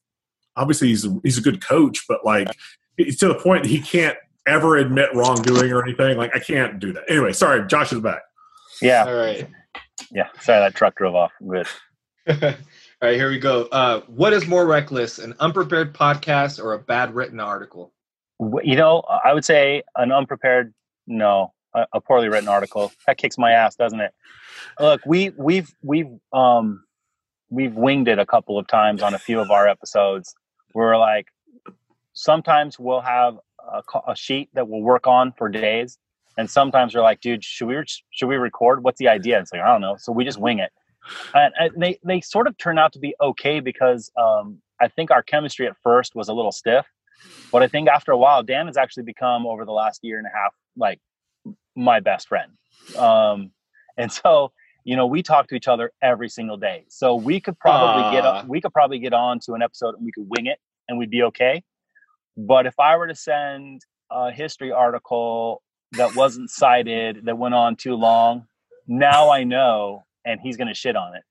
obviously 0.55 0.89
he's 0.89 1.05
a, 1.05 1.19
he's 1.23 1.38
a 1.38 1.41
good 1.41 1.63
coach, 1.63 2.05
but 2.07 2.25
like 2.25 2.49
it's 2.97 3.17
to 3.19 3.27
the 3.27 3.35
point 3.35 3.65
he 3.65 3.79
can't 3.79 4.17
ever 4.47 4.77
admit 4.77 5.13
wrongdoing 5.13 5.71
or 5.71 5.83
anything. 5.83 6.17
Like 6.17 6.35
I 6.35 6.39
can't 6.39 6.79
do 6.79 6.93
that. 6.93 7.03
Anyway, 7.09 7.33
sorry, 7.33 7.65
Josh 7.67 7.93
is 7.93 7.99
back. 7.99 8.21
Yeah. 8.81 9.05
All 9.05 9.13
right. 9.13 9.47
Yeah. 10.11 10.27
Sorry, 10.41 10.59
that 10.59 10.75
truck 10.75 10.95
drove 10.95 11.15
off. 11.15 11.31
I'm 11.41 11.47
good. 11.47 11.67
All 12.99 13.09
right, 13.09 13.15
here 13.15 13.29
we 13.29 13.38
go. 13.38 13.67
Uh, 13.71 14.01
what 14.07 14.33
is 14.33 14.47
more 14.47 14.65
reckless, 14.65 15.19
an 15.19 15.35
unprepared 15.39 15.93
podcast 15.93 16.63
or 16.63 16.73
a 16.73 16.79
bad 16.79 17.13
written 17.13 17.39
article? 17.39 17.93
You 18.39 18.75
know, 18.75 19.03
I 19.23 19.33
would 19.33 19.45
say 19.45 19.83
an 19.95 20.11
unprepared. 20.11 20.73
No, 21.05 21.53
a, 21.93 22.01
poorly 22.01 22.30
written 22.30 22.47
article. 22.47 22.91
That 23.05 23.17
kicks 23.17 23.38
my 23.38 23.51
ass, 23.51 23.75
doesn't 23.75 23.99
it? 23.99 24.13
Look, 24.80 25.01
we 25.05 25.32
we've 25.38 25.69
we've 25.82 26.09
um 26.34 26.84
we've 27.49 27.73
winged 27.73 28.07
it 28.07 28.19
a 28.19 28.25
couple 28.25 28.57
of 28.57 28.67
times 28.67 29.01
on 29.01 29.13
a 29.13 29.19
few 29.19 29.39
of 29.39 29.51
our 29.51 29.67
episodes. 29.67 30.36
We're 30.73 30.97
like, 30.97 31.28
sometimes 32.13 32.78
we'll 32.80 33.01
have 33.01 33.38
a, 33.71 33.82
a 34.07 34.15
sheet 34.15 34.49
that 34.53 34.67
we'll 34.67 34.82
work 34.82 35.07
on 35.07 35.34
for 35.38 35.49
days, 35.49 35.97
and 36.38 36.49
sometimes 36.49 36.95
we're 36.95 37.01
like, 37.01 37.21
dude, 37.21 37.43
should 37.43 37.67
we 37.67 37.75
should 38.11 38.28
we 38.28 38.36
record? 38.36 38.84
What's 38.84 38.99
the 38.99 39.07
idea? 39.07 39.39
It's 39.39 39.51
like 39.51 39.61
I 39.61 39.67
don't 39.67 39.82
know. 39.82 39.95
So 39.97 40.11
we 40.11 40.23
just 40.23 40.39
wing 40.39 40.59
it, 40.59 40.71
and, 41.34 41.53
and 41.57 41.71
they 41.82 41.99
they 42.03 42.21
sort 42.21 42.47
of 42.47 42.57
turn 42.57 42.78
out 42.78 42.93
to 42.93 42.99
be 42.99 43.15
okay 43.21 43.59
because 43.59 44.11
um, 44.17 44.61
I 44.82 44.88
think 44.88 45.11
our 45.11 45.23
chemistry 45.23 45.67
at 45.67 45.75
first 45.84 46.15
was 46.15 46.30
a 46.30 46.34
little 46.34 46.51
stiff, 46.51 46.86
but 47.51 47.63
I 47.63 47.67
think 47.67 47.88
after 47.88 48.11
a 48.11 48.17
while, 48.17 48.43
Dan 48.43 48.67
has 48.67 48.78
actually 48.78 49.03
become 49.03 49.45
over 49.45 49.65
the 49.65 49.71
last 49.71 50.03
year 50.03 50.17
and 50.17 50.28
a 50.28 50.32
half 50.36 50.53
like 50.75 50.99
my 51.78 51.99
best 51.99 52.28
friend. 52.28 52.51
Um, 52.97 53.51
and 53.97 54.11
so, 54.11 54.51
you 54.84 54.95
know, 54.95 55.05
we 55.05 55.23
talk 55.23 55.47
to 55.49 55.55
each 55.55 55.67
other 55.67 55.91
every 56.01 56.30
single 56.30 56.57
day. 56.57 56.86
So 56.89 57.15
we 57.15 57.39
could 57.39 57.57
probably 57.59 58.03
uh. 58.03 58.11
get 58.11 58.25
on, 58.25 58.47
we 58.47 58.59
could 58.59 58.73
probably 58.73 58.99
get 58.99 59.13
on 59.13 59.39
to 59.41 59.53
an 59.53 59.61
episode 59.61 59.95
and 59.95 60.03
we 60.03 60.11
could 60.11 60.28
wing 60.28 60.47
it 60.47 60.59
and 60.89 60.97
we'd 60.97 61.09
be 61.09 61.23
okay. 61.23 61.63
But 62.36 62.65
if 62.65 62.80
I 62.80 62.97
were 62.97 63.07
to 63.07 63.15
send 63.15 63.82
a 64.11 64.32
history 64.32 64.71
article 64.71 65.61
that 65.93 66.15
wasn't 66.15 66.49
cited, 66.49 67.25
that 67.25 67.38
went 67.38 67.55
on 67.55 67.75
too 67.75 67.95
long, 67.95 68.47
now 68.88 69.30
I 69.30 69.43
know, 69.43 70.03
and 70.25 70.39
he's 70.39 70.57
going 70.57 70.67
to 70.67 70.73
shit 70.73 70.95
on 70.95 71.15
it. 71.15 71.23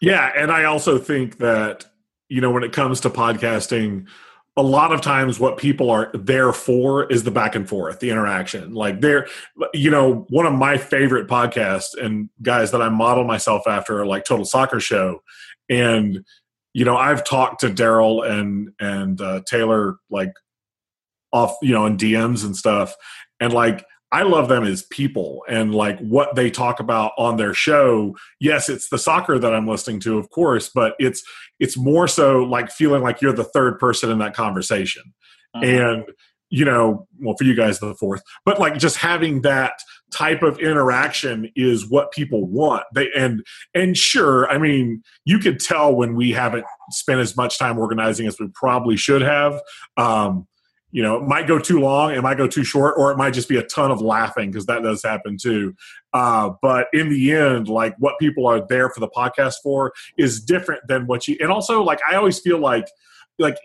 Yeah, 0.00 0.30
and 0.36 0.50
I 0.50 0.64
also 0.64 0.98
think 0.98 1.38
that 1.38 1.86
you 2.28 2.40
know 2.40 2.50
when 2.50 2.64
it 2.64 2.72
comes 2.72 3.00
to 3.00 3.10
podcasting, 3.10 4.08
a 4.56 4.62
lot 4.62 4.92
of 4.92 5.02
times 5.02 5.38
what 5.38 5.58
people 5.58 5.90
are 5.90 6.10
there 6.14 6.52
for 6.52 7.04
is 7.12 7.24
the 7.24 7.30
back 7.30 7.54
and 7.54 7.68
forth 7.68 8.00
the 8.00 8.10
interaction. 8.10 8.72
Like 8.72 9.00
they're 9.00 9.28
you 9.74 9.90
know 9.90 10.26
one 10.30 10.46
of 10.46 10.54
my 10.54 10.78
favorite 10.78 11.28
podcasts 11.28 11.94
and 12.00 12.30
guys 12.42 12.70
that 12.70 12.80
i 12.80 12.88
model 12.88 13.24
myself 13.24 13.66
after 13.66 14.00
are 14.00 14.06
like 14.06 14.24
total 14.24 14.44
soccer 14.44 14.80
show. 14.80 15.22
And 15.68 16.24
you 16.72 16.84
know 16.84 16.96
i've 16.96 17.24
talked 17.24 17.60
to 17.60 17.70
daryl 17.70 18.28
and 18.28 18.70
and 18.78 19.20
uh, 19.20 19.40
taylor 19.46 19.96
like 20.10 20.32
off 21.32 21.56
you 21.62 21.72
know 21.72 21.86
in 21.86 21.96
dms 21.96 22.44
and 22.44 22.56
stuff. 22.56 22.94
And 23.40 23.52
like 23.52 23.84
I 24.12 24.22
love 24.22 24.48
them 24.48 24.64
as 24.64 24.82
people 24.84 25.44
and 25.48 25.74
like 25.74 25.98
what 25.98 26.36
they 26.36 26.50
talk 26.50 26.78
about 26.78 27.12
on 27.18 27.36
their 27.36 27.52
show. 27.52 28.16
Yes, 28.40 28.68
it's 28.68 28.88
the 28.88 28.98
soccer 28.98 29.38
that 29.38 29.54
I'm 29.54 29.66
listening 29.66 30.00
to, 30.00 30.18
of 30.18 30.30
course, 30.30 30.70
but 30.72 30.94
it's 30.98 31.22
it's 31.58 31.76
more 31.76 32.06
so 32.06 32.44
like 32.44 32.70
feeling 32.70 33.02
like 33.02 33.20
you're 33.20 33.32
the 33.32 33.44
third 33.44 33.78
person 33.78 34.10
in 34.10 34.18
that 34.18 34.34
conversation. 34.34 35.02
Uh-huh. 35.54 35.66
And 35.66 36.04
you 36.48 36.64
know, 36.64 37.08
well 37.18 37.34
for 37.36 37.42
you 37.42 37.56
guys 37.56 37.80
the 37.80 37.94
fourth, 37.96 38.22
but 38.44 38.60
like 38.60 38.78
just 38.78 38.96
having 38.96 39.42
that 39.42 39.72
type 40.12 40.42
of 40.42 40.60
interaction 40.60 41.50
is 41.56 41.90
what 41.90 42.12
people 42.12 42.46
want. 42.46 42.84
They 42.94 43.08
and 43.16 43.44
and 43.74 43.96
sure, 43.96 44.48
I 44.48 44.58
mean, 44.58 45.02
you 45.24 45.40
could 45.40 45.58
tell 45.58 45.94
when 45.94 46.14
we 46.14 46.30
haven't 46.30 46.64
spent 46.90 47.20
as 47.20 47.36
much 47.36 47.58
time 47.58 47.78
organizing 47.78 48.28
as 48.28 48.38
we 48.38 48.48
probably 48.54 48.96
should 48.96 49.22
have. 49.22 49.60
Um 49.96 50.46
you 50.96 51.02
know, 51.02 51.16
it 51.16 51.24
might 51.24 51.46
go 51.46 51.58
too 51.58 51.78
long, 51.78 52.14
it 52.14 52.22
might 52.22 52.38
go 52.38 52.46
too 52.46 52.64
short, 52.64 52.94
or 52.96 53.12
it 53.12 53.18
might 53.18 53.34
just 53.34 53.50
be 53.50 53.58
a 53.58 53.62
ton 53.62 53.90
of 53.90 54.00
laughing 54.00 54.50
because 54.50 54.64
that 54.64 54.82
does 54.82 55.02
happen 55.02 55.36
too. 55.36 55.74
Uh, 56.14 56.52
but 56.62 56.86
in 56.94 57.10
the 57.10 57.32
end, 57.32 57.68
like 57.68 57.94
what 57.98 58.18
people 58.18 58.46
are 58.46 58.66
there 58.66 58.88
for 58.88 59.00
the 59.00 59.08
podcast 59.08 59.56
for 59.62 59.92
is 60.16 60.40
different 60.40 60.80
than 60.88 61.06
what 61.06 61.28
you. 61.28 61.36
And 61.38 61.52
also, 61.52 61.82
like 61.82 62.00
I 62.10 62.14
always 62.14 62.40
feel 62.40 62.58
like, 62.58 62.86
like 63.38 63.58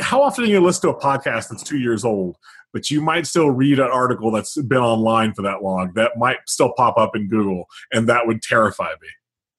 how 0.00 0.20
often 0.20 0.46
do 0.46 0.50
you 0.50 0.58
listen 0.58 0.90
to 0.90 0.96
a 0.96 1.00
podcast 1.00 1.48
that's 1.48 1.62
two 1.62 1.78
years 1.78 2.04
old? 2.04 2.36
But 2.72 2.90
you 2.90 3.00
might 3.02 3.28
still 3.28 3.52
read 3.52 3.78
an 3.78 3.90
article 3.92 4.32
that's 4.32 4.60
been 4.60 4.78
online 4.78 5.34
for 5.34 5.42
that 5.42 5.62
long 5.62 5.92
that 5.94 6.18
might 6.18 6.38
still 6.48 6.72
pop 6.76 6.98
up 6.98 7.14
in 7.14 7.28
Google, 7.28 7.66
and 7.92 8.08
that 8.08 8.26
would 8.26 8.42
terrify 8.42 8.94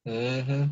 me. 0.06 0.12
Mm-hmm. 0.12 0.64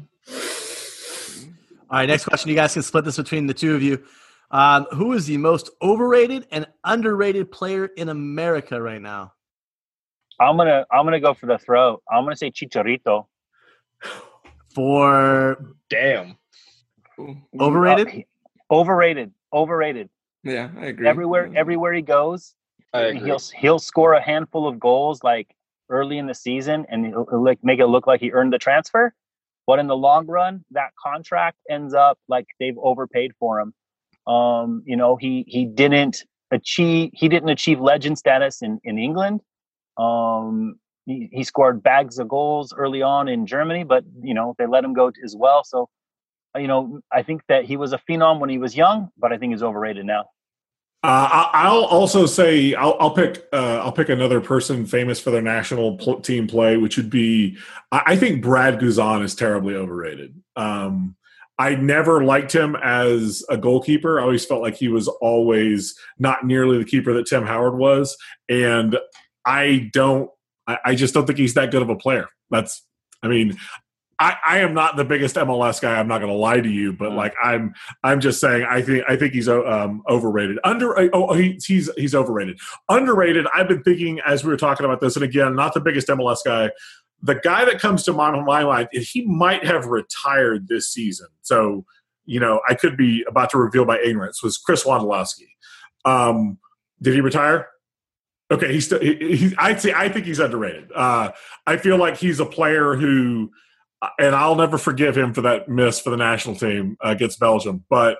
All 1.89 1.99
right, 1.99 2.09
next 2.09 2.25
question. 2.25 2.49
You 2.49 2.55
guys 2.55 2.73
can 2.73 2.81
split 2.81 3.05
this 3.05 3.15
between 3.15 3.47
the 3.47 3.53
two 3.53 3.75
of 3.75 3.81
you. 3.81 4.03
Um, 4.49 4.87
who 4.91 5.13
is 5.13 5.25
the 5.25 5.37
most 5.37 5.69
overrated 5.81 6.47
and 6.51 6.67
underrated 6.83 7.51
player 7.51 7.85
in 7.85 8.09
America 8.09 8.81
right 8.81 9.01
now? 9.01 9.33
I'm 10.39 10.55
gonna 10.55 10.85
I'm 10.91 11.05
gonna 11.05 11.19
go 11.19 11.33
for 11.33 11.47
the 11.47 11.57
throw. 11.57 12.01
I'm 12.09 12.23
gonna 12.23 12.35
say 12.35 12.51
Chicharito. 12.51 13.25
For 14.73 15.57
damn 15.89 16.37
overrated. 17.59 18.07
Uh, 18.07 18.73
overrated. 18.73 19.31
Overrated. 19.53 20.09
Yeah, 20.43 20.69
I 20.77 20.85
agree. 20.87 21.07
Everywhere 21.07 21.51
everywhere 21.55 21.93
he 21.93 22.01
goes, 22.01 22.53
he'll 22.93 23.39
he'll 23.57 23.79
score 23.79 24.13
a 24.13 24.21
handful 24.21 24.67
of 24.67 24.79
goals 24.79 25.23
like 25.23 25.53
early 25.89 26.17
in 26.17 26.27
the 26.27 26.33
season, 26.33 26.85
and 26.89 27.05
he'll, 27.05 27.25
he'll 27.29 27.43
like 27.43 27.59
make 27.63 27.79
it 27.79 27.87
look 27.87 28.07
like 28.07 28.21
he 28.21 28.31
earned 28.31 28.53
the 28.53 28.59
transfer. 28.59 29.13
But 29.65 29.79
in 29.79 29.87
the 29.87 29.97
long 29.97 30.27
run, 30.27 30.63
that 30.71 30.91
contract 31.01 31.57
ends 31.69 31.93
up 31.93 32.17
like 32.27 32.45
they've 32.59 32.77
overpaid 32.77 33.33
for 33.39 33.59
him. 33.59 33.73
Um, 34.27 34.83
you 34.85 34.97
know, 34.97 35.15
he 35.15 35.45
he 35.47 35.65
didn't 35.65 36.25
achieve 36.51 37.11
he 37.13 37.29
didn't 37.29 37.49
achieve 37.49 37.79
legend 37.79 38.17
status 38.17 38.61
in 38.61 38.79
in 38.83 38.97
England. 38.97 39.41
Um, 39.97 40.75
he, 41.05 41.29
he 41.31 41.43
scored 41.43 41.81
bags 41.81 42.19
of 42.19 42.27
goals 42.27 42.73
early 42.77 43.01
on 43.01 43.27
in 43.27 43.45
Germany, 43.45 43.83
but 43.83 44.03
you 44.21 44.33
know 44.33 44.55
they 44.57 44.67
let 44.67 44.83
him 44.83 44.93
go 44.93 45.11
as 45.23 45.35
well. 45.35 45.63
So 45.63 45.89
you 46.55 46.67
know, 46.67 46.99
I 47.11 47.23
think 47.23 47.41
that 47.47 47.65
he 47.65 47.77
was 47.77 47.93
a 47.93 47.99
phenom 48.09 48.39
when 48.39 48.49
he 48.49 48.57
was 48.57 48.75
young, 48.75 49.09
but 49.17 49.31
I 49.31 49.37
think 49.37 49.53
he's 49.53 49.63
overrated 49.63 50.05
now. 50.05 50.25
Uh, 51.03 51.49
I'll 51.53 51.85
also 51.85 52.25
say 52.25 52.73
I'll, 52.73 52.97
I'll 52.99 53.11
pick 53.11 53.47
uh, 53.53 53.79
I'll 53.83 53.91
pick 53.91 54.09
another 54.09 54.41
person 54.41 54.85
famous 54.85 55.19
for 55.19 55.31
their 55.31 55.43
national 55.43 55.97
pl- 55.97 56.21
team 56.21 56.47
play, 56.47 56.75
which 56.75 56.97
would 56.97 57.09
be 57.09 57.57
I 57.91 58.15
think 58.17 58.41
Brad 58.41 58.79
Guzan 58.79 59.23
is 59.23 59.35
terribly 59.35 59.75
overrated. 59.75 60.41
Um, 60.55 61.15
I 61.59 61.75
never 61.75 62.23
liked 62.23 62.53
him 62.53 62.75
as 62.75 63.43
a 63.49 63.57
goalkeeper. 63.57 64.19
I 64.19 64.23
always 64.23 64.45
felt 64.45 64.61
like 64.61 64.75
he 64.75 64.89
was 64.89 65.07
always 65.07 65.95
not 66.19 66.45
nearly 66.45 66.77
the 66.77 66.85
keeper 66.85 67.13
that 67.13 67.25
Tim 67.25 67.45
Howard 67.45 67.77
was, 67.77 68.15
and 68.47 68.97
I 69.45 69.89
don't. 69.93 70.29
I, 70.67 70.77
I 70.85 70.95
just 70.95 71.13
don't 71.13 71.25
think 71.25 71.39
he's 71.39 71.55
that 71.55 71.71
good 71.71 71.81
of 71.81 71.89
a 71.89 71.95
player. 71.95 72.27
That's 72.51 72.83
I 73.23 73.27
mean, 73.27 73.57
I, 74.19 74.35
I 74.45 74.57
am 74.59 74.73
not 74.73 74.95
the 74.95 75.05
biggest 75.05 75.35
MLS 75.35 75.79
guy. 75.79 75.99
I'm 75.99 76.07
not 76.07 76.19
going 76.19 76.31
to 76.31 76.37
lie 76.37 76.59
to 76.59 76.69
you, 76.69 76.91
but 76.91 77.11
like 77.11 77.35
I'm, 77.43 77.73
I'm 78.03 78.19
just 78.19 78.39
saying. 78.39 78.65
I 78.67 78.81
think 78.81 79.03
I 79.07 79.15
think 79.15 79.33
he's 79.33 79.47
um, 79.47 80.01
overrated. 80.09 80.57
Under 80.63 80.99
oh, 80.99 81.09
oh 81.13 81.33
he, 81.33 81.59
he's 81.63 81.89
he's 81.97 82.15
overrated. 82.15 82.59
Underrated. 82.89 83.45
I've 83.53 83.67
been 83.67 83.83
thinking 83.83 84.19
as 84.25 84.43
we 84.43 84.49
were 84.49 84.57
talking 84.57 84.85
about 84.85 85.01
this, 85.01 85.15
and 85.15 85.23
again, 85.23 85.55
not 85.55 85.73
the 85.73 85.81
biggest 85.81 86.07
MLS 86.07 86.39
guy. 86.43 86.71
The 87.21 87.35
guy 87.35 87.65
that 87.65 87.79
comes 87.79 88.03
to 88.03 88.13
my, 88.13 88.31
my 88.41 88.63
mind, 88.63 88.89
he 88.91 89.25
might 89.25 89.65
have 89.65 89.87
retired 89.87 90.67
this 90.67 90.89
season. 90.89 91.27
So 91.41 91.85
you 92.27 92.41
know, 92.41 92.61
I 92.67 92.75
could 92.75 92.95
be 92.95 93.25
about 93.27 93.49
to 93.51 93.57
reveal 93.57 93.85
my 93.85 93.97
ignorance. 93.97 94.43
Was 94.43 94.57
Chris 94.57 94.83
Wondolowski? 94.83 95.47
Um, 96.05 96.59
did 97.01 97.13
he 97.13 97.21
retire? 97.21 97.69
Okay, 98.51 98.71
he's 98.71 98.85
still. 98.85 98.99
He, 98.99 99.35
he, 99.35 99.55
I'd 99.57 99.81
say 99.81 99.93
I 99.93 100.09
think 100.09 100.25
he's 100.25 100.39
underrated. 100.39 100.91
Uh, 100.93 101.31
I 101.65 101.77
feel 101.77 101.97
like 101.97 102.17
he's 102.17 102.39
a 102.39 102.45
player 102.45 102.95
who 102.95 103.49
and 104.19 104.35
I'll 104.35 104.55
never 104.55 104.77
forgive 104.77 105.17
him 105.17 105.33
for 105.33 105.41
that 105.41 105.67
miss 105.67 105.99
for 105.99 106.11
the 106.11 106.17
national 106.17 106.55
team 106.55 106.97
uh, 107.03 107.09
against 107.09 107.39
Belgium. 107.39 107.83
But 107.89 108.17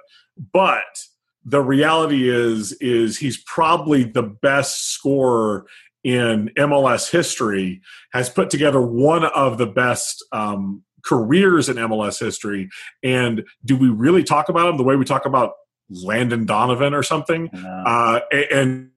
but 0.54 0.84
the 1.46 1.62
reality 1.62 2.30
is 2.30 2.74
is 2.74 3.18
he's 3.18 3.38
probably 3.38 4.04
the 4.04 4.24
best 4.24 4.90
scorer 4.90 5.66
in 6.08 6.50
MLS 6.58 7.12
history. 7.12 7.82
Has 8.14 8.30
put 8.30 8.50
together 8.50 8.82
one 8.82 9.26
of 9.26 9.58
the 9.58 9.68
best 9.68 10.26
um, 10.32 10.84
careers 11.04 11.68
in 11.68 11.76
MLS 11.76 12.20
history. 12.20 12.70
And 13.04 13.44
do 13.66 13.76
we 13.76 13.90
really 13.90 14.24
talk 14.24 14.48
about 14.48 14.70
him 14.70 14.78
the 14.78 14.84
way 14.84 14.96
we 14.96 15.06
talk 15.06 15.26
about 15.26 15.52
Landon 15.90 16.46
Donovan 16.46 16.94
or 16.94 17.04
something. 17.04 17.50
Uh, 17.86 18.20
and 18.52 18.92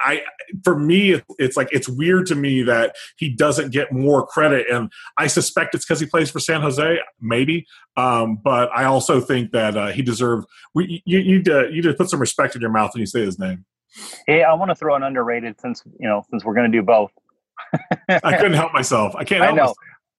I, 0.00 0.22
for 0.62 0.78
me, 0.78 1.20
it's 1.38 1.56
like 1.56 1.68
it's 1.72 1.88
weird 1.88 2.26
to 2.26 2.36
me 2.36 2.62
that 2.62 2.94
he 3.16 3.28
doesn't 3.28 3.72
get 3.72 3.92
more 3.92 4.24
credit, 4.24 4.66
and 4.70 4.90
I 5.16 5.26
suspect 5.26 5.74
it's 5.74 5.84
because 5.84 5.98
he 5.98 6.06
plays 6.06 6.30
for 6.30 6.38
San 6.38 6.60
Jose, 6.60 6.98
maybe. 7.20 7.66
Um, 7.96 8.38
but 8.42 8.70
I 8.72 8.84
also 8.84 9.20
think 9.20 9.50
that 9.50 9.76
uh, 9.76 9.88
he 9.88 10.02
deserves. 10.02 10.46
We, 10.74 11.02
you, 11.04 11.18
you, 11.18 11.36
need 11.38 11.44
to, 11.46 11.68
you 11.70 11.82
need 11.82 11.90
to 11.90 11.94
put 11.94 12.08
some 12.08 12.20
respect 12.20 12.54
in 12.54 12.60
your 12.60 12.70
mouth 12.70 12.94
when 12.94 13.00
you 13.00 13.06
say 13.06 13.24
his 13.24 13.38
name. 13.38 13.64
Hey, 14.26 14.42
I 14.42 14.54
want 14.54 14.70
to 14.70 14.74
throw 14.74 14.94
an 14.94 15.02
underrated 15.02 15.60
since 15.60 15.82
you 15.98 16.08
know 16.08 16.24
since 16.30 16.44
we're 16.44 16.54
going 16.54 16.70
to 16.70 16.76
do 16.76 16.82
both. 16.82 17.10
I 18.08 18.36
couldn't 18.36 18.54
help 18.54 18.72
myself. 18.72 19.14
I 19.16 19.24
can't. 19.24 19.42
I 19.42 19.50
know. 19.50 19.62
Myself. 19.62 19.76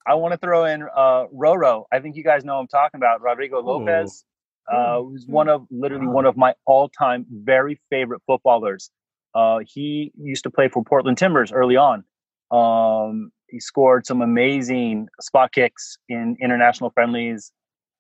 I 0.08 0.16
want 0.16 0.32
to 0.32 0.38
throw 0.38 0.66
in 0.66 0.84
uh, 0.84 1.26
Roro. 1.34 1.86
I 1.92 2.00
think 2.00 2.16
you 2.16 2.24
guys 2.24 2.44
know 2.44 2.58
I'm 2.58 2.68
talking 2.68 2.98
about 3.00 3.22
Rodrigo 3.22 3.62
Lopez. 3.62 4.24
Ooh 4.24 4.30
uh, 4.70 5.02
who's 5.02 5.26
one 5.28 5.50
of 5.50 5.66
literally 5.72 6.08
one 6.08 6.26
of 6.26 6.38
my 6.38 6.54
all-time 6.66 7.26
very 7.32 7.80
favorite 7.90 8.22
footballers. 8.28 8.92
Uh, 9.34 9.60
he 9.66 10.12
used 10.20 10.44
to 10.44 10.50
play 10.50 10.68
for 10.68 10.84
Portland 10.84 11.18
Timbers 11.18 11.52
early 11.52 11.76
on. 11.76 12.04
Um, 12.52 13.32
he 13.48 13.60
scored 13.60 14.06
some 14.06 14.22
amazing 14.22 15.08
spot 15.22 15.52
kicks 15.52 15.98
in 16.08 16.38
international 16.42 16.92
friendlies. 16.92 17.52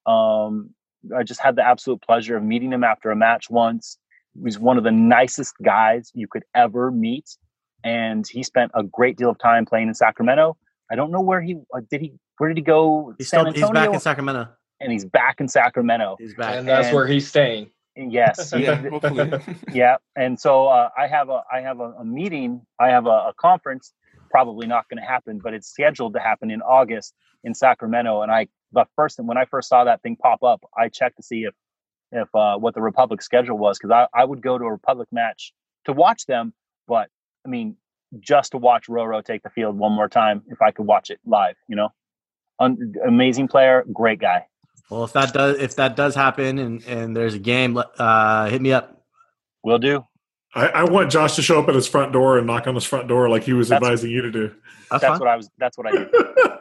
Um, 0.05 0.71
I 1.15 1.23
just 1.23 1.39
had 1.39 1.55
the 1.55 1.65
absolute 1.65 2.01
pleasure 2.01 2.37
of 2.37 2.43
meeting 2.43 2.71
him 2.71 2.83
after 2.83 3.09
a 3.09 3.15
match 3.15 3.49
once. 3.49 3.97
He 4.35 4.41
was 4.41 4.59
one 4.59 4.77
of 4.77 4.83
the 4.83 4.91
nicest 4.91 5.55
guys 5.63 6.11
you 6.13 6.27
could 6.27 6.43
ever 6.55 6.91
meet, 6.91 7.37
and 7.83 8.25
he 8.27 8.43
spent 8.43 8.71
a 8.75 8.83
great 8.83 9.17
deal 9.17 9.29
of 9.29 9.39
time 9.39 9.65
playing 9.65 9.87
in 9.87 9.93
Sacramento. 9.93 10.57
I 10.91 10.95
don't 10.95 11.11
know 11.11 11.21
where 11.21 11.41
he 11.41 11.55
uh, 11.75 11.81
did 11.89 12.01
he 12.01 12.13
where 12.37 12.49
did 12.49 12.57
he 12.57 12.63
go? 12.63 13.13
He's 13.17 13.27
still 13.27 13.51
he's 13.51 13.69
back 13.69 13.93
in 13.93 13.99
Sacramento 13.99 14.49
and 14.79 14.91
he's 14.91 15.05
back 15.05 15.39
in 15.39 15.47
Sacramento. 15.47 16.15
He's 16.19 16.33
back, 16.33 16.55
and 16.55 16.67
that's 16.67 16.87
and, 16.87 16.95
where 16.95 17.07
he's 17.07 17.27
staying. 17.27 17.71
Yes, 17.95 18.53
yeah, 18.57 19.39
yeah. 19.73 19.97
And 20.15 20.39
so 20.39 20.67
uh, 20.67 20.89
I 20.97 21.07
have 21.07 21.29
a 21.29 21.43
I 21.51 21.61
have 21.61 21.79
a, 21.79 21.91
a 21.99 22.05
meeting. 22.05 22.61
I 22.79 22.89
have 22.89 23.05
a, 23.05 23.09
a 23.29 23.33
conference. 23.39 23.93
Probably 24.31 24.67
not 24.67 24.87
going 24.89 25.01
to 25.01 25.07
happen, 25.07 25.39
but 25.43 25.53
it's 25.53 25.67
scheduled 25.67 26.13
to 26.13 26.19
happen 26.19 26.51
in 26.51 26.61
August 26.61 27.13
in 27.43 27.53
Sacramento. 27.53 28.21
And 28.21 28.31
I 28.31 28.47
the 28.71 28.85
first 28.95 29.19
when 29.19 29.37
I 29.37 29.45
first 29.45 29.69
saw 29.69 29.83
that 29.83 30.01
thing 30.01 30.15
pop 30.15 30.43
up, 30.43 30.61
I 30.77 30.89
checked 30.89 31.17
to 31.17 31.23
see 31.23 31.43
if 31.43 31.53
if 32.11 32.33
uh, 32.33 32.57
what 32.57 32.73
the 32.73 32.81
Republic 32.81 33.21
schedule 33.21 33.57
was 33.57 33.77
because 33.77 33.91
I, 33.91 34.07
I 34.19 34.25
would 34.25 34.41
go 34.41 34.57
to 34.57 34.65
a 34.65 34.71
Republic 34.71 35.07
match 35.11 35.53
to 35.85 35.93
watch 35.93 36.25
them, 36.25 36.53
but 36.87 37.09
I 37.45 37.49
mean 37.49 37.75
just 38.19 38.51
to 38.51 38.57
watch 38.57 38.87
Roro 38.87 39.23
take 39.23 39.43
the 39.43 39.49
field 39.49 39.77
one 39.77 39.91
more 39.91 40.09
time 40.09 40.41
if 40.47 40.61
I 40.61 40.71
could 40.71 40.85
watch 40.85 41.09
it 41.09 41.19
live, 41.25 41.55
you 41.67 41.75
know. 41.75 41.89
Un- 42.59 42.95
amazing 43.07 43.47
player, 43.47 43.85
great 43.93 44.19
guy. 44.19 44.45
Well, 44.89 45.03
if 45.03 45.13
that 45.13 45.33
does 45.33 45.57
if 45.59 45.75
that 45.75 45.95
does 45.95 46.15
happen 46.15 46.57
and 46.57 46.83
and 46.85 47.15
there's 47.15 47.35
a 47.35 47.39
game, 47.39 47.81
uh, 47.97 48.49
hit 48.49 48.61
me 48.61 48.73
up. 48.73 49.03
Will 49.63 49.77
do. 49.77 50.05
I, 50.55 50.67
I, 50.67 50.83
want 50.85 51.11
Josh 51.11 51.35
to 51.35 51.43
show 51.43 51.61
up 51.61 51.69
at 51.69 51.75
his 51.75 51.87
front 51.87 52.11
door 52.11 52.39
and 52.39 52.47
knock 52.47 52.65
on 52.65 52.73
his 52.73 52.83
front 52.83 53.07
door 53.07 53.29
like 53.29 53.43
he 53.43 53.53
was 53.53 53.69
that's, 53.69 53.83
advising 53.83 54.09
you 54.09 54.23
to 54.23 54.31
do. 54.31 54.55
That's, 54.89 55.03
that's 55.03 55.19
what 55.19 55.29
I 55.29 55.35
was. 55.35 55.47
That's 55.59 55.77
what 55.77 55.87
I 55.87 55.91
did. 55.91 56.09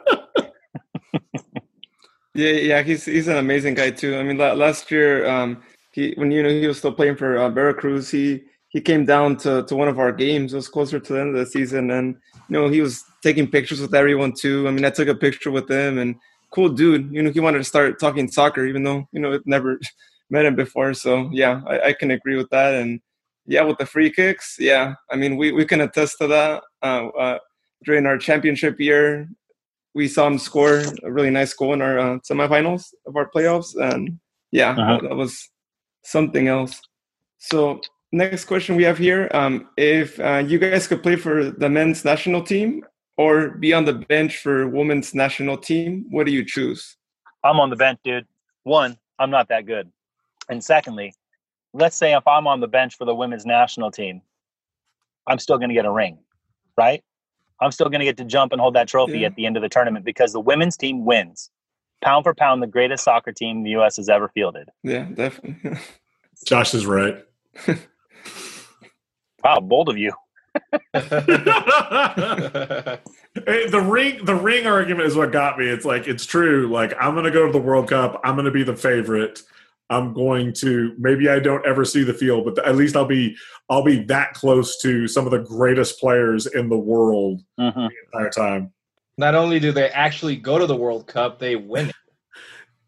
yeah, 2.39 2.51
yeah, 2.51 2.81
he's 2.83 3.05
he's 3.05 3.27
an 3.27 3.37
amazing 3.37 3.73
guy 3.73 3.91
too. 3.91 4.15
I 4.17 4.23
mean, 4.23 4.37
last 4.37 4.89
year, 4.91 5.27
um, 5.27 5.61
he 5.91 6.13
when 6.15 6.31
you 6.31 6.41
know 6.41 6.49
he 6.49 6.67
was 6.67 6.77
still 6.77 6.93
playing 6.93 7.17
for 7.17 7.37
uh, 7.37 7.49
Veracruz, 7.49 8.09
he 8.09 8.41
he 8.69 8.79
came 8.79 9.05
down 9.05 9.35
to 9.37 9.63
to 9.63 9.75
one 9.75 9.87
of 9.87 9.99
our 9.99 10.11
games. 10.11 10.53
It 10.53 10.55
was 10.55 10.69
closer 10.69 10.99
to 10.99 11.13
the 11.13 11.19
end 11.19 11.29
of 11.29 11.35
the 11.35 11.45
season, 11.45 11.91
and 11.91 12.15
you 12.47 12.53
know 12.53 12.69
he 12.69 12.81
was 12.81 13.03
taking 13.21 13.47
pictures 13.47 13.81
with 13.81 13.93
everyone 13.93 14.33
too. 14.33 14.67
I 14.67 14.71
mean, 14.71 14.85
I 14.85 14.89
took 14.89 15.09
a 15.09 15.15
picture 15.15 15.51
with 15.51 15.69
him, 15.69 15.97
and 15.97 16.15
cool 16.51 16.69
dude. 16.69 17.11
You 17.11 17.21
know, 17.21 17.31
he 17.31 17.41
wanted 17.41 17.59
to 17.59 17.63
start 17.63 17.99
talking 17.99 18.31
soccer, 18.31 18.65
even 18.65 18.83
though 18.83 19.07
you 19.11 19.19
know 19.19 19.33
it 19.33 19.43
never 19.45 19.79
met 20.29 20.45
him 20.45 20.55
before. 20.55 20.93
So 20.93 21.29
yeah, 21.33 21.61
I, 21.67 21.89
I, 21.89 21.93
can 21.93 22.11
agree 22.11 22.37
with 22.37 22.49
that. 22.51 22.75
And 22.75 23.01
yeah, 23.47 23.63
with 23.63 23.79
the 23.79 23.85
free 23.85 24.11
kicks, 24.11 24.55
yeah, 24.59 24.95
I 25.11 25.15
mean 25.17 25.35
we 25.35 25.51
we 25.51 25.65
can 25.65 25.81
attest 25.81 26.17
to 26.19 26.27
that. 26.27 26.63
Uh, 26.81 27.07
uh, 27.09 27.39
during 27.83 28.05
our 28.05 28.17
championship 28.17 28.79
year, 28.79 29.27
we 29.95 30.07
saw 30.07 30.27
him 30.27 30.37
score 30.37 30.83
a 31.03 31.11
really 31.11 31.29
nice 31.29 31.53
goal 31.53 31.73
in 31.73 31.81
our 31.81 31.99
uh, 31.99 32.19
semifinals 32.19 32.93
of 33.05 33.15
our 33.15 33.29
playoffs, 33.29 33.75
and 33.75 34.19
yeah, 34.51 34.71
uh-huh. 34.71 34.99
that 35.01 35.15
was 35.15 35.49
something 36.03 36.47
else. 36.47 36.81
So 37.37 37.81
next 38.11 38.45
question 38.45 38.75
we 38.75 38.83
have 38.83 38.97
here: 38.97 39.29
um, 39.33 39.69
If 39.77 40.19
uh, 40.19 40.43
you 40.45 40.59
guys 40.59 40.87
could 40.87 41.03
play 41.03 41.15
for 41.15 41.51
the 41.51 41.69
men's 41.69 42.05
national 42.05 42.43
team, 42.43 42.83
or 43.19 43.49
be 43.49 43.73
on 43.73 43.83
the 43.83 43.91
bench 43.91 44.37
for 44.37 44.65
women's 44.69 45.13
national 45.13 45.57
team? 45.57 46.05
What 46.09 46.25
do 46.25 46.31
you 46.31 46.45
choose? 46.45 46.95
I'm 47.43 47.59
on 47.59 47.69
the 47.69 47.75
bench, 47.75 47.99
dude. 48.01 48.25
One, 48.63 48.97
I'm 49.19 49.29
not 49.29 49.49
that 49.49 49.65
good. 49.65 49.91
And 50.47 50.63
secondly, 50.63 51.13
let's 51.73 51.97
say 51.97 52.15
if 52.15 52.25
I'm 52.25 52.47
on 52.47 52.61
the 52.61 52.67
bench 52.67 52.95
for 52.95 53.03
the 53.03 53.13
women's 53.13 53.45
national 53.45 53.91
team, 53.91 54.21
I'm 55.27 55.37
still 55.37 55.57
going 55.57 55.67
to 55.67 55.75
get 55.75 55.83
a 55.83 55.91
ring, 55.91 56.17
right? 56.77 57.03
I'm 57.61 57.71
still 57.71 57.89
going 57.89 57.99
to 57.99 58.05
get 58.05 58.17
to 58.17 58.25
jump 58.25 58.51
and 58.51 58.61
hold 58.61 58.75
that 58.75 58.87
trophy 58.87 59.19
yeah. 59.19 59.27
at 59.27 59.35
the 59.35 59.45
end 59.45 59.57
of 59.57 59.63
the 59.63 59.69
tournament 59.69 60.05
because 60.05 60.33
the 60.33 60.39
women's 60.39 60.77
team 60.77 61.05
wins. 61.05 61.49
Pound 62.01 62.23
for 62.23 62.33
pound, 62.33 62.63
the 62.63 62.67
greatest 62.67 63.03
soccer 63.03 63.33
team 63.33 63.63
the 63.63 63.71
U.S. 63.71 63.97
has 63.97 64.07
ever 64.07 64.29
fielded. 64.29 64.69
Yeah, 64.83 65.03
definitely. 65.13 65.77
Josh 66.45 66.73
is 66.73 66.85
right. 66.85 67.25
wow, 69.43 69.59
bold 69.59 69.89
of 69.89 69.97
you. 69.97 70.13
the 70.93 72.99
ring 73.85 74.25
the 74.25 74.35
ring 74.35 74.65
argument 74.65 75.07
is 75.07 75.15
what 75.15 75.31
got 75.31 75.59
me 75.59 75.67
it's 75.67 75.85
like 75.85 76.07
it's 76.07 76.25
true 76.25 76.67
like 76.67 76.91
i'm 76.99 77.13
gonna 77.13 77.29
go 77.29 77.45
to 77.45 77.51
the 77.51 77.59
world 77.59 77.87
cup 77.87 78.19
i'm 78.23 78.35
gonna 78.35 78.49
be 78.49 78.63
the 78.63 78.75
favorite 78.75 79.43
i'm 79.89 80.13
going 80.13 80.53
to 80.53 80.93
maybe 80.97 81.29
i 81.29 81.39
don't 81.39 81.65
ever 81.65 81.83
see 81.83 82.03
the 82.03 82.13
field 82.13 82.45
but 82.45 82.65
at 82.65 82.75
least 82.75 82.95
i'll 82.95 83.05
be 83.05 83.35
i'll 83.69 83.83
be 83.83 84.03
that 84.03 84.33
close 84.33 84.77
to 84.77 85.07
some 85.07 85.25
of 85.25 85.31
the 85.31 85.39
greatest 85.39 85.99
players 85.99 86.45
in 86.47 86.69
the 86.69 86.77
world 86.77 87.41
mm-hmm. 87.59 87.79
the 87.79 87.91
entire 88.13 88.29
time. 88.29 88.71
Not 89.17 89.35
only 89.35 89.59
do 89.59 89.71
they 89.71 89.89
actually 89.89 90.37
go 90.37 90.57
to 90.57 90.65
the 90.65 90.75
world 90.75 91.07
cup 91.07 91.39
they 91.39 91.55
win 91.55 91.89
it. 91.89 91.95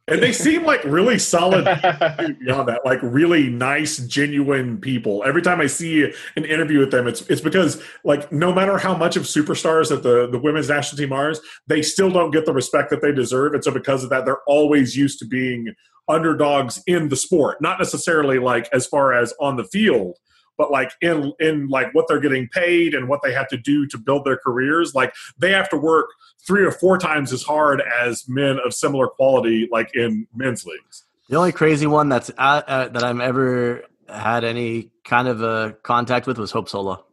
And 0.07 0.22
they 0.22 0.34
seem 0.34 0.65
like 0.65 0.84
really 0.84 1.19
solid 1.19 1.64
beyond 2.40 2.68
that 2.68 2.82
like 2.84 2.99
really 3.02 3.49
nice 3.49 3.98
genuine 3.98 4.80
people. 4.80 5.23
Every 5.26 5.41
time 5.41 5.61
i 5.61 5.68
see 5.68 6.11
an 6.36 6.45
interview 6.45 6.80
with 6.80 6.91
them 6.91 7.07
it's 7.07 7.22
it's 7.30 7.41
because 7.41 7.82
like 8.03 8.32
no 8.32 8.53
matter 8.53 8.78
how 8.78 8.95
much 8.95 9.15
of 9.15 9.23
superstars 9.23 9.90
that 9.90 10.03
the 10.03 10.28
the 10.30 10.40
women's 10.40 10.69
national 10.69 10.98
team 10.98 11.14
are 11.14 11.34
they 11.68 11.82
still 11.82 12.10
don't 12.10 12.32
get 12.32 12.45
the 12.45 12.53
respect 12.53 12.90
that 12.90 13.02
they 13.02 13.11
deserve. 13.11 13.53
And 13.53 13.64
so 13.64 13.72
because 13.72 14.03
of 14.03 14.10
that 14.10 14.26
they're 14.26 14.44
always 14.48 14.98
used 14.98 15.19
to 15.19 15.26
being 15.26 15.73
underdogs 16.07 16.82
in 16.88 17.10
the 17.10 17.15
sport 17.15 17.61
not 17.61 17.80
necessarily 17.80 18.40
like 18.40 18.68
as 18.73 18.86
far 18.86 19.14
as 19.14 19.34
on 19.40 19.56
the 19.56 19.64
field 19.65 20.18
but 20.57 20.72
like 20.72 20.91
in 21.02 21.32
in 21.40 21.68
like 21.68 21.94
what 21.94 22.06
they're 22.07 22.19
getting 22.19 22.48
paid 22.49 22.94
and 22.94 23.07
what 23.07 23.22
they 23.23 23.34
have 23.34 23.48
to 23.48 23.57
do 23.57 23.88
to 23.88 23.98
build 23.98 24.26
their 24.26 24.38
careers 24.38 24.94
like 24.94 25.14
they 25.38 25.52
have 25.52 25.69
to 25.69 25.78
work 25.78 26.10
three 26.45 26.65
or 26.65 26.72
four 26.72 26.98
times 26.98 27.32
as 27.32 27.44
hard 27.44 27.82
as 28.02 28.28
men 28.28 28.57
of 28.65 28.73
similar 28.73 29.07
quality 29.07 29.68
like 29.72 29.90
in 29.94 30.28
men's 30.34 30.65
leagues 30.65 31.06
The 31.30 31.38
only 31.38 31.52
crazy 31.52 31.88
one 31.88 32.10
that's 32.10 32.30
uh, 32.38 32.61
uh, 32.68 32.88
that 32.90 33.03
i've 33.03 33.19
ever 33.19 33.84
had 34.11 34.44
any 34.44 34.91
kind 35.03 35.28
of 35.28 35.41
a 35.41 35.76
contact 35.84 36.28
with 36.28 36.38
was 36.38 36.52
Hope 36.52 36.69
Solo. 36.69 37.06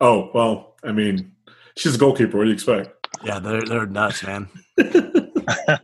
Oh 0.00 0.30
well, 0.34 0.74
I 0.82 0.92
mean, 0.92 1.32
she's 1.76 1.94
a 1.94 1.98
goalkeeper. 1.98 2.36
What 2.36 2.44
do 2.44 2.50
you 2.50 2.54
expect? 2.54 2.90
Yeah, 3.22 3.38
they're 3.38 3.62
they're 3.62 3.86
nuts, 3.86 4.22
man. 4.24 4.48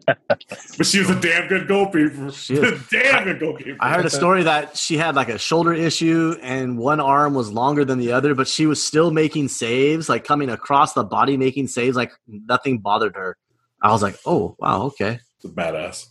But 0.76 0.86
she 0.86 0.98
was 0.98 1.10
a 1.10 1.20
damn 1.20 1.48
good 1.48 1.68
goalkeeper. 1.68 2.30
She 2.32 2.54
is. 2.54 2.88
damn 2.90 3.24
good 3.24 3.40
goalkeeper. 3.40 3.76
I 3.80 3.94
heard 3.94 4.06
a 4.06 4.10
story 4.10 4.42
that 4.44 4.76
she 4.76 4.96
had 4.96 5.14
like 5.14 5.28
a 5.28 5.38
shoulder 5.38 5.72
issue 5.72 6.36
and 6.42 6.78
one 6.78 7.00
arm 7.00 7.34
was 7.34 7.50
longer 7.50 7.84
than 7.84 7.98
the 7.98 8.12
other, 8.12 8.34
but 8.34 8.48
she 8.48 8.66
was 8.66 8.82
still 8.82 9.10
making 9.10 9.48
saves, 9.48 10.08
like 10.08 10.24
coming 10.24 10.48
across 10.48 10.94
the 10.94 11.04
body, 11.04 11.36
making 11.36 11.68
saves, 11.68 11.96
like 11.96 12.12
nothing 12.26 12.78
bothered 12.78 13.14
her. 13.16 13.36
I 13.82 13.92
was 13.92 14.02
like, 14.02 14.16
oh 14.26 14.56
wow, 14.58 14.82
okay. 14.82 15.20
It's 15.36 15.44
a 15.44 15.48
badass. 15.48 16.08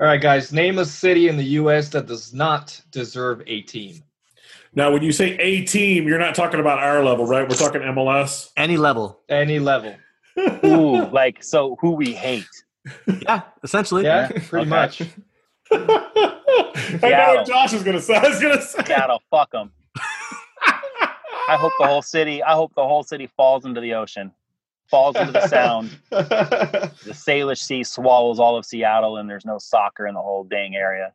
All 0.00 0.06
right, 0.06 0.20
guys. 0.20 0.52
Name 0.52 0.78
a 0.78 0.84
city 0.84 1.28
in 1.28 1.36
the 1.36 1.44
U.S. 1.44 1.88
that 1.90 2.06
does 2.06 2.34
not 2.34 2.80
deserve 2.90 3.42
a 3.46 3.62
team. 3.62 4.02
Now, 4.74 4.92
when 4.92 5.02
you 5.02 5.12
say 5.12 5.36
a 5.38 5.64
team, 5.64 6.08
you're 6.08 6.18
not 6.18 6.34
talking 6.34 6.58
about 6.58 6.80
our 6.80 7.04
level, 7.04 7.26
right? 7.26 7.48
We're 7.48 7.54
talking 7.54 7.80
MLS. 7.80 8.50
Any 8.56 8.76
level, 8.76 9.20
Any 9.28 9.60
level. 9.60 9.94
Ooh, 10.64 11.06
like 11.12 11.42
so 11.42 11.76
who 11.80 11.92
we 11.92 12.12
hate. 12.12 12.46
yeah, 13.22 13.42
essentially. 13.62 14.04
Yeah, 14.04 14.28
Yeah, 14.34 14.42
pretty 14.48 14.62
okay. 14.62 14.68
much. 14.70 15.02
I 15.70 17.08
know 17.08 17.34
what 17.36 17.46
Josh 17.46 17.72
is 17.72 17.82
gonna 17.82 18.00
say. 18.00 18.14
I 18.16 18.28
was 18.28 18.40
gonna 18.40 18.60
say. 18.62 18.84
Seattle, 18.84 19.22
fuck 19.30 19.50
them. 19.52 19.72
I 21.46 21.56
hope 21.58 21.72
the 21.78 21.86
whole 21.86 22.02
city. 22.02 22.42
I 22.42 22.52
hope 22.54 22.74
the 22.74 22.84
whole 22.86 23.02
city 23.02 23.26
falls 23.36 23.64
into 23.66 23.80
the 23.80 23.94
ocean, 23.94 24.32
falls 24.90 25.16
into 25.16 25.32
the 25.32 25.46
Sound. 25.48 25.90
The 26.10 27.12
Salish 27.12 27.58
Sea 27.62 27.84
swallows 27.84 28.38
all 28.40 28.56
of 28.56 28.64
Seattle, 28.64 29.16
and 29.18 29.28
there's 29.28 29.44
no 29.44 29.58
soccer 29.58 30.06
in 30.06 30.14
the 30.14 30.22
whole 30.22 30.44
dang 30.44 30.74
area. 30.74 31.12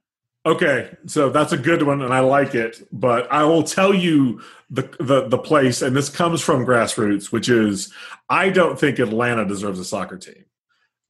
Okay, 0.49 0.89
so 1.05 1.29
that's 1.29 1.51
a 1.51 1.57
good 1.57 1.83
one, 1.83 2.01
and 2.01 2.11
I 2.11 2.21
like 2.21 2.55
it. 2.55 2.81
But 2.91 3.31
I 3.31 3.43
will 3.43 3.61
tell 3.61 3.93
you 3.93 4.41
the 4.71 4.81
the 4.99 5.27
the 5.27 5.37
place, 5.37 5.83
and 5.83 5.95
this 5.95 6.09
comes 6.09 6.41
from 6.41 6.65
grassroots, 6.65 7.31
which 7.31 7.49
is 7.49 7.93
I 8.31 8.49
don't 8.49 8.79
think 8.79 8.97
Atlanta 8.97 9.45
deserves 9.45 9.77
a 9.77 9.85
soccer 9.85 10.17
team. 10.17 10.45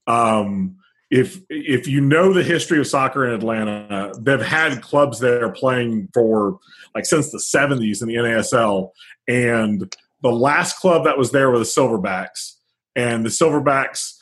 Um, 0.07 0.75
if 1.09 1.39
if 1.49 1.87
you 1.87 2.01
know 2.01 2.33
the 2.33 2.43
history 2.43 2.79
of 2.79 2.87
soccer 2.87 3.25
in 3.25 3.33
Atlanta, 3.33 4.11
they've 4.19 4.41
had 4.41 4.81
clubs 4.81 5.21
there 5.21 5.49
playing 5.53 6.09
for 6.13 6.59
like 6.93 7.05
since 7.05 7.31
the 7.31 7.37
'70s 7.37 8.01
in 8.01 8.09
the 8.09 8.15
NASL, 8.15 8.89
and 9.25 9.95
the 10.21 10.33
last 10.33 10.79
club 10.79 11.05
that 11.05 11.17
was 11.17 11.31
there 11.31 11.49
were 11.49 11.59
the 11.59 11.63
Silverbacks, 11.63 12.55
and 12.93 13.23
the 13.25 13.29
Silverbacks 13.29 14.18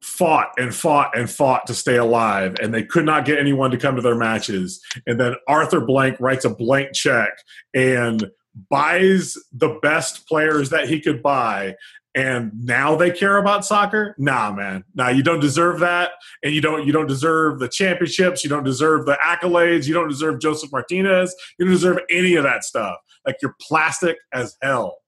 fought 0.00 0.52
and 0.56 0.74
fought 0.74 1.16
and 1.16 1.30
fought 1.30 1.66
to 1.66 1.74
stay 1.74 1.96
alive 1.96 2.56
and 2.62 2.72
they 2.72 2.84
could 2.84 3.04
not 3.04 3.24
get 3.24 3.38
anyone 3.38 3.70
to 3.70 3.76
come 3.76 3.96
to 3.96 4.02
their 4.02 4.14
matches. 4.14 4.80
And 5.06 5.18
then 5.18 5.34
arthur 5.48 5.80
blank 5.80 6.20
writes 6.20 6.44
a 6.44 6.50
blank 6.50 6.94
check 6.94 7.30
and 7.74 8.30
buys 8.70 9.36
the 9.52 9.78
best 9.82 10.28
players 10.28 10.70
that 10.70 10.88
he 10.88 11.00
could 11.00 11.22
buy 11.22 11.74
and 12.16 12.52
now 12.54 12.94
they 12.94 13.10
care 13.10 13.38
about 13.38 13.64
soccer? 13.64 14.14
Nah 14.18 14.52
man. 14.52 14.84
Nah 14.94 15.08
you 15.08 15.24
don't 15.24 15.40
deserve 15.40 15.80
that 15.80 16.12
and 16.44 16.54
you 16.54 16.60
don't 16.60 16.86
you 16.86 16.92
don't 16.92 17.08
deserve 17.08 17.58
the 17.58 17.68
championships 17.68 18.44
you 18.44 18.50
don't 18.50 18.62
deserve 18.62 19.06
the 19.06 19.18
accolades 19.24 19.88
you 19.88 19.94
don't 19.94 20.08
deserve 20.08 20.40
josef 20.40 20.70
martinez 20.70 21.34
you 21.58 21.64
don't 21.64 21.74
deserve 21.74 21.98
any 22.10 22.36
of 22.36 22.44
that 22.44 22.62
stuff. 22.62 22.98
Like 23.26 23.36
you're 23.42 23.56
plastic 23.60 24.18
as 24.32 24.56
hell. 24.62 24.98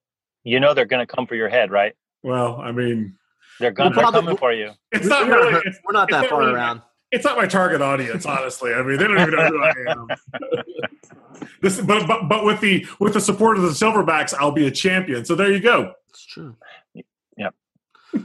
You 0.42 0.58
know 0.58 0.74
they're 0.74 0.84
going 0.84 1.06
to 1.06 1.12
come 1.12 1.26
for 1.26 1.36
your 1.36 1.48
head, 1.48 1.70
right? 1.70 1.94
well 2.26 2.60
i 2.60 2.72
mean 2.72 3.16
They're, 3.60 3.70
gonna, 3.70 3.90
they're 3.90 4.02
probably- 4.02 4.20
coming 4.20 4.36
for 4.36 4.52
you. 4.52 4.70
it's 4.92 5.04
We're 5.04 5.08
not 5.10 5.28
not- 5.28 5.36
really 5.36 5.62
it's, 5.64 5.78
We're 5.84 5.92
not 5.92 6.10
that 6.10 6.28
far 6.28 6.40
really- 6.40 6.52
around. 6.52 6.82
it's 7.12 7.24
not 7.24 7.36
my 7.36 7.46
target 7.46 7.80
audience, 7.80 8.26
honestly. 8.26 8.74
I 8.74 8.82
mean, 8.82 8.98
they 8.98 9.04
don't 9.06 9.18
even 9.20 9.30
know 9.34 9.46
who 9.48 9.62
I 9.62 9.72
am. 9.88 10.08
this, 11.62 11.80
but, 11.80 12.06
but 12.06 12.28
but 12.28 12.44
with 12.44 12.60
the 12.60 12.86
with 13.00 13.14
the 13.14 13.20
support 13.20 13.56
of 13.56 13.62
the 13.62 13.70
Silverbacks, 13.70 14.34
I'll 14.38 14.52
be 14.52 14.66
a 14.66 14.70
champion. 14.70 15.24
So 15.24 15.34
there 15.34 15.50
you 15.52 15.60
go. 15.60 15.92
It's 16.10 16.24
true. 16.26 16.56
Yep. 17.36 17.54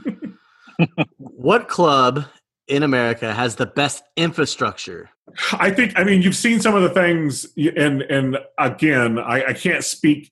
what 1.18 1.68
club 1.68 2.24
in 2.68 2.82
America 2.82 3.32
has 3.32 3.56
the 3.56 3.66
best 3.66 4.02
infrastructure? 4.16 5.10
I 5.52 5.70
think. 5.70 5.92
I 5.98 6.04
mean, 6.04 6.22
you've 6.22 6.36
seen 6.36 6.60
some 6.60 6.74
of 6.74 6.82
the 6.82 6.90
things, 6.90 7.46
and 7.56 8.02
and 8.02 8.38
again, 8.58 9.18
I, 9.18 9.44
I 9.48 9.52
can't 9.52 9.84
speak. 9.84 10.31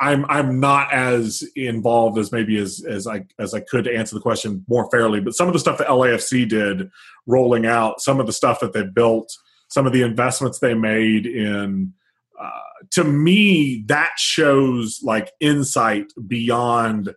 I'm 0.00 0.24
I'm 0.28 0.60
not 0.60 0.92
as 0.92 1.42
involved 1.56 2.18
as 2.18 2.32
maybe 2.32 2.58
as 2.58 2.84
as 2.84 3.06
I 3.06 3.24
as 3.38 3.54
I 3.54 3.60
could 3.60 3.84
to 3.84 3.94
answer 3.94 4.14
the 4.14 4.20
question 4.20 4.64
more 4.68 4.90
fairly. 4.90 5.20
But 5.20 5.34
some 5.34 5.46
of 5.46 5.52
the 5.52 5.60
stuff 5.60 5.78
that 5.78 5.88
LAFC 5.88 6.48
did, 6.48 6.90
rolling 7.26 7.66
out, 7.66 8.00
some 8.00 8.20
of 8.20 8.26
the 8.26 8.32
stuff 8.32 8.60
that 8.60 8.72
they 8.72 8.84
built, 8.84 9.32
some 9.68 9.86
of 9.86 9.92
the 9.92 10.02
investments 10.02 10.58
they 10.58 10.74
made 10.74 11.26
in. 11.26 11.92
Uh, 12.40 12.50
to 12.90 13.04
me, 13.04 13.84
that 13.86 14.12
shows 14.16 15.00
like 15.02 15.32
insight 15.40 16.12
beyond 16.26 17.14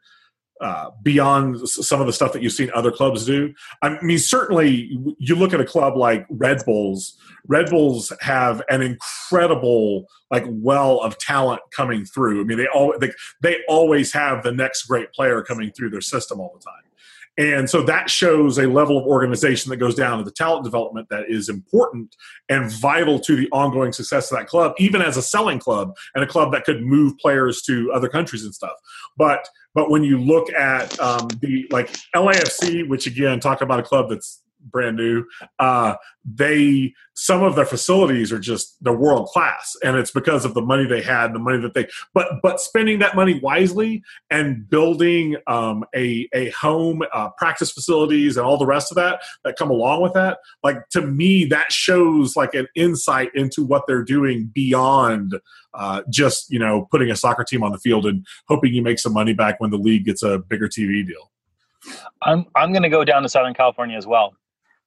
uh, 0.61 0.89
beyond 1.03 1.67
some 1.67 1.99
of 1.99 2.07
the 2.07 2.13
stuff 2.13 2.31
that 2.33 2.41
you've 2.41 2.53
seen 2.53 2.71
other 2.73 2.91
clubs 2.91 3.25
do. 3.25 3.53
I 3.81 4.01
mean, 4.01 4.19
certainly, 4.19 4.97
you 5.19 5.35
look 5.35 5.53
at 5.53 5.59
a 5.59 5.65
club 5.65 5.97
like 5.97 6.25
Red 6.29 6.63
Bulls. 6.65 7.17
Red 7.47 7.69
Bulls 7.69 8.11
have 8.21 8.61
an 8.69 8.81
incredible 8.81 10.05
like 10.31 10.45
well 10.47 10.99
of 11.01 11.17
talent 11.17 11.61
coming 11.75 12.05
through. 12.05 12.41
I 12.41 12.43
mean, 12.43 12.57
they 12.57 12.67
all 12.67 12.93
they, 12.99 13.11
they 13.41 13.57
always 13.67 14.13
have 14.13 14.43
the 14.43 14.51
next 14.51 14.83
great 14.83 15.11
player 15.13 15.41
coming 15.43 15.71
through 15.71 15.91
their 15.91 16.01
system 16.01 16.39
all 16.39 16.57
the 16.57 16.63
time. 16.63 16.85
And 17.37 17.69
so 17.69 17.81
that 17.83 18.09
shows 18.09 18.57
a 18.57 18.67
level 18.67 18.97
of 18.97 19.05
organization 19.05 19.69
that 19.69 19.77
goes 19.77 19.93
down 19.93 20.19
to 20.19 20.23
the 20.23 20.31
talent 20.31 20.63
development 20.63 21.09
that 21.09 21.25
is 21.27 21.49
important 21.49 22.15
and 22.47 22.71
vital 22.71 23.19
to 23.19 23.35
the 23.35 23.49
ongoing 23.51 23.91
success 23.91 24.31
of 24.31 24.37
that 24.37 24.47
club, 24.47 24.73
even 24.77 25.01
as 25.01 25.17
a 25.17 25.21
selling 25.21 25.59
club 25.59 25.93
and 26.13 26.23
a 26.23 26.27
club 26.27 26.53
that 26.53 26.63
could 26.63 26.81
move 26.81 27.17
players 27.17 27.61
to 27.63 27.91
other 27.91 28.07
countries 28.07 28.45
and 28.45 28.55
stuff. 28.55 28.75
But 29.17 29.49
but 29.73 29.89
when 29.89 30.03
you 30.03 30.17
look 30.17 30.51
at 30.53 30.97
um, 31.01 31.27
the 31.41 31.67
like 31.71 31.91
LAFC, 32.15 32.87
which 32.87 33.05
again 33.05 33.41
talk 33.41 33.61
about 33.61 33.79
a 33.79 33.83
club 33.83 34.09
that's 34.09 34.41
brand 34.65 34.97
new, 34.97 35.25
uh, 35.59 35.95
they 36.23 36.93
some 37.13 37.43
of 37.43 37.55
their 37.55 37.65
facilities 37.65 38.31
are 38.33 38.39
just 38.39 38.75
they're 38.83 38.93
world 38.93 39.27
class, 39.27 39.75
and 39.83 39.95
it's 39.95 40.11
because 40.11 40.45
of 40.45 40.53
the 40.53 40.61
money 40.61 40.85
they 40.85 41.01
had, 41.01 41.33
the 41.33 41.39
money 41.39 41.59
that 41.59 41.73
they 41.73 41.87
but 42.13 42.27
but 42.41 42.59
spending 42.59 42.99
that 42.99 43.15
money 43.15 43.39
wisely 43.39 44.03
and 44.29 44.69
building 44.69 45.37
um, 45.47 45.83
a 45.95 46.27
a 46.33 46.49
home, 46.51 47.01
uh, 47.13 47.29
practice 47.37 47.71
facilities, 47.71 48.37
and 48.37 48.45
all 48.45 48.57
the 48.57 48.65
rest 48.65 48.91
of 48.91 48.95
that 48.95 49.21
that 49.43 49.55
come 49.57 49.69
along 49.69 50.01
with 50.01 50.13
that. 50.13 50.39
Like 50.63 50.89
to 50.89 51.01
me, 51.01 51.45
that 51.45 51.71
shows 51.71 52.35
like 52.35 52.53
an 52.53 52.67
insight 52.75 53.29
into 53.35 53.63
what 53.63 53.83
they're 53.87 54.03
doing 54.03 54.51
beyond 54.53 55.35
uh, 55.75 56.01
just 56.09 56.49
you 56.49 56.59
know 56.59 56.87
putting 56.91 57.11
a 57.11 57.15
soccer 57.15 57.43
team 57.43 57.63
on 57.63 57.71
the 57.71 57.79
field 57.79 58.05
and 58.05 58.25
hoping 58.47 58.73
you 58.73 58.81
make 58.81 58.99
some 58.99 59.13
money 59.13 59.33
back 59.33 59.59
when 59.59 59.71
the 59.71 59.77
league 59.77 60.05
gets 60.05 60.23
a 60.23 60.39
bigger 60.39 60.67
TV 60.67 61.05
deal. 61.05 61.31
I'm 62.21 62.45
I'm 62.55 62.71
going 62.71 62.83
to 62.83 62.89
go 62.89 63.03
down 63.03 63.23
to 63.23 63.29
Southern 63.29 63.53
California 63.53 63.97
as 63.97 64.07
well, 64.07 64.33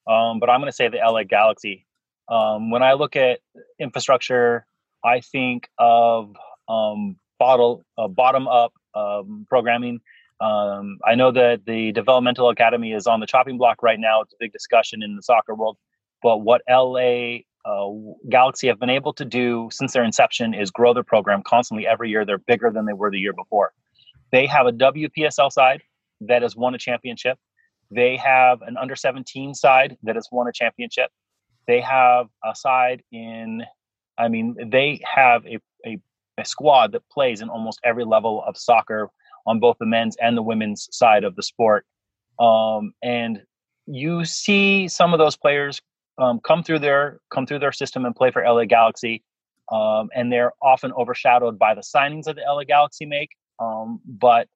um, 0.09 0.41
but 0.41 0.51
I'm 0.51 0.61
going 0.61 0.71
to 0.71 0.77
say 0.77 0.89
the 0.89 0.99
LA 0.99 1.25
Galaxy. 1.25 1.87
Um, 2.29 2.71
when 2.71 2.83
I 2.83 2.95
look 2.95 3.17
at 3.17 3.41
infrastructure, 3.79 4.67
I 5.05 5.21
think 5.21 5.69
of 5.79 6.35
um, 6.69 7.17
bottle 7.39 7.85
uh, 7.97 8.09
bottom 8.09 8.49
up 8.49 8.73
um, 8.95 9.47
programming. 9.49 10.01
Um, 10.41 10.99
I 11.07 11.15
know 11.15 11.33
that 11.33 11.65
the 11.67 11.93
developmental 11.93 12.49
academy 12.49 12.93
is 12.93 13.07
on 13.07 13.21
the 13.21 13.27
chopping 13.27 13.59
block 13.59 13.83
right 13.83 13.99
now. 13.99 14.23
It's 14.23 14.33
a 14.33 14.37
big 14.39 14.53
discussion 14.53 15.03
in 15.03 15.17
the 15.17 15.23
soccer 15.23 15.55
world. 15.55 15.77
But 16.23 16.39
what 16.39 16.63
LA 16.69 17.39
uh, 17.65 17.89
Galaxy 18.29 18.69
have 18.69 18.79
been 18.79 18.91
able 18.91 19.13
to 19.15 19.25
do 19.25 19.69
since 19.73 19.93
their 19.93 20.05
inception 20.05 20.55
is 20.55 20.71
grow 20.71 20.95
their 20.95 21.03
program 21.03 21.43
constantly. 21.43 21.87
Every 21.87 22.11
year, 22.11 22.25
they're 22.25 22.39
bigger 22.39 22.71
than 22.71 22.87
they 22.87 22.93
were 22.93 23.11
the 23.11 23.19
year 23.19 23.33
before. 23.33 23.73
They 24.31 24.47
have 24.47 24.67
a 24.67 24.73
WPSL 24.73 25.51
side 25.51 25.83
that 26.21 26.43
has 26.43 26.57
won 26.57 26.75
a 26.75 26.79
championship. 26.79 27.39
They 27.91 28.17
have 28.17 28.63
an 28.63 28.77
under 28.77 28.97
17 28.97 29.55
side 29.55 29.97
that 30.03 30.17
has 30.17 30.29
won 30.31 30.49
a 30.49 30.53
championship. 30.53 31.11
They 31.67 31.81
have 31.81 32.29
a 32.45 32.55
side 32.55 33.03
in, 33.13 33.65
I 34.19 34.29
mean, 34.29 34.57
they 34.71 35.01
have 35.05 35.47
a, 35.47 35.59
a, 35.87 35.99
a 36.39 36.45
squad 36.45 36.93
that 36.93 37.09
plays 37.11 37.41
in 37.41 37.49
almost 37.49 37.81
every 37.85 38.05
level 38.05 38.43
of 38.47 38.57
soccer 38.57 39.11
on 39.47 39.61
both 39.61 39.77
the 39.79 39.87
men's 39.87 40.17
and 40.17 40.37
the 40.37 40.43
women's 40.43 40.89
side 40.93 41.25
of 41.25 41.35
the 41.37 41.43
sport. 41.43 41.87
Um, 42.39 42.93
and 43.03 43.43
you 43.87 44.25
see 44.25 44.87
some 44.89 45.13
of 45.13 45.19
those 45.19 45.37
players 45.37 45.81
um, 46.19 46.41
come 46.41 46.63
through 46.63 46.81
their 46.81 47.21
come 47.31 47.47
through 47.47 47.61
their 47.61 47.73
system 47.73 48.05
and 48.05 48.15
play 48.15 48.31
for 48.31 48.43
LA 48.43 48.65
Galaxy, 48.65 49.23
um, 49.73 50.11
and 50.15 50.31
they're 50.33 50.53
often 50.61 50.93
overshadowed 50.93 51.59
by 51.59 51.75
the 51.75 51.81
signings 51.81 52.25
that 52.25 52.37
the 52.37 52.43
LA 52.43 52.65
Galaxy 52.65 53.07
make. 53.07 53.31
Um, 53.59 54.01
but 54.05 54.49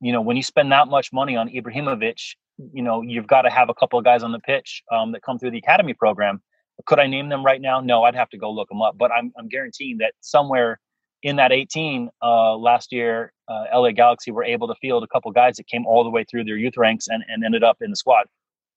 you 0.00 0.12
know, 0.12 0.20
when 0.20 0.36
you 0.36 0.42
spend 0.42 0.72
that 0.72 0.88
much 0.88 1.12
money 1.12 1.36
on 1.36 1.48
Ibrahimovic, 1.48 2.34
you 2.72 2.82
know 2.82 3.02
you've 3.02 3.26
got 3.26 3.42
to 3.42 3.50
have 3.50 3.68
a 3.68 3.74
couple 3.74 3.98
of 3.98 4.04
guys 4.04 4.22
on 4.22 4.32
the 4.32 4.38
pitch 4.40 4.82
um, 4.92 5.12
that 5.12 5.22
come 5.22 5.38
through 5.38 5.50
the 5.50 5.58
academy 5.58 5.94
program. 5.94 6.40
Could 6.86 6.98
I 6.98 7.06
name 7.06 7.28
them 7.28 7.44
right 7.44 7.60
now? 7.60 7.80
No, 7.80 8.04
I'd 8.04 8.14
have 8.14 8.28
to 8.30 8.38
go 8.38 8.50
look 8.50 8.68
them 8.68 8.82
up. 8.82 8.96
But 8.98 9.10
I'm 9.12 9.32
I'm 9.38 9.48
guaranteeing 9.48 9.98
that 9.98 10.12
somewhere 10.20 10.80
in 11.22 11.36
that 11.36 11.50
18 11.52 12.08
uh, 12.22 12.56
last 12.56 12.92
year, 12.92 13.32
uh, 13.48 13.64
LA 13.74 13.90
Galaxy 13.90 14.30
were 14.30 14.44
able 14.44 14.68
to 14.68 14.74
field 14.76 15.02
a 15.02 15.08
couple 15.08 15.30
guys 15.32 15.56
that 15.56 15.66
came 15.66 15.86
all 15.86 16.04
the 16.04 16.10
way 16.10 16.24
through 16.24 16.44
their 16.44 16.56
youth 16.56 16.76
ranks 16.76 17.08
and, 17.08 17.24
and 17.28 17.44
ended 17.44 17.64
up 17.64 17.78
in 17.80 17.90
the 17.90 17.96
squad. 17.96 18.26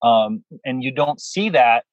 Um, 0.01 0.43
and 0.65 0.83
you 0.83 0.91
don't 0.91 1.19
see 1.21 1.49
that 1.49 1.83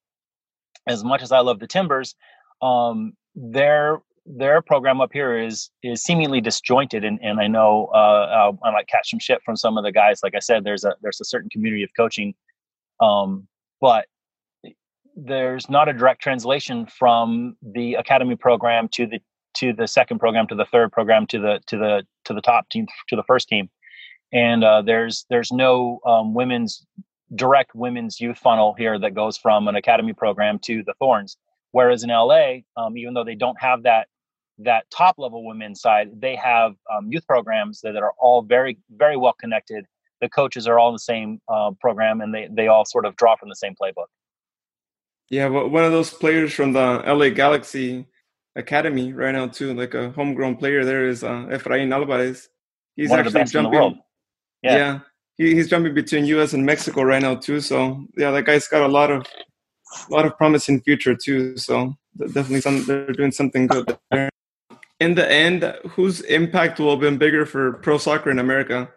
as 0.86 1.04
much 1.04 1.22
as 1.22 1.32
I 1.32 1.40
love 1.40 1.58
the 1.58 1.66
Timbers, 1.66 2.14
um, 2.62 3.12
their 3.34 3.98
their 4.27 4.61
program 4.61 5.01
up 5.01 5.11
here 5.12 5.39
is 5.39 5.70
is 5.82 6.03
seemingly 6.03 6.40
disjointed, 6.40 7.05
and, 7.05 7.19
and 7.23 7.40
I 7.40 7.47
know 7.47 7.86
uh, 7.86 8.53
I 8.65 8.70
might 8.70 8.89
catch 8.89 9.11
some 9.11 9.20
shit 9.20 9.40
from 9.44 9.57
some 9.57 9.78
of 9.78 9.85
the 9.85 9.93
guys. 9.93 10.20
Like 10.23 10.35
I 10.35 10.40
said, 10.40 10.65
there's 10.65 10.85
a 10.85 10.94
there's 11.03 11.20
a 11.20 11.24
certain 11.24 11.48
community 11.51 11.82
of 11.82 11.90
coaching, 11.97 12.35
um, 13.01 13.47
but 13.81 14.07
there's 15.16 15.70
not 15.70 15.89
a 15.89 15.93
direct 15.93 16.23
translation 16.23 16.86
from 16.86 17.57
the 17.62 17.94
academy 17.94 18.36
program 18.36 18.89
to 18.89 19.07
the 19.07 19.20
to 19.55 19.73
the 19.73 19.89
second 19.89 20.19
program 20.19 20.47
to 20.47 20.55
the 20.55 20.66
third 20.66 20.93
program 20.93 21.27
to 21.27 21.39
the 21.39 21.61
to 21.66 21.78
the 21.78 22.07
to 22.24 22.35
the 22.35 22.43
top 22.43 22.69
team 22.69 22.86
to 23.09 23.16
the 23.16 23.23
first 23.27 23.48
team 23.48 23.70
and 24.32 24.62
uh, 24.62 24.82
there's 24.82 25.24
there's 25.31 25.51
no 25.51 26.01
um, 26.05 26.35
women's 26.35 26.85
direct 27.35 27.74
women's 27.74 28.20
youth 28.20 28.39
funnel 28.39 28.74
here 28.77 28.98
that 28.98 29.15
goes 29.15 29.39
from 29.39 29.66
an 29.69 29.74
academy 29.74 30.12
program 30.12 30.59
to 30.59 30.82
the 30.85 30.93
thorns 30.98 31.39
whereas 31.73 32.03
in 32.03 32.11
la 32.11 32.53
um, 32.77 32.98
even 32.98 33.15
though 33.15 33.24
they 33.24 33.35
don't 33.35 33.59
have 33.61 33.82
that 33.85 34.09
that 34.58 34.84
top 34.90 35.16
level 35.18 35.46
women's 35.46 35.80
side 35.80 36.08
they 36.18 36.34
have 36.34 36.72
um, 36.94 37.10
youth 37.10 37.26
programs 37.26 37.80
that, 37.80 37.92
that 37.92 38.02
are 38.02 38.14
all 38.18 38.42
very 38.42 38.78
very 38.96 39.16
well 39.16 39.34
connected 39.38 39.84
the 40.20 40.28
coaches 40.28 40.66
are 40.66 40.78
all 40.78 40.88
in 40.88 40.94
the 40.94 40.98
same 40.98 41.40
uh, 41.48 41.70
program 41.80 42.20
and 42.20 42.34
they 42.34 42.48
they 42.52 42.68
all 42.68 42.84
sort 42.84 43.04
of 43.04 43.14
draw 43.16 43.36
from 43.36 43.48
the 43.48 43.56
same 43.56 43.74
playbook 43.80 44.06
yeah, 45.28 45.46
well, 45.46 45.68
one 45.68 45.84
of 45.84 45.92
those 45.92 46.10
players 46.12 46.52
from 46.52 46.72
the 46.72 47.02
LA 47.04 47.30
Galaxy 47.30 48.06
Academy 48.54 49.12
right 49.12 49.32
now 49.32 49.48
too, 49.48 49.74
like 49.74 49.94
a 49.94 50.10
homegrown 50.10 50.56
player. 50.56 50.84
There 50.84 51.08
is 51.08 51.24
uh, 51.24 51.46
Efrain 51.50 51.92
Alvarez. 51.92 52.48
He's 52.94 53.10
one 53.10 53.20
actually 53.20 53.44
jumping. 53.44 54.00
Yeah, 54.62 54.76
yeah 54.76 54.98
he, 55.36 55.54
he's 55.54 55.68
jumping 55.68 55.94
between 55.94 56.26
U.S. 56.26 56.52
and 56.52 56.64
Mexico 56.64 57.02
right 57.02 57.20
now 57.20 57.34
too. 57.34 57.60
So 57.60 58.06
yeah, 58.16 58.30
that 58.30 58.44
guy's 58.44 58.68
got 58.68 58.82
a 58.82 58.88
lot 58.88 59.10
of 59.10 59.26
a 60.08 60.14
lot 60.14 60.26
of 60.26 60.36
promising 60.36 60.80
future 60.82 61.16
too. 61.16 61.56
So 61.56 61.94
definitely, 62.18 62.60
some, 62.60 62.84
they're 62.84 63.12
doing 63.12 63.32
something 63.32 63.66
good 63.66 63.98
there. 64.10 64.30
In 64.98 65.14
the 65.14 65.31
end, 65.31 65.74
whose 65.90 66.20
impact 66.23 66.78
will 66.81 66.90
have 66.90 67.01
been 67.01 67.18
bigger 67.18 67.44
for 67.44 67.74
pro 67.74 67.98
soccer 67.98 68.31
in 68.31 68.39
America, 68.39 68.89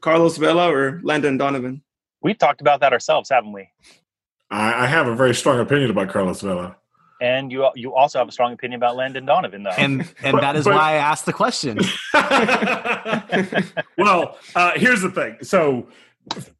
Carlos 0.00 0.36
Vela 0.38 0.72
or 0.72 1.00
Landon 1.02 1.36
Donovan? 1.36 1.82
We've 2.22 2.38
talked 2.38 2.60
about 2.60 2.80
that 2.80 2.92
ourselves, 2.92 3.28
haven't 3.30 3.52
we? 3.52 3.68
I, 4.50 4.84
I 4.84 4.86
have 4.86 5.06
a 5.06 5.14
very 5.14 5.34
strong 5.34 5.60
opinion 5.60 5.90
about 5.90 6.08
Carlos 6.08 6.40
Vela. 6.40 6.76
And 7.20 7.52
you 7.52 7.68
you 7.76 7.94
also 7.94 8.18
have 8.18 8.28
a 8.28 8.32
strong 8.32 8.52
opinion 8.52 8.78
about 8.78 8.96
Landon 8.96 9.24
Donovan, 9.26 9.62
though. 9.62 9.70
And 9.70 10.00
and 10.22 10.32
but, 10.32 10.40
that 10.40 10.56
is 10.56 10.64
but, 10.64 10.74
why 10.74 10.92
I 10.92 10.94
asked 10.94 11.26
the 11.26 11.32
question. 11.32 11.78
well, 13.96 14.38
uh, 14.56 14.72
here's 14.74 15.02
the 15.02 15.10
thing. 15.10 15.36
So 15.42 15.86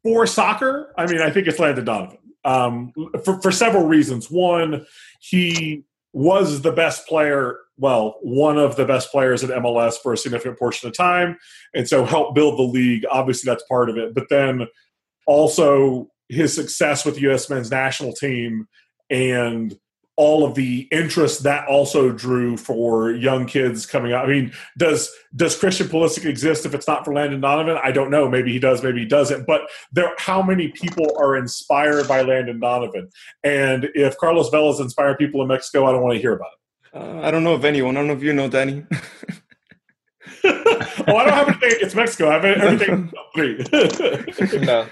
for 0.03 0.25
soccer, 0.25 0.93
I 0.97 1.05
mean, 1.05 1.21
I 1.21 1.31
think 1.31 1.47
it's 1.47 1.59
Landon 1.59 1.83
Donovan 1.83 2.17
um, 2.45 2.93
for, 3.23 3.41
for 3.41 3.51
several 3.51 3.85
reasons. 3.85 4.29
One, 4.29 4.85
he 5.19 5.83
was 6.13 6.61
the 6.61 6.71
best 6.71 7.07
player, 7.07 7.59
well, 7.77 8.17
one 8.21 8.57
of 8.57 8.75
the 8.75 8.85
best 8.85 9.11
players 9.11 9.43
at 9.43 9.49
MLS 9.61 9.95
for 10.01 10.13
a 10.13 10.17
significant 10.17 10.59
portion 10.59 10.87
of 10.87 10.95
time, 10.95 11.37
and 11.73 11.87
so 11.87 12.05
help 12.05 12.35
build 12.35 12.57
the 12.57 12.63
league. 12.63 13.05
Obviously, 13.09 13.49
that's 13.49 13.63
part 13.63 13.89
of 13.89 13.97
it. 13.97 14.13
But 14.13 14.29
then 14.29 14.67
also 15.25 16.09
his 16.29 16.53
success 16.53 17.05
with 17.05 17.15
the 17.15 17.21
U.S. 17.21 17.49
men's 17.49 17.71
national 17.71 18.13
team 18.13 18.67
and 19.09 19.77
all 20.15 20.45
of 20.45 20.53
the 20.53 20.87
interest 20.91 21.43
that 21.43 21.67
also 21.67 22.11
drew 22.11 22.55
for 22.55 23.11
young 23.11 23.47
kids 23.47 23.85
coming 23.85 24.13
out. 24.13 24.25
I 24.25 24.27
mean, 24.27 24.53
does 24.77 25.11
does 25.35 25.57
Christian 25.57 25.87
Pulisic 25.87 26.25
exist 26.25 26.65
if 26.67 26.75
it's 26.75 26.87
not 26.87 27.03
for 27.03 27.13
Landon 27.13 27.41
Donovan? 27.41 27.79
I 27.83 27.91
don't 27.91 28.11
know. 28.11 28.29
Maybe 28.29 28.51
he 28.51 28.59
does. 28.59 28.83
Maybe 28.83 28.99
he 28.99 29.07
doesn't. 29.07 29.47
But 29.47 29.61
there, 29.91 30.13
how 30.19 30.43
many 30.43 30.67
people 30.67 31.07
are 31.19 31.35
inspired 31.35 32.07
by 32.07 32.21
Landon 32.21 32.59
Donovan? 32.59 33.09
And 33.43 33.89
if 33.95 34.15
Carlos 34.17 34.49
Vela's 34.49 34.79
inspired 34.79 35.17
people 35.17 35.41
in 35.41 35.47
Mexico, 35.47 35.87
I 35.87 35.91
don't 35.91 36.03
want 36.03 36.13
to 36.13 36.21
hear 36.21 36.33
about 36.33 36.51
it. 36.53 36.62
Uh, 36.93 37.21
I 37.23 37.31
don't 37.31 37.43
know 37.43 37.53
of 37.53 37.65
anyone. 37.65 37.97
I 37.97 38.01
don't 38.01 38.07
know 38.07 38.13
if 38.13 38.23
you 38.23 38.33
know 38.33 38.47
Danny. 38.47 38.85
oh, 40.43 41.17
I 41.17 41.25
don't 41.25 41.33
have 41.33 41.47
anything 41.47 41.71
against 41.77 41.95
Mexico. 41.95 42.29
I 42.29 42.33
have 42.33 42.45
everything 42.45 43.11
three. 43.35 43.65
no, 44.65 44.87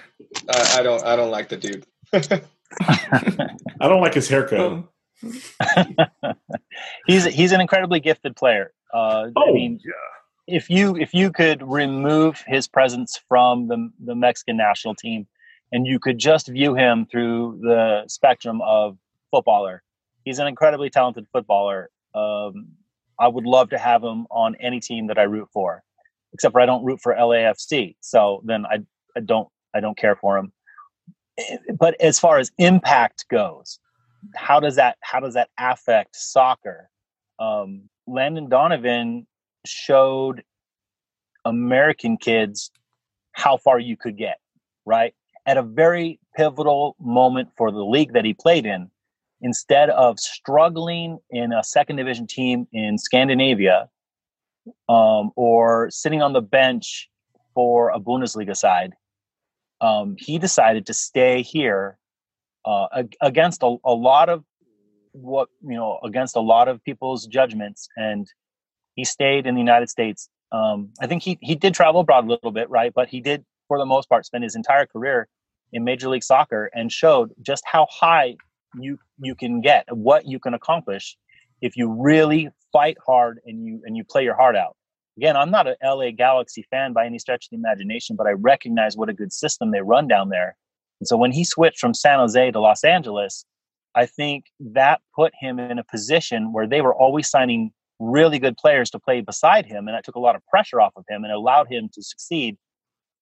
I, 0.50 0.76
I, 0.80 0.84
don't. 0.84 1.04
I 1.06 1.16
don't 1.16 1.32
like 1.32 1.50
the 1.50 1.58
dude. 1.58 1.86
I 2.14 3.88
don't 3.88 4.02
like 4.02 4.16
his 4.16 4.28
haircut. 4.28 4.84
he's 7.06 7.26
he's 7.26 7.52
an 7.52 7.62
incredibly 7.62 8.00
gifted 8.00 8.36
player. 8.36 8.74
Uh, 8.94 9.28
oh, 9.36 9.50
I 9.50 9.52
mean, 9.52 9.80
yeah. 9.86 10.56
if 10.56 10.70
you 10.70 10.96
if 10.96 11.14
you 11.14 11.32
could 11.32 11.62
remove 11.62 12.44
his 12.48 12.68
presence 12.68 13.20
from 13.28 13.68
the 13.68 13.92
the 14.04 14.16
Mexican 14.16 14.58
national 14.58 14.96
team, 14.96 15.28
and 15.72 15.86
you 15.86 16.00
could 16.00 16.18
just 16.18 16.48
view 16.48 16.74
him 16.74 17.06
through 17.06 17.60
the 17.62 18.04
spectrum 18.08 18.60
of 18.62 18.98
footballer, 19.30 19.84
he's 20.26 20.40
an 20.40 20.48
incredibly 20.48 20.90
talented 20.90 21.26
footballer. 21.32 21.90
Um, 22.14 22.70
I 23.20 23.28
would 23.28 23.46
love 23.46 23.70
to 23.70 23.78
have 23.78 24.04
him 24.04 24.26
on 24.32 24.56
any 24.60 24.80
team 24.80 25.08
that 25.08 25.18
I 25.18 25.24
root 25.24 25.50
for, 25.54 25.84
except 26.34 26.54
for 26.54 26.62
I 26.62 26.66
don't 26.66 26.84
root 26.84 27.00
for 27.02 27.14
LAFC. 27.14 27.96
So 28.02 28.42
then 28.46 28.66
I 28.66 28.80
I 29.16 29.20
don't 29.22 29.48
I 29.74 29.80
don't 29.80 29.98
care 29.98 30.16
for 30.16 30.38
him. 30.38 30.52
But 31.78 32.00
as 32.02 32.20
far 32.20 32.40
as 32.40 32.52
impact 32.58 33.26
goes, 33.30 33.80
how 34.36 34.60
does 34.60 34.76
that 34.76 34.98
how 35.02 35.20
does 35.20 35.34
that 35.36 35.50
affect 35.58 36.16
soccer? 36.16 36.90
Um, 37.40 37.90
Landon 38.08 38.50
Donovan 38.50 39.28
showed 39.66 40.44
American 41.46 42.18
kids 42.18 42.72
how 43.34 43.58
far 43.58 43.80
you 43.80 43.98
could 43.98 44.18
get, 44.18 44.38
right? 44.86 45.14
At 45.46 45.58
a 45.58 45.64
very 45.64 46.20
pivotal 46.36 46.96
moment 47.00 47.50
for 47.58 47.72
the 47.72 47.84
league 47.84 48.14
that 48.14 48.26
he 48.26 48.34
played 48.34 48.66
in, 48.66 48.92
instead 49.42 49.90
of 49.90 50.20
struggling 50.20 51.20
in 51.30 51.52
a 51.52 51.64
second 51.64 51.96
division 51.96 52.28
team 52.28 52.68
in 52.72 52.98
Scandinavia 52.98 53.90
um, 54.88 55.32
or 55.36 55.90
sitting 55.90 56.22
on 56.22 56.34
the 56.34 56.42
bench 56.42 57.10
for 57.54 57.90
a 57.90 58.00
Bundesliga 58.00 58.56
side, 58.56 58.94
um, 59.82 60.16
he 60.18 60.38
decided 60.38 60.86
to 60.86 60.94
stay 60.94 61.42
here 61.42 61.98
uh, 62.66 63.04
against 63.22 63.64
a, 63.64 63.76
a 63.84 63.94
lot 63.94 64.30
of 64.30 64.44
what 65.14 65.50
you 65.62 65.76
know 65.76 66.00
against 66.04 66.38
a 66.38 66.40
lot 66.40 66.70
of 66.70 66.82
people's 66.86 67.28
judgments 67.28 67.90
and 67.98 68.28
he 68.96 69.04
stayed 69.04 69.46
in 69.46 69.56
the 69.56 69.60
united 69.60 69.90
states. 69.90 70.30
Um, 70.54 70.90
i 71.02 71.08
think 71.08 71.24
he, 71.24 71.38
he 71.42 71.56
did 71.56 71.74
travel 71.74 72.02
abroad 72.02 72.26
a 72.26 72.28
little 72.28 72.52
bit 72.52 72.70
right? 72.70 72.94
But 72.94 73.10
he 73.10 73.20
did 73.20 73.44
for 73.68 73.78
the 73.78 73.86
most 73.86 74.08
part 74.08 74.26
spend 74.26 74.44
his 74.44 74.56
entire 74.56 74.86
career 74.86 75.28
in 75.74 75.84
major 75.84 76.08
league 76.08 76.24
soccer 76.24 76.70
and 76.74 76.92
showed 76.92 77.32
just 77.42 77.64
how 77.66 77.88
high 77.90 78.36
you 78.80 78.98
you 79.20 79.36
can 79.36 79.62
get 79.62 79.86
what 79.92 80.26
you 80.28 80.40
can 80.40 80.54
accomplish 80.54 81.18
if 81.62 81.76
you 81.76 81.90
really 81.90 82.50
fight 82.72 82.98
hard 83.06 83.40
and 83.46 83.66
you 83.66 83.82
and 83.86 83.98
you 83.98 84.04
play 84.04 84.24
your 84.24 84.36
heart 84.36 84.56
out 84.56 84.76
again 85.18 85.36
i'm 85.36 85.52
not 85.52 85.68
an 85.68 85.76
la 85.84 86.10
galaxy 86.12 86.66
fan 86.70 86.94
by 86.94 87.06
any 87.06 87.20
stretch 87.20 87.46
of 87.46 87.50
the 87.52 87.58
imagination 87.58 88.16
but 88.16 88.28
i 88.28 88.32
recognize 88.32 88.96
what 88.96 89.10
a 89.10 89.14
good 89.14 89.34
system 89.34 89.72
they 89.72 89.82
run 89.82 90.08
down 90.08 90.30
there 90.30 90.56
and 91.02 91.08
so 91.08 91.18
when 91.18 91.32
he 91.32 91.44
switched 91.44 91.80
from 91.80 91.96
San 91.96 92.20
Jose 92.20 92.52
to 92.52 92.60
Los 92.60 92.84
Angeles, 92.84 93.44
I 93.96 94.06
think 94.06 94.46
that 94.60 95.02
put 95.16 95.34
him 95.38 95.60
in 95.60 95.80
a 95.80 95.84
position 95.84 96.54
where 96.54 96.68
they 96.68 96.82
were 96.82 96.96
always 96.96 97.28
signing 97.28 97.72
really 98.00 98.38
good 98.38 98.56
players 98.56 98.92
to 98.92 99.00
play 99.00 99.22
beside 99.22 99.66
him, 99.66 99.88
and 99.88 99.98
that 99.98 100.06
took 100.06 100.16
a 100.16 100.20
lot 100.20 100.36
of 100.36 100.46
pressure 100.46 100.80
off 100.80 100.94
of 100.96 101.04
him 101.10 101.24
and 101.24 101.34
allowed 101.34 101.72
him 101.72 101.90
to 101.94 102.04
succeed 102.04 102.56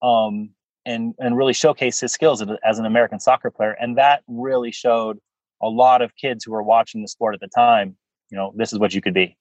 um, 0.03 0.49
and 0.85 1.13
and 1.19 1.38
really 1.38 1.53
showcase 1.53 2.01
his 2.01 2.11
skills 2.11 2.43
as 2.65 2.80
an 2.80 2.85
American 2.85 3.19
soccer 3.19 3.49
player. 3.49 3.77
And 3.80 3.97
that 3.97 4.23
really 4.27 4.73
showed 4.73 5.19
a 5.61 5.68
lot 5.68 6.02
of 6.02 6.15
kids 6.15 6.44
who 6.44 6.52
were 6.52 6.64
watching 6.64 7.02
the 7.02 7.07
sport 7.07 7.34
at 7.34 7.41
the 7.41 7.48
time. 7.48 7.95
You 8.30 8.38
know, 8.38 8.53
this 8.56 8.72
is 8.73 8.80
what 8.80 8.94
you 8.94 9.02
could 9.02 9.14
be. 9.14 9.36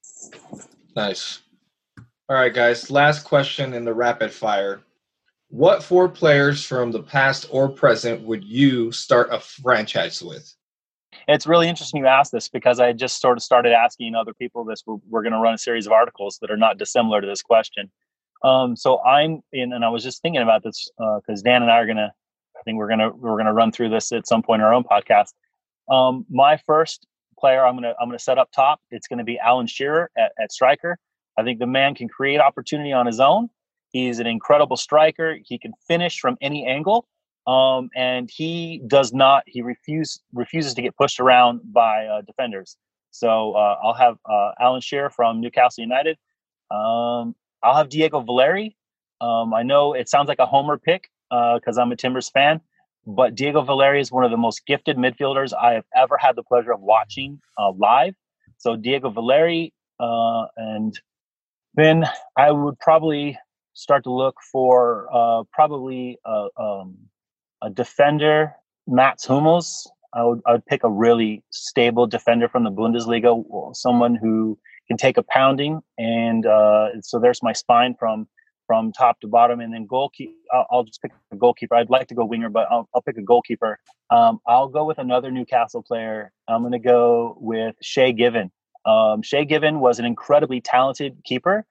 Nice. 0.96 1.42
All 2.28 2.36
right, 2.36 2.52
guys. 2.52 2.90
Last 2.90 3.24
question 3.24 3.74
in 3.74 3.84
the 3.84 3.94
rapid 3.94 4.32
fire. 4.32 4.80
What 5.50 5.82
four 5.82 6.08
players 6.08 6.64
from 6.64 6.92
the 6.92 7.02
past 7.02 7.46
or 7.50 7.68
present 7.68 8.22
would 8.22 8.44
you 8.44 8.92
start 8.92 9.28
a 9.32 9.40
franchise 9.40 10.22
with? 10.22 10.54
It's 11.26 11.46
really 11.46 11.68
interesting 11.68 12.00
you 12.00 12.06
ask 12.06 12.30
this 12.32 12.48
because 12.48 12.80
I 12.80 12.92
just 12.92 13.20
sort 13.20 13.38
of 13.38 13.42
started 13.42 13.72
asking 13.72 14.14
other 14.14 14.34
people 14.34 14.64
this. 14.64 14.82
We're, 14.86 14.96
we're 15.08 15.22
going 15.22 15.32
to 15.32 15.38
run 15.38 15.54
a 15.54 15.58
series 15.58 15.86
of 15.86 15.92
articles 15.92 16.38
that 16.40 16.50
are 16.50 16.56
not 16.56 16.78
dissimilar 16.78 17.20
to 17.20 17.26
this 17.26 17.42
question. 17.42 17.90
Um, 18.44 18.76
so 18.76 19.02
I'm 19.02 19.40
in, 19.52 19.72
and 19.72 19.84
I 19.84 19.88
was 19.88 20.02
just 20.02 20.22
thinking 20.22 20.42
about 20.42 20.62
this 20.62 20.90
because 20.98 21.40
uh, 21.40 21.44
Dan 21.44 21.62
and 21.62 21.70
I 21.70 21.78
are 21.78 21.86
going 21.86 21.96
to, 21.96 22.12
I 22.56 22.62
think 22.64 22.76
we're 22.76 22.88
going 22.88 23.00
to, 23.00 23.10
we're 23.10 23.36
going 23.36 23.46
to 23.46 23.52
run 23.52 23.72
through 23.72 23.88
this 23.88 24.12
at 24.12 24.26
some 24.26 24.42
point 24.42 24.60
in 24.60 24.66
our 24.66 24.74
own 24.74 24.84
podcast. 24.84 25.32
Um, 25.90 26.26
my 26.30 26.56
first 26.56 27.06
player 27.38 27.64
I'm 27.64 27.80
to, 27.82 27.94
I'm 28.00 28.10
to 28.10 28.18
set 28.18 28.38
up 28.38 28.50
top. 28.52 28.80
It's 28.90 29.06
to 29.18 29.24
be 29.24 29.38
Alan 29.38 29.66
Shearer 29.66 30.10
at, 30.16 30.32
at 30.40 30.52
striker. 30.52 30.98
I 31.36 31.42
think 31.44 31.60
the 31.60 31.66
man 31.66 31.94
can 31.94 32.08
create 32.08 32.40
opportunity 32.40 32.92
on 32.92 33.06
his 33.06 33.20
own. 33.20 33.48
He's 33.90 34.18
an 34.18 34.26
incredible 34.26 34.76
striker. 34.76 35.38
He 35.44 35.58
can 35.58 35.72
finish 35.86 36.18
from 36.18 36.36
any 36.40 36.66
angle. 36.66 37.06
Um, 37.46 37.88
and 37.96 38.28
he 38.30 38.82
does 38.86 39.12
not, 39.14 39.44
he 39.46 39.62
refuse, 39.62 40.20
refuses 40.34 40.74
to 40.74 40.82
get 40.82 40.96
pushed 40.96 41.20
around 41.20 41.60
by 41.64 42.06
uh, 42.06 42.20
defenders. 42.22 42.76
So 43.10 43.54
uh, 43.54 43.76
I'll 43.82 43.94
have 43.94 44.18
uh, 44.28 44.50
Alan 44.60 44.82
Shearer 44.82 45.08
from 45.08 45.40
Newcastle 45.40 45.82
United. 45.82 46.18
Um, 46.70 47.34
I'll 47.62 47.76
have 47.76 47.88
Diego 47.88 48.20
Valeri. 48.20 48.76
Um, 49.20 49.54
I 49.54 49.62
know 49.62 49.94
it 49.94 50.08
sounds 50.08 50.28
like 50.28 50.38
a 50.38 50.46
homer 50.46 50.76
pick 50.76 51.10
because 51.30 51.78
uh, 51.78 51.82
I'm 51.82 51.90
a 51.90 51.96
Timbers 51.96 52.28
fan, 52.28 52.60
but 53.06 53.34
Diego 53.34 53.62
Valeri 53.62 54.00
is 54.00 54.12
one 54.12 54.24
of 54.24 54.30
the 54.30 54.36
most 54.36 54.66
gifted 54.66 54.96
midfielders 54.96 55.52
I 55.54 55.72
have 55.72 55.84
ever 55.96 56.16
had 56.18 56.36
the 56.36 56.42
pleasure 56.42 56.72
of 56.72 56.80
watching 56.80 57.40
uh, 57.56 57.72
live. 57.72 58.14
So 58.58 58.76
Diego 58.76 59.10
Valeri, 59.10 59.72
uh, 60.00 60.46
and 60.56 60.98
then 61.74 62.04
I 62.36 62.50
would 62.50 62.78
probably 62.80 63.38
start 63.74 64.04
to 64.04 64.12
look 64.12 64.36
for 64.52 65.08
uh, 65.12 65.44
probably 65.52 66.18
a, 66.26 66.48
um, 66.58 66.96
a 67.62 67.70
defender, 67.70 68.52
Mats 68.86 69.24
Hummels. 69.24 69.90
I 70.14 70.24
would, 70.24 70.40
I 70.46 70.52
would 70.52 70.66
pick 70.66 70.84
a 70.84 70.90
really 70.90 71.42
stable 71.50 72.06
defender 72.06 72.48
from 72.48 72.64
the 72.64 72.70
Bundesliga, 72.70 73.44
someone 73.76 74.16
who 74.16 74.58
can 74.88 74.96
take 74.96 75.16
a 75.16 75.22
pounding. 75.22 75.80
And 75.98 76.46
uh, 76.46 77.00
so 77.02 77.18
there's 77.20 77.42
my 77.42 77.52
spine 77.52 77.94
from 77.98 78.26
from 78.68 78.92
top 78.92 79.18
to 79.20 79.26
bottom, 79.26 79.60
and 79.60 79.72
then 79.72 79.86
goalkeeper. 79.86 80.34
I'll, 80.52 80.66
I'll, 80.70 80.84
just 80.84 81.00
pick 81.02 81.10
a 81.32 81.36
goalkeeper. 81.36 81.74
I'd 81.74 81.88
like 81.88 82.06
to 82.08 82.14
go 82.14 82.24
winger, 82.24 82.50
but 82.50 82.68
I'll, 82.70 82.88
I'll 82.94 83.00
pick 83.02 83.16
a 83.16 83.22
goalkeeper. 83.22 83.80
Um, 84.10 84.40
I'll 84.46 84.68
go 84.68 84.84
with 84.84 84.98
another 84.98 85.30
Newcastle 85.30 85.82
player. 85.82 86.30
I'm 86.46 86.60
going 86.60 86.72
to 86.72 86.78
go 86.78 87.36
with 87.40 87.74
Shay 87.82 88.12
Given. 88.12 88.52
Um, 88.84 89.22
Shay 89.22 89.46
Given 89.46 89.80
was 89.80 89.98
an 89.98 90.04
incredibly 90.04 90.60
talented 90.60 91.16
keeper, 91.24 91.64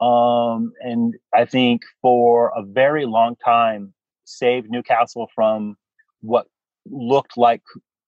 um, 0.00 0.72
and 0.80 1.14
I 1.34 1.44
think 1.44 1.82
for 2.00 2.52
a 2.56 2.62
very 2.62 3.04
long 3.04 3.34
time 3.44 3.92
saved 4.24 4.70
Newcastle 4.70 5.28
from 5.34 5.76
what 6.22 6.46
looked 6.86 7.36
like 7.36 7.62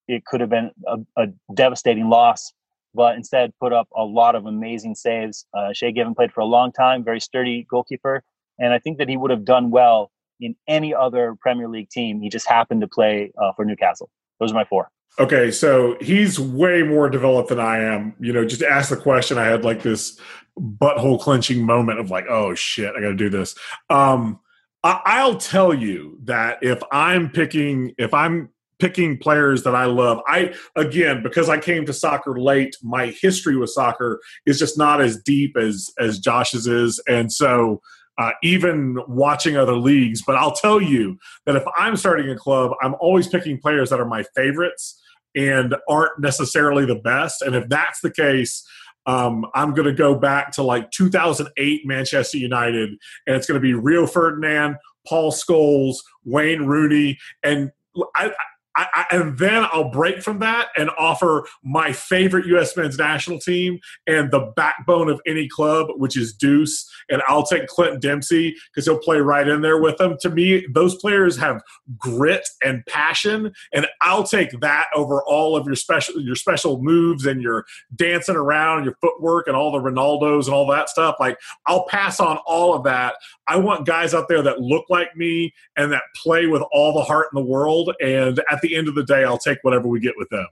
it 0.09 0.25
could 0.25 0.41
have 0.41 0.51
been 0.51 0.71
a, 0.87 0.99
a 1.17 1.27
devastating 1.53 2.09
loss 2.09 2.53
but 2.97 3.15
instead 3.15 3.53
put 3.61 3.75
up 3.75 3.87
a 3.95 4.03
lot 4.03 4.35
of 4.35 4.47
amazing 4.47 4.95
saves. 4.95 5.47
Uh, 5.55 5.73
Shay 5.73 5.93
Given 5.93 6.15
played 6.15 6.33
for 6.33 6.41
a 6.41 6.47
long 6.47 6.73
time, 6.73 7.05
very 7.05 7.21
sturdy 7.21 7.67
goalkeeper, 7.71 8.25
and 8.59 8.73
I 8.73 8.79
think 8.79 8.99
that 8.99 9.09
he 9.09 9.17
would 9.17 9.31
have 9.31 9.45
done 9.45 9.71
well 9.71 10.11
in 10.41 10.55
any 10.69 10.95
other 10.95 11.37
Premier 11.41 11.69
League 11.69 11.89
team. 11.91 12.21
He 12.21 12.29
just 12.29 12.49
happened 12.49 12.81
to 12.83 12.89
play 12.89 13.33
uh, 13.41 13.53
for 13.53 13.65
Newcastle. 13.65 14.11
Those 14.41 14.53
are 14.53 14.55
my 14.55 14.65
four. 14.65 14.91
Okay, 15.19 15.51
so 15.51 15.97
he's 16.01 16.39
way 16.39 16.83
more 16.83 17.09
developed 17.09 17.49
than 17.49 17.61
I 17.61 17.79
am. 17.79 18.15
You 18.21 18.33
know, 18.33 18.45
just 18.45 18.63
ask 18.63 18.91
the 18.91 18.97
question, 18.97 19.39
I 19.39 19.47
had 19.47 19.65
like 19.65 19.83
this 19.83 20.21
butthole 20.59 21.21
clenching 21.21 21.65
moment 21.65 22.01
of 22.01 22.11
like, 22.11 22.27
oh 22.29 22.55
shit, 22.55 22.95
I 22.95 23.01
got 23.01 23.09
to 23.09 23.15
do 23.15 23.31
this. 23.31 23.55
Um, 23.89 24.41
I- 24.85 25.27
will 25.27 25.37
tell 25.37 25.75
you 25.75 26.19
that 26.25 26.59
if 26.63 26.83
I'm 26.93 27.31
picking, 27.31 27.93
if 27.99 28.13
I'm 28.13 28.51
picking 28.79 29.17
players 29.19 29.63
that 29.63 29.75
I 29.75 29.87
love, 29.87 30.21
I 30.27 30.55
again 30.77 31.23
because 31.23 31.49
I 31.49 31.59
came 31.59 31.87
to 31.87 31.93
soccer 31.93 32.39
late, 32.39 32.77
my 32.83 33.07
history 33.07 33.57
with 33.57 33.71
soccer 33.71 34.21
is 34.45 34.59
just 34.59 34.77
not 34.77 35.01
as 35.01 35.21
deep 35.23 35.57
as 35.57 35.91
as 35.99 36.19
Josh's 36.19 36.67
is, 36.67 37.03
and 37.09 37.33
so 37.33 37.81
uh, 38.19 38.33
even 38.43 38.99
watching 39.09 39.57
other 39.57 39.77
leagues. 39.77 40.23
But 40.23 40.37
I'll 40.37 40.55
tell 40.55 40.81
you 40.81 41.19
that 41.45 41.57
if 41.57 41.65
I'm 41.77 41.97
starting 41.97 42.31
a 42.31 42.37
club, 42.37 42.73
I'm 42.83 42.95
always 43.01 43.29
picking 43.29 43.59
players 43.59 43.91
that 43.91 44.01
are 44.01 44.07
my 44.07 44.25
favorites 44.35 45.01
and 45.35 45.75
aren't 45.89 46.19
necessarily 46.19 46.87
the 46.87 46.97
best. 46.97 47.43
And 47.43 47.55
if 47.55 47.69
that's 47.69 48.01
the 48.01 48.11
case, 48.11 48.67
um, 49.05 49.47
I'm 49.55 49.73
going 49.75 49.87
to 49.87 49.95
go 49.95 50.15
back 50.15 50.51
to 50.53 50.63
like 50.63 50.91
2008 50.91 51.87
Manchester 51.87 52.39
United, 52.39 52.91
and 53.27 53.37
it's 53.37 53.47
going 53.47 53.61
to 53.61 53.63
be 53.63 53.75
Rio 53.75 54.07
Ferdinand, 54.07 54.77
Paul 55.07 55.31
Scholes, 55.31 55.97
Wayne 56.25 56.67
Rooney, 56.67 57.19
and 57.43 57.71
I, 58.17 58.33
I, 58.77 58.87
I, 58.95 59.17
and 59.17 59.39
then 59.39 59.67
I'll 59.73 59.91
break 59.91 60.23
from 60.23 60.39
that 60.41 60.69
and 60.77 60.91
offer 60.99 61.47
my 61.65 61.93
favorite 61.93 62.47
U.S. 62.47 62.77
men's 62.77 62.99
national 62.99 63.41
team 63.41 63.79
and 64.07 64.31
the 64.31 64.53
backbone 64.55 65.09
of 65.09 65.21
any 65.27 65.49
club, 65.49 65.89
which 65.97 66.17
is 66.17 66.35
Deuce. 66.35 66.89
And 67.09 67.23
I'll 67.27 67.47
take 67.47 67.67
Clint 67.69 68.01
Dempsey 68.03 68.55
because 68.71 68.85
he'll 68.85 68.99
play 68.99 69.19
right 69.19 69.47
in 69.49 69.63
there 69.63 69.81
with 69.81 69.97
them. 69.97 70.17
To 70.21 70.31
me, 70.31 70.67
those 70.73 70.95
players 70.97 71.37
have 71.39 71.63
grit 71.97 72.49
and 72.63 72.85
passion, 72.87 73.53
and 73.73 73.87
I'll 74.03 74.25
take 74.25 74.61
that 74.61 74.87
over 74.95 75.23
all 75.25 75.57
of 75.57 75.67
your 75.67 75.77
special 75.77 76.21
your 76.21 76.35
special 76.35 76.83
moves 76.83 77.27
and 77.27 77.43
your 77.43 77.65
dancing 77.95 78.37
around, 78.37 78.85
your 78.85 78.97
footwork, 79.01 79.47
and 79.47 79.57
all 79.57 79.73
the 79.73 79.79
Ronaldos 79.79 80.47
and 80.47 80.55
all 80.55 80.67
that 80.69 80.89
stuff. 80.89 81.17
Like 81.19 81.39
I'll 81.67 81.87
pass 81.87 82.21
on 82.21 82.39
all 82.47 82.75
of 82.75 82.85
that. 82.85 83.15
I 83.49 83.57
want 83.57 83.87
guys 83.87 84.13
out 84.13 84.29
there 84.29 84.43
that 84.43 84.61
look 84.61 84.87
like 84.89 85.17
me 85.17 85.55
and 85.77 85.93
that 85.93 86.03
play 86.17 86.47
with 86.47 86.63
all 86.73 86.93
the 86.93 87.03
heart 87.03 87.29
in 87.33 87.37
the 87.37 87.49
world. 87.49 87.95
And 88.01 88.41
at 88.51 88.61
the 88.61 88.66
the 88.67 88.77
end 88.77 88.89
of 88.89 88.95
the 88.95 89.05
day, 89.05 89.25
I'll 89.25 89.39
take 89.39 89.59
whatever 89.63 89.89
we 89.89 90.01
get 90.01 90.15
with 90.17 90.29
them. 90.31 90.47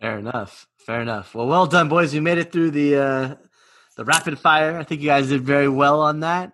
Fair 0.00 0.18
enough. 0.18 0.66
Fair 0.78 1.00
enough. 1.00 1.34
Well, 1.34 1.46
well 1.46 1.66
done, 1.66 1.88
boys. 1.88 2.12
You 2.12 2.22
made 2.22 2.38
it 2.38 2.50
through 2.50 2.72
the 2.72 2.96
uh, 2.96 3.34
the 3.96 4.04
rapid 4.04 4.38
fire. 4.38 4.78
I 4.78 4.84
think 4.84 5.00
you 5.00 5.08
guys 5.08 5.28
did 5.28 5.42
very 5.42 5.68
well 5.68 6.00
on 6.00 6.20
that. 6.20 6.52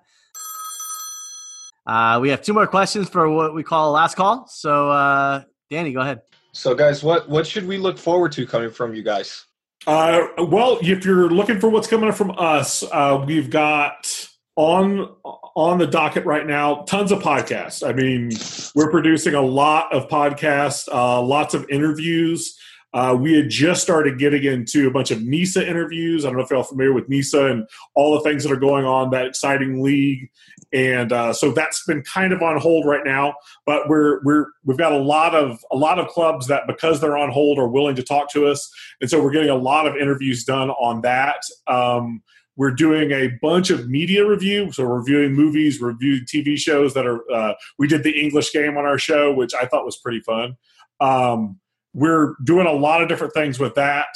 Uh, 1.87 2.19
we 2.20 2.29
have 2.29 2.43
two 2.43 2.53
more 2.53 2.66
questions 2.66 3.09
for 3.09 3.31
what 3.31 3.55
we 3.55 3.62
call 3.62 3.93
last 3.93 4.15
call. 4.15 4.47
So, 4.47 4.91
uh, 4.91 5.43
Danny, 5.70 5.93
go 5.93 6.01
ahead. 6.01 6.20
So, 6.53 6.75
guys, 6.75 7.03
what 7.03 7.29
what 7.29 7.47
should 7.47 7.66
we 7.66 7.79
look 7.79 7.97
forward 7.97 8.33
to 8.33 8.47
coming 8.47 8.70
from 8.70 8.95
you 8.95 9.03
guys? 9.03 9.47
Uh, 9.87 10.27
well, 10.39 10.79
if 10.83 11.05
you're 11.07 11.31
looking 11.31 11.59
for 11.59 11.70
what's 11.70 11.89
coming 11.89 12.12
from 12.12 12.33
us, 12.37 12.83
uh, 12.93 13.25
we've 13.27 13.49
got 13.49 14.29
on 14.59 15.09
on 15.55 15.78
the 15.78 15.86
docket 15.86 16.24
right 16.24 16.44
now 16.44 16.82
tons 16.82 17.12
of 17.12 17.20
podcasts. 17.20 17.89
I 17.89 17.93
mean 17.93 18.32
we're 18.74 18.90
producing 18.90 19.35
a 19.35 19.40
lot 19.40 19.94
of 19.94 20.09
podcasts 20.09 20.89
uh, 20.93 21.22
lots 21.22 21.55
of 21.55 21.64
interviews. 21.70 22.59
Uh, 22.93 23.16
we 23.18 23.36
had 23.36 23.51
just 23.51 23.82
started 23.82 24.18
getting 24.18 24.43
into 24.43 24.89
a 24.89 24.90
bunch 24.90 25.12
of 25.12 25.22
nisa 25.22 25.64
interviews. 25.64 26.24
I 26.24 26.28
don't 26.28 26.39
know 26.39 26.43
if 26.43 26.51
you're 26.51 26.56
all 26.56 26.64
familiar 26.64 26.93
with 26.93 27.09
nisa 27.09 27.47
and 27.47 27.68
all 27.94 28.14
the 28.14 28.20
things 28.20 28.43
that 28.43 28.51
are 28.52 28.56
going 28.56 28.85
on 28.85 29.10
that 29.10 29.26
exciting 29.26 29.80
league. 29.80 30.28
And 30.72 31.12
uh, 31.12 31.32
so 31.32 31.52
that's 31.52 31.85
been 31.86 32.02
kind 32.02 32.32
of 32.32 32.43
on 32.43 32.59
hold 32.59 32.85
right 32.85 33.05
now 33.05 33.35
but 33.64 33.89
we're 33.89 34.20
we're 34.24 34.47
we've 34.64 34.78
got 34.78 34.90
a 34.90 34.98
lot 34.98 35.36
of 35.36 35.60
a 35.70 35.76
lot 35.76 36.01
of 36.01 36.09
clubs 36.09 36.48
that 36.48 36.66
because 36.66 37.01
they're 37.01 37.16
on 37.16 37.30
hold 37.30 37.60
are 37.60 37.68
willing 37.68 37.94
to 37.94 38.02
talk 38.02 38.32
to 38.32 38.47
us. 38.48 38.68
And 39.01 39.09
so 39.09 39.22
we're 39.22 39.30
getting 39.30 39.51
a 39.51 39.55
lot 39.55 39.86
of 39.86 39.94
interviews 39.94 40.43
done 40.43 40.70
on 40.70 41.02
that. 41.02 41.43
Um, 41.68 42.22
we're 42.59 42.72
doing 42.72 43.12
a 43.12 43.28
bunch 43.40 43.70
of 43.70 43.89
media 43.89 44.26
review, 44.26 44.72
so 44.72 44.82
reviewing 44.82 45.32
movies, 45.32 45.80
reviewing 45.80 46.26
TV 46.26 46.59
shows 46.59 46.93
that 46.94 47.06
are. 47.06 47.20
Uh, 47.30 47.55
we 47.78 47.86
did 47.86 48.02
the 48.02 48.20
English 48.20 48.52
game 48.52 48.76
on 48.76 48.85
our 48.85 48.98
show, 48.98 49.32
which 49.32 49.55
I 49.55 49.64
thought 49.64 49.85
was 49.85 49.97
pretty 49.97 50.20
fun. 50.20 50.56
Um, 51.01 51.60
we're 51.94 52.35
doing 52.43 52.66
a 52.66 52.72
lot 52.72 53.01
of 53.01 53.09
different 53.09 53.32
things 53.32 53.60
with 53.60 53.76
that. 53.76 54.09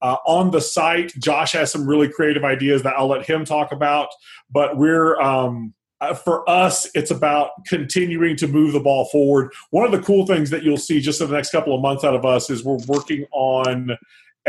Uh, 0.00 0.16
on 0.26 0.50
the 0.50 0.62
site, 0.62 1.12
Josh 1.18 1.52
has 1.52 1.70
some 1.70 1.86
really 1.86 2.08
creative 2.08 2.42
ideas 2.42 2.82
that 2.84 2.94
I'll 2.96 3.06
let 3.06 3.26
him 3.26 3.44
talk 3.44 3.70
about. 3.70 4.08
But 4.50 4.78
we're 4.78 5.20
um, 5.20 5.74
uh, 6.00 6.14
for 6.14 6.48
us, 6.48 6.88
it's 6.94 7.10
about 7.10 7.50
continuing 7.66 8.34
to 8.38 8.48
move 8.48 8.72
the 8.72 8.80
ball 8.80 9.10
forward. 9.10 9.52
One 9.72 9.84
of 9.84 9.92
the 9.92 10.00
cool 10.00 10.24
things 10.24 10.48
that 10.48 10.62
you'll 10.62 10.78
see 10.78 11.02
just 11.02 11.20
in 11.20 11.28
the 11.28 11.34
next 11.34 11.50
couple 11.50 11.74
of 11.74 11.82
months 11.82 12.02
out 12.02 12.14
of 12.14 12.24
us 12.24 12.48
is 12.48 12.64
we're 12.64 12.78
working 12.88 13.26
on 13.32 13.98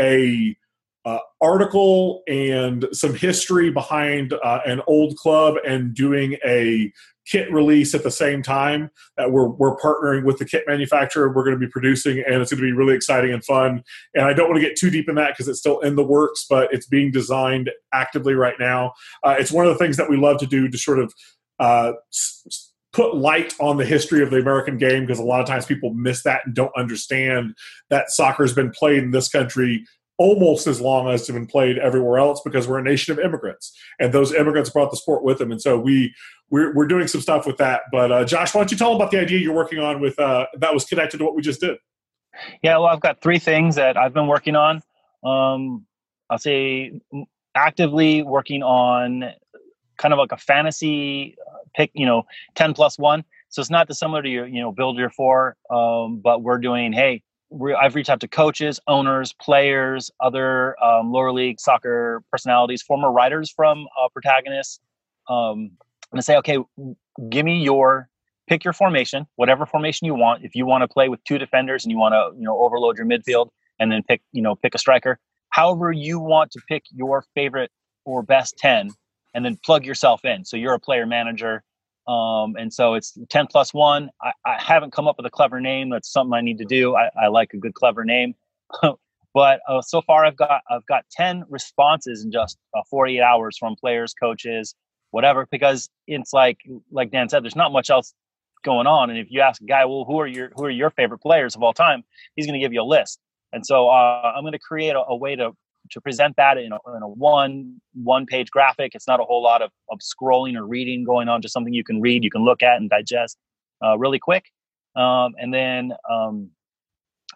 a 0.00 0.56
uh, 1.04 1.18
article 1.40 2.22
and 2.28 2.86
some 2.92 3.14
history 3.14 3.70
behind 3.70 4.32
uh, 4.32 4.60
an 4.64 4.80
old 4.86 5.16
club 5.16 5.56
and 5.66 5.94
doing 5.94 6.36
a 6.44 6.92
kit 7.26 7.52
release 7.52 7.94
at 7.94 8.02
the 8.02 8.10
same 8.10 8.42
time 8.42 8.90
that 9.16 9.30
we're, 9.30 9.48
we're 9.48 9.76
partnering 9.76 10.24
with 10.24 10.38
the 10.38 10.44
kit 10.44 10.64
manufacturer. 10.66 11.28
We're 11.28 11.44
going 11.44 11.58
to 11.58 11.66
be 11.66 11.70
producing 11.70 12.18
and 12.18 12.42
it's 12.42 12.50
going 12.50 12.60
to 12.60 12.66
be 12.66 12.72
really 12.72 12.94
exciting 12.94 13.32
and 13.32 13.44
fun. 13.44 13.82
And 14.14 14.24
i 14.26 14.32
don't 14.32 14.48
want 14.48 14.60
to 14.60 14.66
get 14.66 14.76
too 14.76 14.90
deep 14.90 15.08
in 15.08 15.14
that 15.16 15.32
because 15.32 15.48
it's 15.48 15.60
still 15.60 15.80
in 15.80 15.96
the 15.96 16.04
works 16.04 16.46
but 16.48 16.72
it's 16.72 16.86
being 16.86 17.10
designed 17.10 17.70
actively 17.92 18.34
right 18.34 18.56
now. 18.58 18.92
Uh, 19.22 19.36
it's 19.38 19.52
one 19.52 19.66
of 19.66 19.72
the 19.72 19.78
things 19.78 19.96
that 19.96 20.10
we 20.10 20.16
love 20.16 20.38
to 20.38 20.46
do 20.46 20.68
to 20.68 20.78
sort 20.78 20.98
of 20.98 21.12
uh, 21.58 21.92
s- 22.12 22.72
put 22.92 23.16
light 23.16 23.54
on 23.58 23.76
the 23.76 23.84
history 23.84 24.22
of 24.22 24.30
the 24.30 24.38
American 24.38 24.76
game 24.76 25.06
because 25.06 25.18
a 25.18 25.24
lot 25.24 25.40
of 25.40 25.46
times 25.46 25.64
people 25.64 25.94
miss 25.94 26.22
that 26.24 26.42
and 26.44 26.54
don't 26.54 26.72
understand 26.76 27.54
that 27.88 28.10
soccer 28.10 28.42
has 28.42 28.52
been 28.52 28.70
played 28.70 29.02
in 29.02 29.12
this 29.12 29.28
country 29.28 29.84
almost 30.18 30.66
as 30.66 30.80
long 30.80 31.08
as 31.08 31.22
it's 31.22 31.30
been 31.30 31.46
played 31.46 31.78
everywhere 31.78 32.18
else 32.18 32.40
because 32.44 32.68
we're 32.68 32.78
a 32.78 32.82
nation 32.82 33.12
of 33.12 33.18
immigrants. 33.18 33.76
And 33.98 34.12
those 34.12 34.32
immigrants 34.32 34.70
brought 34.70 34.90
the 34.90 34.96
sport 34.96 35.24
with 35.24 35.38
them. 35.38 35.50
And 35.50 35.60
so 35.60 35.78
we 35.78 36.14
we're, 36.50 36.74
we're 36.74 36.86
doing 36.86 37.08
some 37.08 37.20
stuff 37.20 37.46
with 37.46 37.56
that. 37.56 37.82
But 37.90 38.12
uh, 38.12 38.24
josh 38.24 38.54
why 38.54 38.60
don't 38.60 38.70
you 38.70 38.76
tell 38.76 38.90
them 38.90 39.00
about 39.00 39.10
the 39.10 39.20
idea 39.20 39.38
you're 39.38 39.54
working 39.54 39.78
on 39.78 40.00
with 40.00 40.18
uh, 40.18 40.46
that 40.58 40.74
was 40.74 40.84
connected 40.84 41.18
to 41.18 41.24
what 41.24 41.34
we 41.34 41.42
just 41.42 41.60
did? 41.60 41.78
Yeah 42.62 42.78
well 42.78 42.86
i've 42.86 43.00
got 43.00 43.20
three 43.20 43.38
things 43.38 43.74
that 43.76 43.96
i've 43.96 44.14
been 44.14 44.26
working 44.26 44.56
on. 44.56 44.82
Um, 45.24 45.86
i'll 46.30 46.38
say 46.38 47.00
actively 47.54 48.22
working 48.22 48.62
on 48.62 49.24
kind 49.98 50.14
of 50.14 50.18
like 50.18 50.32
a 50.32 50.36
fantasy 50.36 51.36
uh, 51.46 51.58
pick 51.74 51.90
you 51.94 52.06
know 52.06 52.24
10 52.54 52.74
plus 52.74 52.98
1 52.98 53.24
so 53.48 53.60
it's 53.60 53.70
not 53.70 53.86
dissimilar 53.86 54.22
to 54.22 54.28
your 54.28 54.46
you 54.46 54.60
know 54.60 54.72
build 54.72 54.96
your 54.96 55.10
four 55.10 55.56
um, 55.70 56.20
but 56.22 56.42
we're 56.42 56.58
doing 56.58 56.92
hey 56.92 57.22
I've 57.78 57.94
reached 57.94 58.10
out 58.10 58.20
to 58.20 58.28
coaches, 58.28 58.80
owners, 58.86 59.32
players, 59.34 60.10
other 60.20 60.82
um, 60.82 61.12
lower 61.12 61.32
league 61.32 61.60
soccer 61.60 62.22
personalities, 62.30 62.82
former 62.82 63.10
writers 63.10 63.50
from 63.50 63.86
uh, 64.00 64.08
protagonists, 64.12 64.80
um, 65.28 65.72
and 66.12 66.24
say, 66.24 66.36
okay, 66.36 66.58
give 67.28 67.44
me 67.44 67.62
your 67.62 68.08
pick 68.48 68.64
your 68.64 68.72
formation, 68.72 69.26
whatever 69.36 69.64
formation 69.66 70.06
you 70.06 70.14
want. 70.14 70.44
If 70.44 70.54
you 70.54 70.66
want 70.66 70.82
to 70.82 70.88
play 70.88 71.08
with 71.08 71.22
two 71.24 71.38
defenders 71.38 71.84
and 71.84 71.92
you 71.92 71.98
want 71.98 72.12
to, 72.12 72.36
you 72.36 72.44
know, 72.44 72.58
overload 72.58 72.96
your 72.98 73.06
midfield 73.06 73.48
and 73.78 73.90
then 73.90 74.02
pick, 74.02 74.20
you 74.32 74.42
know, 74.42 74.56
pick 74.56 74.74
a 74.74 74.78
striker. 74.78 75.18
However, 75.50 75.92
you 75.92 76.18
want 76.18 76.50
to 76.52 76.60
pick 76.68 76.82
your 76.90 77.24
favorite 77.34 77.70
or 78.04 78.22
best 78.22 78.56
ten, 78.58 78.90
and 79.34 79.44
then 79.44 79.58
plug 79.64 79.86
yourself 79.86 80.24
in. 80.24 80.44
So 80.44 80.56
you're 80.56 80.74
a 80.74 80.80
player 80.80 81.06
manager. 81.06 81.62
Um, 82.06 82.56
and 82.56 82.72
so 82.72 82.94
it's 82.94 83.16
10 83.30 83.46
plus 83.46 83.72
one. 83.72 84.10
I, 84.20 84.32
I, 84.44 84.60
haven't 84.60 84.92
come 84.92 85.06
up 85.06 85.16
with 85.16 85.26
a 85.26 85.30
clever 85.30 85.60
name. 85.60 85.90
That's 85.90 86.10
something 86.10 86.34
I 86.34 86.40
need 86.40 86.58
to 86.58 86.64
do. 86.64 86.96
I, 86.96 87.10
I 87.20 87.28
like 87.28 87.52
a 87.54 87.58
good 87.58 87.74
clever 87.74 88.04
name. 88.04 88.34
but 89.34 89.60
uh, 89.68 89.82
so 89.82 90.02
far 90.02 90.24
I've 90.24 90.36
got 90.36 90.62
I've 90.68 90.84
got 90.86 91.04
10 91.12 91.44
responses 91.48 92.24
in 92.24 92.32
just 92.32 92.58
uh, 92.76 92.82
48 92.90 93.20
hours 93.20 93.56
from 93.56 93.76
players, 93.76 94.14
coaches, 94.14 94.74
whatever. 95.12 95.46
Because 95.50 95.88
it's 96.08 96.32
like 96.32 96.58
like 96.90 97.12
Dan 97.12 97.28
said, 97.28 97.44
there's 97.44 97.54
not 97.54 97.72
much 97.72 97.88
else 97.88 98.12
going 98.64 98.86
on. 98.88 99.10
And 99.10 99.18
if 99.18 99.28
you 99.30 99.40
ask 99.40 99.60
a 99.60 99.64
guy, 99.64 99.84
well, 99.84 100.04
who 100.04 100.18
are 100.18 100.26
your 100.26 100.50
who 100.56 100.64
are 100.64 100.70
your 100.70 100.90
favorite 100.90 101.20
players 101.20 101.54
of 101.54 101.62
all 101.62 101.72
time? 101.72 102.02
He's 102.34 102.46
going 102.46 102.58
to 102.58 102.64
give 102.64 102.72
you 102.72 102.82
a 102.82 102.84
list. 102.84 103.20
And 103.52 103.64
so 103.64 103.88
uh, 103.88 104.32
I'm 104.34 104.42
going 104.42 104.52
to 104.52 104.58
create 104.58 104.94
a, 104.94 105.04
a, 105.06 105.14
way 105.14 105.36
to 105.36 105.52
to 105.92 106.00
present 106.00 106.36
that 106.36 106.58
in 106.58 106.72
a, 106.72 106.96
in 106.96 107.02
a, 107.02 107.08
one 107.08 107.80
one 107.94 108.26
page 108.26 108.50
graphic. 108.50 108.94
It's 108.94 109.06
not 109.06 109.20
a 109.20 109.24
whole 109.24 109.42
lot 109.42 109.62
of, 109.62 109.70
of 109.90 110.00
scrolling 110.00 110.56
or 110.56 110.66
reading 110.66 111.04
going 111.04 111.28
on. 111.28 111.42
Just 111.42 111.54
something 111.54 111.72
you 111.72 111.84
can 111.84 112.00
read, 112.00 112.24
you 112.24 112.30
can 112.30 112.44
look 112.44 112.62
at 112.62 112.78
and 112.78 112.90
digest 112.90 113.38
uh, 113.84 113.98
really 113.98 114.18
quick. 114.18 114.46
Um, 114.96 115.34
and 115.38 115.52
then 115.52 115.92
um, 116.10 116.50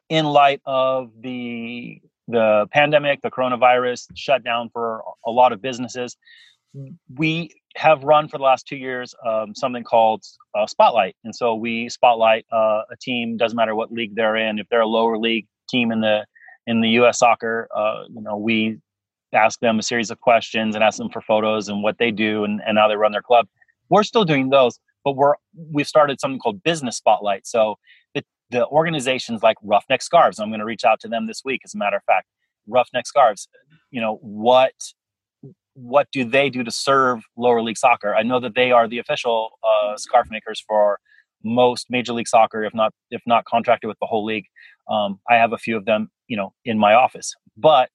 in 0.09 0.27
light 0.27 0.61
of 0.65 1.11
the 1.20 2.01
the 2.28 2.66
pandemic, 2.73 3.23
the 3.23 3.31
coronavirus 3.31 4.07
shutdown 4.16 4.69
for 4.73 5.03
a 5.24 5.31
lot 5.31 5.53
of 5.53 5.62
businesses, 5.62 6.16
we 7.15 7.53
have 7.77 8.03
run 8.03 8.28
for 8.28 8.39
the 8.39 8.43
last 8.43 8.66
two 8.66 8.77
years 8.77 9.15
um, 9.24 9.55
something 9.55 9.85
called 9.85 10.24
uh, 10.55 10.66
Spotlight, 10.66 11.16
and 11.24 11.35
so 11.35 11.55
we 11.55 11.89
spotlight 11.89 12.47
uh, 12.53 12.83
a 12.91 12.97
team. 13.01 13.37
Doesn't 13.37 13.57
matter 13.57 13.74
what 13.74 13.93
league 13.93 14.16
they're 14.16 14.37
in. 14.37 14.59
If 14.59 14.69
they're 14.69 14.81
a 14.81 14.87
lower 14.87 15.19
league 15.19 15.47
team 15.69 15.93
in 15.93 16.01
the 16.01 16.27
in 16.66 16.80
the 16.80 16.88
U.S. 16.90 17.18
soccer, 17.18 17.68
uh, 17.74 18.05
you 18.09 18.20
know, 18.20 18.36
we 18.36 18.78
ask 19.32 19.60
them 19.60 19.78
a 19.78 19.82
series 19.82 20.10
of 20.10 20.20
questions 20.20 20.74
and 20.74 20.82
ask 20.82 20.98
them 20.98 21.10
for 21.10 21.20
photos 21.20 21.68
and 21.68 21.82
what 21.82 21.98
they 21.98 22.10
do 22.10 22.44
and, 22.44 22.60
and 22.66 22.78
how 22.78 22.88
they 22.88 22.97
run 22.97 23.12
their 23.12 23.22
club. 23.22 23.47
We're 23.88 24.02
still 24.02 24.24
doing 24.24 24.51
those, 24.51 24.78
but 25.05 25.16
we're 25.16 25.34
we've 25.55 25.86
started 25.86 26.20
something 26.20 26.40
called 26.40 26.62
Business 26.62 26.97
Spotlight. 26.97 27.47
So 27.47 27.76
the 28.14 28.24
the 28.51 28.66
organizations 28.66 29.43
like 29.43 29.56
Roughneck 29.62 30.02
Scarves, 30.02 30.38
I'm 30.38 30.48
going 30.48 30.60
to 30.60 30.66
reach 30.66 30.84
out 30.84 31.01
to 31.01 31.09
them 31.09 31.26
this 31.26 31.43
week. 31.44 31.60
As 31.64 31.74
a 31.74 31.78
matter 31.78 31.97
of 31.97 32.05
fact, 32.05 32.26
Roughneck 32.66 33.06
Scarves, 33.06 33.48
you 33.90 34.01
know 34.01 34.18
what 34.22 34.72
what 35.74 36.09
do 36.10 36.24
they 36.24 36.48
do 36.48 36.64
to 36.64 36.70
serve 36.70 37.20
lower 37.36 37.62
league 37.62 37.76
soccer? 37.76 38.14
I 38.14 38.22
know 38.22 38.40
that 38.40 38.55
they 38.55 38.72
are 38.72 38.88
the 38.88 38.98
official 38.98 39.51
uh, 39.62 39.97
scarf 39.97 40.26
makers 40.30 40.62
for 40.66 40.98
most 41.44 41.86
Major 41.90 42.14
League 42.14 42.28
Soccer, 42.28 42.64
if 42.64 42.74
not 42.74 42.93
if 43.10 43.22
not 43.26 43.44
contracted 43.44 43.88
with 43.88 43.98
the 44.01 44.06
whole 44.06 44.24
league. 44.24 44.47
Um, 44.90 45.20
I 45.30 45.36
have 45.36 45.52
a 45.52 45.59
few 45.59 45.76
of 45.76 45.84
them, 45.84 46.10
you 46.28 46.36
know, 46.36 46.53
in 46.65 46.78
my 46.78 46.94
office. 46.94 47.35
But 47.57 47.90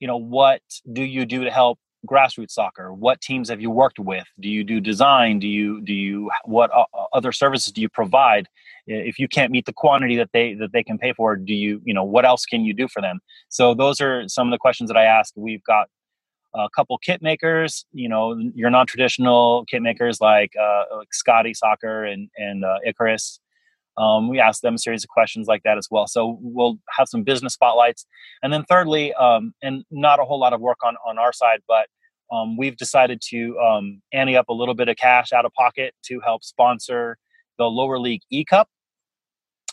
you 0.00 0.06
know, 0.06 0.16
what 0.16 0.60
do 0.92 1.02
you 1.02 1.24
do 1.24 1.44
to 1.44 1.50
help 1.50 1.78
grassroots 2.06 2.52
soccer? 2.52 2.92
What 2.92 3.20
teams 3.20 3.48
have 3.48 3.60
you 3.60 3.70
worked 3.70 3.98
with? 3.98 4.26
Do 4.40 4.48
you 4.48 4.62
do 4.62 4.80
design? 4.80 5.38
Do 5.38 5.48
you 5.48 5.80
do 5.82 5.92
you 5.92 6.30
what 6.44 6.70
other 7.12 7.32
services 7.32 7.72
do 7.72 7.80
you 7.80 7.88
provide? 7.88 8.48
If 8.86 9.18
you 9.18 9.26
can't 9.26 9.50
meet 9.50 9.66
the 9.66 9.72
quantity 9.72 10.16
that 10.16 10.30
they 10.32 10.54
that 10.54 10.72
they 10.72 10.84
can 10.84 10.98
pay 10.98 11.12
for, 11.12 11.36
do 11.36 11.54
you 11.54 11.80
you 11.84 11.94
know 11.94 12.04
what 12.04 12.24
else 12.24 12.44
can 12.44 12.64
you 12.64 12.74
do 12.74 12.88
for 12.88 13.00
them? 13.02 13.20
So 13.48 13.74
those 13.74 14.00
are 14.00 14.28
some 14.28 14.46
of 14.46 14.52
the 14.52 14.58
questions 14.58 14.88
that 14.88 14.96
I 14.96 15.04
ask. 15.04 15.32
We've 15.36 15.64
got 15.64 15.88
a 16.54 16.68
couple 16.74 16.96
kit 16.98 17.22
makers, 17.22 17.84
you 17.92 18.08
know, 18.08 18.38
your 18.54 18.70
non-traditional 18.70 19.64
kit 19.66 19.82
makers 19.82 20.20
like, 20.20 20.52
uh, 20.60 20.84
like 20.96 21.12
Scotty 21.12 21.54
Soccer 21.54 22.04
and 22.04 22.28
and 22.36 22.64
uh, 22.64 22.78
Icarus. 22.84 23.40
Um, 23.98 24.28
we 24.28 24.40
ask 24.40 24.60
them 24.60 24.74
a 24.74 24.78
series 24.78 25.04
of 25.04 25.08
questions 25.08 25.46
like 25.46 25.62
that 25.62 25.78
as 25.78 25.88
well. 25.90 26.06
So 26.06 26.38
we'll 26.40 26.78
have 26.96 27.08
some 27.08 27.22
business 27.22 27.54
spotlights, 27.54 28.06
and 28.42 28.52
then 28.52 28.64
thirdly, 28.64 29.14
um, 29.14 29.54
and 29.62 29.84
not 29.90 30.20
a 30.20 30.24
whole 30.24 30.38
lot 30.38 30.52
of 30.52 30.60
work 30.60 30.78
on 30.84 30.96
on 31.06 31.18
our 31.18 31.32
side, 31.32 31.60
but 31.66 31.86
um, 32.32 32.56
we've 32.56 32.76
decided 32.76 33.20
to 33.30 33.58
um, 33.58 34.02
ante 34.12 34.36
up 34.36 34.48
a 34.48 34.52
little 34.52 34.74
bit 34.74 34.88
of 34.88 34.96
cash 34.96 35.32
out 35.32 35.44
of 35.44 35.52
pocket 35.52 35.94
to 36.06 36.20
help 36.20 36.44
sponsor 36.44 37.16
the 37.58 37.64
lower 37.64 37.98
league 37.98 38.22
E 38.30 38.44
Cup. 38.44 38.68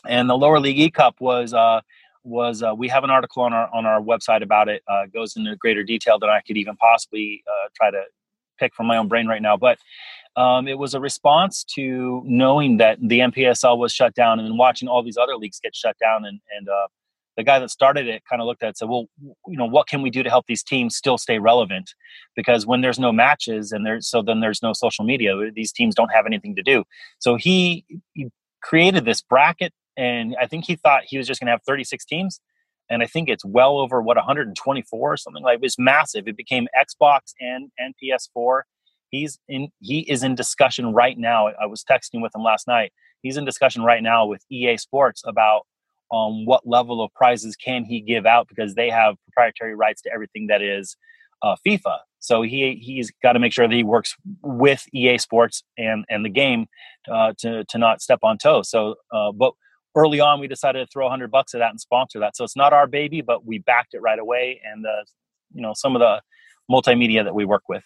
And 0.06 0.28
the 0.28 0.36
lower 0.36 0.60
league 0.60 0.78
E 0.78 0.90
Cup 0.90 1.16
was 1.20 1.52
uh, 1.52 1.80
was 2.22 2.62
uh, 2.62 2.74
we 2.74 2.88
have 2.88 3.04
an 3.04 3.10
article 3.10 3.42
on 3.42 3.52
our 3.52 3.68
on 3.74 3.86
our 3.86 4.00
website 4.00 4.42
about 4.42 4.68
it. 4.68 4.82
Uh, 4.88 5.06
goes 5.12 5.36
into 5.36 5.56
greater 5.56 5.82
detail 5.82 6.18
than 6.18 6.30
I 6.30 6.40
could 6.46 6.56
even 6.56 6.76
possibly 6.76 7.42
uh, 7.46 7.68
try 7.74 7.90
to 7.90 8.02
pick 8.58 8.74
from 8.74 8.86
my 8.86 8.96
own 8.96 9.08
brain 9.08 9.26
right 9.26 9.42
now. 9.42 9.56
But 9.56 9.78
um, 10.36 10.66
it 10.66 10.78
was 10.78 10.94
a 10.94 11.00
response 11.00 11.64
to 11.76 12.22
knowing 12.24 12.78
that 12.78 12.98
the 13.00 13.20
NPSL 13.20 13.78
was 13.78 13.92
shut 13.92 14.14
down 14.14 14.38
and 14.38 14.48
then 14.48 14.56
watching 14.56 14.88
all 14.88 15.02
these 15.02 15.16
other 15.16 15.36
leagues 15.36 15.60
get 15.60 15.74
shut 15.76 15.96
down. 15.98 16.24
And 16.24 16.40
and 16.56 16.68
uh, 16.68 16.88
the 17.36 17.42
guy 17.42 17.58
that 17.58 17.70
started 17.70 18.08
it 18.08 18.22
kind 18.28 18.40
of 18.40 18.46
looked 18.46 18.62
at 18.62 18.70
it 18.70 18.78
said, 18.78 18.88
well, 18.88 19.06
you 19.46 19.56
know, 19.56 19.66
what 19.66 19.88
can 19.88 20.02
we 20.02 20.10
do 20.10 20.22
to 20.22 20.30
help 20.30 20.46
these 20.46 20.62
teams 20.62 20.96
still 20.96 21.18
stay 21.18 21.38
relevant? 21.38 21.90
Because 22.36 22.66
when 22.66 22.80
there's 22.80 22.98
no 22.98 23.12
matches 23.12 23.72
and 23.72 23.84
there's 23.84 24.08
so 24.08 24.22
then 24.22 24.40
there's 24.40 24.62
no 24.62 24.72
social 24.72 25.04
media, 25.04 25.34
these 25.54 25.72
teams 25.72 25.94
don't 25.94 26.12
have 26.12 26.26
anything 26.26 26.54
to 26.56 26.62
do. 26.62 26.84
So 27.18 27.36
he, 27.36 27.84
he 28.12 28.28
created 28.62 29.04
this 29.04 29.20
bracket 29.20 29.72
and 29.96 30.36
I 30.40 30.46
think 30.46 30.64
he 30.64 30.76
thought 30.76 31.02
he 31.04 31.18
was 31.18 31.26
just 31.26 31.40
going 31.40 31.46
to 31.46 31.52
have 31.52 31.62
36 31.66 32.04
teams, 32.04 32.40
and 32.90 33.02
I 33.02 33.06
think 33.06 33.28
it's 33.28 33.44
well 33.44 33.78
over 33.78 34.02
what 34.02 34.16
124 34.16 35.12
or 35.12 35.16
something 35.16 35.42
like. 35.42 35.56
It 35.56 35.62
was 35.62 35.78
massive. 35.78 36.28
It 36.28 36.36
became 36.36 36.68
Xbox 36.78 37.32
and 37.40 37.70
and 37.78 37.94
PS4. 38.02 38.62
He's 39.10 39.38
in. 39.48 39.68
He 39.80 40.00
is 40.00 40.22
in 40.22 40.34
discussion 40.34 40.92
right 40.92 41.18
now. 41.18 41.48
I 41.48 41.66
was 41.66 41.84
texting 41.84 42.22
with 42.22 42.34
him 42.34 42.42
last 42.42 42.66
night. 42.66 42.92
He's 43.22 43.36
in 43.36 43.44
discussion 43.44 43.82
right 43.82 44.02
now 44.02 44.26
with 44.26 44.42
EA 44.50 44.76
Sports 44.76 45.22
about 45.26 45.62
um, 46.12 46.44
what 46.44 46.66
level 46.66 47.02
of 47.02 47.12
prizes 47.14 47.56
can 47.56 47.84
he 47.84 48.00
give 48.00 48.26
out 48.26 48.48
because 48.48 48.74
they 48.74 48.90
have 48.90 49.16
proprietary 49.24 49.74
rights 49.74 50.02
to 50.02 50.12
everything 50.12 50.48
that 50.48 50.62
is 50.62 50.96
uh, 51.42 51.56
FIFA. 51.66 51.98
So 52.18 52.42
he 52.42 52.80
he's 52.82 53.12
got 53.22 53.32
to 53.32 53.38
make 53.38 53.52
sure 53.52 53.68
that 53.68 53.74
he 53.74 53.84
works 53.84 54.14
with 54.42 54.84
EA 54.94 55.18
Sports 55.18 55.62
and 55.76 56.04
and 56.08 56.24
the 56.24 56.30
game 56.30 56.66
uh, 57.10 57.34
to 57.38 57.64
to 57.64 57.78
not 57.78 58.00
step 58.00 58.20
on 58.22 58.38
toes. 58.38 58.70
So, 58.70 58.94
uh, 59.12 59.32
but 59.32 59.52
early 59.94 60.20
on 60.20 60.40
we 60.40 60.48
decided 60.48 60.80
to 60.80 60.86
throw 60.92 61.04
100 61.04 61.30
bucks 61.30 61.54
at 61.54 61.58
that 61.58 61.70
and 61.70 61.80
sponsor 61.80 62.18
that 62.18 62.36
so 62.36 62.44
it's 62.44 62.56
not 62.56 62.72
our 62.72 62.86
baby 62.86 63.20
but 63.20 63.44
we 63.46 63.58
backed 63.58 63.94
it 63.94 64.00
right 64.00 64.18
away 64.18 64.60
and 64.64 64.86
uh, 64.86 65.02
you 65.52 65.62
know 65.62 65.72
some 65.74 65.94
of 65.94 66.00
the 66.00 66.20
multimedia 66.70 67.22
that 67.24 67.34
we 67.34 67.44
work 67.44 67.62
with 67.68 67.84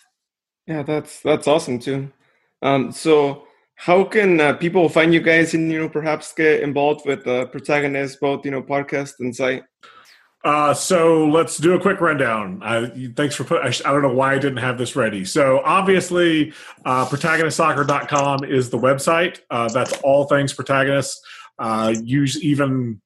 yeah 0.66 0.82
that's 0.82 1.20
that's 1.20 1.46
awesome 1.46 1.78
too 1.78 2.10
um, 2.62 2.90
so 2.90 3.44
how 3.74 4.02
can 4.02 4.40
uh, 4.40 4.52
people 4.54 4.88
find 4.88 5.14
you 5.14 5.20
guys 5.20 5.54
and 5.54 5.70
you 5.70 5.78
know 5.78 5.88
perhaps 5.88 6.32
get 6.32 6.62
involved 6.62 7.06
with 7.06 7.26
uh, 7.26 7.46
protagonist 7.46 8.20
both 8.20 8.44
you 8.44 8.50
know 8.50 8.62
podcast 8.62 9.14
and 9.20 9.34
site 9.34 9.62
uh, 10.44 10.72
so 10.72 11.26
let's 11.26 11.58
do 11.58 11.74
a 11.74 11.80
quick 11.80 12.00
rundown. 12.00 12.62
Uh, 12.62 12.88
thanks 13.16 13.34
for 13.34 13.42
put. 13.42 13.60
I, 13.60 13.68
I, 13.88 13.92
don't 13.92 14.02
know 14.02 14.14
why 14.14 14.34
I 14.34 14.38
didn't 14.38 14.58
have 14.58 14.78
this 14.78 14.94
ready. 14.94 15.24
So 15.24 15.60
obviously, 15.64 16.52
uh, 16.84 17.06
protagonistsoccer.com 17.06 18.44
is 18.44 18.70
the 18.70 18.78
website. 18.78 19.40
Uh, 19.50 19.68
that's 19.68 19.92
all 20.02 20.24
things 20.26 20.52
protagonist 20.52 21.20
uh, 21.58 21.94
use 22.02 22.42
even 22.42 23.00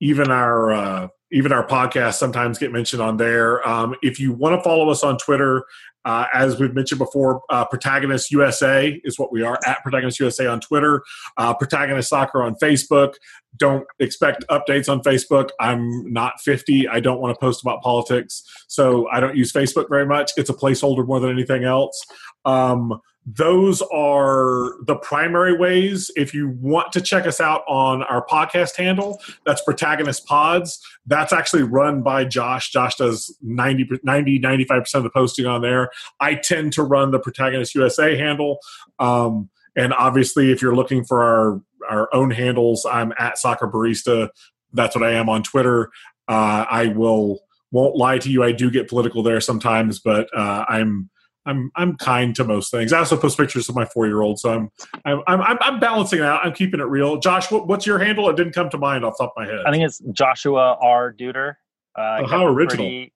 even 0.00 0.30
our 0.30 0.72
uh, 0.72 1.08
even 1.30 1.52
our 1.52 1.66
podcast 1.66 2.14
sometimes 2.14 2.58
get 2.58 2.72
mentioned 2.72 3.02
on 3.02 3.16
there. 3.16 3.66
Um, 3.68 3.94
if 4.02 4.18
you 4.18 4.32
want 4.32 4.58
to 4.58 4.62
follow 4.62 4.88
us 4.90 5.02
on 5.02 5.18
Twitter, 5.18 5.64
uh, 6.04 6.26
as 6.32 6.58
we've 6.58 6.74
mentioned 6.74 6.98
before, 6.98 7.42
uh, 7.50 7.64
Protagonist 7.66 8.30
USA 8.30 8.98
is 9.04 9.18
what 9.18 9.30
we 9.30 9.42
are 9.42 9.58
at 9.66 9.82
Protagonist 9.82 10.18
USA 10.20 10.46
on 10.46 10.60
Twitter, 10.60 11.02
uh, 11.36 11.52
Protagonist 11.52 12.08
Soccer 12.08 12.42
on 12.42 12.54
Facebook. 12.62 13.14
Don't 13.56 13.86
expect 13.98 14.44
updates 14.50 14.88
on 14.88 15.02
Facebook. 15.02 15.50
I'm 15.60 16.10
not 16.10 16.40
50. 16.40 16.88
I 16.88 17.00
don't 17.00 17.20
want 17.20 17.34
to 17.34 17.40
post 17.40 17.60
about 17.62 17.82
politics, 17.82 18.42
so 18.68 19.08
I 19.10 19.20
don't 19.20 19.36
use 19.36 19.52
Facebook 19.52 19.88
very 19.90 20.06
much. 20.06 20.32
It's 20.36 20.48
a 20.48 20.54
placeholder 20.54 21.06
more 21.06 21.20
than 21.20 21.30
anything 21.30 21.64
else. 21.64 22.00
Um, 22.44 23.00
those 23.34 23.82
are 23.92 24.72
the 24.84 24.96
primary 24.96 25.56
ways. 25.56 26.10
If 26.16 26.32
you 26.32 26.56
want 26.60 26.92
to 26.92 27.00
check 27.00 27.26
us 27.26 27.40
out 27.40 27.62
on 27.68 28.02
our 28.04 28.24
podcast 28.24 28.76
handle, 28.76 29.20
that's 29.44 29.62
Protagonist 29.62 30.26
Pods. 30.26 30.80
That's 31.06 31.32
actually 31.32 31.64
run 31.64 32.02
by 32.02 32.24
Josh. 32.24 32.70
Josh 32.70 32.96
does 32.96 33.36
90, 33.42 34.00
90 34.02 34.40
95% 34.40 34.94
of 34.94 35.02
the 35.02 35.10
posting 35.10 35.44
on 35.44 35.60
there. 35.60 35.90
I 36.20 36.36
tend 36.36 36.72
to 36.74 36.82
run 36.82 37.10
the 37.10 37.18
Protagonist 37.18 37.74
USA 37.74 38.16
handle. 38.16 38.60
Um, 38.98 39.50
and 39.76 39.92
obviously, 39.92 40.50
if 40.50 40.62
you're 40.62 40.76
looking 40.76 41.04
for 41.04 41.22
our, 41.22 41.62
our 41.90 42.08
own 42.14 42.30
handles, 42.30 42.86
I'm 42.90 43.12
at 43.18 43.36
Soccer 43.36 43.68
Barista. 43.68 44.30
That's 44.72 44.96
what 44.96 45.04
I 45.04 45.12
am 45.12 45.28
on 45.28 45.42
Twitter. 45.42 45.90
Uh, 46.28 46.64
I 46.70 46.86
will 46.86 47.40
won't 47.72 47.96
lie 47.96 48.18
to 48.18 48.30
you. 48.30 48.42
I 48.42 48.52
do 48.52 48.70
get 48.70 48.88
political 48.88 49.22
there 49.22 49.42
sometimes, 49.42 49.98
but 49.98 50.28
uh, 50.34 50.64
I'm 50.66 51.10
I'm 51.48 51.70
I'm 51.76 51.96
kind 51.96 52.36
to 52.36 52.44
most 52.44 52.70
things. 52.70 52.92
I 52.92 52.98
also 52.98 53.16
post 53.16 53.38
pictures 53.38 53.68
of 53.70 53.74
my 53.74 53.86
four 53.86 54.06
year 54.06 54.20
old, 54.20 54.38
so 54.38 54.52
I'm 54.52 54.70
I'm, 55.04 55.22
I'm 55.26 55.58
I'm 55.60 55.80
balancing 55.80 56.18
it 56.18 56.24
out. 56.24 56.44
I'm 56.44 56.52
keeping 56.52 56.78
it 56.78 56.84
real. 56.84 57.16
Josh, 57.16 57.50
what, 57.50 57.66
what's 57.66 57.86
your 57.86 57.98
handle? 57.98 58.28
It 58.28 58.36
didn't 58.36 58.52
come 58.52 58.68
to 58.70 58.78
mind 58.78 59.04
off 59.04 59.16
the 59.16 59.24
top 59.24 59.34
of 59.36 59.42
my 59.44 59.50
head. 59.50 59.64
I 59.66 59.72
think 59.72 59.82
it's 59.82 59.98
Joshua 60.12 60.76
R. 60.80 61.12
Duder. 61.12 61.54
Uh, 61.96 62.20
oh, 62.20 62.26
how 62.26 62.46
original! 62.46 62.86
Pretty, 62.86 63.12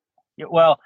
well, 0.48 0.80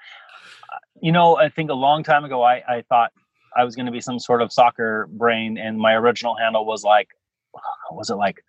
you 1.01 1.13
know, 1.13 1.37
I 1.37 1.47
think 1.47 1.71
a 1.71 1.73
long 1.73 2.03
time 2.03 2.25
ago, 2.25 2.43
I 2.43 2.61
I 2.67 2.83
thought 2.89 3.13
I 3.55 3.63
was 3.63 3.75
going 3.75 3.85
to 3.85 3.93
be 3.93 4.01
some 4.01 4.19
sort 4.19 4.41
of 4.41 4.51
soccer 4.51 5.07
brain, 5.09 5.57
and 5.57 5.79
my 5.79 5.93
original 5.93 6.35
handle 6.35 6.65
was 6.65 6.83
like, 6.83 7.07
was 7.91 8.09
it 8.09 8.15
like 8.15 8.43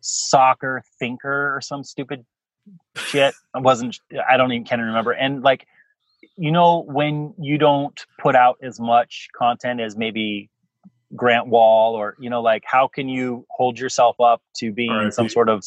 soccer 0.00 0.82
thinker 0.98 1.56
or 1.56 1.62
some 1.62 1.82
stupid 1.82 2.26
shit? 2.96 3.34
I 3.54 3.60
wasn't. 3.60 3.98
I 4.28 4.36
don't 4.36 4.52
even 4.52 4.66
can 4.66 4.82
remember. 4.82 5.12
And 5.12 5.42
like 5.42 5.66
you 6.36 6.50
know 6.50 6.84
when 6.86 7.34
you 7.38 7.58
don't 7.58 8.04
put 8.18 8.34
out 8.34 8.56
as 8.62 8.78
much 8.80 9.28
content 9.36 9.80
as 9.80 9.96
maybe 9.96 10.50
Grant 11.14 11.46
Wahl 11.48 11.94
or 11.94 12.16
you 12.18 12.30
know 12.30 12.42
like 12.42 12.62
how 12.66 12.88
can 12.88 13.08
you 13.08 13.46
hold 13.50 13.78
yourself 13.78 14.20
up 14.20 14.42
to 14.56 14.72
being 14.72 14.90
R.I.P. 14.90 15.12
some 15.12 15.28
sort 15.28 15.48
of 15.48 15.64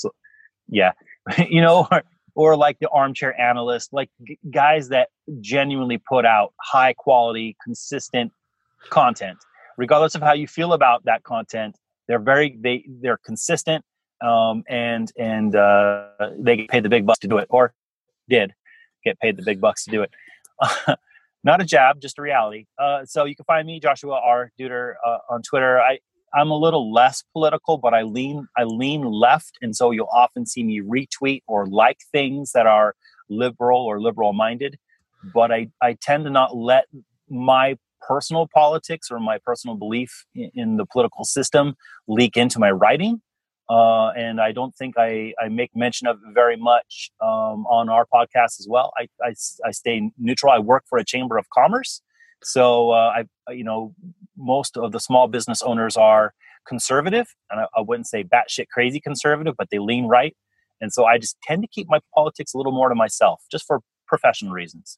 yeah 0.68 0.92
you 1.50 1.62
know 1.62 1.88
or, 1.92 2.04
or 2.36 2.58
like 2.58 2.80
the 2.80 2.90
armchair 2.90 3.40
analyst 3.40 3.94
like 3.94 4.10
g- 4.28 4.38
guys 4.52 4.90
that 4.90 5.10
genuinely 5.40 5.98
put 5.98 6.26
out 6.26 6.54
high 6.62 6.94
quality 6.94 7.56
consistent 7.64 8.32
content 8.90 9.38
regardless 9.78 10.16
of 10.16 10.22
how 10.22 10.34
you 10.34 10.48
feel 10.48 10.74
about 10.74 11.04
that 11.06 11.24
content 11.24 11.78
they're 12.08 12.20
very 12.20 12.58
they 12.60 12.84
they're 13.02 13.20
consistent 13.26 13.84
um, 14.22 14.64
and 14.68 15.12
and 15.18 15.56
uh, 15.56 16.08
they 16.38 16.58
get 16.58 16.70
paid 16.70 16.84
the 16.84 16.90
big 16.90 17.06
bucks 17.06 17.20
to 17.20 17.28
do 17.28 17.38
it 17.38 17.48
or 17.50 17.74
did 18.28 18.54
get 19.06 19.18
paid 19.20 19.38
the 19.38 19.44
big 19.44 19.62
bucks 19.62 19.86
to 19.86 19.92
do 19.92 20.02
it 20.02 20.12
not 21.44 21.62
a 21.62 21.66
jab 21.66 22.02
just 22.02 22.20
a 22.20 22.22
reality. 22.22 22.66
Uh, 22.78 23.06
so 23.06 23.26
you 23.26 23.36
can 23.36 23.46
find 23.46 23.66
me 23.68 23.80
joshua 23.80 24.20
r. 24.24 24.52
Duder, 24.60 24.96
uh, 25.06 25.20
on 25.30 25.42
twitter. 25.42 25.80
I 25.80 26.00
i'm 26.34 26.52
a 26.52 26.58
little 26.58 26.92
less 26.92 27.24
political 27.34 27.78
but 27.78 27.94
i 27.94 28.02
lean 28.04 28.48
i 28.58 28.64
lean 28.64 29.02
left 29.02 29.58
and 29.62 29.76
so 29.76 29.92
you'll 29.92 30.10
often 30.14 30.46
see 30.46 30.64
me 30.64 30.82
retweet 30.82 31.42
or 31.48 31.66
like 31.68 31.98
things 32.12 32.52
that 32.52 32.66
are 32.68 32.96
liberal 33.30 33.82
or 33.82 34.00
liberal 34.00 34.34
minded 34.34 34.78
but 35.34 35.52
i 35.52 35.68
i 35.82 35.94
tend 35.94 36.24
to 36.26 36.30
not 36.30 36.56
let 36.56 36.86
my 37.30 37.78
personal 38.02 38.48
politics 38.54 39.12
or 39.12 39.20
my 39.20 39.38
personal 39.46 39.76
belief 39.76 40.26
in, 40.36 40.52
in 40.56 40.78
the 40.78 40.86
political 40.86 41.24
system 41.24 41.76
leak 42.08 42.38
into 42.38 42.60
my 42.60 42.72
writing 42.72 43.22
uh, 43.70 44.10
and 44.18 44.42
I 44.42 44.52
don't 44.52 44.76
think 44.76 44.96
I, 44.98 45.34
I 45.40 45.48
make 45.48 45.76
mention 45.76 46.08
of 46.08 46.18
it 46.18 46.34
very 46.34 46.58
much 46.58 47.12
um, 47.22 47.68
on 47.68 47.88
our 47.88 48.06
podcast 48.12 48.60
as 48.60 48.68
well. 48.68 48.92
I, 48.98 49.08
I, 49.24 49.34
I, 49.64 49.72
stay 49.72 50.12
neutral. 50.18 50.52
I 50.52 50.58
work 50.58 50.86
for 50.90 50.98
a 50.98 51.06
chamber 51.06 51.38
of 51.38 51.48
commerce, 51.52 52.02
so 52.44 52.90
uh, 52.92 53.24
I 53.48 53.52
you 53.54 53.64
know 53.64 53.94
most 54.36 54.76
of 54.76 54.92
the 54.92 55.00
small 55.00 55.28
business 55.28 55.62
owners 55.62 55.98
are 55.98 56.34
conservative, 56.68 57.28
and 57.52 57.62
I, 57.62 57.66
I 57.78 57.82
wouldn't 57.82 58.08
say 58.08 58.24
batshit 58.24 58.70
crazy 58.74 59.00
conservative, 59.00 59.54
but 59.56 59.70
they 59.70 59.80
lean 59.80 60.06
right, 60.06 60.36
and 60.82 60.92
so 60.92 61.06
I 61.06 61.20
just 61.20 61.38
tend 61.44 61.62
to 61.62 61.68
keep 61.68 61.88
my 61.88 62.00
politics 62.16 62.56
a 62.56 62.58
little 62.58 62.74
more 62.74 62.90
to 62.90 62.96
myself, 62.96 63.44
just 63.52 63.68
for 63.68 63.82
professional 64.08 64.52
reasons. 64.52 64.98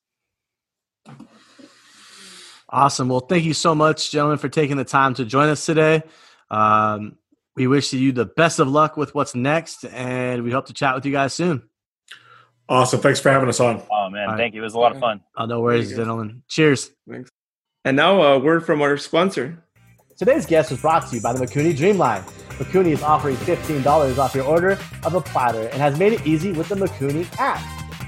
Awesome. 2.69 3.09
Well, 3.09 3.19
thank 3.19 3.43
you 3.43 3.53
so 3.53 3.75
much, 3.75 4.11
gentlemen, 4.11 4.37
for 4.37 4.47
taking 4.47 4.77
the 4.77 4.85
time 4.85 5.13
to 5.15 5.25
join 5.25 5.49
us 5.49 5.65
today. 5.65 6.03
Um, 6.49 7.17
we 7.55 7.67
wish 7.67 7.91
you 7.93 8.11
the 8.11 8.25
best 8.25 8.59
of 8.59 8.67
luck 8.67 8.97
with 8.97 9.13
what's 9.13 9.35
next, 9.35 9.83
and 9.85 10.43
we 10.43 10.51
hope 10.51 10.67
to 10.67 10.73
chat 10.73 10.95
with 10.95 11.05
you 11.05 11.11
guys 11.11 11.33
soon. 11.33 11.63
Awesome. 12.69 13.01
Thanks 13.01 13.19
for 13.19 13.29
having 13.29 13.49
us 13.49 13.59
on. 13.59 13.81
Oh 13.91 14.09
man, 14.09 14.23
All 14.23 14.27
right. 14.29 14.37
thank 14.37 14.53
you. 14.53 14.61
It 14.61 14.63
was 14.63 14.75
a 14.75 14.79
lot 14.79 14.93
of 14.95 14.99
fun. 15.01 15.21
Oh, 15.35 15.45
no 15.45 15.59
worries, 15.59 15.93
gentlemen. 15.93 16.43
Cheers. 16.47 16.91
Thanks. 17.09 17.29
And 17.83 17.97
now 17.97 18.21
a 18.21 18.39
word 18.39 18.65
from 18.65 18.81
our 18.81 18.95
sponsor. 18.97 19.61
Today's 20.17 20.45
guest 20.45 20.71
was 20.71 20.79
brought 20.79 21.07
to 21.09 21.15
you 21.15 21.21
by 21.21 21.33
the 21.33 21.43
Makuni 21.45 21.75
Dreamline. 21.75 22.21
Makuni 22.59 22.91
is 22.91 23.01
offering 23.01 23.35
$15 23.37 24.17
off 24.19 24.35
your 24.35 24.45
order 24.45 24.77
of 25.03 25.15
a 25.15 25.21
platter 25.21 25.63
and 25.67 25.81
has 25.81 25.97
made 25.97 26.13
it 26.13 26.25
easy 26.27 26.51
with 26.53 26.69
the 26.69 26.75
Makuni 26.75 27.27
app. 27.39 27.59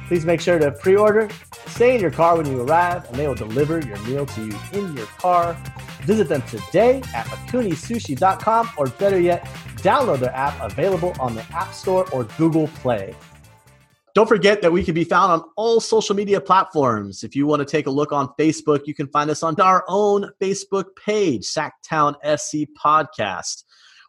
Please 0.08 0.24
make 0.26 0.40
sure 0.40 0.60
to 0.60 0.72
pre 0.72 0.96
order, 0.96 1.28
stay 1.66 1.96
in 1.96 2.02
your 2.02 2.12
car 2.12 2.38
when 2.38 2.46
you 2.46 2.62
arrive, 2.62 3.06
and 3.08 3.16
they 3.16 3.28
will 3.28 3.34
deliver 3.36 3.80
your 3.80 3.98
meal 4.04 4.26
to 4.28 4.46
you 4.46 4.56
in 4.74 4.96
your 4.96 5.08
car. 5.08 5.58
Visit 6.06 6.30
them 6.30 6.42
today 6.44 6.98
at 7.14 7.26
makunisushi.com 7.28 8.70
or 8.78 8.88
better 8.88 9.20
yet, 9.20 9.46
download 9.78 10.20
their 10.20 10.36
app 10.36 10.60
available 10.62 11.14
on 11.20 11.36
the 11.36 11.44
App 11.52 11.74
Store 11.74 12.10
or 12.12 12.26
Google 12.38 12.68
Play. 12.68 13.16
Don't 14.14 14.28
forget 14.28 14.62
that 14.62 14.72
we 14.72 14.84
can 14.84 14.94
be 14.94 15.04
found 15.04 15.32
on 15.32 15.44
all 15.58 15.80
social 15.80 16.16
media 16.16 16.40
platforms. 16.40 17.24
If 17.24 17.36
you 17.36 17.48
want 17.48 17.62
to 17.62 17.66
take 17.66 17.88
a 17.88 17.90
look 17.90 18.12
on 18.12 18.30
Facebook, 18.40 18.82
you 18.86 18.94
can 18.94 19.08
find 19.08 19.30
us 19.32 19.42
on 19.42 19.60
our 19.60 19.84
own 19.88 20.30
Facebook 20.40 20.96
page, 21.04 21.46
Sactown 21.46 22.14
SC 22.38 22.68
Podcast. 22.80 23.64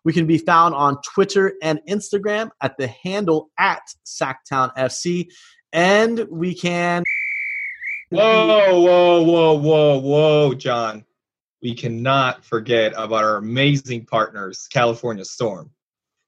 We 0.05 0.13
can 0.13 0.27
be 0.27 0.37
found 0.37 0.75
on 0.75 1.01
Twitter 1.01 1.55
and 1.63 1.81
Instagram 1.89 2.51
at 2.61 2.77
the 2.77 2.89
handle 2.89 3.51
at 3.59 3.81
Sactown 4.05 4.77
FC. 4.77 5.29
And 5.73 6.27
we 6.31 6.55
can. 6.55 7.03
Whoa, 8.11 8.47
whoa, 8.47 9.23
whoa, 9.23 9.55
whoa, 9.55 9.99
whoa, 10.01 10.55
John. 10.55 11.07
We 11.65 11.75
cannot 11.75 12.45
forget 12.45 12.93
about 12.95 13.25
our 13.25 13.37
amazing 13.37 14.05
partners, 14.05 14.69
California 14.71 15.25
Storm. 15.25 15.71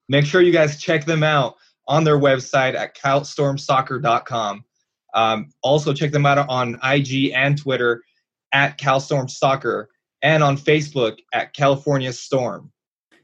Make 0.08 0.24
sure 0.24 0.40
you 0.40 0.50
guys 0.50 0.80
check 0.80 1.04
them 1.04 1.22
out 1.22 1.56
on 1.86 2.04
their 2.04 2.18
website 2.18 2.74
at 2.74 2.96
calstormsoccer.com. 2.96 4.64
Um, 5.12 5.50
also, 5.62 5.92
check 5.92 6.10
them 6.10 6.24
out 6.24 6.38
on 6.48 6.78
IG 6.82 7.32
and 7.34 7.58
Twitter 7.58 8.02
at 8.52 8.78
CalStormSoccer 8.78 9.86
and 10.22 10.42
on 10.42 10.56
Facebook 10.56 11.18
at 11.34 11.52
California 11.52 12.14
Storm. 12.14 12.72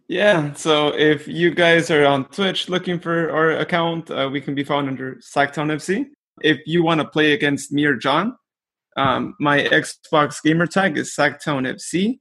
Yeah, 0.06 0.52
so 0.52 0.88
if 0.88 1.26
you 1.26 1.50
guys 1.54 1.90
are 1.90 2.04
on 2.04 2.26
Twitch 2.26 2.68
looking 2.68 2.98
for 3.00 3.30
our 3.30 3.52
account, 3.52 4.10
uh, 4.10 4.28
we 4.30 4.42
can 4.42 4.54
be 4.54 4.64
found 4.64 4.88
under 4.88 5.14
Sactown 5.16 5.72
FC. 5.72 6.06
If 6.42 6.58
you 6.66 6.82
want 6.82 7.00
to 7.00 7.06
play 7.06 7.32
against 7.32 7.72
me 7.72 7.86
or 7.86 7.96
John, 7.96 8.36
um, 8.96 9.34
my 9.40 9.60
Xbox 9.60 10.42
gamer 10.42 10.66
tag 10.66 10.98
is 10.98 11.14
Sactown 11.14 11.66
FC. 11.66 12.20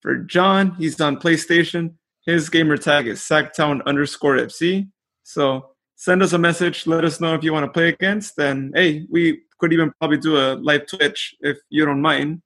For 0.00 0.18
John, 0.18 0.74
he's 0.76 1.00
on 1.00 1.16
PlayStation. 1.16 1.94
His 2.24 2.48
gamer 2.48 2.76
tag 2.76 3.06
is 3.06 3.20
Sactown 3.20 3.84
underscore 3.86 4.36
FC. 4.36 4.88
So 5.22 5.70
send 5.96 6.22
us 6.22 6.32
a 6.32 6.38
message. 6.38 6.86
Let 6.86 7.04
us 7.04 7.20
know 7.20 7.34
if 7.34 7.42
you 7.42 7.52
want 7.52 7.64
to 7.64 7.72
play 7.72 7.88
against. 7.88 8.38
And 8.38 8.72
hey, 8.74 9.06
we 9.10 9.42
could 9.58 9.72
even 9.72 9.92
probably 9.98 10.18
do 10.18 10.36
a 10.36 10.54
live 10.54 10.86
Twitch 10.86 11.34
if 11.40 11.58
you 11.70 11.84
don't 11.84 12.02
mind. 12.02 12.42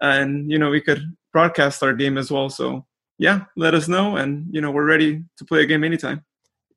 And 0.00 0.50
you 0.50 0.58
know, 0.58 0.70
we 0.70 0.80
could 0.80 1.02
broadcast 1.32 1.82
our 1.82 1.92
game 1.92 2.18
as 2.18 2.30
well. 2.30 2.50
So 2.50 2.86
yeah, 3.18 3.44
let 3.56 3.74
us 3.74 3.88
know, 3.88 4.16
and 4.16 4.46
you 4.50 4.60
know 4.60 4.70
we're 4.70 4.84
ready 4.84 5.24
to 5.38 5.44
play 5.44 5.62
a 5.62 5.66
game 5.66 5.84
anytime. 5.84 6.22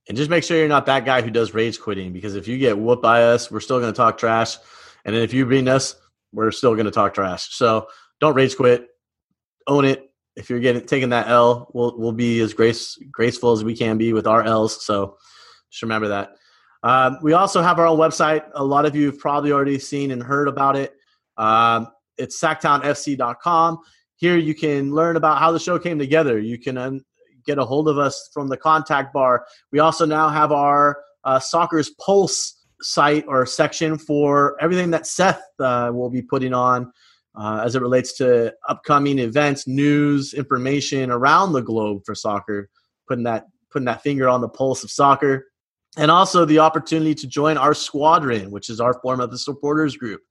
And 0.07 0.17
just 0.17 0.29
make 0.29 0.43
sure 0.43 0.57
you're 0.57 0.67
not 0.67 0.85
that 0.85 1.05
guy 1.05 1.21
who 1.21 1.29
does 1.29 1.53
rage 1.53 1.79
quitting 1.79 2.13
because 2.13 2.35
if 2.35 2.47
you 2.47 2.57
get 2.57 2.77
whooped 2.77 3.03
by 3.03 3.23
us, 3.23 3.51
we're 3.51 3.59
still 3.59 3.79
going 3.79 3.93
to 3.93 3.97
talk 3.97 4.17
trash. 4.17 4.57
And 5.05 5.15
then 5.15 5.21
if 5.21 5.33
you 5.33 5.45
beat 5.45 5.67
us, 5.67 5.95
we're 6.31 6.51
still 6.51 6.73
going 6.73 6.85
to 6.85 6.91
talk 6.91 7.13
trash. 7.13 7.55
So 7.55 7.87
don't 8.19 8.35
rage 8.35 8.55
quit. 8.55 8.87
Own 9.67 9.85
it. 9.85 10.05
If 10.35 10.49
you're 10.49 10.59
getting 10.59 10.85
taking 10.85 11.09
that 11.09 11.27
L, 11.27 11.69
we'll 11.73 11.97
we'll 11.97 12.11
be 12.11 12.39
as 12.39 12.53
grace 12.53 12.97
graceful 13.11 13.51
as 13.51 13.63
we 13.63 13.75
can 13.75 13.97
be 13.97 14.13
with 14.13 14.27
our 14.27 14.43
L's. 14.43 14.85
So 14.85 15.17
just 15.69 15.81
remember 15.81 16.07
that. 16.09 16.35
Um, 16.81 17.17
we 17.21 17.33
also 17.33 17.61
have 17.61 17.77
our 17.77 17.87
own 17.87 17.97
website. 17.97 18.49
A 18.53 18.63
lot 18.63 18.85
of 18.85 18.95
you 18.95 19.07
have 19.07 19.19
probably 19.19 19.51
already 19.51 19.79
seen 19.79 20.11
and 20.11 20.23
heard 20.23 20.47
about 20.47 20.75
it. 20.75 20.95
Um, 21.37 21.87
it's 22.17 22.39
sactownfc.com. 22.39 23.79
Here 24.15 24.37
you 24.37 24.55
can 24.55 24.93
learn 24.93 25.15
about 25.15 25.39
how 25.39 25.51
the 25.51 25.59
show 25.59 25.77
came 25.79 25.99
together. 25.99 26.39
You 26.39 26.57
can 26.57 26.77
um, 26.77 27.01
get 27.45 27.57
a 27.57 27.65
hold 27.65 27.87
of 27.87 27.97
us 27.97 28.29
from 28.33 28.47
the 28.47 28.57
contact 28.57 29.13
bar. 29.13 29.45
We 29.71 29.79
also 29.79 30.05
now 30.05 30.29
have 30.29 30.51
our 30.51 31.01
uh, 31.23 31.39
Soccer's 31.39 31.89
Pulse 31.91 32.58
site 32.81 33.25
or 33.27 33.45
section 33.45 33.97
for 33.97 34.55
everything 34.61 34.91
that 34.91 35.07
Seth 35.07 35.41
uh, 35.59 35.91
will 35.93 36.09
be 36.09 36.21
putting 36.21 36.53
on 36.53 36.91
uh, 37.35 37.61
as 37.63 37.75
it 37.75 37.81
relates 37.81 38.17
to 38.17 38.53
upcoming 38.67 39.19
events, 39.19 39.67
news, 39.67 40.33
information 40.33 41.11
around 41.11 41.53
the 41.53 41.61
globe 41.61 42.01
for 42.05 42.15
soccer. 42.15 42.69
Putting 43.07 43.23
that 43.23 43.45
putting 43.71 43.85
that 43.85 44.01
finger 44.01 44.27
on 44.27 44.41
the 44.41 44.49
pulse 44.49 44.83
of 44.83 44.91
soccer, 44.91 45.45
and 45.97 46.09
also 46.09 46.45
the 46.45 46.59
opportunity 46.59 47.13
to 47.15 47.27
join 47.27 47.57
our 47.57 47.73
squadron, 47.73 48.51
which 48.51 48.69
is 48.69 48.79
our 48.79 48.99
form 49.01 49.19
of 49.19 49.31
the 49.31 49.37
supporters 49.37 49.95
group 49.95 50.21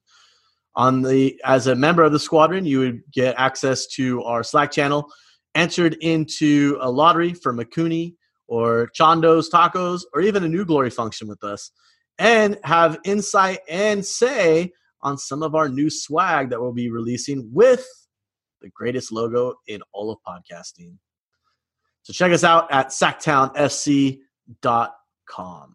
on 0.78 1.02
the 1.02 1.38
as 1.44 1.66
a 1.66 1.74
member 1.74 2.02
of 2.02 2.12
the 2.12 2.18
squadron 2.18 2.64
you 2.64 2.78
would 2.78 3.02
get 3.12 3.34
access 3.36 3.86
to 3.86 4.22
our 4.22 4.42
slack 4.42 4.70
channel 4.70 5.10
entered 5.54 5.94
into 6.00 6.78
a 6.80 6.90
lottery 6.90 7.34
for 7.34 7.52
makuni 7.52 8.14
or 8.46 8.88
chando's 8.94 9.50
tacos 9.50 10.02
or 10.14 10.20
even 10.20 10.44
a 10.44 10.48
new 10.48 10.64
glory 10.64 10.88
function 10.88 11.26
with 11.26 11.42
us 11.42 11.72
and 12.18 12.58
have 12.64 12.98
insight 13.04 13.60
and 13.68 14.04
say 14.04 14.72
on 15.02 15.16
some 15.16 15.42
of 15.42 15.54
our 15.54 15.68
new 15.68 15.88
swag 15.88 16.50
that 16.50 16.60
we'll 16.60 16.72
be 16.72 16.90
releasing 16.90 17.48
with 17.52 17.86
the 18.60 18.68
greatest 18.70 19.12
logo 19.12 19.54
in 19.66 19.80
all 19.92 20.10
of 20.10 20.18
podcasting 20.26 20.94
so 22.02 22.12
check 22.12 22.32
us 22.32 22.44
out 22.44 22.70
at 22.72 22.88
sactownfc.com 22.88 25.74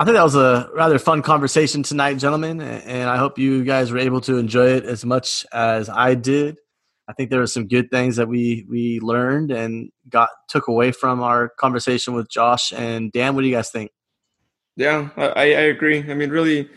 I 0.00 0.04
think 0.04 0.14
that 0.14 0.22
was 0.22 0.34
a 0.34 0.70
rather 0.74 0.98
fun 0.98 1.20
conversation 1.20 1.82
tonight, 1.82 2.14
gentlemen, 2.14 2.62
and 2.62 3.10
I 3.10 3.18
hope 3.18 3.38
you 3.38 3.64
guys 3.64 3.92
were 3.92 3.98
able 3.98 4.22
to 4.22 4.38
enjoy 4.38 4.68
it 4.68 4.86
as 4.86 5.04
much 5.04 5.44
as 5.52 5.90
I 5.90 6.14
did. 6.14 6.56
I 7.06 7.12
think 7.12 7.28
there 7.28 7.40
were 7.40 7.46
some 7.46 7.68
good 7.68 7.90
things 7.90 8.16
that 8.16 8.26
we 8.26 8.64
we 8.66 8.98
learned 9.00 9.50
and 9.50 9.90
got 10.08 10.30
took 10.48 10.68
away 10.68 10.92
from 10.92 11.22
our 11.22 11.50
conversation 11.50 12.14
with 12.14 12.30
Josh 12.30 12.72
and 12.72 13.12
Dan. 13.12 13.34
What 13.34 13.42
do 13.42 13.48
you 13.48 13.54
guys 13.54 13.70
think? 13.70 13.90
Yeah, 14.76 15.10
I, 15.16 15.30
I 15.34 15.66
agree. 15.74 15.98
I 15.98 16.14
mean, 16.14 16.30
really 16.30 16.68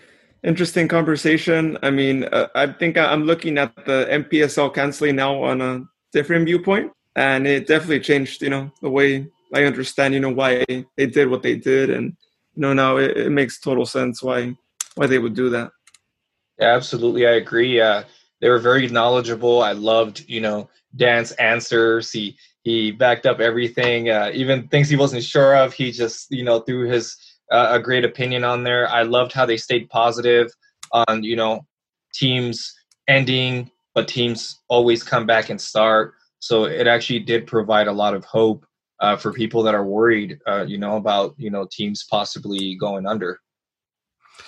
interesting 0.43 0.87
conversation. 0.87 1.77
I 1.81 1.89
mean, 1.89 2.25
uh, 2.25 2.47
I 2.55 2.67
think 2.67 2.97
I'm 2.97 3.23
looking 3.23 3.57
at 3.57 3.75
the 3.85 4.07
NPSL 4.09 4.73
canceling 4.73 5.15
now 5.15 5.41
on 5.43 5.61
a 5.61 5.83
different 6.11 6.45
viewpoint, 6.45 6.91
and 7.15 7.47
it 7.47 7.67
definitely 7.67 8.01
changed, 8.01 8.41
you 8.41 8.49
know, 8.49 8.71
the 8.81 8.89
way 8.89 9.27
I 9.53 9.63
understand, 9.63 10.13
you 10.13 10.19
know, 10.19 10.31
why 10.31 10.65
they 10.67 11.05
did 11.05 11.29
what 11.29 11.43
they 11.43 11.55
did, 11.55 11.89
and 11.89 12.15
you 12.55 12.61
know, 12.61 12.73
now 12.73 12.97
it, 12.97 13.17
it 13.17 13.31
makes 13.31 13.59
total 13.59 13.85
sense 13.85 14.21
why 14.21 14.55
why 14.95 15.07
they 15.07 15.19
would 15.19 15.35
do 15.35 15.49
that. 15.49 15.71
Yeah, 16.59 16.75
absolutely. 16.75 17.25
I 17.25 17.33
agree. 17.33 17.81
Uh, 17.81 18.03
they 18.41 18.49
were 18.49 18.59
very 18.59 18.87
knowledgeable. 18.87 19.61
I 19.63 19.71
loved, 19.71 20.25
you 20.27 20.41
know, 20.41 20.69
Dan's 20.95 21.31
answers. 21.33 22.11
He 22.11 22.37
he 22.63 22.91
backed 22.91 23.25
up 23.25 23.39
everything, 23.39 24.09
uh, 24.09 24.31
even 24.33 24.67
things 24.67 24.89
he 24.89 24.95
wasn't 24.95 25.23
sure 25.23 25.55
of. 25.55 25.73
He 25.73 25.91
just 25.91 26.31
you 26.31 26.43
know 26.43 26.59
threw 26.59 26.89
his 26.89 27.15
uh, 27.51 27.69
a 27.71 27.79
great 27.79 28.05
opinion 28.05 28.43
on 28.43 28.63
there. 28.63 28.87
I 28.89 29.03
loved 29.03 29.33
how 29.33 29.45
they 29.45 29.57
stayed 29.57 29.89
positive 29.89 30.51
on 30.91 31.23
you 31.23 31.35
know 31.35 31.65
teams 32.13 32.73
ending, 33.07 33.69
but 33.93 34.07
teams 34.07 34.61
always 34.69 35.03
come 35.03 35.25
back 35.25 35.49
and 35.49 35.59
start. 35.59 36.13
So 36.39 36.65
it 36.65 36.87
actually 36.87 37.19
did 37.19 37.47
provide 37.47 37.87
a 37.87 37.93
lot 37.93 38.13
of 38.13 38.25
hope 38.25 38.65
uh, 38.99 39.15
for 39.15 39.33
people 39.33 39.63
that 39.63 39.75
are 39.75 39.85
worried, 39.85 40.39
uh, 40.47 40.65
you 40.67 40.77
know, 40.77 40.97
about 40.97 41.35
you 41.37 41.49
know 41.49 41.67
teams 41.71 42.05
possibly 42.09 42.75
going 42.75 43.05
under. 43.05 43.39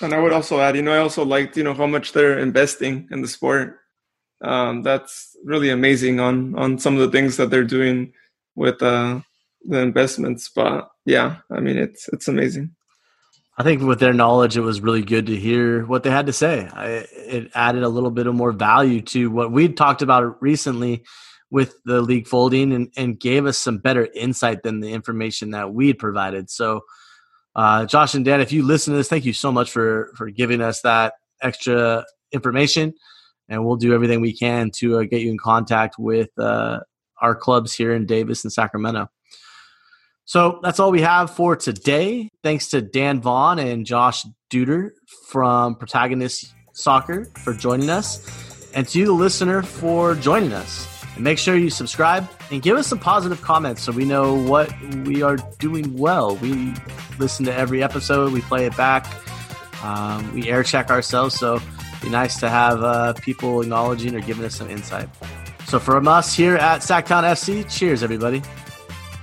And 0.02 0.14
I 0.14 0.20
would 0.20 0.34
also 0.34 0.60
add, 0.60 0.76
you 0.76 0.82
know, 0.82 0.94
I 0.94 0.98
also 0.98 1.24
liked, 1.24 1.56
you 1.58 1.64
know, 1.64 1.74
how 1.74 1.88
much 1.88 2.12
they're 2.12 2.40
investing 2.40 3.08
in 3.12 3.22
the 3.22 3.28
sport. 3.28 3.80
Um, 4.42 4.84
that's 4.84 5.36
really 5.44 5.70
amazing 5.70 6.20
on 6.20 6.58
on 6.58 6.78
some 6.80 6.96
of 6.96 7.02
the 7.02 7.12
things 7.12 7.38
that 7.38 7.50
they're 7.50 7.64
doing 7.64 8.14
with 8.56 8.82
uh, 8.82 9.22
the 9.64 9.80
investments. 9.80 10.50
But 10.54 10.90
yeah, 11.06 11.38
I 11.52 11.60
mean, 11.60 11.78
it's 11.78 12.10
it's 12.10 12.28
amazing. 12.28 12.76
I 13.58 13.64
think 13.64 13.82
with 13.82 14.00
their 14.00 14.14
knowledge, 14.14 14.58
it 14.58 14.62
was 14.62 14.82
really 14.82 15.02
good 15.02 15.28
to 15.28 15.36
hear 15.36 15.86
what 15.86 16.04
they 16.04 16.10
had 16.10 16.26
to 16.26 16.34
say. 16.34 16.68
I, 16.74 17.06
it 17.12 17.52
added 17.56 17.84
a 17.84 17.90
little 17.90 18.12
bit 18.12 18.28
of 18.28 18.36
more 18.36 18.52
value 18.52 19.02
to 19.02 19.32
what 19.32 19.52
we'd 19.52 19.78
talked 19.78 20.02
about 20.02 20.42
recently 20.42 21.06
with 21.50 21.76
the 21.86 22.02
league 22.02 22.28
folding 22.28 22.74
and, 22.74 22.92
and 22.98 23.18
gave 23.18 23.46
us 23.46 23.58
some 23.58 23.78
better 23.78 24.10
insight 24.14 24.64
than 24.64 24.82
the 24.82 24.92
information 24.92 25.52
that 25.52 25.74
we'd 25.74 25.98
provided. 25.98 26.50
So, 26.50 26.82
uh, 27.56 27.86
Josh 27.86 28.14
and 28.14 28.26
Dan, 28.26 28.42
if 28.42 28.52
you 28.52 28.64
listen 28.64 28.92
to 28.92 28.98
this, 28.98 29.08
thank 29.08 29.24
you 29.24 29.32
so 29.32 29.54
much 29.54 29.72
for 29.72 30.12
for 30.18 30.30
giving 30.30 30.60
us 30.60 30.82
that 30.82 31.14
extra 31.42 32.04
information, 32.34 32.94
and 33.48 33.66
we'll 33.66 33.78
do 33.78 33.94
everything 33.94 34.20
we 34.20 34.36
can 34.36 34.70
to 34.80 35.00
uh, 35.00 35.04
get 35.04 35.22
you 35.22 35.32
in 35.32 35.38
contact 35.38 35.96
with 35.98 36.30
uh, 36.38 36.82
our 37.22 37.36
clubs 37.36 37.74
here 37.74 37.94
in 37.94 38.06
Davis 38.06 38.44
and 38.44 38.52
Sacramento. 38.52 39.08
So 40.26 40.60
that's 40.64 40.80
all 40.80 40.92
we 40.92 41.02
have 41.02 41.36
for 41.36 41.56
today. 41.56 42.30
Thanks 42.42 42.70
to 42.70 42.82
Dan 42.82 43.22
Vaughn 43.22 43.60
and 43.60 43.86
Josh 43.86 44.26
Duder 44.50 44.90
from 45.30 45.76
Protagonist 45.76 46.52
Soccer 46.74 47.26
for 47.44 47.54
joining 47.54 47.90
us, 47.92 48.72
and 48.74 48.88
to 48.88 49.00
you, 49.00 49.06
the 49.06 49.14
listener, 49.14 49.62
for 49.62 50.16
joining 50.16 50.52
us. 50.52 50.88
And 51.14 51.24
make 51.24 51.38
sure 51.38 51.56
you 51.56 51.70
subscribe 51.70 52.28
and 52.52 52.62
give 52.62 52.76
us 52.76 52.88
some 52.88 53.00
positive 53.00 53.42
comments 53.42 53.84
so 53.84 53.92
we 53.92 54.04
know 54.04 54.34
what 54.34 54.74
we 55.06 55.22
are 55.22 55.38
doing 55.60 55.96
well. 55.96 56.36
We 56.38 56.74
listen 57.20 57.46
to 57.46 57.54
every 57.54 57.84
episode, 57.84 58.34
we 58.34 58.42
play 58.42 58.66
it 58.66 58.76
back, 58.76 59.08
um, 59.84 60.34
we 60.34 60.50
air 60.50 60.64
check 60.64 60.90
ourselves. 60.90 61.40
So 61.40 61.62
be 62.02 62.10
nice 62.10 62.40
to 62.40 62.50
have 62.50 62.84
uh, 62.84 63.14
people 63.14 63.62
acknowledging 63.62 64.16
or 64.16 64.22
giving 64.22 64.44
us 64.44 64.56
some 64.56 64.70
insight. 64.70 65.08
So 65.68 65.80
from 65.80 66.08
us 66.08 66.36
here 66.36 66.58
at 66.58 66.82
Sactown 66.82 67.24
FC, 67.24 67.70
cheers, 67.72 68.04
everybody. 68.04 68.42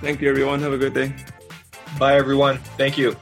Thank 0.03 0.19
you, 0.19 0.29
everyone. 0.29 0.59
Have 0.59 0.73
a 0.73 0.77
good 0.77 0.93
day. 0.93 1.13
Bye, 1.97 2.17
everyone. 2.17 2.57
Thank 2.75 2.97
you. 2.97 3.15